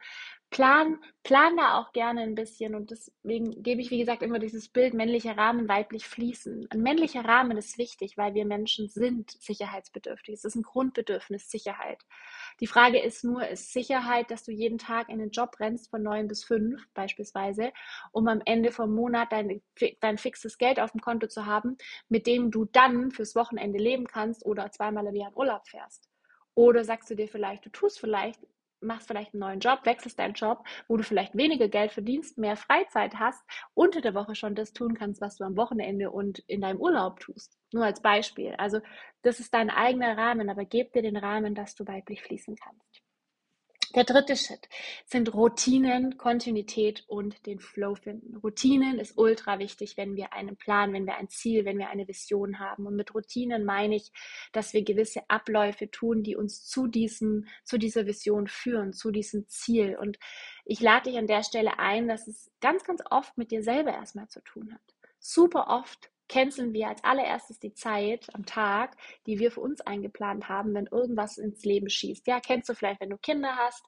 plan, 0.50 0.98
plan 1.24 1.56
da 1.56 1.78
auch 1.78 1.92
gerne 1.92 2.20
ein 2.20 2.34
bisschen 2.34 2.74
und 2.74 2.90
deswegen 2.90 3.62
gebe 3.62 3.80
ich, 3.80 3.90
wie 3.90 3.98
gesagt, 3.98 4.22
immer 4.22 4.38
dieses 4.38 4.68
Bild 4.68 4.94
männlicher 4.94 5.36
Rahmen, 5.36 5.68
weiblich 5.68 6.06
fließen. 6.06 6.68
Ein 6.70 6.80
männlicher 6.82 7.24
Rahmen 7.24 7.56
ist 7.56 7.78
wichtig, 7.78 8.16
weil 8.16 8.34
wir 8.34 8.44
Menschen 8.44 8.88
sind 8.88 9.30
sicherheitsbedürftig. 9.30 10.34
Es 10.34 10.44
ist 10.44 10.56
ein 10.56 10.62
Grundbedürfnis, 10.62 11.50
Sicherheit. 11.50 12.04
Die 12.60 12.66
Frage 12.66 13.00
ist 13.00 13.24
nur, 13.24 13.48
ist 13.48 13.72
Sicherheit, 13.72 14.30
dass 14.30 14.44
du 14.44 14.52
jeden 14.52 14.78
Tag 14.78 15.08
in 15.08 15.18
den 15.18 15.30
Job 15.30 15.58
rennst 15.58 15.90
von 15.90 16.02
neun 16.02 16.28
bis 16.28 16.44
fünf 16.44 16.86
beispielsweise, 16.92 17.72
um 18.12 18.28
am 18.28 18.42
Ende 18.44 18.72
vom 18.72 18.94
Monat 18.94 19.32
dein, 19.32 19.62
dein 20.00 20.18
fixes 20.18 20.58
Geld 20.58 20.80
auf 20.80 20.92
dem 20.92 21.00
Konto 21.00 21.28
zu 21.28 21.46
haben, 21.46 21.78
mit 22.08 22.26
dem 22.26 22.50
du 22.50 22.66
dann 22.66 23.10
fürs 23.10 23.34
Wochenende 23.34 23.78
leben 23.78 24.06
kannst 24.06 24.44
oder 24.44 24.70
zweimal 24.70 25.06
im 25.06 25.16
Jahr 25.16 25.30
in 25.30 25.36
Urlaub 25.36 25.66
fährst. 25.66 26.09
Oder 26.54 26.84
sagst 26.84 27.10
du 27.10 27.14
dir 27.14 27.28
vielleicht, 27.28 27.64
du 27.64 27.70
tust 27.70 28.00
vielleicht 28.00 28.40
machst 28.80 29.08
vielleicht 29.08 29.34
einen 29.34 29.40
neuen 29.40 29.60
Job, 29.60 29.80
wechselst 29.84 30.18
deinen 30.18 30.34
Job, 30.34 30.64
wo 30.88 30.96
du 30.96 31.02
vielleicht 31.02 31.36
weniger 31.36 31.68
Geld 31.68 31.92
verdienst, 31.92 32.38
mehr 32.38 32.56
Freizeit 32.56 33.18
hast, 33.18 33.42
unter 33.74 34.00
der 34.00 34.14
Woche 34.14 34.34
schon 34.34 34.54
das 34.54 34.72
tun 34.72 34.94
kannst, 34.94 35.20
was 35.20 35.36
du 35.36 35.44
am 35.44 35.56
Wochenende 35.56 36.10
und 36.10 36.40
in 36.46 36.60
deinem 36.62 36.80
Urlaub 36.80 37.20
tust. 37.20 37.58
Nur 37.72 37.84
als 37.84 38.00
Beispiel. 38.00 38.54
Also 38.58 38.80
das 39.22 39.40
ist 39.40 39.54
dein 39.54 39.70
eigener 39.70 40.16
Rahmen, 40.16 40.48
aber 40.48 40.64
gib 40.64 40.92
dir 40.92 41.02
den 41.02 41.16
Rahmen, 41.16 41.54
dass 41.54 41.74
du 41.74 41.86
weiblich 41.86 42.22
fließen 42.22 42.56
kannst. 42.56 43.02
Der 43.96 44.04
dritte 44.04 44.36
Schritt 44.36 44.68
sind 45.04 45.34
Routinen, 45.34 46.16
Kontinuität 46.16 47.04
und 47.08 47.44
den 47.46 47.58
Flow 47.58 47.96
finden. 47.96 48.36
Routinen 48.36 49.00
ist 49.00 49.18
ultra 49.18 49.58
wichtig, 49.58 49.96
wenn 49.96 50.14
wir 50.14 50.32
einen 50.32 50.56
Plan, 50.56 50.92
wenn 50.92 51.06
wir 51.06 51.16
ein 51.16 51.28
Ziel, 51.28 51.64
wenn 51.64 51.78
wir 51.78 51.88
eine 51.88 52.06
Vision 52.06 52.60
haben. 52.60 52.86
Und 52.86 52.94
mit 52.94 53.12
Routinen 53.14 53.64
meine 53.64 53.96
ich, 53.96 54.12
dass 54.52 54.74
wir 54.74 54.84
gewisse 54.84 55.28
Abläufe 55.28 55.90
tun, 55.90 56.22
die 56.22 56.36
uns 56.36 56.64
zu 56.64 56.86
diesem, 56.86 57.48
zu 57.64 57.78
dieser 57.78 58.06
Vision 58.06 58.46
führen, 58.46 58.92
zu 58.92 59.10
diesem 59.10 59.48
Ziel. 59.48 59.96
Und 60.00 60.20
ich 60.64 60.80
lade 60.80 61.10
dich 61.10 61.18
an 61.18 61.26
der 61.26 61.42
Stelle 61.42 61.80
ein, 61.80 62.06
dass 62.06 62.28
es 62.28 62.48
ganz, 62.60 62.84
ganz 62.84 63.02
oft 63.10 63.36
mit 63.38 63.50
dir 63.50 63.64
selber 63.64 63.92
erstmal 63.92 64.28
zu 64.28 64.40
tun 64.42 64.72
hat. 64.72 64.94
Super 65.18 65.66
oft 65.66 66.10
canceln 66.30 66.72
wir 66.72 66.88
als 66.88 67.02
allererstes 67.02 67.58
die 67.58 67.74
Zeit 67.74 68.28
am 68.34 68.46
Tag, 68.46 68.96
die 69.26 69.38
wir 69.38 69.50
für 69.50 69.60
uns 69.60 69.80
eingeplant 69.80 70.48
haben, 70.48 70.72
wenn 70.74 70.86
irgendwas 70.86 71.36
ins 71.38 71.64
Leben 71.64 71.90
schießt. 71.90 72.26
Ja, 72.28 72.40
kennst 72.40 72.68
du 72.68 72.74
vielleicht, 72.74 73.00
wenn 73.00 73.10
du 73.10 73.18
Kinder 73.18 73.56
hast, 73.56 73.84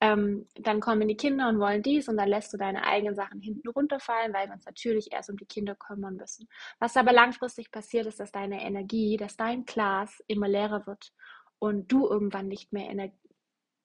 ähm, 0.00 0.48
dann 0.54 0.80
kommen 0.80 1.06
die 1.06 1.16
Kinder 1.16 1.48
und 1.48 1.60
wollen 1.60 1.82
dies 1.82 2.08
und 2.08 2.16
dann 2.16 2.28
lässt 2.28 2.52
du 2.52 2.56
deine 2.56 2.84
eigenen 2.84 3.14
Sachen 3.14 3.40
hinten 3.40 3.68
runterfallen, 3.68 4.32
weil 4.32 4.48
wir 4.48 4.54
uns 4.54 4.64
natürlich 4.64 5.12
erst 5.12 5.30
um 5.30 5.36
die 5.36 5.46
Kinder 5.46 5.74
kümmern 5.74 6.16
müssen. 6.16 6.48
Was 6.78 6.96
aber 6.96 7.12
langfristig 7.12 7.70
passiert, 7.70 8.06
ist, 8.06 8.18
dass 8.18 8.32
deine 8.32 8.62
Energie, 8.62 9.18
dass 9.18 9.36
dein 9.36 9.66
Glas 9.66 10.22
immer 10.26 10.48
leerer 10.48 10.86
wird 10.86 11.12
und 11.58 11.92
du 11.92 12.08
irgendwann 12.08 12.48
nicht 12.48 12.72
mehr 12.72 12.88
Energie 12.88 13.14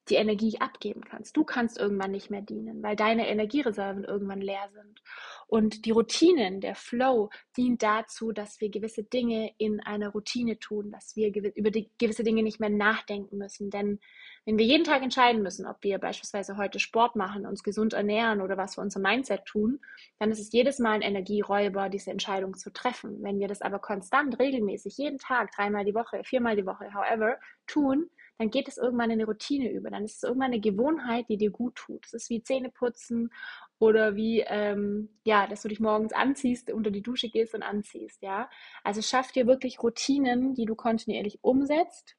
die 0.09 0.15
Energie 0.15 0.59
abgeben 0.59 1.01
kannst. 1.01 1.35
Du 1.35 1.43
kannst 1.43 1.77
irgendwann 1.77 2.11
nicht 2.11 2.29
mehr 2.29 2.41
dienen, 2.41 2.81
weil 2.84 2.95
deine 2.95 3.27
Energiereserven 3.27 4.03
irgendwann 4.03 4.41
leer 4.41 4.69
sind. 4.73 5.01
Und 5.47 5.85
die 5.85 5.91
Routinen, 5.91 6.59
der 6.59 6.75
Flow 6.75 7.29
dient 7.55 7.81
dazu, 7.81 8.31
dass 8.31 8.59
wir 8.59 8.69
gewisse 8.69 9.03
Dinge 9.03 9.51
in 9.57 9.79
einer 9.79 10.09
Routine 10.09 10.59
tun, 10.59 10.91
dass 10.91 11.15
wir 11.15 11.34
über 11.55 11.71
die 11.71 11.89
gewisse 11.97 12.23
Dinge 12.23 12.43
nicht 12.43 12.59
mehr 12.59 12.69
nachdenken 12.69 13.38
müssen. 13.38 13.69
Denn 13.69 13.99
wenn 14.45 14.57
wir 14.57 14.65
jeden 14.65 14.84
Tag 14.84 15.03
entscheiden 15.03 15.41
müssen, 15.41 15.65
ob 15.65 15.84
wir 15.84 15.99
beispielsweise 15.99 16.57
heute 16.57 16.79
Sport 16.79 17.15
machen, 17.15 17.45
uns 17.45 17.63
gesund 17.63 17.93
ernähren 17.93 18.41
oder 18.41 18.57
was 18.57 18.75
für 18.75 18.81
unser 18.81 18.99
Mindset 18.99 19.45
tun, 19.45 19.79
dann 20.19 20.31
ist 20.31 20.39
es 20.39 20.51
jedes 20.51 20.79
Mal 20.79 20.93
ein 20.93 21.01
Energieräuber, 21.01 21.89
diese 21.89 22.11
Entscheidung 22.11 22.55
zu 22.55 22.71
treffen. 22.71 23.23
Wenn 23.23 23.39
wir 23.39 23.47
das 23.47 23.61
aber 23.61 23.79
konstant, 23.79 24.39
regelmäßig, 24.39 24.97
jeden 24.97 25.17
Tag, 25.17 25.51
dreimal 25.51 25.85
die 25.85 25.95
Woche, 25.95 26.23
viermal 26.23 26.55
die 26.55 26.65
Woche, 26.65 26.93
however, 26.93 27.38
tun, 27.67 28.09
dann 28.38 28.49
geht 28.49 28.68
es 28.68 28.77
irgendwann 28.77 29.09
in 29.09 29.19
eine 29.19 29.26
Routine 29.26 29.72
über. 29.72 29.89
Dann 29.89 30.03
ist 30.03 30.18
es 30.18 30.23
irgendwann 30.23 30.51
eine 30.51 30.59
Gewohnheit, 30.59 31.27
die 31.30 31.38
dir 31.38 31.51
gut 31.51 31.76
tut. 31.76 32.05
Es 32.05 32.14
ist 32.14 32.30
wie 32.30 32.43
Zähneputzen 32.43 33.31
oder 33.80 34.15
wie, 34.15 34.43
ähm, 34.47 35.09
ja, 35.23 35.47
dass 35.47 35.61
du 35.64 35.68
dich 35.68 35.80
morgens 35.80 36.14
anziehst, 36.14 36.72
unter 36.72 36.91
die 36.91 37.01
Dusche 37.01 37.30
gehst 37.30 37.53
und 37.53 37.64
anziehst, 37.64 38.22
ja. 38.22 38.49
Also 38.84 39.01
schaff 39.01 39.31
dir 39.31 39.47
wirklich 39.47 39.81
Routinen, 39.81 40.53
die 40.53 40.65
du 40.65 40.76
kontinuierlich 40.76 41.39
umsetzt 41.41 42.15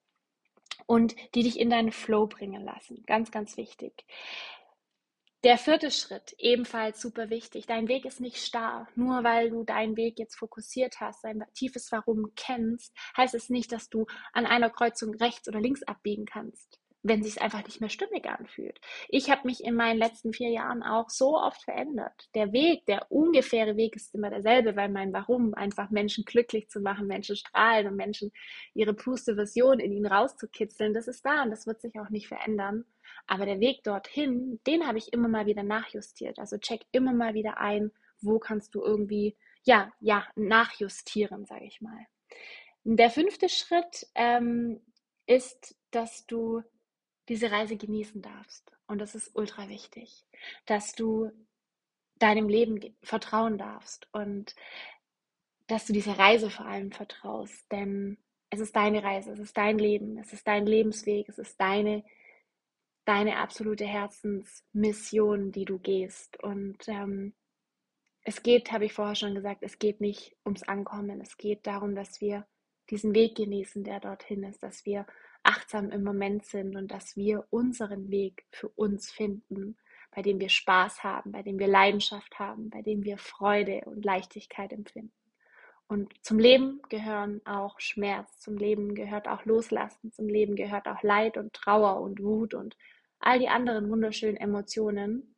und 0.87 1.15
die 1.35 1.43
dich 1.43 1.59
in 1.59 1.71
deinen 1.71 1.93
Flow 1.93 2.27
bringen 2.27 2.65
lassen. 2.65 3.03
Ganz, 3.07 3.31
ganz 3.31 3.57
wichtig. 3.57 4.05
Der 5.45 5.57
vierte 5.57 5.93
Schritt, 5.93 6.35
ebenfalls 6.39 7.01
super 7.01 7.31
wichtig. 7.31 7.67
Dein 7.67 7.87
Weg 7.87 8.05
ist 8.05 8.21
nicht 8.21 8.39
starr. 8.39 8.89
Nur 8.97 9.23
weil 9.23 9.51
du 9.51 9.63
deinen 9.63 9.97
Weg 9.97 10.19
jetzt 10.19 10.35
fokussiert 10.35 10.99
hast, 10.99 11.23
dein 11.23 11.45
tiefes 11.55 11.93
Warum 11.93 12.33
kennst, 12.35 12.93
heißt 13.17 13.37
es 13.37 13.49
nicht, 13.49 13.71
dass 13.71 13.89
du 13.89 14.07
an 14.33 14.47
einer 14.47 14.69
Kreuzung 14.69 15.15
rechts 15.15 15.47
oder 15.47 15.61
links 15.61 15.85
abbiegen 15.85 16.27
kannst, 16.27 16.81
wenn 17.03 17.23
sich 17.23 17.41
einfach 17.41 17.65
nicht 17.65 17.81
mehr 17.81 17.91
stimmig 17.91 18.27
anfühlt. 18.27 18.81
Ich 19.09 19.31
habe 19.31 19.47
mich 19.47 19.63
in 19.63 19.75
meinen 19.75 19.99
letzten 19.99 20.33
vier 20.33 20.51
Jahren 20.51 20.83
auch 20.83 21.11
so 21.11 21.39
oft 21.39 21.63
verändert. 21.63 22.29
Der 22.35 22.53
Weg, 22.53 22.87
der 22.87 23.11
ungefähre 23.11 23.77
Weg 23.77 23.95
ist 23.95 24.15
immer 24.15 24.31
derselbe, 24.31 24.75
weil 24.75 24.89
mein 24.89 25.13
Warum 25.13 25.55
einfach 25.55 25.91
Menschen 25.91 26.25
glücklich 26.25 26.69
zu 26.69 26.81
machen, 26.81 27.07
Menschen 27.07 27.37
strahlen 27.37 27.87
und 27.87 27.97
Menschen 27.97 28.33
ihre 28.75 28.95
puste 28.95 29.37
Version 29.37 29.79
in 29.79 29.93
ihnen 29.93 30.07
rauszukitzeln, 30.07 30.93
das 30.93 31.09
ist 31.09 31.25
da 31.25 31.45
und 31.45 31.51
das 31.51 31.67
wird 31.67 31.81
sich 31.81 31.99
auch 32.01 32.11
nicht 32.11 32.29
verändern. 32.29 32.85
Aber 33.27 33.47
der 33.47 33.61
Weg 33.61 33.85
dorthin, 33.85 34.61
den 34.67 34.87
habe 34.87 34.99
ich 34.99 35.13
immer 35.13 35.29
mal 35.29 35.47
wieder 35.47 35.63
nachjustiert. 35.63 36.39
Also 36.39 36.59
check 36.59 36.83
immer 36.93 37.13
mal 37.13 37.35
wieder 37.35 37.59
ein, 37.59 37.93
wo 38.21 38.39
kannst 38.39 38.75
du 38.75 38.83
irgendwie, 38.83 39.37
ja, 39.63 39.93
ja, 40.01 40.27
nachjustieren, 40.35 41.47
sage 41.47 41.65
ich 41.65 41.81
mal. 41.81 42.07
Der 42.85 43.11
fünfte 43.11 43.49
Schritt 43.49 44.07
ähm, 44.15 44.81
ist, 45.27 45.77
dass 45.91 46.27
du 46.27 46.63
diese 47.29 47.51
Reise 47.51 47.77
genießen 47.77 48.23
darfst. 48.23 48.73
Und 48.87 48.99
das 48.99 49.15
ist 49.15 49.35
ultra 49.35 49.69
wichtig, 49.69 50.25
dass 50.67 50.93
du 50.93 51.31
deinem 52.19 52.49
Leben 52.49 52.97
vertrauen 53.03 53.59
darfst 53.59 54.09
und 54.13 54.55
dass 55.67 55.87
du 55.87 55.93
dieser 55.93 56.19
Reise 56.19 56.51
vor 56.51 56.67
allem 56.67 56.93
vertraust. 56.93 57.71
Denn 57.71 58.19
es 58.51 58.61
ist 58.61 58.75
deine 58.75 59.03
Reise, 59.05 59.33
es 59.33 59.39
ist 59.39 59.57
dein 59.57 59.79
Leben, 59.79 60.19
es 60.19 60.33
ist 60.33 60.47
dein 60.47 60.67
Lebensweg, 60.67 61.29
es 61.29 61.39
ist 61.39 61.61
deine 61.61 62.03
deine 63.09 63.39
absolute 63.39 63.87
Herzensmission, 63.87 65.51
die 65.51 65.65
du 65.65 65.79
gehst. 65.79 66.39
Und 66.43 66.77
ähm, 66.89 67.33
es 68.23 68.43
geht, 68.43 68.71
habe 68.71 68.85
ich 68.85 68.93
vorher 68.93 69.15
schon 69.15 69.35
gesagt, 69.35 69.63
es 69.63 69.79
geht 69.79 70.03
nicht 70.03 70.37
ums 70.45 70.63
Ankommen. 70.65 71.23
Es 71.23 71.39
geht 71.39 71.67
darum, 71.67 71.95
dass 71.95 72.21
wir 72.21 72.47
diesen 72.91 73.15
Weg 73.15 73.35
genießen, 73.35 73.83
der 73.83 74.01
dorthin 74.01 74.43
ist, 74.43 74.63
dass 74.63 74.85
wir 74.85 75.07
achtsam 75.49 75.91
im 75.91 76.05
Moment 76.05 76.45
sind 76.45 76.77
und 76.77 76.91
dass 76.91 77.17
wir 77.17 77.47
unseren 77.51 78.11
Weg 78.11 78.45
für 78.51 78.69
uns 78.69 79.11
finden, 79.11 79.77
bei 80.15 80.21
dem 80.21 80.41
wir 80.41 80.51
Spaß 80.51 81.03
haben, 81.03 81.33
bei 81.33 81.43
dem 81.43 81.59
wir 81.59 81.69
Leidenschaft 81.69 82.39
haben, 82.39 82.71
bei 82.71 82.83
dem 82.83 83.03
wir 83.03 83.19
Freude 83.19 83.83
und 83.87 84.05
Leichtigkeit 84.05 84.73
empfinden. 84.73 85.13
Und 85.87 86.13
zum 86.23 86.39
Leben 86.39 86.83
gehören 86.91 87.41
auch 87.47 87.81
Schmerz, 87.81 88.41
zum 88.41 88.59
Leben 88.59 88.95
gehört 88.95 89.27
auch 89.27 89.47
Loslassen, 89.47 90.13
zum 90.13 90.29
Leben 90.29 90.55
gehört 90.55 90.87
auch 90.87 91.03
Leid 91.03 91.39
und 91.39 91.55
Trauer 91.55 92.03
und 92.03 92.23
Wut 92.23 92.53
und 92.53 92.77
all 93.19 93.39
die 93.39 93.49
anderen 93.49 93.89
wunderschönen 93.89 94.37
Emotionen. 94.37 95.35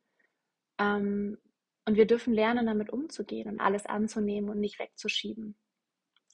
Ähm, 0.77 1.37
und 1.85 1.95
wir 1.95 2.05
dürfen 2.05 2.33
lernen, 2.33 2.65
damit 2.65 2.89
umzugehen 2.89 3.49
und 3.49 3.61
alles 3.61 3.85
anzunehmen 3.85 4.49
und 4.49 4.59
nicht 4.59 4.77
wegzuschieben. 4.77 5.55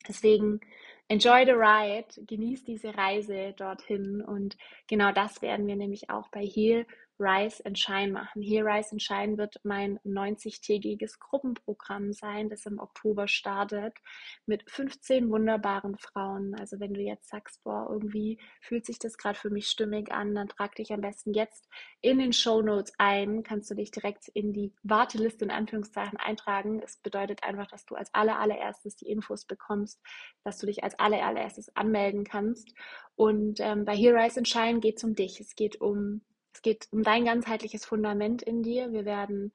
Deswegen 0.08 0.62
enjoy 1.08 1.46
the 1.46 1.54
ride, 1.54 2.08
genieß 2.26 2.64
diese 2.64 2.96
Reise 2.96 3.54
dorthin. 3.58 4.22
Und 4.22 4.58
genau 4.88 5.12
das 5.12 5.42
werden 5.42 5.68
wir 5.68 5.76
nämlich 5.76 6.10
auch 6.10 6.30
bei 6.30 6.46
Heal 6.46 6.86
Rise 7.20 7.66
and 7.66 7.78
Shine 7.78 8.12
machen. 8.12 8.42
Hier 8.42 8.66
Rise 8.66 8.92
and 8.92 9.02
Shine 9.02 9.38
wird 9.38 9.60
mein 9.64 10.00
90-tägiges 10.00 11.20
Gruppenprogramm 11.20 12.14
sein, 12.14 12.50
das 12.50 12.66
im 12.66 12.80
Oktober 12.80 13.28
startet 13.28 13.96
mit 14.46 14.70
15 14.70 15.30
wunderbaren 15.30 15.98
Frauen. 15.98 16.56
Also 16.56 16.80
wenn 16.80 16.94
du 16.94 17.02
jetzt 17.02 17.30
sagst, 17.30 17.64
boah, 17.64 17.88
irgendwie 17.90 18.40
fühlt 18.62 18.86
sich 18.86 19.00
das 19.00 19.18
gerade 19.18 19.38
für 19.38 19.50
mich 19.50 19.68
stimmig 19.68 20.12
an, 20.12 20.36
dann 20.36 20.48
trag 20.48 20.76
dich 20.76 20.94
am 20.94 21.02
besten 21.02 21.34
jetzt 21.34 21.68
in 22.02 22.20
den 22.20 22.34
Show 22.34 22.62
Notes 22.62 22.94
ein. 22.98 23.44
Kannst 23.44 23.72
du 23.72 23.76
dich 23.76 23.92
direkt 23.92 24.28
in 24.30 24.54
die 24.54 24.74
Warteliste 24.84 25.46
in 25.46 25.52
Anführungszeichen 25.52 26.18
eintragen. 26.18 26.82
Es 26.84 26.98
bedeutet 26.98 27.44
einfach, 27.44 27.68
dass 27.68 27.86
du 27.86 27.96
als 27.96 28.14
aller 28.14 28.40
allererstes 28.40 28.96
die 28.96 29.10
Infos 29.10 29.46
bekommst, 29.46 30.00
dass 30.44 30.58
du 30.60 30.68
dich 30.68 30.84
als 30.84 30.98
aller 31.00 31.26
allererstes 31.26 31.76
anmelden 31.76 32.24
kannst. 32.24 32.74
Und 33.16 33.60
ähm, 33.60 33.86
bei 33.86 33.96
Here 33.96 34.16
Rise 34.16 34.40
and 34.40 34.48
Shine 34.48 34.80
geht 34.80 34.98
es 34.98 35.04
um 35.04 35.16
dich. 35.16 35.40
Es 35.40 35.56
geht 35.56 35.82
um 35.82 36.22
es 36.58 36.64
geht 36.64 36.88
um 36.92 37.04
dein 37.04 37.26
ganzheitliches 37.26 37.86
Fundament 37.86 38.42
in 38.42 38.64
dir. 38.64 38.92
Wir 38.92 39.06
werden 39.06 39.54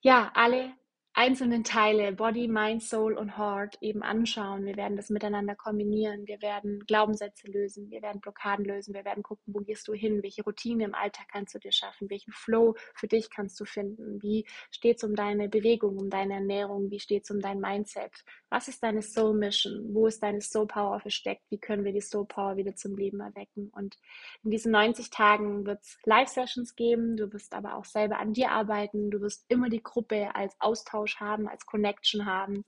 ja 0.00 0.32
alle 0.34 0.74
einzelnen 1.14 1.62
Teile, 1.62 2.12
Body, 2.12 2.48
Mind, 2.48 2.82
Soul 2.82 3.14
und 3.14 3.36
Heart, 3.36 3.76
eben 3.82 4.02
anschauen. 4.02 4.64
Wir 4.64 4.76
werden 4.76 4.96
das 4.96 5.10
miteinander 5.10 5.54
kombinieren. 5.54 6.26
Wir 6.26 6.40
werden 6.40 6.80
Glaubenssätze 6.86 7.50
lösen. 7.50 7.90
Wir 7.90 8.00
werden 8.00 8.20
Blockaden 8.20 8.64
lösen. 8.64 8.94
Wir 8.94 9.04
werden 9.04 9.22
gucken, 9.22 9.52
wo 9.54 9.60
gehst 9.60 9.86
du 9.88 9.92
hin? 9.92 10.22
Welche 10.22 10.42
Routine 10.42 10.84
im 10.84 10.94
Alltag 10.94 11.26
kannst 11.30 11.54
du 11.54 11.58
dir 11.58 11.72
schaffen? 11.72 12.08
Welchen 12.08 12.32
Flow 12.32 12.74
für 12.94 13.08
dich 13.08 13.28
kannst 13.30 13.60
du 13.60 13.66
finden? 13.66 14.22
Wie 14.22 14.46
steht 14.70 14.96
es 14.96 15.04
um 15.04 15.14
deine 15.14 15.48
Bewegung, 15.50 15.98
um 15.98 16.08
deine 16.08 16.34
Ernährung? 16.34 16.90
Wie 16.90 17.00
steht 17.00 17.24
es 17.24 17.30
um 17.30 17.40
dein 17.40 17.60
Mindset? 17.60 18.12
Was 18.48 18.68
ist 18.68 18.82
deine 18.82 19.02
Soul 19.02 19.34
Mission? 19.34 19.94
Wo 19.94 20.06
ist 20.06 20.22
deine 20.22 20.40
Soul 20.40 20.66
Power 20.66 20.98
versteckt? 21.00 21.42
Wie 21.50 21.58
können 21.58 21.84
wir 21.84 21.92
die 21.92 22.00
Soul 22.00 22.26
Power 22.26 22.56
wieder 22.56 22.74
zum 22.74 22.96
Leben 22.96 23.20
erwecken? 23.20 23.70
Und 23.74 23.98
in 24.44 24.50
diesen 24.50 24.72
90 24.72 25.10
Tagen 25.10 25.66
wird 25.66 25.82
es 25.82 25.98
Live-Sessions 26.04 26.74
geben. 26.74 27.18
Du 27.18 27.30
wirst 27.34 27.52
aber 27.52 27.76
auch 27.76 27.84
selber 27.84 28.18
an 28.18 28.32
dir 28.32 28.50
arbeiten. 28.50 29.10
Du 29.10 29.20
wirst 29.20 29.44
immer 29.48 29.68
die 29.68 29.82
Gruppe 29.82 30.34
als 30.34 30.56
Austausch 30.58 31.01
Austausch 31.02 31.20
haben, 31.20 31.48
als 31.48 31.66
Connection 31.66 32.26
haben. 32.26 32.64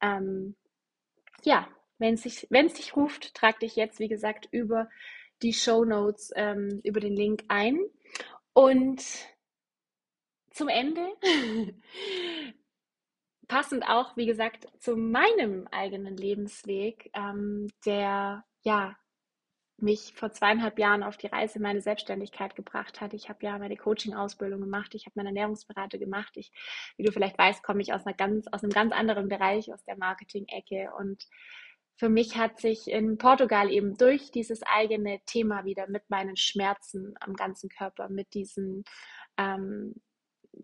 Ähm, 0.00 0.56
ja, 1.42 1.68
wenn 1.98 2.14
es 2.14 2.22
dich, 2.22 2.96
ruft, 2.96 3.34
trag 3.34 3.60
dich 3.60 3.76
jetzt, 3.76 3.98
wie 3.98 4.08
gesagt, 4.08 4.48
über 4.50 4.88
die 5.42 5.52
Show 5.52 5.84
Notes, 5.84 6.32
ähm, 6.36 6.80
über 6.84 7.00
den 7.00 7.14
Link 7.14 7.44
ein. 7.48 7.78
Und 8.52 9.02
zum 10.50 10.68
Ende, 10.68 11.06
passend 13.48 13.88
auch, 13.88 14.16
wie 14.16 14.26
gesagt, 14.26 14.66
zu 14.78 14.96
meinem 14.96 15.66
eigenen 15.70 16.16
Lebensweg, 16.16 17.10
ähm, 17.14 17.68
der 17.86 18.44
ja 18.62 18.96
mich 19.82 20.12
vor 20.14 20.32
zweieinhalb 20.32 20.78
Jahren 20.78 21.02
auf 21.02 21.16
die 21.16 21.26
Reise 21.26 21.60
meine 21.60 21.80
Selbstständigkeit 21.80 22.54
gebracht 22.54 23.00
hat. 23.00 23.14
Ich 23.14 23.28
habe 23.28 23.44
ja 23.44 23.58
meine 23.58 23.76
Coaching-Ausbildung 23.76 24.60
gemacht, 24.60 24.94
ich 24.94 25.06
habe 25.06 25.14
meine 25.16 25.30
Ernährungsberater 25.30 25.98
gemacht. 25.98 26.36
Ich, 26.36 26.52
wie 26.96 27.02
du 27.02 27.12
vielleicht 27.12 27.38
weißt, 27.38 27.62
komme 27.62 27.82
ich 27.82 27.92
aus, 27.92 28.06
einer 28.06 28.16
ganz, 28.16 28.46
aus 28.52 28.62
einem 28.62 28.72
ganz 28.72 28.92
anderen 28.92 29.28
Bereich, 29.28 29.72
aus 29.72 29.84
der 29.84 29.96
Marketing-Ecke. 29.96 30.90
Und 30.98 31.26
für 31.96 32.08
mich 32.08 32.36
hat 32.36 32.60
sich 32.60 32.88
in 32.88 33.18
Portugal 33.18 33.70
eben 33.70 33.96
durch 33.96 34.30
dieses 34.30 34.62
eigene 34.62 35.20
Thema 35.26 35.64
wieder 35.64 35.88
mit 35.88 36.08
meinen 36.08 36.36
Schmerzen 36.36 37.14
am 37.20 37.34
ganzen 37.34 37.68
Körper, 37.68 38.08
mit 38.08 38.34
diesen 38.34 38.84
ähm, 39.36 40.00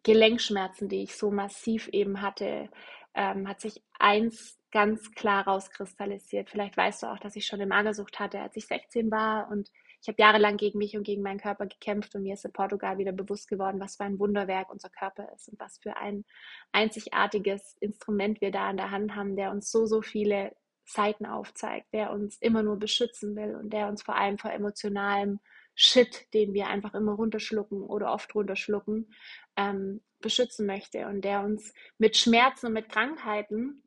Gelenkschmerzen, 0.03 0.89
die 0.89 1.03
ich 1.03 1.17
so 1.17 1.31
massiv 1.31 1.89
eben 1.89 2.23
hatte, 2.23 2.69
ähm, 3.15 3.49
hat 3.49 3.61
sich 3.61 3.83
eins 3.99 4.58
ganz 4.71 5.11
klar 5.13 5.47
rauskristallisiert. 5.47 6.51
Vielleicht 6.51 6.77
weißt 6.77 7.03
du 7.03 7.07
auch, 7.07 7.19
dass 7.19 7.37
ich 7.37 7.47
schon 7.47 7.61
eine 7.61 7.69
Magersucht 7.69 8.19
hatte, 8.19 8.41
als 8.41 8.57
ich 8.57 8.67
16 8.67 9.11
war 9.11 9.51
und 9.51 9.71
ich 10.01 10.09
habe 10.09 10.21
jahrelang 10.21 10.57
gegen 10.57 10.79
mich 10.79 10.97
und 10.97 11.03
gegen 11.03 11.23
meinen 11.23 11.41
Körper 11.41 11.67
gekämpft 11.67 12.15
und 12.15 12.23
mir 12.23 12.35
ist 12.35 12.45
in 12.45 12.53
Portugal 12.53 12.99
wieder 12.99 13.13
bewusst 13.13 13.49
geworden, 13.49 13.81
was 13.81 13.97
für 13.97 14.05
ein 14.05 14.19
Wunderwerk 14.19 14.71
unser 14.71 14.91
Körper 14.91 15.29
ist 15.35 15.49
und 15.49 15.59
was 15.59 15.79
für 15.79 15.97
ein 15.97 16.25
einzigartiges 16.71 17.77
Instrument 17.81 18.41
wir 18.41 18.53
da 18.53 18.71
in 18.71 18.77
der 18.77 18.91
Hand 18.91 19.17
haben, 19.17 19.35
der 19.35 19.51
uns 19.51 19.71
so, 19.73 19.87
so 19.87 20.01
viele 20.01 20.55
Seiten 20.85 21.27
aufzeigt, 21.27 21.93
der 21.93 22.13
uns 22.13 22.37
immer 22.39 22.63
nur 22.63 22.79
beschützen 22.79 23.35
will 23.37 23.57
und 23.57 23.73
der 23.73 23.89
uns 23.89 24.03
vor 24.03 24.17
allem 24.17 24.39
vor 24.39 24.53
emotionalem 24.53 25.41
Shit, 25.75 26.33
den 26.33 26.55
wir 26.55 26.69
einfach 26.69 26.95
immer 26.95 27.13
runterschlucken 27.13 27.83
oder 27.83 28.13
oft 28.13 28.35
runterschlucken, 28.35 29.13
ähm, 29.57 30.01
beschützen 30.21 30.67
möchte 30.67 31.07
und 31.07 31.23
der 31.23 31.43
uns 31.43 31.73
mit 31.99 32.17
Schmerzen 32.17 32.67
und 32.67 32.73
mit 32.73 32.89
Krankheiten 32.89 33.83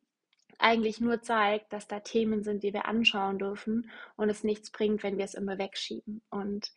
eigentlich 0.62 1.00
nur 1.00 1.22
zeigt, 1.22 1.74
dass 1.74 1.88
da 1.88 2.00
Themen 2.00 2.44
sind, 2.44 2.64
die 2.64 2.74
wir 2.74 2.86
anschauen 2.86 3.40
dürfen 3.40 3.90
und 4.16 4.30
es 4.30 4.44
nichts 4.44 4.72
bringt, 4.72 5.04
wenn 5.04 5.18
wir 5.18 5.26
es 5.26 5.34
immer 5.34 5.58
wegschieben. 5.58 6.22
Und 6.30 6.72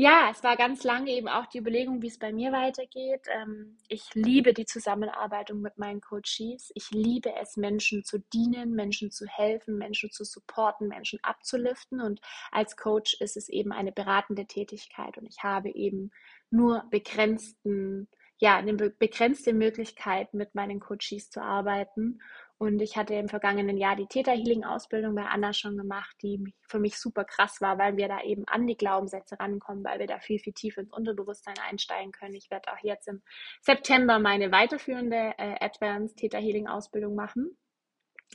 ja, 0.00 0.28
es 0.30 0.44
war 0.44 0.56
ganz 0.56 0.84
lange 0.84 1.10
eben 1.10 1.26
auch 1.26 1.46
die 1.46 1.58
Überlegung, 1.58 2.02
wie 2.02 2.06
es 2.06 2.20
bei 2.20 2.32
mir 2.32 2.52
weitergeht. 2.52 3.26
Ähm, 3.32 3.78
ich 3.88 4.14
liebe 4.14 4.54
die 4.54 4.64
Zusammenarbeit 4.64 5.52
mit 5.52 5.76
meinen 5.76 6.00
Coaches. 6.00 6.70
Ich 6.76 6.92
liebe 6.92 7.34
es, 7.34 7.56
Menschen 7.56 8.04
zu 8.04 8.20
dienen, 8.32 8.76
Menschen 8.76 9.10
zu 9.10 9.26
helfen, 9.26 9.76
Menschen 9.76 10.12
zu 10.12 10.22
supporten, 10.22 10.86
Menschen 10.86 11.18
abzuliften. 11.24 12.00
Und 12.00 12.20
als 12.52 12.76
Coach 12.76 13.16
ist 13.18 13.36
es 13.36 13.48
eben 13.48 13.72
eine 13.72 13.90
beratende 13.90 14.46
Tätigkeit. 14.46 15.18
Und 15.18 15.26
ich 15.26 15.42
habe 15.42 15.70
eben 15.70 16.12
nur 16.48 16.84
begrenzten, 16.90 18.06
ja, 18.38 18.56
eine 18.56 18.74
begrenzte 18.74 19.52
Möglichkeit, 19.52 20.32
mit 20.32 20.54
meinen 20.54 20.78
Coaches 20.78 21.28
zu 21.28 21.42
arbeiten. 21.42 22.20
Und 22.58 22.82
ich 22.82 22.96
hatte 22.96 23.14
im 23.14 23.28
vergangenen 23.28 23.76
Jahr 23.76 23.94
die 23.94 24.06
Theta 24.06 24.32
Healing 24.32 24.64
Ausbildung 24.64 25.14
bei 25.14 25.24
Anna 25.24 25.52
schon 25.52 25.76
gemacht, 25.76 26.16
die 26.22 26.52
für 26.66 26.80
mich 26.80 26.98
super 26.98 27.24
krass 27.24 27.60
war, 27.60 27.78
weil 27.78 27.96
wir 27.96 28.08
da 28.08 28.20
eben 28.22 28.44
an 28.48 28.66
die 28.66 28.76
Glaubenssätze 28.76 29.38
rankommen, 29.38 29.84
weil 29.84 30.00
wir 30.00 30.08
da 30.08 30.18
viel, 30.18 30.40
viel 30.40 30.52
tiefer 30.52 30.80
ins 30.80 30.92
Unterbewusstsein 30.92 31.54
einsteigen 31.68 32.10
können. 32.10 32.34
Ich 32.34 32.50
werde 32.50 32.72
auch 32.72 32.82
jetzt 32.82 33.06
im 33.06 33.22
September 33.62 34.18
meine 34.18 34.50
weiterführende 34.50 35.34
äh, 35.38 35.54
Advanced 35.60 36.16
Theta 36.16 36.38
Healing 36.38 36.66
Ausbildung 36.66 37.14
machen. 37.14 37.56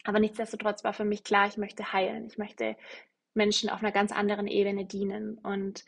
Aber 0.06 0.20
nichtsdestotrotz 0.20 0.86
war 0.86 0.94
für 0.94 1.06
mich 1.06 1.26
klar, 1.26 1.48
ich 1.48 1.58
möchte 1.58 1.92
heilen. 1.92 2.26
Ich 2.26 2.38
möchte 2.38 2.78
Menschen 3.34 3.70
auf 3.70 3.82
einer 3.82 3.92
ganz 3.92 4.14
anderen 4.14 4.48
Ebene 4.48 4.86
dienen. 4.86 5.38
Und 5.40 5.84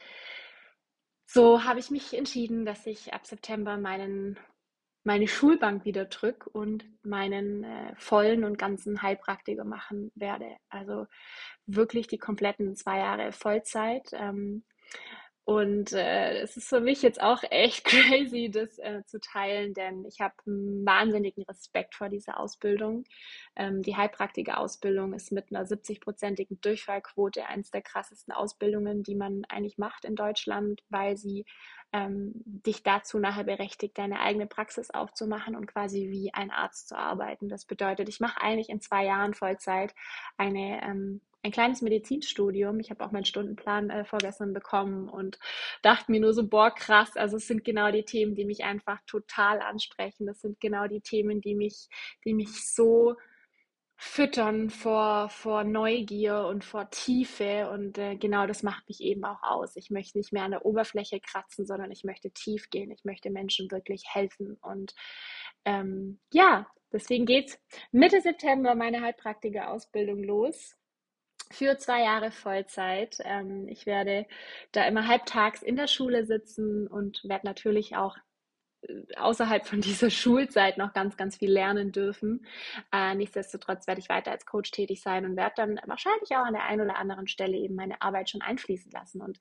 so 1.26 1.64
habe 1.64 1.80
ich 1.80 1.90
mich 1.90 2.14
entschieden, 2.14 2.66
dass 2.66 2.86
ich 2.86 3.14
ab 3.14 3.26
September 3.26 3.78
meinen 3.78 4.38
meine 5.06 5.28
Schulbank 5.28 5.86
wieder 5.86 6.06
drück 6.06 6.50
und 6.52 6.84
meinen 7.04 7.64
äh, 7.64 7.94
vollen 7.96 8.44
und 8.44 8.58
ganzen 8.58 9.02
Heilpraktiker 9.02 9.64
machen 9.64 10.12
werde. 10.16 10.58
Also 10.68 11.06
wirklich 11.68 12.08
die 12.08 12.18
kompletten 12.18 12.76
zwei 12.76 13.00
Jahre 13.00 13.32
Vollzeit. 13.32 14.10
Ähm, 14.14 14.64
und 15.46 15.94
äh, 15.94 16.40
es 16.42 16.58
ist 16.58 16.70
für 16.70 16.80
mich 16.80 17.04
jetzt 17.04 17.22
auch 17.22 17.44
echt 17.52 17.86
crazy, 17.86 18.50
das 18.50 18.80
äh, 18.80 19.04
zu 19.06 19.20
teilen, 19.20 19.76
denn 19.76 20.04
ich 20.06 20.20
habe 20.20 20.34
wahnsinnigen 20.44 21.44
Respekt 21.44 21.94
vor 21.94 22.10
dieser 22.10 22.40
Ausbildung. 22.40 23.04
Ähm, 23.56 23.84
die 23.84 23.96
Heilpraktiker-Ausbildung 23.96 25.14
ist 25.14 25.32
mit 25.32 25.52
einer 25.52 25.64
70-prozentigen 25.68 26.60
Durchfallquote 26.62 27.46
eines 27.46 27.70
der 27.70 27.84
krassesten 27.84 28.34
Ausbildungen, 28.34 29.04
die 29.04 29.14
man 29.14 29.44
eigentlich 29.48 29.78
macht 29.78 30.04
in 30.04 30.16
Deutschland, 30.16 30.82
weil 30.90 31.16
sie 31.16 31.46
ähm, 31.94 32.32
dich 32.34 32.82
dazu 32.82 33.20
nachher 33.20 33.44
berechtigt, 33.44 34.00
deine 34.00 34.22
eigene 34.22 34.48
Praxis 34.48 34.90
aufzumachen 34.90 35.56
und 35.56 35.68
quasi 35.68 36.10
wie 36.10 36.34
ein 36.34 36.50
Arzt 36.50 36.88
zu 36.88 36.98
arbeiten. 36.98 37.50
Das 37.50 37.66
bedeutet, 37.66 38.10
ich 38.10 38.20
mache 38.20 38.42
eigentlich 38.42 38.70
in 38.70 38.82
zwei 38.82 39.06
Jahren 39.06 39.36
Vollzeit 39.36 39.94
eine 40.38 40.82
ähm, 40.84 41.22
ein 41.46 41.52
kleines 41.52 41.82
Medizinstudium. 41.84 42.80
Ich 42.80 42.90
habe 42.90 43.06
auch 43.06 43.12
meinen 43.12 43.26
Stundenplan 43.26 43.92
äh, 43.92 44.04
vorgestern 44.04 44.52
bekommen 44.52 45.08
und 45.08 45.38
dachte 45.84 46.12
mir 46.12 46.20
nur 46.20 46.34
so, 46.34 46.48
boah, 46.48 46.72
krass, 46.72 47.16
also 47.16 47.38
es 47.38 47.48
sind 47.48 47.64
genau 47.64 47.92
die 47.92 48.04
Themen, 48.04 48.34
die 48.34 48.46
mich 48.46 48.64
einfach 48.64 49.00
total 49.06 49.62
ansprechen. 49.62 50.26
Das 50.26 50.42
sind 50.42 50.60
genau 50.60 50.88
die 50.88 51.02
Themen, 51.02 51.42
die 51.42 51.54
mich, 51.54 51.88
die 52.26 52.34
mich 52.34 52.74
so 52.74 53.16
füttern 53.96 54.72
vor, 54.72 55.30
vor 55.30 55.64
Neugier 55.64 56.48
und 56.48 56.66
vor 56.66 56.90
Tiefe. 56.90 57.70
Und 57.70 58.00
äh, 58.00 58.16
genau 58.16 58.48
das 58.48 58.64
macht 58.64 58.90
mich 58.90 59.02
eben 59.02 59.24
auch 59.24 59.44
aus. 59.44 59.76
Ich 59.76 59.92
möchte 59.92 60.18
nicht 60.18 60.34
mehr 60.34 60.44
an 60.44 60.52
der 60.52 60.66
Oberfläche 60.66 61.20
kratzen, 61.20 61.68
sondern 61.68 61.92
ich 61.92 62.04
möchte 62.04 62.32
tief 62.32 62.72
gehen. 62.72 62.90
Ich 62.90 63.06
möchte 63.06 63.30
Menschen 63.30 63.70
wirklich 63.70 64.04
helfen. 64.08 64.58
Und 64.62 64.96
ähm, 65.64 66.20
ja, 66.34 66.68
deswegen 66.92 67.28
geht 67.28 67.60
Mitte 67.92 68.20
September 68.20 68.74
meine 68.74 69.02
Heilpraktiker-Ausbildung 69.02 70.24
los 70.24 70.76
für 71.56 71.78
zwei 71.78 72.04
Jahre 72.04 72.32
Vollzeit. 72.32 73.18
Ähm, 73.24 73.68
ich 73.68 73.86
werde 73.86 74.26
da 74.72 74.86
immer 74.86 75.08
halbtags 75.08 75.62
in 75.62 75.76
der 75.76 75.88
Schule 75.88 76.26
sitzen 76.26 76.88
und 76.88 77.24
werde 77.24 77.46
natürlich 77.46 77.96
auch 77.96 78.18
äh, 78.82 79.16
außerhalb 79.16 79.66
von 79.66 79.82
dieser 79.82 80.10
Schulzeit 80.10 80.78
noch 80.78 80.94
ganz, 80.94 81.18
ganz 81.18 81.38
viel 81.38 81.52
lernen 81.52 81.92
dürfen. 81.92 82.46
Äh, 82.92 83.16
nichtsdestotrotz 83.16 83.88
werde 83.88 84.02
ich 84.02 84.10
weiter 84.10 84.32
als 84.32 84.46
Coach 84.46 84.72
tätig 84.72 85.02
sein 85.02 85.26
und 85.26 85.38
werde 85.38 85.56
dann 85.58 85.80
wahrscheinlich 85.86 86.32
auch 86.32 86.46
an 86.46 86.54
der 86.54 86.66
einen 86.66 86.82
oder 86.82 86.98
anderen 86.98 87.28
Stelle 87.28 87.58
eben 87.58 87.76
meine 87.76 88.02
Arbeit 88.02 88.30
schon 88.30 88.42
einfließen 88.42 88.92
lassen. 88.92 89.22
Und 89.22 89.40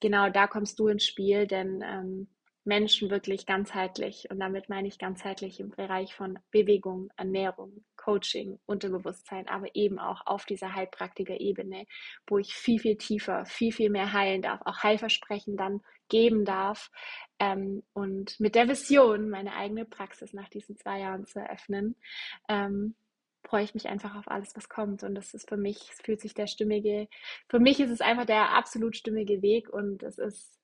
genau 0.00 0.30
da 0.30 0.46
kommst 0.46 0.78
du 0.78 0.88
ins 0.88 1.04
Spiel, 1.04 1.46
denn 1.46 1.82
ähm, 1.82 2.28
Menschen 2.66 3.10
wirklich 3.10 3.46
ganzheitlich. 3.46 4.28
Und 4.30 4.40
damit 4.40 4.68
meine 4.68 4.88
ich 4.88 4.98
ganzheitlich 4.98 5.60
im 5.60 5.70
Bereich 5.70 6.14
von 6.14 6.38
Bewegung, 6.50 7.10
Ernährung, 7.16 7.84
Coaching, 8.06 8.60
Unterbewusstsein, 8.66 9.48
aber 9.48 9.74
eben 9.74 9.98
auch 9.98 10.24
auf 10.26 10.44
dieser 10.44 10.76
Heilpraktiker-Ebene, 10.76 11.86
wo 12.28 12.38
ich 12.38 12.54
viel, 12.54 12.78
viel 12.78 12.96
tiefer, 12.96 13.44
viel, 13.46 13.72
viel 13.72 13.90
mehr 13.90 14.12
heilen 14.12 14.42
darf, 14.42 14.60
auch 14.64 14.84
Heilversprechen 14.84 15.56
dann 15.56 15.80
geben 16.08 16.44
darf. 16.44 16.92
Ähm, 17.40 17.82
und 17.94 18.38
mit 18.38 18.54
der 18.54 18.68
Vision, 18.68 19.28
meine 19.28 19.56
eigene 19.56 19.84
Praxis 19.84 20.32
nach 20.32 20.48
diesen 20.48 20.76
zwei 20.76 21.00
Jahren 21.00 21.26
zu 21.26 21.40
eröffnen, 21.40 21.96
ähm, 22.48 22.94
freue 23.42 23.64
ich 23.64 23.74
mich 23.74 23.88
einfach 23.88 24.14
auf 24.14 24.30
alles, 24.30 24.54
was 24.54 24.68
kommt. 24.68 25.02
Und 25.02 25.16
das 25.16 25.34
ist 25.34 25.48
für 25.48 25.56
mich, 25.56 25.90
es 25.90 26.00
fühlt 26.00 26.20
sich 26.20 26.32
der 26.32 26.46
stimmige, 26.46 27.08
für 27.48 27.58
mich 27.58 27.80
ist 27.80 27.90
es 27.90 28.00
einfach 28.00 28.24
der 28.24 28.52
absolut 28.52 28.96
stimmige 28.96 29.42
Weg 29.42 29.68
und 29.68 30.04
es 30.04 30.18
ist 30.18 30.60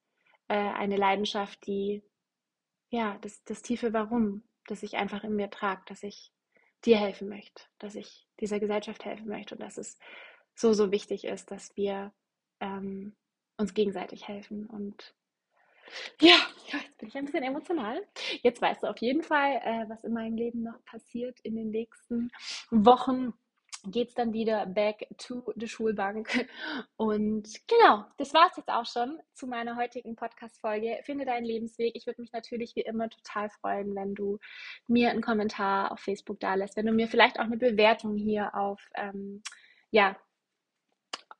äh, 0.46 0.54
eine 0.54 0.96
Leidenschaft, 0.96 1.66
die, 1.66 2.04
ja, 2.90 3.18
das, 3.20 3.42
das 3.42 3.62
tiefe 3.62 3.92
Warum, 3.92 4.44
das 4.68 4.84
ich 4.84 4.94
einfach 4.94 5.24
in 5.24 5.34
mir 5.34 5.50
trage, 5.50 5.82
dass 5.86 6.04
ich 6.04 6.30
dir 6.84 6.98
helfen 6.98 7.28
möchte, 7.28 7.62
dass 7.78 7.94
ich 7.94 8.26
dieser 8.40 8.60
Gesellschaft 8.60 9.04
helfen 9.04 9.28
möchte 9.28 9.54
und 9.54 9.60
dass 9.60 9.78
es 9.78 9.98
so, 10.54 10.72
so 10.72 10.90
wichtig 10.90 11.24
ist, 11.24 11.50
dass 11.50 11.76
wir 11.76 12.12
ähm, 12.60 13.14
uns 13.56 13.74
gegenseitig 13.74 14.28
helfen. 14.28 14.66
Und 14.66 15.14
ja, 16.20 16.36
jetzt 16.66 16.98
bin 16.98 17.08
ich 17.08 17.16
ein 17.16 17.24
bisschen 17.24 17.42
emotional. 17.42 18.02
Jetzt 18.42 18.60
weißt 18.60 18.82
du 18.82 18.88
auf 18.88 18.98
jeden 18.98 19.22
Fall, 19.22 19.60
äh, 19.62 19.88
was 19.88 20.04
in 20.04 20.12
meinem 20.12 20.36
Leben 20.36 20.62
noch 20.62 20.84
passiert 20.84 21.40
in 21.40 21.56
den 21.56 21.70
nächsten 21.70 22.30
Wochen 22.70 23.32
geht 23.84 24.08
es 24.10 24.14
dann 24.14 24.32
wieder 24.32 24.66
back 24.66 25.06
to 25.18 25.52
the 25.56 25.66
Schulbank. 25.66 26.48
Und 26.96 27.48
genau, 27.66 28.04
das 28.16 28.32
war 28.32 28.48
es 28.50 28.56
jetzt 28.56 28.70
auch 28.70 28.86
schon 28.86 29.18
zu 29.34 29.46
meiner 29.46 29.76
heutigen 29.76 30.14
Podcast-Folge. 30.14 31.00
Finde 31.04 31.24
deinen 31.24 31.44
Lebensweg. 31.44 31.96
Ich 31.96 32.06
würde 32.06 32.20
mich 32.20 32.32
natürlich 32.32 32.76
wie 32.76 32.82
immer 32.82 33.10
total 33.10 33.50
freuen, 33.50 33.94
wenn 33.94 34.14
du 34.14 34.38
mir 34.86 35.10
einen 35.10 35.22
Kommentar 35.22 35.90
auf 35.92 36.00
Facebook 36.00 36.38
da 36.40 36.54
lässt, 36.54 36.76
wenn 36.76 36.86
du 36.86 36.92
mir 36.92 37.08
vielleicht 37.08 37.38
auch 37.38 37.44
eine 37.44 37.56
Bewertung 37.56 38.16
hier 38.16 38.54
auf, 38.54 38.88
ähm, 38.94 39.42
ja, 39.90 40.16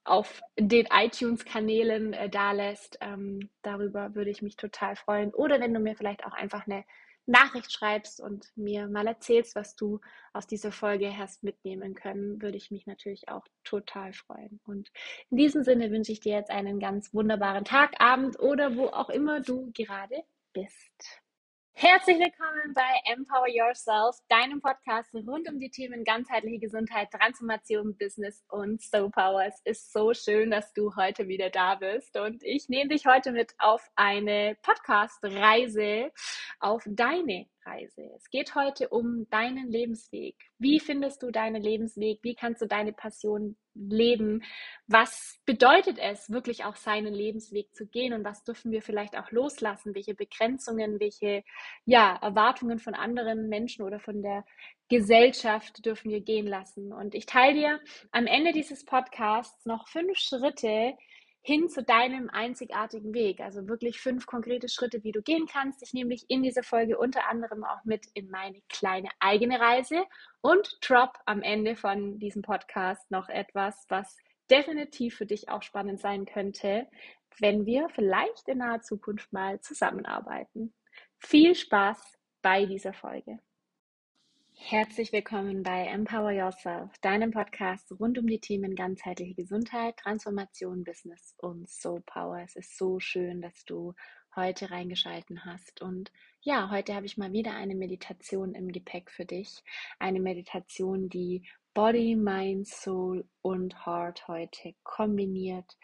auf 0.05 0.43
den 0.59 0.89
iTunes-Kanälen 0.91 2.13
äh, 2.13 2.29
da 2.29 2.51
lässt. 2.51 2.99
Ähm, 3.01 3.51
darüber 3.63 4.17
würde 4.17 4.31
ich 4.31 4.43
mich 4.43 4.57
total 4.57 4.97
freuen. 4.97 5.33
Oder 5.33 5.61
wenn 5.61 5.73
du 5.73 5.79
mir 5.79 5.95
vielleicht 5.95 6.27
auch 6.27 6.33
einfach 6.33 6.67
eine 6.67 6.85
Nachricht 7.27 7.73
schreibst 7.73 8.21
und 8.21 8.51
mir 8.57 8.89
mal 8.89 9.07
erzählst, 9.07 9.55
was 9.55 9.77
du 9.77 10.01
aus 10.33 10.47
dieser 10.47 10.73
Folge 10.73 11.17
hast 11.17 11.43
mitnehmen 11.43 11.95
können, 11.95 12.43
würde 12.43 12.57
ich 12.57 12.71
mich 12.71 12.87
natürlich 12.87 13.29
auch 13.29 13.47
total 13.65 14.13
freuen. 14.13 14.61
Und 14.65 14.91
in 15.31 15.37
diesem 15.37 15.63
Sinne 15.63 15.91
wünsche 15.91 16.13
ich 16.13 16.21
dir 16.21 16.35
jetzt 16.35 16.51
einen 16.51 16.81
ganz 16.81 17.15
wunderbaren 17.15 17.65
Tag, 17.65 18.01
Abend 18.01 18.39
oder 18.41 18.77
wo 18.77 18.87
auch 18.87 19.11
immer 19.11 19.41
du 19.41 19.71
gerade 19.73 20.25
bist. 20.53 21.23
Herzlich 21.75 22.19
willkommen 22.19 22.75
bei 22.75 23.13
Empower 23.13 23.49
Yourself, 23.49 24.17
deinem 24.29 24.61
Podcast 24.61 25.13
rund 25.15 25.49
um 25.49 25.59
die 25.59 25.71
Themen 25.71 26.05
ganzheitliche 26.05 26.59
Gesundheit, 26.59 27.11
Transformation, 27.11 27.97
Business 27.97 28.45
und 28.51 28.81
Soul 28.83 29.11
Power. 29.11 29.45
Es 29.47 29.61
ist 29.65 29.93
so 29.93 30.13
schön, 30.15 30.51
dass 30.51 30.73
du 30.75 30.95
heute 30.97 31.29
wieder 31.29 31.51
da 31.51 31.75
bist 31.77 32.17
und 32.17 32.45
ich 32.45 32.69
nehme 32.69 32.91
dich 32.91 33.07
heute 33.07 33.33
mit 33.33 33.55
auf 33.59 33.91
eine 33.97 34.57
Podcast-Reise, 34.63 36.13
auf 36.61 36.85
deine 36.87 37.47
Reise. 37.65 38.11
Es 38.17 38.31
geht 38.31 38.55
heute 38.55 38.89
um 38.89 39.29
deinen 39.31 39.71
Lebensweg. 39.71 40.37
Wie 40.59 40.81
findest 40.81 41.23
du 41.23 41.31
deinen 41.31 41.63
Lebensweg? 41.63 42.21
Wie 42.23 42.35
kannst 42.35 42.63
du 42.63 42.67
deine 42.67 42.93
Passion 42.93 43.57
leben? 43.75 44.43
Was 44.87 45.41
bedeutet 45.47 45.99
es, 45.99 46.31
wirklich 46.31 46.65
auch 46.65 46.77
seinen 46.77 47.15
Lebensweg 47.15 47.75
zu 47.75 47.87
gehen? 47.87 48.13
Und 48.13 48.25
was 48.25 48.45
dürfen 48.45 48.73
wir 48.73 48.83
vielleicht 48.83 49.17
auch 49.17 49.31
loslassen? 49.31 49.95
Welche 49.95 50.15
Begrenzungen, 50.15 51.01
welche 51.01 51.45
ja, 51.85 52.19
Erwartungen 52.21 52.79
von 52.79 52.95
anderen 52.95 53.49
Menschen 53.49 53.85
oder 53.85 54.01
von 54.01 54.23
der 54.23 54.45
Gesellschaft 54.89 55.85
dürfen 55.85 56.11
wir 56.11 56.21
gehen 56.21 56.47
lassen? 56.47 56.93
Und 56.93 57.15
ich 57.15 57.27
teile 57.27 57.55
dir 57.55 57.81
am 58.11 58.27
Ende 58.27 58.53
dieses 58.53 58.85
Podcasts 58.85 59.65
noch 59.67 59.89
fünf 59.89 60.19
Schritte, 60.19 60.95
hin 61.43 61.69
zu 61.69 61.83
deinem 61.83 62.31
einzigartigen 62.31 63.13
Weg. 63.15 63.41
Also 63.41 63.67
wirklich 63.69 64.01
fünf 64.01 64.27
konkrete 64.27 64.69
Schritte, 64.69 65.03
wie 65.03 65.13
du 65.13 65.23
gehen 65.23 65.47
kannst. 65.47 65.83
Ich 65.83 65.93
nehme 65.93 66.11
dich 66.11 66.25
in 66.29 66.43
dieser 66.43 66.63
Folge 66.63 66.97
unter 66.97 67.29
anderem 67.29 67.65
auch 67.65 67.85
mit 67.85 68.07
in 68.15 68.31
meine 68.31 68.61
kleine 68.69 69.09
eigene 69.19 69.59
Reise 69.61 70.05
und 70.41 70.79
drop 70.81 71.19
am 71.27 71.43
Ende 71.43 71.75
von 71.75 72.19
diesem 72.19 72.43
Podcast 72.43 73.11
noch 73.11 73.29
etwas, 73.29 73.85
was 73.89 74.17
definitiv 74.51 75.17
für 75.17 75.27
dich 75.27 75.49
auch 75.49 75.63
spannend 75.63 76.01
sein 76.01 76.27
könnte, 76.27 76.87
wenn 77.39 77.67
wir 77.67 77.89
vielleicht 77.89 78.49
in 78.49 78.59
naher 78.59 78.83
Zukunft 78.83 79.33
mal 79.33 79.61
zusammenarbeiten. 79.61 80.73
Viel 81.19 81.55
Spaß 81.55 82.19
bei 82.41 82.67
dieser 82.67 82.93
Folge. 82.93 83.39
Herzlich 84.65 85.13
willkommen 85.13 85.65
bei 85.65 85.87
Empower 85.87 86.31
Yourself, 86.31 86.97
deinem 87.01 87.33
Podcast 87.33 87.93
rund 87.99 88.17
um 88.17 88.27
die 88.27 88.39
Themen 88.39 88.75
ganzheitliche 88.75 89.35
Gesundheit, 89.35 89.97
Transformation, 89.99 90.85
Business 90.85 91.35
und 91.39 91.69
Soul 91.69 92.01
Power. 92.07 92.39
Es 92.39 92.55
ist 92.55 92.79
so 92.79 93.01
schön, 93.01 93.43
dass 93.43 93.65
du 93.67 93.95
heute 94.35 94.71
reingeschalten 94.71 95.45
hast. 95.45 95.83
Und 95.83 96.11
ja, 96.41 96.71
heute 96.71 96.95
habe 96.95 97.05
ich 97.05 97.19
mal 97.19 97.33
wieder 97.33 97.55
eine 97.55 97.75
Meditation 97.75 98.55
im 98.55 98.71
Gepäck 98.71 99.11
für 99.11 99.27
dich. 99.27 99.63
Eine 99.99 100.21
Meditation, 100.21 101.09
die 101.11 101.43
Body, 101.75 102.15
Mind, 102.15 102.67
Soul 102.67 103.29
und 103.43 103.85
Heart 103.85 104.29
heute 104.29 104.75
kombiniert, 104.85 105.77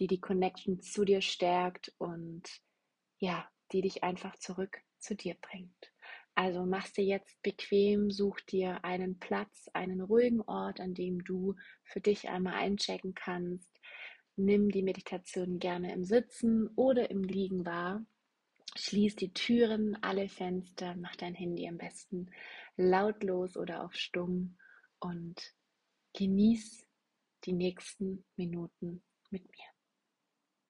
die 0.00 0.08
die 0.08 0.20
Connection 0.20 0.82
zu 0.82 1.04
dir 1.04 1.22
stärkt 1.22 1.94
und 1.98 2.42
ja, 3.18 3.48
die 3.72 3.80
dich 3.80 4.02
einfach 4.02 4.36
zurück 4.36 4.82
zu 4.98 5.14
dir 5.14 5.36
bringt. 5.40 5.93
Also 6.34 6.66
machst 6.66 6.96
dir 6.96 7.04
jetzt 7.04 7.40
bequem, 7.42 8.10
such 8.10 8.40
dir 8.40 8.84
einen 8.84 9.18
Platz, 9.18 9.68
einen 9.72 10.00
ruhigen 10.00 10.40
Ort, 10.42 10.80
an 10.80 10.94
dem 10.94 11.22
du 11.22 11.54
für 11.84 12.00
dich 12.00 12.28
einmal 12.28 12.54
einchecken 12.54 13.14
kannst. 13.14 13.70
Nimm 14.36 14.70
die 14.70 14.82
Meditation 14.82 15.60
gerne 15.60 15.92
im 15.92 16.04
Sitzen 16.04 16.68
oder 16.74 17.10
im 17.10 17.22
Liegen 17.22 17.64
wahr. 17.64 18.04
Schließ 18.74 19.14
die 19.14 19.32
Türen, 19.32 19.96
alle 20.02 20.28
Fenster, 20.28 20.96
mach 20.96 21.14
dein 21.14 21.34
Handy 21.34 21.68
am 21.68 21.78
besten 21.78 22.30
lautlos 22.76 23.56
oder 23.56 23.84
auf 23.84 23.94
stumm 23.94 24.56
und 24.98 25.54
genieß 26.14 26.84
die 27.44 27.52
nächsten 27.52 28.24
Minuten 28.36 29.04
mit 29.30 29.44
mir. 29.44 29.73